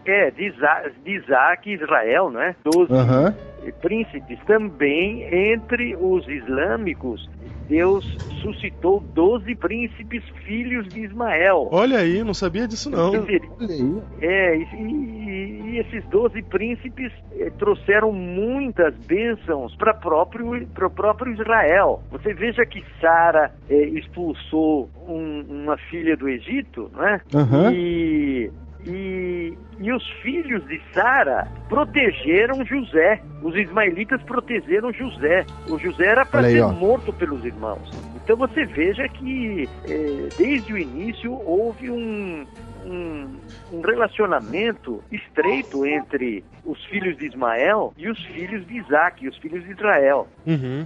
é, 0.05 0.31
de, 0.31 0.47
Isa- 0.47 0.91
de 1.03 1.11
Isaac 1.11 1.69
e 1.69 1.73
Israel, 1.73 2.29
não 2.31 2.41
é? 2.41 2.55
Doze 2.63 2.93
Aham. 2.93 3.35
príncipes. 3.81 4.39
Também 4.45 5.23
entre 5.51 5.95
os 5.95 6.27
islâmicos, 6.27 7.29
Deus 7.69 8.03
suscitou 8.41 8.99
doze 8.99 9.55
príncipes 9.55 10.23
filhos 10.45 10.87
de 10.89 11.01
Ismael. 11.05 11.69
Olha 11.71 11.99
aí, 11.99 12.21
não 12.23 12.33
sabia 12.33 12.67
disso 12.67 12.89
não. 12.89 13.11
Quer 13.11 13.19
dizer, 13.21 13.41
Olha 13.59 13.73
aí. 13.73 14.01
é, 14.21 14.57
e, 14.57 14.63
e- 14.75 15.61
e 15.71 15.79
esses 15.79 16.03
doze 16.09 16.41
príncipes 16.41 17.13
eh, 17.39 17.49
trouxeram 17.57 18.11
muitas 18.11 18.93
bênçãos 19.05 19.73
para 19.77 19.93
próprio 19.93 20.67
para 20.67 20.87
o 20.87 20.89
próprio 20.89 21.31
Israel. 21.33 22.01
Você 22.11 22.33
veja 22.33 22.65
que 22.65 22.83
Sara 22.99 23.51
eh, 23.69 23.85
expulsou 23.89 24.89
um- 25.07 25.45
uma 25.63 25.77
filha 25.77 26.17
do 26.17 26.27
Egito, 26.27 26.91
né? 26.93 27.21
Aham. 27.33 27.71
E 27.73 28.51
e, 28.85 29.57
e 29.79 29.91
os 29.91 30.07
filhos 30.21 30.65
de 30.67 30.81
Sara 30.93 31.47
protegeram 31.69 32.65
José. 32.65 33.21
Os 33.41 33.55
ismaelitas 33.55 34.21
protegeram 34.23 34.91
José. 34.91 35.45
O 35.69 35.77
José 35.77 36.05
era 36.05 36.25
para 36.25 36.43
ser 36.43 36.61
ó. 36.61 36.71
morto 36.71 37.13
pelos 37.13 37.43
irmãos. 37.45 37.89
Então 38.23 38.35
você 38.35 38.65
veja 38.65 39.07
que 39.09 39.67
eh, 39.87 40.29
desde 40.37 40.73
o 40.73 40.77
início 40.77 41.33
houve 41.45 41.89
um, 41.89 42.45
um, 42.85 43.27
um 43.73 43.81
relacionamento 43.81 45.03
estreito 45.11 45.85
entre 45.85 46.43
os 46.65 46.83
filhos 46.85 47.17
de 47.17 47.27
Ismael 47.27 47.93
e 47.97 48.09
os 48.09 48.23
filhos 48.25 48.65
de 48.67 48.77
Isaac, 48.77 49.27
os 49.27 49.37
filhos 49.37 49.63
de 49.63 49.71
Israel. 49.71 50.27
Uhum. 50.45 50.85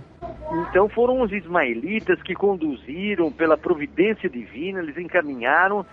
Então 0.69 0.88
foram 0.89 1.22
os 1.22 1.31
ismaelitas 1.31 2.22
que 2.23 2.34
conduziram 2.34 3.31
pela 3.31 3.57
providência 3.57 4.30
divina, 4.30 4.80
eles 4.80 4.97
encaminharam 4.97 5.85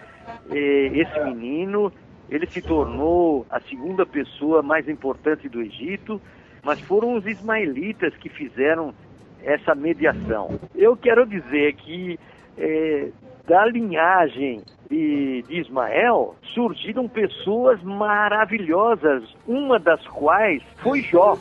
esse 0.50 1.20
menino, 1.24 1.92
ele 2.30 2.46
se 2.46 2.62
tornou 2.62 3.46
a 3.50 3.60
segunda 3.60 4.06
pessoa 4.06 4.62
mais 4.62 4.88
importante 4.88 5.48
do 5.48 5.60
Egito, 5.60 6.20
mas 6.62 6.80
foram 6.80 7.14
os 7.14 7.26
ismaelitas 7.26 8.14
que 8.16 8.28
fizeram 8.28 8.94
essa 9.42 9.74
mediação. 9.74 10.58
Eu 10.74 10.96
quero 10.96 11.26
dizer 11.26 11.74
que 11.74 12.18
eh, 12.56 13.08
da 13.46 13.66
linhagem 13.66 14.62
de, 14.88 15.42
de 15.48 15.60
Ismael 15.60 16.36
surgiram 16.54 17.08
pessoas 17.08 17.82
maravilhosas, 17.82 19.24
uma 19.46 19.78
das 19.78 20.06
quais 20.08 20.62
foi 20.78 21.00
Jó. 21.02 21.36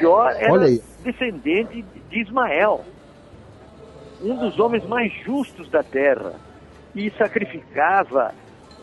Jó 0.00 0.28
era 0.28 0.66
descendente 1.02 1.84
de 2.10 2.20
Ismael, 2.20 2.84
um 4.22 4.36
dos 4.36 4.58
homens 4.58 4.86
mais 4.86 5.12
justos 5.24 5.68
da 5.68 5.82
terra, 5.82 6.34
e 6.94 7.10
sacrificava 7.18 8.32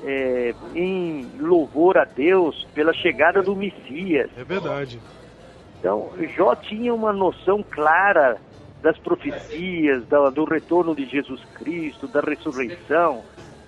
eh, 0.04 0.54
em 0.76 1.28
louvor 1.40 1.98
a 1.98 2.06
Deus 2.06 2.68
pela 2.74 2.94
chegada 2.94 3.42
do 3.42 3.56
Messias. 3.56 4.30
É 4.38 4.44
verdade. 4.44 5.00
Então, 5.80 6.10
Jó 6.36 6.56
tinha 6.56 6.94
uma 6.94 7.12
noção 7.14 7.64
clara 7.70 8.38
das 8.82 8.98
profecias, 8.98 10.06
da- 10.08 10.30
do 10.30 10.44
retorno 10.44 10.96
de 10.96 11.06
Jesus 11.06 11.42
Cristo, 11.56 12.08
da 12.08 12.20
ressurreição. 12.20 13.22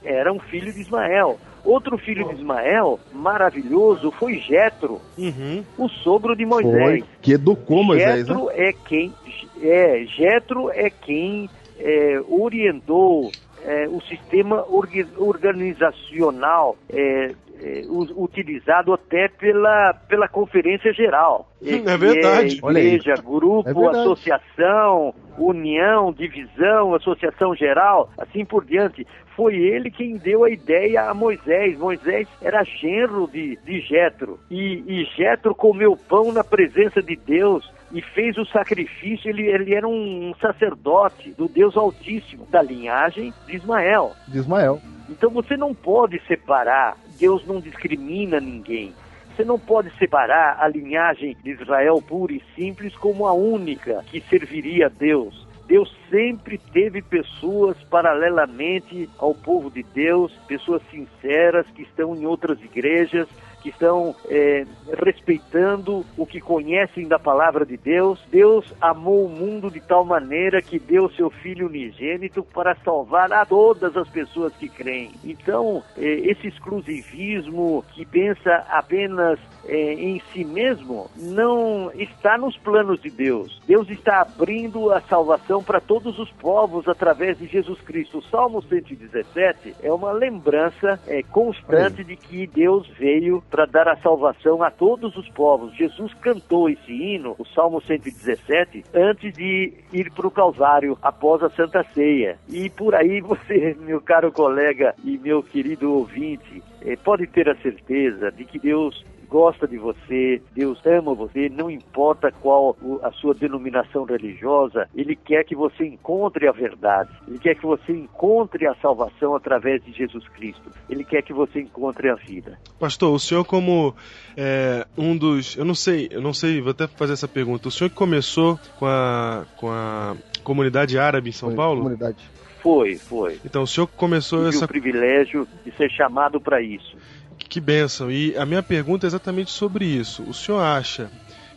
Era 0.03 0.32
um 0.34 0.40
filho 0.40 0.72
de 0.74 0.82
Ismael. 0.82 1.40
Outro 1.64 1.98
filho 1.98 2.28
de 2.28 2.36
Ismael, 2.36 2.99
maravilhoso, 3.14 4.11
foi 4.11 4.38
Jetro, 4.40 4.99
Uhum. 5.18 5.64
o 5.78 5.88
sogro 5.88 6.36
de 6.36 6.45
Moisés. 6.45 6.84
Foi. 6.99 7.03
Que 7.22 7.34
educou 7.34 7.84
Moisés, 7.84 8.28
né? 8.28 8.34
Jetro 8.36 8.49
é 8.52 8.74
quem 8.74 9.14
é 9.61 10.03
Jetro 10.06 10.70
é 10.72 10.90
quem 10.90 11.49
é, 11.80 12.22
orientou 12.28 13.32
é, 13.65 13.88
o 13.88 14.02
sistema 14.02 14.65
orga- 14.69 15.07
organizacional 15.18 16.76
é, 16.90 17.31
é, 17.60 17.84
utilizado 18.15 18.94
até 18.94 19.27
pela, 19.27 19.94
pela 20.07 20.27
Conferência 20.27 20.94
Geral. 20.94 21.48
É 21.64 21.98
verdade. 21.98 22.60
É 22.64 22.69
igreja, 22.69 23.15
grupo, 23.15 23.69
É 23.69 23.73
verdade. 23.73 23.99
associação, 23.99 25.14
união, 25.38 26.11
divisão, 26.11 26.94
associação 26.94 27.56
geral, 27.56 28.10
assim 28.18 28.44
por 28.44 28.65
diante. 28.65 29.07
Foi 29.35 29.56
ele 29.56 29.90
quem 29.90 30.18
deu 30.18 30.44
a 30.44 30.49
ideia 30.49 31.10
a 31.10 31.14
Moisés. 31.14 31.77
Moisés 31.80 32.27
era 32.41 32.64
genro 32.64 33.27
de, 33.31 33.57
de 33.65 33.80
Jetro. 33.81 34.40
E, 34.52 34.84
e 34.85 35.06
Jetro 35.15 35.56
comeu 35.56 35.98
pão 35.98 36.31
na 36.31 36.44
presença 36.44 37.02
de 37.02 37.15
Deus 37.15 37.72
e 37.94 38.02
fez 38.02 38.38
o 38.38 38.45
sacrifício. 38.45 39.30
Ele, 39.30 39.44
ele 39.44 39.74
era 39.74 39.88
um 39.88 40.34
sacerdote 40.41 41.32
do 41.32 41.48
Deus 41.48 41.78
Altíssimo, 41.78 42.45
da 42.49 42.61
linhagem 42.61 43.34
de 43.45 43.56
Ismael. 43.56 44.11
De 44.28 44.40
Ismael. 44.40 44.82
Então 45.10 45.30
você 45.30 45.56
não 45.56 45.74
pode 45.74 46.20
separar, 46.28 46.98
Deus 47.20 47.45
não 47.45 47.61
discrimina 47.61 48.40
ninguém. 48.40 48.94
Você 49.36 49.44
não 49.44 49.57
pode 49.57 49.90
separar 49.98 50.57
a 50.60 50.68
linhagem 50.68 51.36
de 51.44 51.52
Israel 51.52 52.02
pura 52.02 52.34
e 52.34 52.44
simples 52.56 52.95
como 52.95 53.28
a 53.28 53.34
única 53.34 54.03
que 54.11 54.22
serviria 54.22 54.88
a 54.88 54.90
Deus. 54.90 55.48
Deus 55.68 55.91
sempre 56.10 56.57
teve 56.57 57.02
pessoas 57.02 57.78
paralelamente 57.90 59.10
ao 59.18 59.34
povo 59.34 59.72
de 59.72 59.82
Deus, 59.82 60.32
pessoas 60.48 60.82
sinceras 60.91 61.65
que 61.74 61.84
estão 61.84 62.15
em 62.15 62.26
outras 62.26 62.61
igrejas, 62.61 63.28
que 63.64 63.69
estão 63.69 64.14
eh, 64.30 64.65
respeitando 65.02 66.06
o 66.18 66.26
que 66.26 66.41
conhecem 66.41 67.07
da 67.07 67.18
palavra 67.18 67.65
de 67.65 67.77
Deus. 67.77 68.19
Deus 68.30 68.73
amou 68.81 69.26
o 69.26 69.30
mundo 69.30 69.72
de 69.72 69.80
tal 69.80 70.03
maneira 70.03 70.61
que 70.61 70.77
deu 70.77 71.10
seu 71.11 71.30
Filho 71.30 71.68
unigênito 71.68 72.44
para 72.44 72.76
salvar 72.84 73.31
a 73.31 73.45
todas 73.45 73.95
as 73.95 74.10
pessoas 74.10 74.53
que 74.57 74.68
creem. 74.68 75.11
Então, 75.23 75.81
eh, 75.98 76.22
esse 76.26 76.48
exclusivismo 76.48 77.85
que 77.94 78.06
pensa 78.06 78.65
apenas 78.69 79.40
em 79.68 80.22
si 80.31 80.44
mesmo 80.44 81.10
não 81.15 81.91
está 81.94 82.38
nos 82.38 82.57
planos 82.57 83.02
de 83.02 83.10
Deus. 83.10 83.61
Deus 83.65 83.90
está 83.90 84.22
abrindo 84.22 84.91
a 84.91 85.02
salvação 85.02 85.64
para 85.64 85.80
todos 85.80 86.19
os 86.19 86.30
povos 86.31 86.88
através 86.88 87.38
de 87.38 87.48
Jesus 87.48 87.80
Cristo. 87.81 88.19
O 88.19 88.23
Salmo 88.23 88.61
117 88.61 89.76
é 89.81 89.91
uma 89.91 90.11
lembrança 90.11 90.99
eh, 91.07 91.23
constante 91.23 92.03
de 92.03 92.15
que 92.15 92.48
Deus 92.48 92.88
veio 92.98 93.44
para 93.49 93.65
dar 93.65 93.88
a 93.88 93.98
salvação 93.98 94.61
a 94.64 94.69
todos 94.69 95.15
os 95.15 95.30
povos. 95.30 95.76
Jesus 95.76 96.14
cantou 96.15 96.69
esse 96.69 96.91
hino, 96.91 97.35
o 97.38 97.45
Salmo 97.45 97.81
117, 97.81 98.84
antes 98.94 99.34
de 99.34 99.73
ir 99.91 100.11
para 100.11 100.27
o 100.27 100.31
Calvário, 100.31 100.98
após 101.02 101.41
a 101.44 101.49
Santa 101.49 101.85
Ceia. 101.94 102.38
E 102.49 102.69
por 102.69 102.95
aí 102.95 103.22
você, 103.22 103.76
meu 103.80 104.02
caro 104.02 104.31
colega 104.31 104.95
e 105.03 105.18
meu 105.18 105.41
querido 105.41 105.94
ouvinte, 105.94 106.61
eh, 106.81 106.95
pode 106.95 107.27
ter 107.27 107.49
a 107.49 107.56
certeza 107.56 108.31
de 108.31 108.45
que 108.45 108.60
Deus 108.60 109.03
gosta 109.34 109.68
de 109.68 109.80
você, 109.80 110.39
Deus 110.53 110.80
ama 110.85 111.15
você, 111.15 111.49
não 111.49 111.68
importa 111.68 112.31
qual 112.31 112.77
a 113.01 113.11
sua 113.14 113.34
denominação 113.34 114.03
religiosa, 114.03 114.88
Ele 114.93 115.15
quer 115.15 115.43
que 115.43 115.55
você 115.55 115.88
encontre 115.88 116.47
a 116.47 116.51
verdade, 116.51 117.10
Ele 117.27 117.39
quer 117.39 117.55
que 117.55 117.65
você 117.65 117.93
encontre 117.93 118.68
a 118.68 118.76
salvação 118.76 119.35
através 119.35 119.84
de 119.84 119.91
Jesus 119.91 120.27
Cristo, 120.27 120.69
Ele 120.88 121.03
quer 121.03 121.23
que 121.23 121.34
você 121.34 121.61
encontre 121.61 122.11
a 122.11 122.14
vida. 122.14 122.60
Pastor, 122.80 123.11
o 123.11 123.18
senhor 123.18 123.43
como 123.43 123.95
é, 124.38 124.85
um 124.95 125.18
dos, 125.18 125.57
eu 125.57 125.65
não 125.65 125.73
sei, 125.73 126.10
eu 126.11 126.22
não 126.22 126.31
sei, 126.31 126.61
vou 126.61 126.69
até 126.69 126.85
fazer 126.85 127.14
essa 127.14 127.27
pergunta. 127.27 127.69
O 127.69 127.72
senhor 127.72 127.89
que 127.89 127.95
começou 127.95 128.60
com 128.77 128.85
a 128.85 129.47
com 129.57 129.72
a 129.72 130.15
comunidade 130.43 130.99
árabe 130.99 131.30
em 131.30 131.34
São 131.34 131.49
Foi, 131.49 131.55
Paulo? 131.55 131.81
Comunidade. 131.81 132.23
Foi, 132.64 132.95
foi. 132.95 133.38
Então, 133.43 133.64
o 133.64 133.68
senhor 133.68 133.88
começou 133.88 134.39
Tive 134.45 134.55
essa 134.55 134.65
o 134.65 134.68
privilégio 134.69 135.45
de 135.65 135.72
ser 135.76 135.91
chamado 135.91 136.39
para 136.39 136.61
isso. 136.61 136.95
Que 137.38 137.60
bênção. 137.60 138.11
E 138.11 138.35
a 138.38 138.45
minha 138.45 138.64
pergunta 138.64 139.05
é 139.05 139.07
exatamente 139.07 139.51
sobre 139.51 139.85
isso. 139.85 140.23
O 140.23 140.34
senhor 140.34 140.60
acha 140.60 141.11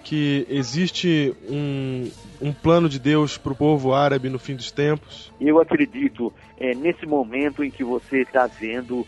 que 0.05 0.47
existe 0.49 1.35
um, 1.49 2.09
um 2.41 2.53
plano 2.53 2.89
de 2.89 2.99
Deus 2.99 3.37
para 3.37 3.53
o 3.53 3.57
povo 3.57 3.93
árabe 3.93 4.29
no 4.29 4.39
fim 4.39 4.55
dos 4.55 4.71
tempos? 4.71 5.33
Eu 5.41 5.61
acredito, 5.61 6.33
é, 6.59 6.75
nesse 6.75 7.05
momento 7.05 7.65
em 7.65 7.71
que 7.71 7.83
você 7.83 8.23
está 8.23 8.47
vendo 8.47 9.05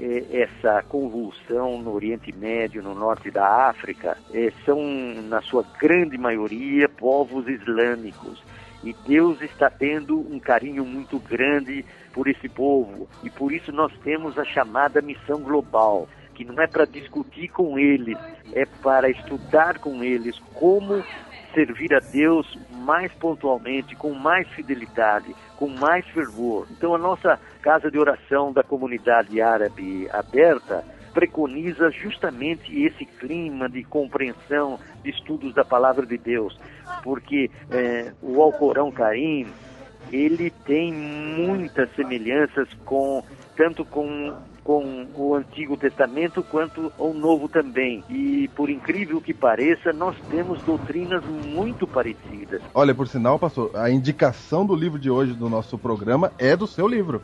é, 0.00 0.24
essa 0.42 0.82
convulsão 0.82 1.80
no 1.80 1.92
Oriente 1.92 2.32
Médio, 2.32 2.82
no 2.82 2.94
norte 2.94 3.30
da 3.30 3.68
África, 3.68 4.16
é, 4.32 4.52
são, 4.64 4.82
na 5.28 5.40
sua 5.42 5.64
grande 5.78 6.18
maioria, 6.18 6.88
povos 6.88 7.46
islâmicos. 7.46 8.42
E 8.82 8.94
Deus 9.06 9.40
está 9.42 9.70
tendo 9.70 10.18
um 10.18 10.40
carinho 10.40 10.84
muito 10.84 11.18
grande 11.18 11.84
por 12.12 12.28
esse 12.28 12.48
povo. 12.48 13.08
E 13.22 13.30
por 13.30 13.52
isso 13.52 13.72
nós 13.72 13.92
temos 14.02 14.38
a 14.38 14.44
chamada 14.44 15.00
missão 15.00 15.40
global, 15.40 16.08
que 16.34 16.44
não 16.44 16.60
é 16.62 16.66
para 16.66 16.84
discutir 16.84 17.48
com 17.48 17.78
eles, 17.78 18.18
é 18.52 18.64
para 18.82 19.10
estudar 19.10 19.78
com 19.78 20.02
eles 20.02 20.38
como 20.54 21.02
servir 21.54 21.92
a 21.94 22.00
Deus 22.00 22.58
mais 22.70 23.12
pontualmente, 23.12 23.96
com 23.96 24.14
mais 24.14 24.48
fidelidade, 24.48 25.34
com 25.56 25.68
mais 25.68 26.06
fervor. 26.08 26.66
Então 26.70 26.94
a 26.94 26.98
nossa 26.98 27.38
casa 27.60 27.90
de 27.90 27.98
oração 27.98 28.52
da 28.52 28.62
comunidade 28.62 29.40
árabe 29.40 30.08
aberta 30.12 30.84
preconiza 31.12 31.90
justamente 31.90 32.84
esse 32.84 33.04
clima 33.04 33.68
de 33.68 33.82
compreensão, 33.84 34.78
de 35.02 35.10
estudos 35.10 35.52
da 35.54 35.64
palavra 35.64 36.06
de 36.06 36.16
Deus, 36.16 36.58
porque 37.02 37.50
eh, 37.70 38.12
o 38.22 38.40
Alcorão 38.40 38.92
Karim 38.92 39.46
ele 40.12 40.50
tem 40.50 40.92
muitas 40.92 41.88
semelhanças 41.94 42.68
com 42.84 43.22
tanto 43.56 43.84
com 43.84 44.34
com 44.62 45.06
o 45.14 45.34
Antigo 45.34 45.76
Testamento 45.76 46.42
quanto 46.42 46.92
o 46.98 47.12
Novo 47.12 47.48
também. 47.48 48.04
E 48.08 48.48
por 48.54 48.70
incrível 48.70 49.20
que 49.20 49.34
pareça, 49.34 49.92
nós 49.92 50.14
temos 50.30 50.62
doutrinas 50.62 51.24
muito 51.24 51.86
parecidas. 51.86 52.62
Olha, 52.74 52.94
por 52.94 53.08
sinal, 53.08 53.38
pastor, 53.38 53.70
a 53.74 53.90
indicação 53.90 54.64
do 54.64 54.76
livro 54.76 54.98
de 54.98 55.10
hoje 55.10 55.32
do 55.32 55.48
nosso 55.48 55.78
programa 55.78 56.30
é 56.38 56.56
do 56.56 56.66
seu 56.66 56.86
livro. 56.86 57.22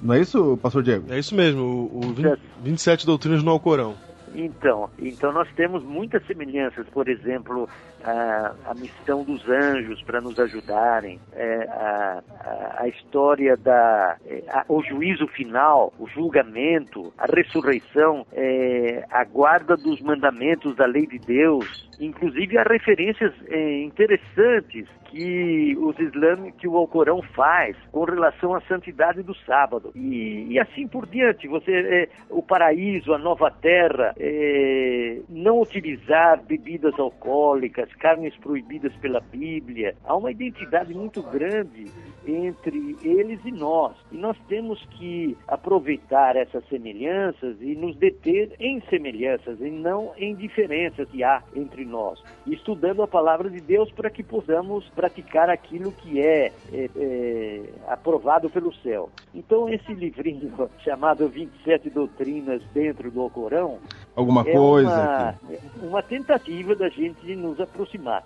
Não 0.00 0.14
é 0.14 0.20
isso, 0.20 0.56
pastor 0.62 0.82
Diego? 0.82 1.12
É 1.12 1.18
isso 1.18 1.34
mesmo, 1.34 1.62
o, 1.62 1.98
o 1.98 2.12
20 2.12 2.40
27 2.62 3.04
doutrinas 3.04 3.42
no 3.42 3.50
Alcorão. 3.50 3.94
Então, 4.34 4.88
então 4.98 5.32
nós 5.32 5.48
temos 5.56 5.82
muitas 5.82 6.24
semelhanças, 6.26 6.86
por 6.88 7.08
exemplo, 7.08 7.68
a, 8.08 8.54
a 8.70 8.74
missão 8.74 9.22
dos 9.24 9.46
anjos 9.48 10.02
para 10.02 10.20
nos 10.20 10.38
ajudarem, 10.38 11.20
é, 11.32 11.68
a, 11.70 12.22
a, 12.40 12.82
a 12.82 12.88
história 12.88 13.56
da 13.56 14.16
é, 14.26 14.42
a- 14.48 14.64
o 14.68 14.82
juízo 14.82 15.26
final, 15.28 15.92
o 15.98 16.06
julgamento, 16.08 17.12
a 17.18 17.26
ressurreição, 17.26 18.26
é, 18.32 19.04
a 19.10 19.24
guarda 19.24 19.76
dos 19.76 20.00
mandamentos 20.00 20.74
da 20.76 20.86
lei 20.86 21.06
de 21.06 21.18
Deus, 21.18 21.88
inclusive 22.00 22.56
há 22.58 22.62
referências 22.62 23.32
é, 23.48 23.82
interessantes 23.82 24.86
que 25.10 25.74
os 25.80 25.98
islâmicos, 25.98 26.60
que 26.60 26.68
o 26.68 26.76
Alcorão 26.76 27.22
faz 27.34 27.74
com 27.90 28.04
relação 28.04 28.54
à 28.54 28.60
santidade 28.62 29.22
do 29.22 29.34
sábado 29.34 29.90
e, 29.94 30.46
e 30.50 30.60
assim 30.60 30.86
por 30.86 31.06
diante. 31.06 31.48
Você, 31.48 31.72
é, 31.72 32.08
o 32.28 32.42
paraíso, 32.42 33.14
a 33.14 33.18
nova 33.18 33.50
terra, 33.50 34.14
é, 34.18 35.18
não 35.30 35.62
utilizar 35.62 36.42
bebidas 36.42 36.92
alcoólicas, 36.98 37.88
carnes 37.98 38.34
proibidas 38.36 38.94
pela 38.96 39.20
Bíblia. 39.20 39.94
Há 40.04 40.16
uma 40.16 40.30
identidade 40.30 40.94
muito 40.94 41.22
grande 41.22 41.86
entre 42.26 42.96
eles 43.02 43.40
e 43.44 43.52
nós. 43.52 43.96
E 44.12 44.16
nós 44.16 44.36
temos 44.48 44.84
que 44.90 45.36
aproveitar 45.46 46.36
essas 46.36 46.66
semelhanças 46.68 47.56
e 47.60 47.74
nos 47.74 47.96
deter 47.96 48.54
em 48.58 48.80
semelhanças 48.88 49.60
e 49.60 49.70
não 49.70 50.12
em 50.16 50.34
diferenças 50.34 51.08
que 51.08 51.22
há 51.22 51.42
entre 51.54 51.84
nós. 51.84 52.22
Estudando 52.46 53.02
a 53.02 53.08
palavra 53.08 53.50
de 53.50 53.60
Deus 53.60 53.90
para 53.92 54.10
que 54.10 54.22
possamos 54.22 54.88
praticar 54.90 55.48
aquilo 55.48 55.92
que 55.92 56.20
é, 56.20 56.52
é, 56.72 56.90
é, 56.96 57.62
aprovado 57.86 58.50
pelo 58.50 58.74
céu. 58.76 59.10
Então, 59.34 59.68
esse 59.68 59.92
livrinho 59.94 60.52
chamado 60.84 61.28
27 61.28 61.90
Doutrinas 61.90 62.62
dentro 62.72 63.10
do 63.10 63.20
Alcorão 63.20 63.78
Alguma 64.14 64.42
é 64.42 64.52
coisa 64.52 65.34
uma, 65.78 65.88
uma 65.88 66.02
tentativa 66.02 66.74
da 66.74 66.88
gente 66.88 67.34
nos 67.36 67.60
aproximar. 67.60 67.77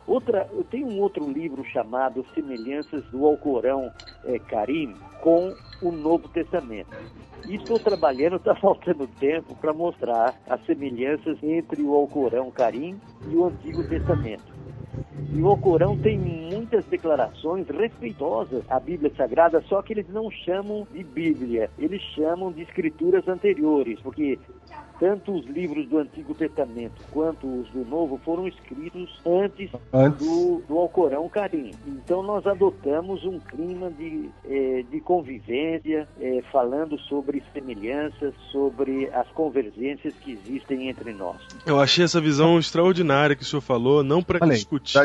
Outra, 0.07 0.49
eu 0.53 0.65
tenho 0.65 0.89
um 0.89 1.01
outro 1.01 1.31
livro 1.31 1.65
chamado 1.65 2.25
Semelhanças 2.35 3.05
do 3.07 3.27
Alcorão 3.27 3.91
é, 4.25 4.39
Karim 4.39 4.95
com 5.21 5.55
o 5.83 5.91
Novo 5.91 6.29
Testamento. 6.29 6.91
E 7.47 7.57
estou 7.57 7.79
trabalhando, 7.79 8.37
está 8.37 8.55
faltando 8.61 9.07
tempo 9.19 9.55
para 9.57 9.73
mostrar 9.73 10.35
as 10.49 10.65
semelhanças 10.65 11.39
entre 11.43 11.83
o 11.83 11.95
Alcorão 11.95 12.51
Karim 12.51 13.01
e 13.29 13.35
o 13.35 13.47
Antigo 13.47 13.83
Testamento. 13.89 14.53
E 15.35 15.41
o 15.41 15.49
Alcorão 15.49 15.97
tem 15.97 16.19
muitas 16.63 16.85
declarações 16.85 17.67
respeitosas 17.69 18.63
à 18.69 18.79
Bíblia 18.79 19.13
Sagrada, 19.17 19.61
só 19.63 19.83
que 19.83 19.93
eles 19.93 20.09
não 20.09 20.31
chamam 20.31 20.87
de 20.93 21.03
Bíblia, 21.03 21.69
eles 21.77 22.01
chamam 22.15 22.53
de 22.53 22.63
escrituras 22.63 23.27
anteriores, 23.27 23.99
porque 24.01 24.39
tanto 25.01 25.33
os 25.37 25.45
livros 25.47 25.89
do 25.89 25.99
Antigo 25.99 26.33
Testamento 26.33 27.03
quanto 27.11 27.45
os 27.45 27.69
do 27.71 27.85
Novo 27.85 28.21
foram 28.25 28.47
escritos 28.47 29.21
antes, 29.27 29.69
Antes. 29.93 30.25
Do, 30.25 30.63
do 30.69 30.79
Alcorão 30.79 31.29
Karim. 31.29 31.73
Então 31.85 32.23
nós 32.23 32.47
adotamos 32.47 33.25
um 33.25 33.41
clima 33.41 33.91
de, 33.91 34.31
eh, 34.45 34.85
de 34.89 35.01
convivência, 35.01 36.07
eh, 36.21 36.43
falando 36.53 36.97
sobre 37.01 37.43
semelhanças, 37.53 38.33
sobre 38.53 39.09
as 39.09 39.27
convergências 39.31 40.15
que 40.15 40.33
existem 40.33 40.89
entre 40.89 41.13
nós. 41.13 41.37
Eu 41.67 41.81
achei 41.81 42.05
essa 42.05 42.21
visão 42.21 42.59
extraordinária 42.59 43.35
que 43.35 43.43
o 43.43 43.47
senhor 43.47 43.61
falou, 43.61 44.05
não 44.05 44.23
para 44.23 44.47
discutir, 44.47 45.01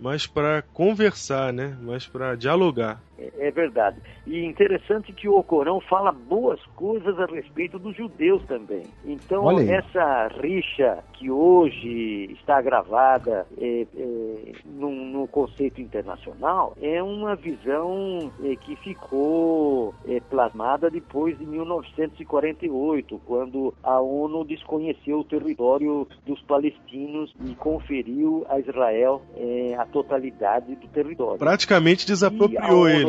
mas 0.00 0.26
para 0.26 0.62
conversar, 0.88 1.52
né? 1.52 1.76
Mas 1.82 2.06
para 2.06 2.34
dialogar. 2.34 3.02
É 3.18 3.48
é 3.48 3.50
verdade. 3.50 3.96
E 4.26 4.44
interessante 4.44 5.12
que 5.12 5.28
o 5.28 5.34
Alcorão 5.36 5.80
fala 5.80 6.12
boas 6.12 6.60
coisas 6.76 7.18
a 7.18 7.26
respeito 7.26 7.78
dos 7.78 7.96
judeus 7.96 8.42
também. 8.44 8.84
Então, 9.04 9.58
essa 9.58 10.28
rixa 10.40 10.98
que 11.14 11.30
hoje 11.30 12.30
está 12.38 12.60
gravada 12.60 13.46
é, 13.58 13.86
é, 13.96 14.52
num, 14.66 15.06
num 15.06 15.26
conceito 15.26 15.80
internacional 15.80 16.76
é 16.80 17.02
uma 17.02 17.34
visão 17.34 18.30
é, 18.44 18.54
que 18.56 18.76
ficou 18.76 19.94
é, 20.06 20.20
plasmada 20.20 20.90
depois 20.90 21.38
de 21.38 21.46
1948, 21.46 23.20
quando 23.26 23.74
a 23.82 24.00
ONU 24.00 24.44
desconheceu 24.44 25.20
o 25.20 25.24
território 25.24 26.06
dos 26.26 26.40
palestinos 26.42 27.34
e 27.46 27.54
conferiu 27.54 28.44
a 28.48 28.58
Israel 28.60 29.22
é, 29.36 29.74
a 29.78 29.86
totalidade 29.86 30.74
do 30.76 30.86
território 30.88 31.38
Praticamente 31.38 32.04
se 32.04 32.24
a 32.24 32.30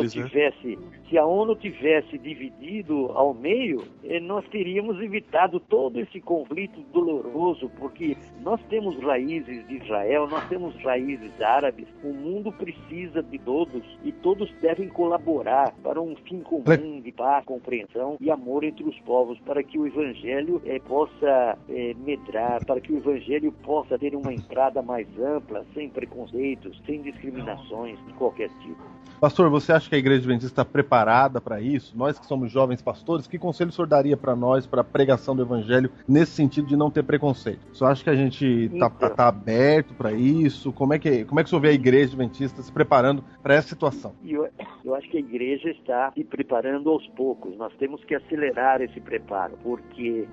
ONU 0.00 0.02
eles, 0.02 0.14
né? 0.14 0.28
tivesse, 0.28 0.78
se 1.08 1.18
a 1.18 1.26
ONU 1.26 1.56
tivesse 1.56 2.18
dividido 2.18 3.10
ao 3.12 3.34
meio, 3.34 3.82
eh, 4.04 4.20
nós 4.20 4.44
teríamos 4.48 5.00
evitado 5.00 5.60
todo 5.60 5.98
esse 6.00 6.20
conflito 6.20 6.80
doloroso, 6.92 7.70
porque 7.78 8.16
nós 8.42 8.60
temos 8.68 8.96
raízes 9.02 9.66
de 9.66 9.76
Israel, 9.76 10.28
nós 10.28 10.46
temos 10.48 10.74
raízes 10.82 11.40
árabes. 11.40 11.86
O 12.02 12.12
mundo 12.12 12.52
precisa 12.52 13.22
de 13.22 13.38
todos 13.38 13.82
e 14.04 14.12
todos 14.12 14.50
devem 14.60 14.88
colaborar 14.88 15.72
para 15.82 16.00
um 16.00 16.14
fim 16.16 16.40
comum 16.40 17.00
de 17.00 17.12
paz, 17.12 17.44
compreensão 17.44 18.16
e 18.20 18.30
amor 18.30 18.64
entre 18.64 18.84
os 18.84 18.98
povos, 19.00 19.38
para 19.40 19.62
que 19.62 19.78
o 19.78 19.86
evangelho 19.86 20.62
eh, 20.64 20.78
possa 20.80 21.58
eh, 21.68 21.94
medrar, 22.04 22.64
para 22.64 22.80
que 22.80 22.92
o 22.92 22.96
evangelho 22.96 23.52
possa 23.64 23.98
ter 23.98 24.14
uma 24.14 24.32
entrada 24.32 24.82
mais 24.82 25.06
ampla, 25.18 25.64
sem 25.74 25.88
preconceitos, 25.88 26.80
sem 26.86 27.02
discriminações 27.02 27.98
de 28.06 28.12
qualquer 28.14 28.48
tipo. 28.60 29.00
Pastor, 29.20 29.50
você 29.50 29.72
acha 29.72 29.89
que 29.90 29.96
a 29.96 29.98
Igreja 29.98 30.20
Adventista 30.20 30.52
está 30.52 30.64
preparada 30.64 31.40
para 31.40 31.60
isso? 31.60 31.96
Nós 31.96 32.18
que 32.18 32.26
somos 32.26 32.50
jovens 32.50 32.80
pastores, 32.80 33.26
que 33.26 33.38
conselho 33.38 33.70
o 33.70 33.72
senhor 33.72 33.86
daria 33.86 34.16
para 34.16 34.34
nós, 34.36 34.66
para 34.66 34.80
a 34.80 34.84
pregação 34.84 35.34
do 35.34 35.42
Evangelho, 35.42 35.90
nesse 36.08 36.32
sentido 36.32 36.66
de 36.68 36.76
não 36.76 36.90
ter 36.90 37.02
preconceito? 37.02 37.60
O 37.72 37.74
senhor 37.74 37.90
acha 37.90 38.04
que 38.04 38.10
a 38.10 38.14
gente 38.14 38.46
está 38.72 38.86
Então. 38.86 39.10
tá 39.10 39.28
aberto 39.28 39.92
para 39.94 40.12
isso? 40.12 40.72
Como 40.72 40.94
é, 40.94 40.98
que, 40.98 41.24
como 41.24 41.40
é 41.40 41.42
que 41.42 41.48
o 41.48 41.50
senhor 41.50 41.60
vê 41.60 41.68
a 41.68 41.72
Igreja 41.72 42.10
Adventista 42.10 42.62
se 42.62 42.72
preparando 42.72 43.22
para 43.42 43.54
essa 43.54 43.68
situação? 43.68 44.14
Eu, 44.24 44.48
eu 44.84 44.94
acho 44.94 45.08
que 45.10 45.16
a 45.16 45.20
igreja 45.20 45.70
está 45.70 46.12
se 46.12 46.24
preparando 46.24 46.88
aos 46.90 47.06
poucos. 47.08 47.56
Nós 47.56 47.72
temos 47.76 48.02
que 48.04 48.14
acelerar 48.14 48.80
esse 48.80 49.00
preparo, 49.00 49.58
porque 49.62 50.26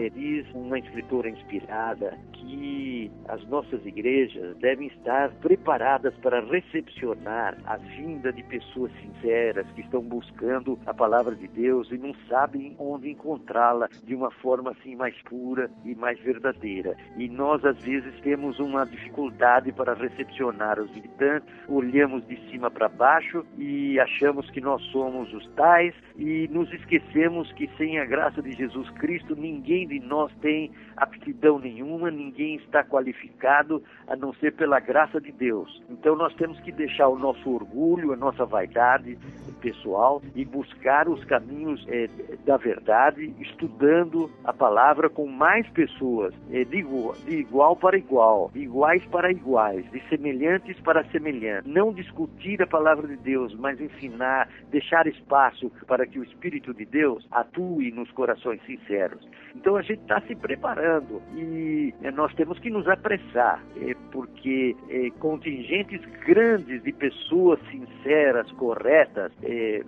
eh, 0.00 0.10
diz 0.10 0.46
uma 0.54 0.78
escritora 0.78 1.28
inspirada 1.28 2.18
que 2.32 3.10
as 3.28 3.46
nossas 3.48 3.84
igrejas 3.84 4.56
devem 4.58 4.88
estar 4.88 5.30
preparadas 5.40 6.14
para 6.22 6.40
recepcionar 6.40 7.56
a 7.66 7.76
vinda 7.76 8.32
de 8.32 8.42
pessoas 8.44 8.90
sinceras 9.02 9.66
que 9.72 9.80
estão 9.80 10.00
buscando 10.02 10.78
a 10.86 10.94
palavra 10.94 11.34
de 11.34 11.48
Deus 11.48 11.90
e 11.90 11.98
não 11.98 12.14
sabem 12.28 12.74
onde 12.78 13.10
encontrá-la 13.10 13.88
de 14.04 14.14
uma 14.14 14.30
forma 14.30 14.70
assim 14.70 14.94
mais 14.94 15.14
pura 15.22 15.70
e 15.84 15.94
mais 15.94 16.18
verdadeira. 16.20 16.96
E 17.16 17.28
nós 17.28 17.64
às 17.64 17.82
vezes 17.82 18.18
temos 18.20 18.58
uma 18.58 18.84
dificuldade 18.84 19.72
para 19.72 19.94
recepcionar 19.94 20.80
os 20.80 20.90
visitantes, 20.92 21.48
olhamos 21.68 22.26
de 22.26 22.36
cima 22.50 22.70
para 22.70 22.88
baixo 22.88 23.44
e 23.58 23.98
achamos 23.98 24.48
que 24.50 24.60
nós 24.60 24.82
somos 24.90 25.32
os 25.32 25.46
tais 25.54 25.94
e 26.16 26.48
nos 26.48 26.72
esquecemos 26.72 27.50
que 27.52 27.68
sem 27.76 27.98
a 27.98 28.04
graça 28.04 28.42
de 28.42 28.52
Jesus 28.52 28.88
Cristo 28.90 29.34
ninguém 29.34 29.86
de 29.86 30.00
nós 30.00 30.32
tem 30.40 30.70
aptidão 30.96 31.58
nenhuma, 31.58 32.10
ninguém 32.10 32.56
está 32.56 32.84
qualificado 32.84 33.82
a 34.06 34.16
não 34.16 34.32
ser 34.34 34.54
pela 34.54 34.80
graça 34.80 35.20
de 35.20 35.32
Deus. 35.32 35.82
Então 35.88 36.14
nós 36.16 36.34
temos 36.34 36.58
que 36.60 36.72
deixar 36.72 37.08
o 37.08 37.18
nosso 37.18 37.50
orgulho, 37.50 38.12
a 38.12 38.16
nossa 38.16 38.44
vaidade 38.44 38.91
tarde 38.92 39.18
pessoal 39.62 40.20
e 40.34 40.44
buscar 40.44 41.08
os 41.08 41.24
caminhos 41.24 41.84
eh, 41.88 42.10
da 42.44 42.56
verdade, 42.56 43.32
estudando 43.40 44.30
a 44.44 44.52
palavra 44.52 45.08
com 45.08 45.26
mais 45.26 45.66
pessoas, 45.70 46.34
eh, 46.50 46.64
de, 46.64 46.84
de 47.24 47.36
igual 47.36 47.76
para 47.76 47.96
igual, 47.96 48.50
de 48.52 48.60
iguais 48.60 49.04
para 49.06 49.30
iguais, 49.30 49.88
de 49.92 50.02
semelhantes 50.08 50.78
para 50.80 51.04
semelhantes. 51.04 51.72
Não 51.72 51.92
discutir 51.92 52.60
a 52.60 52.66
palavra 52.66 53.06
de 53.06 53.16
Deus, 53.16 53.54
mas 53.54 53.80
ensinar, 53.80 54.48
deixar 54.70 55.06
espaço 55.06 55.70
para 55.86 56.06
que 56.06 56.18
o 56.18 56.24
Espírito 56.24 56.74
de 56.74 56.84
Deus 56.84 57.26
atue 57.30 57.92
nos 57.92 58.10
corações 58.10 58.60
sinceros. 58.66 59.26
Então 59.54 59.76
a 59.76 59.82
gente 59.82 60.00
está 60.00 60.20
se 60.22 60.34
preparando 60.34 61.22
e 61.34 61.94
eh, 62.02 62.10
nós 62.10 62.34
temos 62.34 62.58
que 62.58 62.70
nos 62.70 62.88
apressar, 62.88 63.62
porque 64.10 64.74
contingentes 65.18 66.00
grandes 66.26 66.82
de 66.82 66.92
pessoas 66.92 67.60
sinceras, 67.70 68.50
corretas, 68.52 69.32
eh, 69.52 69.84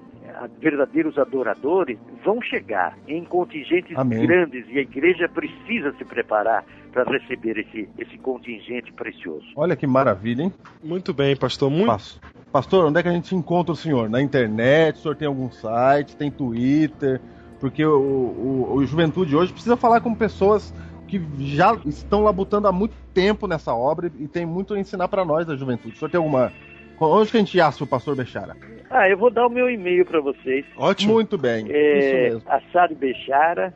verdadeiros 0.60 1.18
adoradores 1.18 1.98
vão 2.24 2.40
chegar 2.42 2.96
em 3.08 3.24
contingentes 3.24 3.96
Amém. 3.96 4.26
grandes 4.26 4.66
e 4.68 4.78
a 4.78 4.82
igreja 4.82 5.28
precisa 5.28 5.92
se 5.96 6.04
preparar 6.04 6.64
para 6.92 7.10
receber 7.10 7.58
esse, 7.58 7.88
esse 7.98 8.18
contingente 8.18 8.92
precioso. 8.92 9.46
Olha 9.56 9.74
que 9.76 9.86
maravilha, 9.86 10.42
hein? 10.42 10.52
Muito 10.82 11.12
bem, 11.12 11.36
pastor. 11.36 11.70
Muito... 11.70 11.86
Pas- 11.86 12.20
Pastor, 12.52 12.84
onde 12.86 13.00
é 13.00 13.02
que 13.02 13.08
a 13.08 13.12
gente 13.12 13.34
encontra 13.34 13.72
o 13.72 13.76
senhor? 13.76 14.08
Na 14.08 14.22
internet? 14.22 14.94
O 14.94 14.98
senhor 14.98 15.16
tem 15.16 15.26
algum 15.26 15.50
site? 15.50 16.16
Tem 16.16 16.30
Twitter? 16.30 17.20
Porque 17.58 17.84
o, 17.84 17.98
o, 17.98 18.74
o 18.76 18.86
Juventude 18.86 19.34
hoje 19.34 19.52
precisa 19.52 19.76
falar 19.76 20.00
com 20.00 20.14
pessoas 20.14 20.72
que 21.08 21.20
já 21.40 21.74
estão 21.84 22.22
labutando 22.22 22.68
há 22.68 22.72
muito 22.72 22.94
tempo 23.12 23.48
nessa 23.48 23.74
obra 23.74 24.08
e 24.20 24.28
tem 24.28 24.46
muito 24.46 24.74
a 24.74 24.78
ensinar 24.78 25.08
para 25.08 25.24
nós 25.24 25.44
da 25.44 25.56
Juventude. 25.56 25.94
O 25.94 25.98
senhor 25.98 26.10
tem 26.10 26.18
alguma. 26.18 26.52
Onde 27.00 27.30
que 27.30 27.36
a 27.36 27.40
gente 27.40 27.60
acha 27.60 27.84
o 27.84 27.86
pastor 27.86 28.16
Bechara? 28.16 28.56
Ah, 28.90 29.08
eu 29.08 29.16
vou 29.18 29.30
dar 29.30 29.46
o 29.46 29.50
meu 29.50 29.68
e-mail 29.68 30.04
para 30.04 30.20
vocês. 30.20 30.64
Ótimo. 30.76 31.14
Muito 31.14 31.36
bem. 31.36 31.66
É, 31.70 31.98
Isso 31.98 32.14
mesmo. 32.14 32.42
Assad 32.46 32.94
Bechara, 32.94 33.74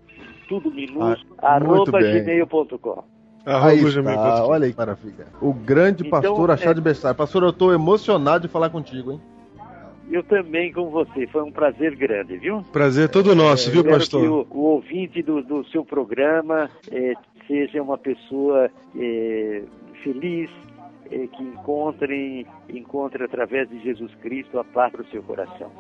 tudo 0.49 0.71
minúsculo, 0.71 1.35
Ah, 1.39 1.59
muito 1.61 1.91
arroba 1.91 1.99
bem. 2.01 2.23
gmail.com. 2.23 3.05
Aí 3.45 3.79
está, 3.83 4.47
olha 4.47 4.67
aí 4.67 4.73
que 4.73 4.79
maravilha. 4.79 5.27
O 5.41 5.53
grande 5.55 6.07
Então, 6.07 6.21
pastor 6.21 6.51
é- 6.51 6.53
Achado 6.53 6.81
Bechara. 6.83 7.15
Pastor, 7.15 7.43
eu 7.43 7.53
tô 7.53 7.73
emocionado 7.73 8.47
de 8.47 8.53
falar 8.53 8.69
contigo, 8.71 9.13
hein? 9.13 9.21
Eu 10.11 10.23
também 10.23 10.73
com 10.73 10.89
você, 10.91 11.27
foi 11.27 11.43
um 11.43 11.53
prazer 11.53 11.95
grande, 11.97 12.39
viu? 12.39 12.63
Prazer 12.73 13.09
todo 13.11 13.35
nosso, 13.35 13.71
viu, 13.71 13.81
Espero 13.81 13.99
pastor? 13.99 14.23
que 14.23 14.29
o, 14.29 14.47
o 14.51 14.61
ouvinte 14.65 15.23
do, 15.23 15.43
do 15.43 15.65
seu 15.69 15.85
programa 15.85 16.71
eh, 16.91 17.13
seja 17.47 17.83
uma 17.83 17.99
pessoa 17.99 18.71
eh, 18.99 19.63
feliz, 20.03 20.49
que 21.09 21.43
encontre, 21.43 22.47
encontre 22.69 23.25
através 23.25 23.69
de 23.69 23.83
Jesus 23.83 24.15
Cristo 24.17 24.59
a 24.59 24.65
paz 24.65 24.93
para 24.93 25.03
o 25.03 25.07
seu 25.07 25.23
coração. 25.23 25.71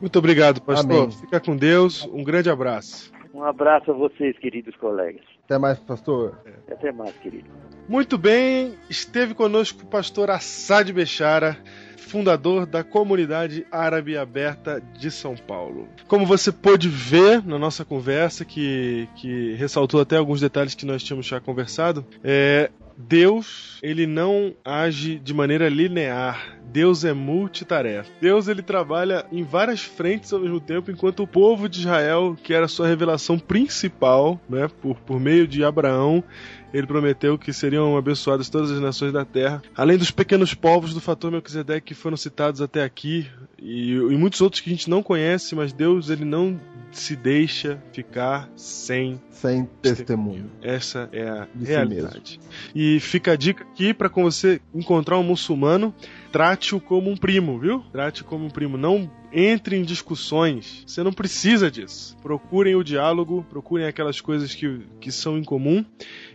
Muito 0.00 0.18
obrigado, 0.18 0.60
pastor. 0.60 1.04
Amém. 1.04 1.10
Fica 1.10 1.40
com 1.40 1.56
Deus. 1.56 2.08
Um 2.12 2.24
grande 2.24 2.50
abraço. 2.50 3.12
Um 3.34 3.44
abraço 3.44 3.90
a 3.90 3.94
vocês, 3.94 4.38
queridos 4.38 4.76
colegas. 4.76 5.22
Até 5.44 5.58
mais, 5.58 5.78
pastor. 5.78 6.38
Até 6.70 6.92
mais, 6.92 7.16
querido. 7.16 7.48
Muito 7.88 8.16
bem, 8.16 8.74
esteve 8.88 9.34
conosco 9.34 9.82
o 9.82 9.86
pastor 9.86 10.30
Assad 10.30 10.92
Bechara, 10.92 11.56
fundador 11.96 12.66
da 12.66 12.84
comunidade 12.84 13.66
árabe 13.70 14.16
aberta 14.16 14.80
de 14.98 15.10
São 15.10 15.34
Paulo. 15.34 15.88
Como 16.06 16.26
você 16.26 16.52
pôde 16.52 16.88
ver 16.88 17.44
na 17.44 17.58
nossa 17.58 17.84
conversa, 17.84 18.44
que, 18.44 19.08
que 19.16 19.54
ressaltou 19.54 20.00
até 20.00 20.16
alguns 20.16 20.40
detalhes 20.40 20.74
que 20.74 20.84
nós 20.84 21.02
tínhamos 21.02 21.26
já 21.26 21.40
conversado, 21.40 22.04
é, 22.22 22.70
Deus, 22.96 23.78
ele 23.82 24.06
não 24.06 24.54
age 24.64 25.18
de 25.18 25.34
maneira 25.34 25.68
linear. 25.68 26.58
Deus 26.64 27.04
é 27.04 27.12
multitarefa. 27.12 28.10
Deus 28.20 28.48
ele 28.48 28.62
trabalha 28.62 29.26
em 29.30 29.42
várias 29.42 29.82
frentes 29.82 30.32
ao 30.32 30.40
mesmo 30.40 30.60
tempo, 30.60 30.90
enquanto 30.90 31.22
o 31.22 31.26
povo 31.26 31.68
de 31.68 31.80
Israel, 31.80 32.36
que 32.42 32.54
era 32.54 32.68
sua 32.68 32.86
revelação 32.88 33.38
principal, 33.38 34.40
né, 34.48 34.68
por, 34.80 34.96
por 35.00 35.20
meio 35.20 35.46
de 35.46 35.62
Abraão, 35.64 36.24
ele 36.72 36.86
prometeu 36.86 37.38
que 37.38 37.52
seriam 37.52 37.96
abençoadas 37.96 38.48
todas 38.48 38.70
as 38.70 38.80
nações 38.80 39.12
da 39.12 39.24
terra, 39.24 39.62
além 39.76 39.98
dos 39.98 40.10
pequenos 40.10 40.54
povos 40.54 40.94
do 40.94 41.00
fator 41.00 41.30
Melquisedeque 41.30 41.88
que 41.88 41.94
foram 41.94 42.16
citados 42.16 42.60
até 42.60 42.82
aqui 42.82 43.26
e, 43.58 43.92
e 43.92 44.16
muitos 44.16 44.40
outros 44.40 44.60
que 44.60 44.68
a 44.70 44.72
gente 44.72 44.90
não 44.90 45.02
conhece, 45.02 45.54
mas 45.54 45.72
Deus 45.72 46.10
ele 46.10 46.24
não 46.24 46.60
se 46.90 47.16
deixa 47.16 47.82
ficar 47.92 48.50
sem 48.56 49.20
Sem 49.30 49.68
testemunho. 49.80 50.50
essa 50.60 51.08
é 51.12 51.28
a 51.28 51.46
De 51.54 51.64
si 51.64 51.70
realidade. 51.70 52.40
E 52.74 53.00
fica 53.00 53.32
a 53.32 53.36
dica 53.36 53.64
aqui 53.64 53.94
para 53.94 54.08
quando 54.08 54.30
você 54.30 54.60
encontrar 54.74 55.18
um 55.18 55.22
muçulmano, 55.22 55.94
trate-o 56.30 56.80
como 56.80 57.10
um 57.10 57.16
primo, 57.16 57.58
viu? 57.58 57.80
Trate-o 57.92 58.24
como 58.24 58.44
um 58.44 58.50
primo. 58.50 58.76
Não 58.76 59.10
entre 59.32 59.76
em 59.76 59.82
discussões. 59.82 60.84
Você 60.86 61.02
não 61.02 61.12
precisa 61.12 61.70
disso. 61.70 62.16
Procurem 62.22 62.74
o 62.74 62.84
diálogo, 62.84 63.46
procurem 63.48 63.86
aquelas 63.86 64.20
coisas 64.20 64.54
que, 64.54 64.80
que 65.00 65.10
são 65.10 65.38
em 65.38 65.44
comum. 65.44 65.84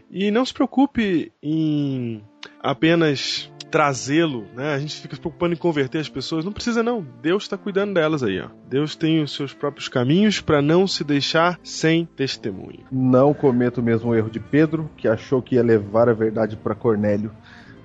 E 0.10 0.32
não 0.32 0.46
se 0.46 0.54
preocupe 0.54 1.32
em 1.42 2.24
apenas 2.62 3.52
trazê-lo, 3.70 4.46
né? 4.56 4.74
A 4.74 4.80
gente 4.80 4.96
fica 4.96 5.16
se 5.16 5.22
preocupando 5.22 5.54
em 5.54 5.58
converter 5.58 6.00
as 6.00 6.10
pessoas. 6.10 6.46
Não 6.46 6.52
precisa 6.52 6.82
não. 6.82 7.06
Deus 7.22 7.44
está 7.44 7.58
cuidando 7.58 7.94
delas 7.94 8.24
aí, 8.24 8.40
ó. 8.40 8.48
Deus 8.68 8.96
tem 8.96 9.22
os 9.22 9.34
seus 9.34 9.54
próprios 9.54 9.90
caminhos 9.90 10.40
para 10.40 10.62
não 10.62 10.88
se 10.88 11.04
deixar 11.04 11.60
sem 11.64 12.06
testemunho. 12.06 12.86
Não 12.92 13.34
cometa 13.34 13.82
o 13.82 13.84
mesmo 13.84 14.16
erro 14.16 14.30
de 14.30 14.40
Pedro, 14.40 14.90
que 14.98 15.08
achou 15.08 15.42
que 15.42 15.56
ia 15.56 15.64
levar 15.64 16.10
a 16.10 16.14
verdade 16.14 16.56
para 16.56 16.74
Cornélio. 16.74 17.32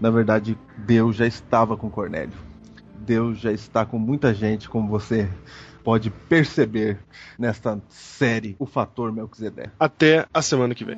Na 0.00 0.10
verdade, 0.10 0.56
Deus 0.78 1.16
já 1.16 1.26
estava 1.26 1.76
com 1.76 1.90
Cornélio. 1.90 2.34
Deus 2.98 3.38
já 3.38 3.52
está 3.52 3.84
com 3.84 3.98
muita 3.98 4.32
gente, 4.32 4.68
como 4.68 4.88
você 4.88 5.28
pode 5.82 6.10
perceber 6.10 6.98
nesta 7.36 7.80
série 7.88 8.54
O 8.58 8.66
Fator 8.66 9.12
Melquisedeque. 9.12 9.70
Até 9.78 10.26
a 10.32 10.40
semana 10.40 10.74
que 10.74 10.84
vem. 10.84 10.96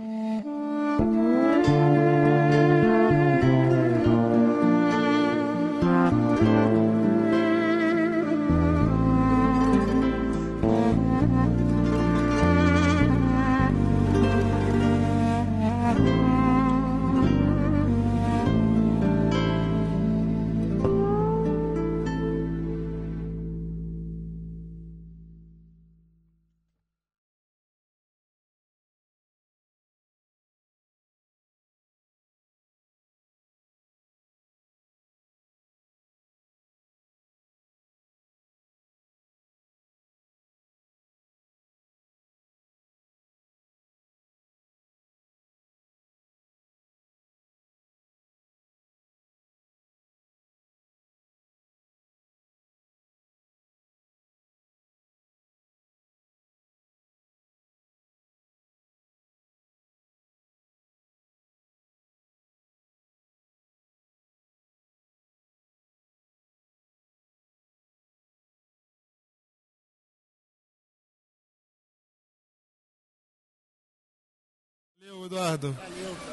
Valeu, 75.07 75.27
Eduardo. 75.27 75.77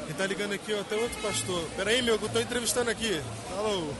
Quem 0.06 0.14
tá 0.16 0.26
ligando 0.26 0.52
aqui, 0.54 0.72
ó, 0.72 0.82
tem 0.84 0.98
outro 0.98 1.20
pastor. 1.20 1.62
Peraí, 1.76 2.00
meu, 2.00 2.18
que 2.18 2.24
eu 2.24 2.28
tô 2.30 2.40
entrevistando 2.40 2.90
aqui. 2.90 3.20
Alô. 3.58 3.92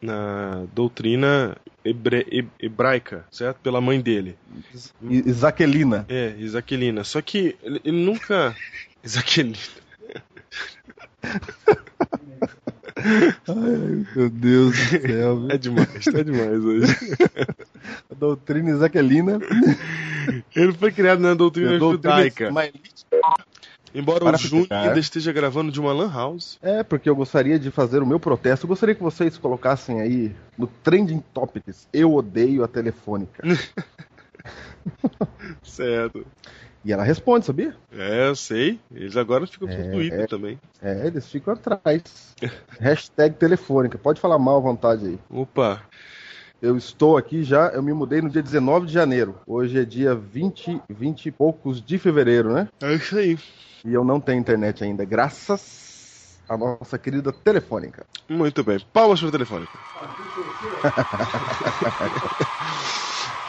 Na 0.00 0.64
doutrina 0.72 1.56
hebre- 1.84 2.26
he- 2.30 2.64
hebraica, 2.66 3.26
certo? 3.30 3.58
Pela 3.58 3.80
mãe 3.82 4.00
dele. 4.00 4.38
Isaquelina. 5.02 6.06
É, 6.08 6.34
Isaquelina. 6.38 7.04
Só 7.04 7.20
que 7.20 7.54
ele, 7.62 7.80
ele 7.84 8.02
nunca. 8.04 8.56
Isaquelina. 9.04 9.58
Meu 14.14 14.30
Deus 14.30 14.76
do 14.76 15.00
céu. 15.00 15.48
É 15.50 15.58
demais, 15.58 16.04
tá 16.04 16.22
demais 16.22 16.64
hoje. 16.64 16.86
A 18.10 18.14
doutrina 18.14 18.70
Isaquelina. 18.70 19.40
Ele 20.54 20.72
foi 20.72 20.92
criado 20.92 21.20
na 21.20 21.34
doutrina 21.34 21.76
A 21.76 21.78
doutrina 21.78 22.16
judaica. 22.16 22.50
Embora 23.94 24.24
Para 24.24 24.36
o 24.36 24.38
Júnior 24.38 24.72
ainda 24.72 24.98
esteja 24.98 25.30
gravando 25.32 25.70
de 25.70 25.78
uma 25.78 25.92
lan 25.92 26.10
house. 26.10 26.58
É, 26.62 26.82
porque 26.82 27.10
eu 27.10 27.16
gostaria 27.16 27.58
de 27.58 27.70
fazer 27.70 28.02
o 28.02 28.06
meu 28.06 28.18
protesto. 28.18 28.64
Eu 28.64 28.68
gostaria 28.68 28.94
que 28.94 29.02
vocês 29.02 29.36
colocassem 29.36 30.00
aí 30.00 30.34
no 30.56 30.66
Trending 30.66 31.22
Topics. 31.34 31.86
Eu 31.92 32.14
odeio 32.14 32.64
a 32.64 32.68
telefônica. 32.68 33.42
Certo. 35.62 36.26
E 36.84 36.92
ela 36.92 37.04
responde, 37.04 37.46
sabia? 37.46 37.76
É, 37.92 38.28
eu 38.28 38.34
sei. 38.34 38.80
Eles 38.92 39.16
agora 39.16 39.46
ficam 39.46 39.68
com 39.68 39.74
É, 39.74 39.86
o 39.86 39.90
Twitter 39.92 40.20
é. 40.20 40.26
também. 40.26 40.58
É, 40.82 41.06
eles 41.06 41.28
ficam 41.30 41.54
atrás. 41.54 42.34
Hashtag 42.80 43.36
telefônica. 43.36 43.96
Pode 43.98 44.20
falar 44.20 44.38
mal 44.38 44.56
à 44.56 44.60
vontade 44.60 45.06
aí. 45.06 45.18
Opa. 45.30 45.80
Eu 46.60 46.76
estou 46.76 47.16
aqui 47.16 47.42
já, 47.42 47.68
eu 47.68 47.82
me 47.82 47.92
mudei 47.92 48.20
no 48.20 48.30
dia 48.30 48.42
19 48.42 48.86
de 48.86 48.92
janeiro. 48.92 49.36
Hoje 49.46 49.80
é 49.80 49.84
dia 49.84 50.14
20, 50.14 50.80
20 50.88 51.26
e 51.26 51.32
poucos 51.32 51.84
de 51.84 51.98
fevereiro, 51.98 52.52
né? 52.52 52.68
É 52.80 52.94
isso 52.94 53.16
aí. 53.16 53.36
E 53.84 53.92
eu 53.92 54.04
não 54.04 54.20
tenho 54.20 54.38
internet 54.38 54.84
ainda, 54.84 55.04
graças 55.04 56.38
à 56.48 56.56
nossa 56.56 56.96
querida 56.98 57.32
telefônica. 57.32 58.06
Muito 58.28 58.62
bem. 58.62 58.78
Palmas 58.92 59.18
para 59.18 59.28
o 59.28 59.32
telefone. 59.32 59.66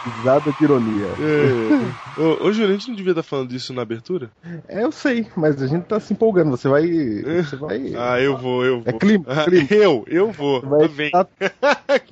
Risada 0.05 0.51
de 0.51 0.63
ironia. 0.63 1.07
É. 1.19 2.19
Ô, 2.21 2.45
ô, 2.47 2.51
Júnior, 2.51 2.71
a 2.71 2.73
gente 2.73 2.89
não 2.89 2.95
devia 2.95 3.11
estar 3.11 3.23
falando 3.23 3.49
disso 3.49 3.73
na 3.73 3.81
abertura? 3.81 4.29
É, 4.67 4.83
eu 4.83 4.91
sei, 4.91 5.27
mas 5.35 5.61
a 5.61 5.67
gente 5.67 5.83
tá 5.85 5.99
se 5.99 6.11
empolgando. 6.13 6.51
Você 6.51 6.67
vai. 6.67 6.85
Você 6.87 7.55
vai. 7.55 7.93
Ah, 7.97 8.19
eu 8.19 8.37
vou, 8.37 8.65
eu 8.65 8.81
vou. 8.81 8.89
É 8.89 8.93
clima, 8.93 9.25
Ah, 9.27 9.43
clima. 9.45 9.67
Eu, 9.71 10.03
eu 10.07 10.31
vou. 10.31 10.61
Vai 10.61 10.79
Tá 10.79 10.85
editar, 10.85 11.27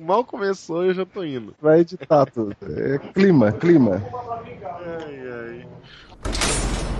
Mal 0.00 0.24
começou, 0.24 0.84
eu 0.84 0.94
já 0.94 1.04
tô 1.04 1.22
indo. 1.22 1.54
vai 1.60 1.80
editar 1.80 2.26
tudo. 2.26 2.56
É 2.62 2.98
clima, 3.12 3.52
clima. 3.52 4.02
Ai, 4.84 5.66
ai. 6.24 6.91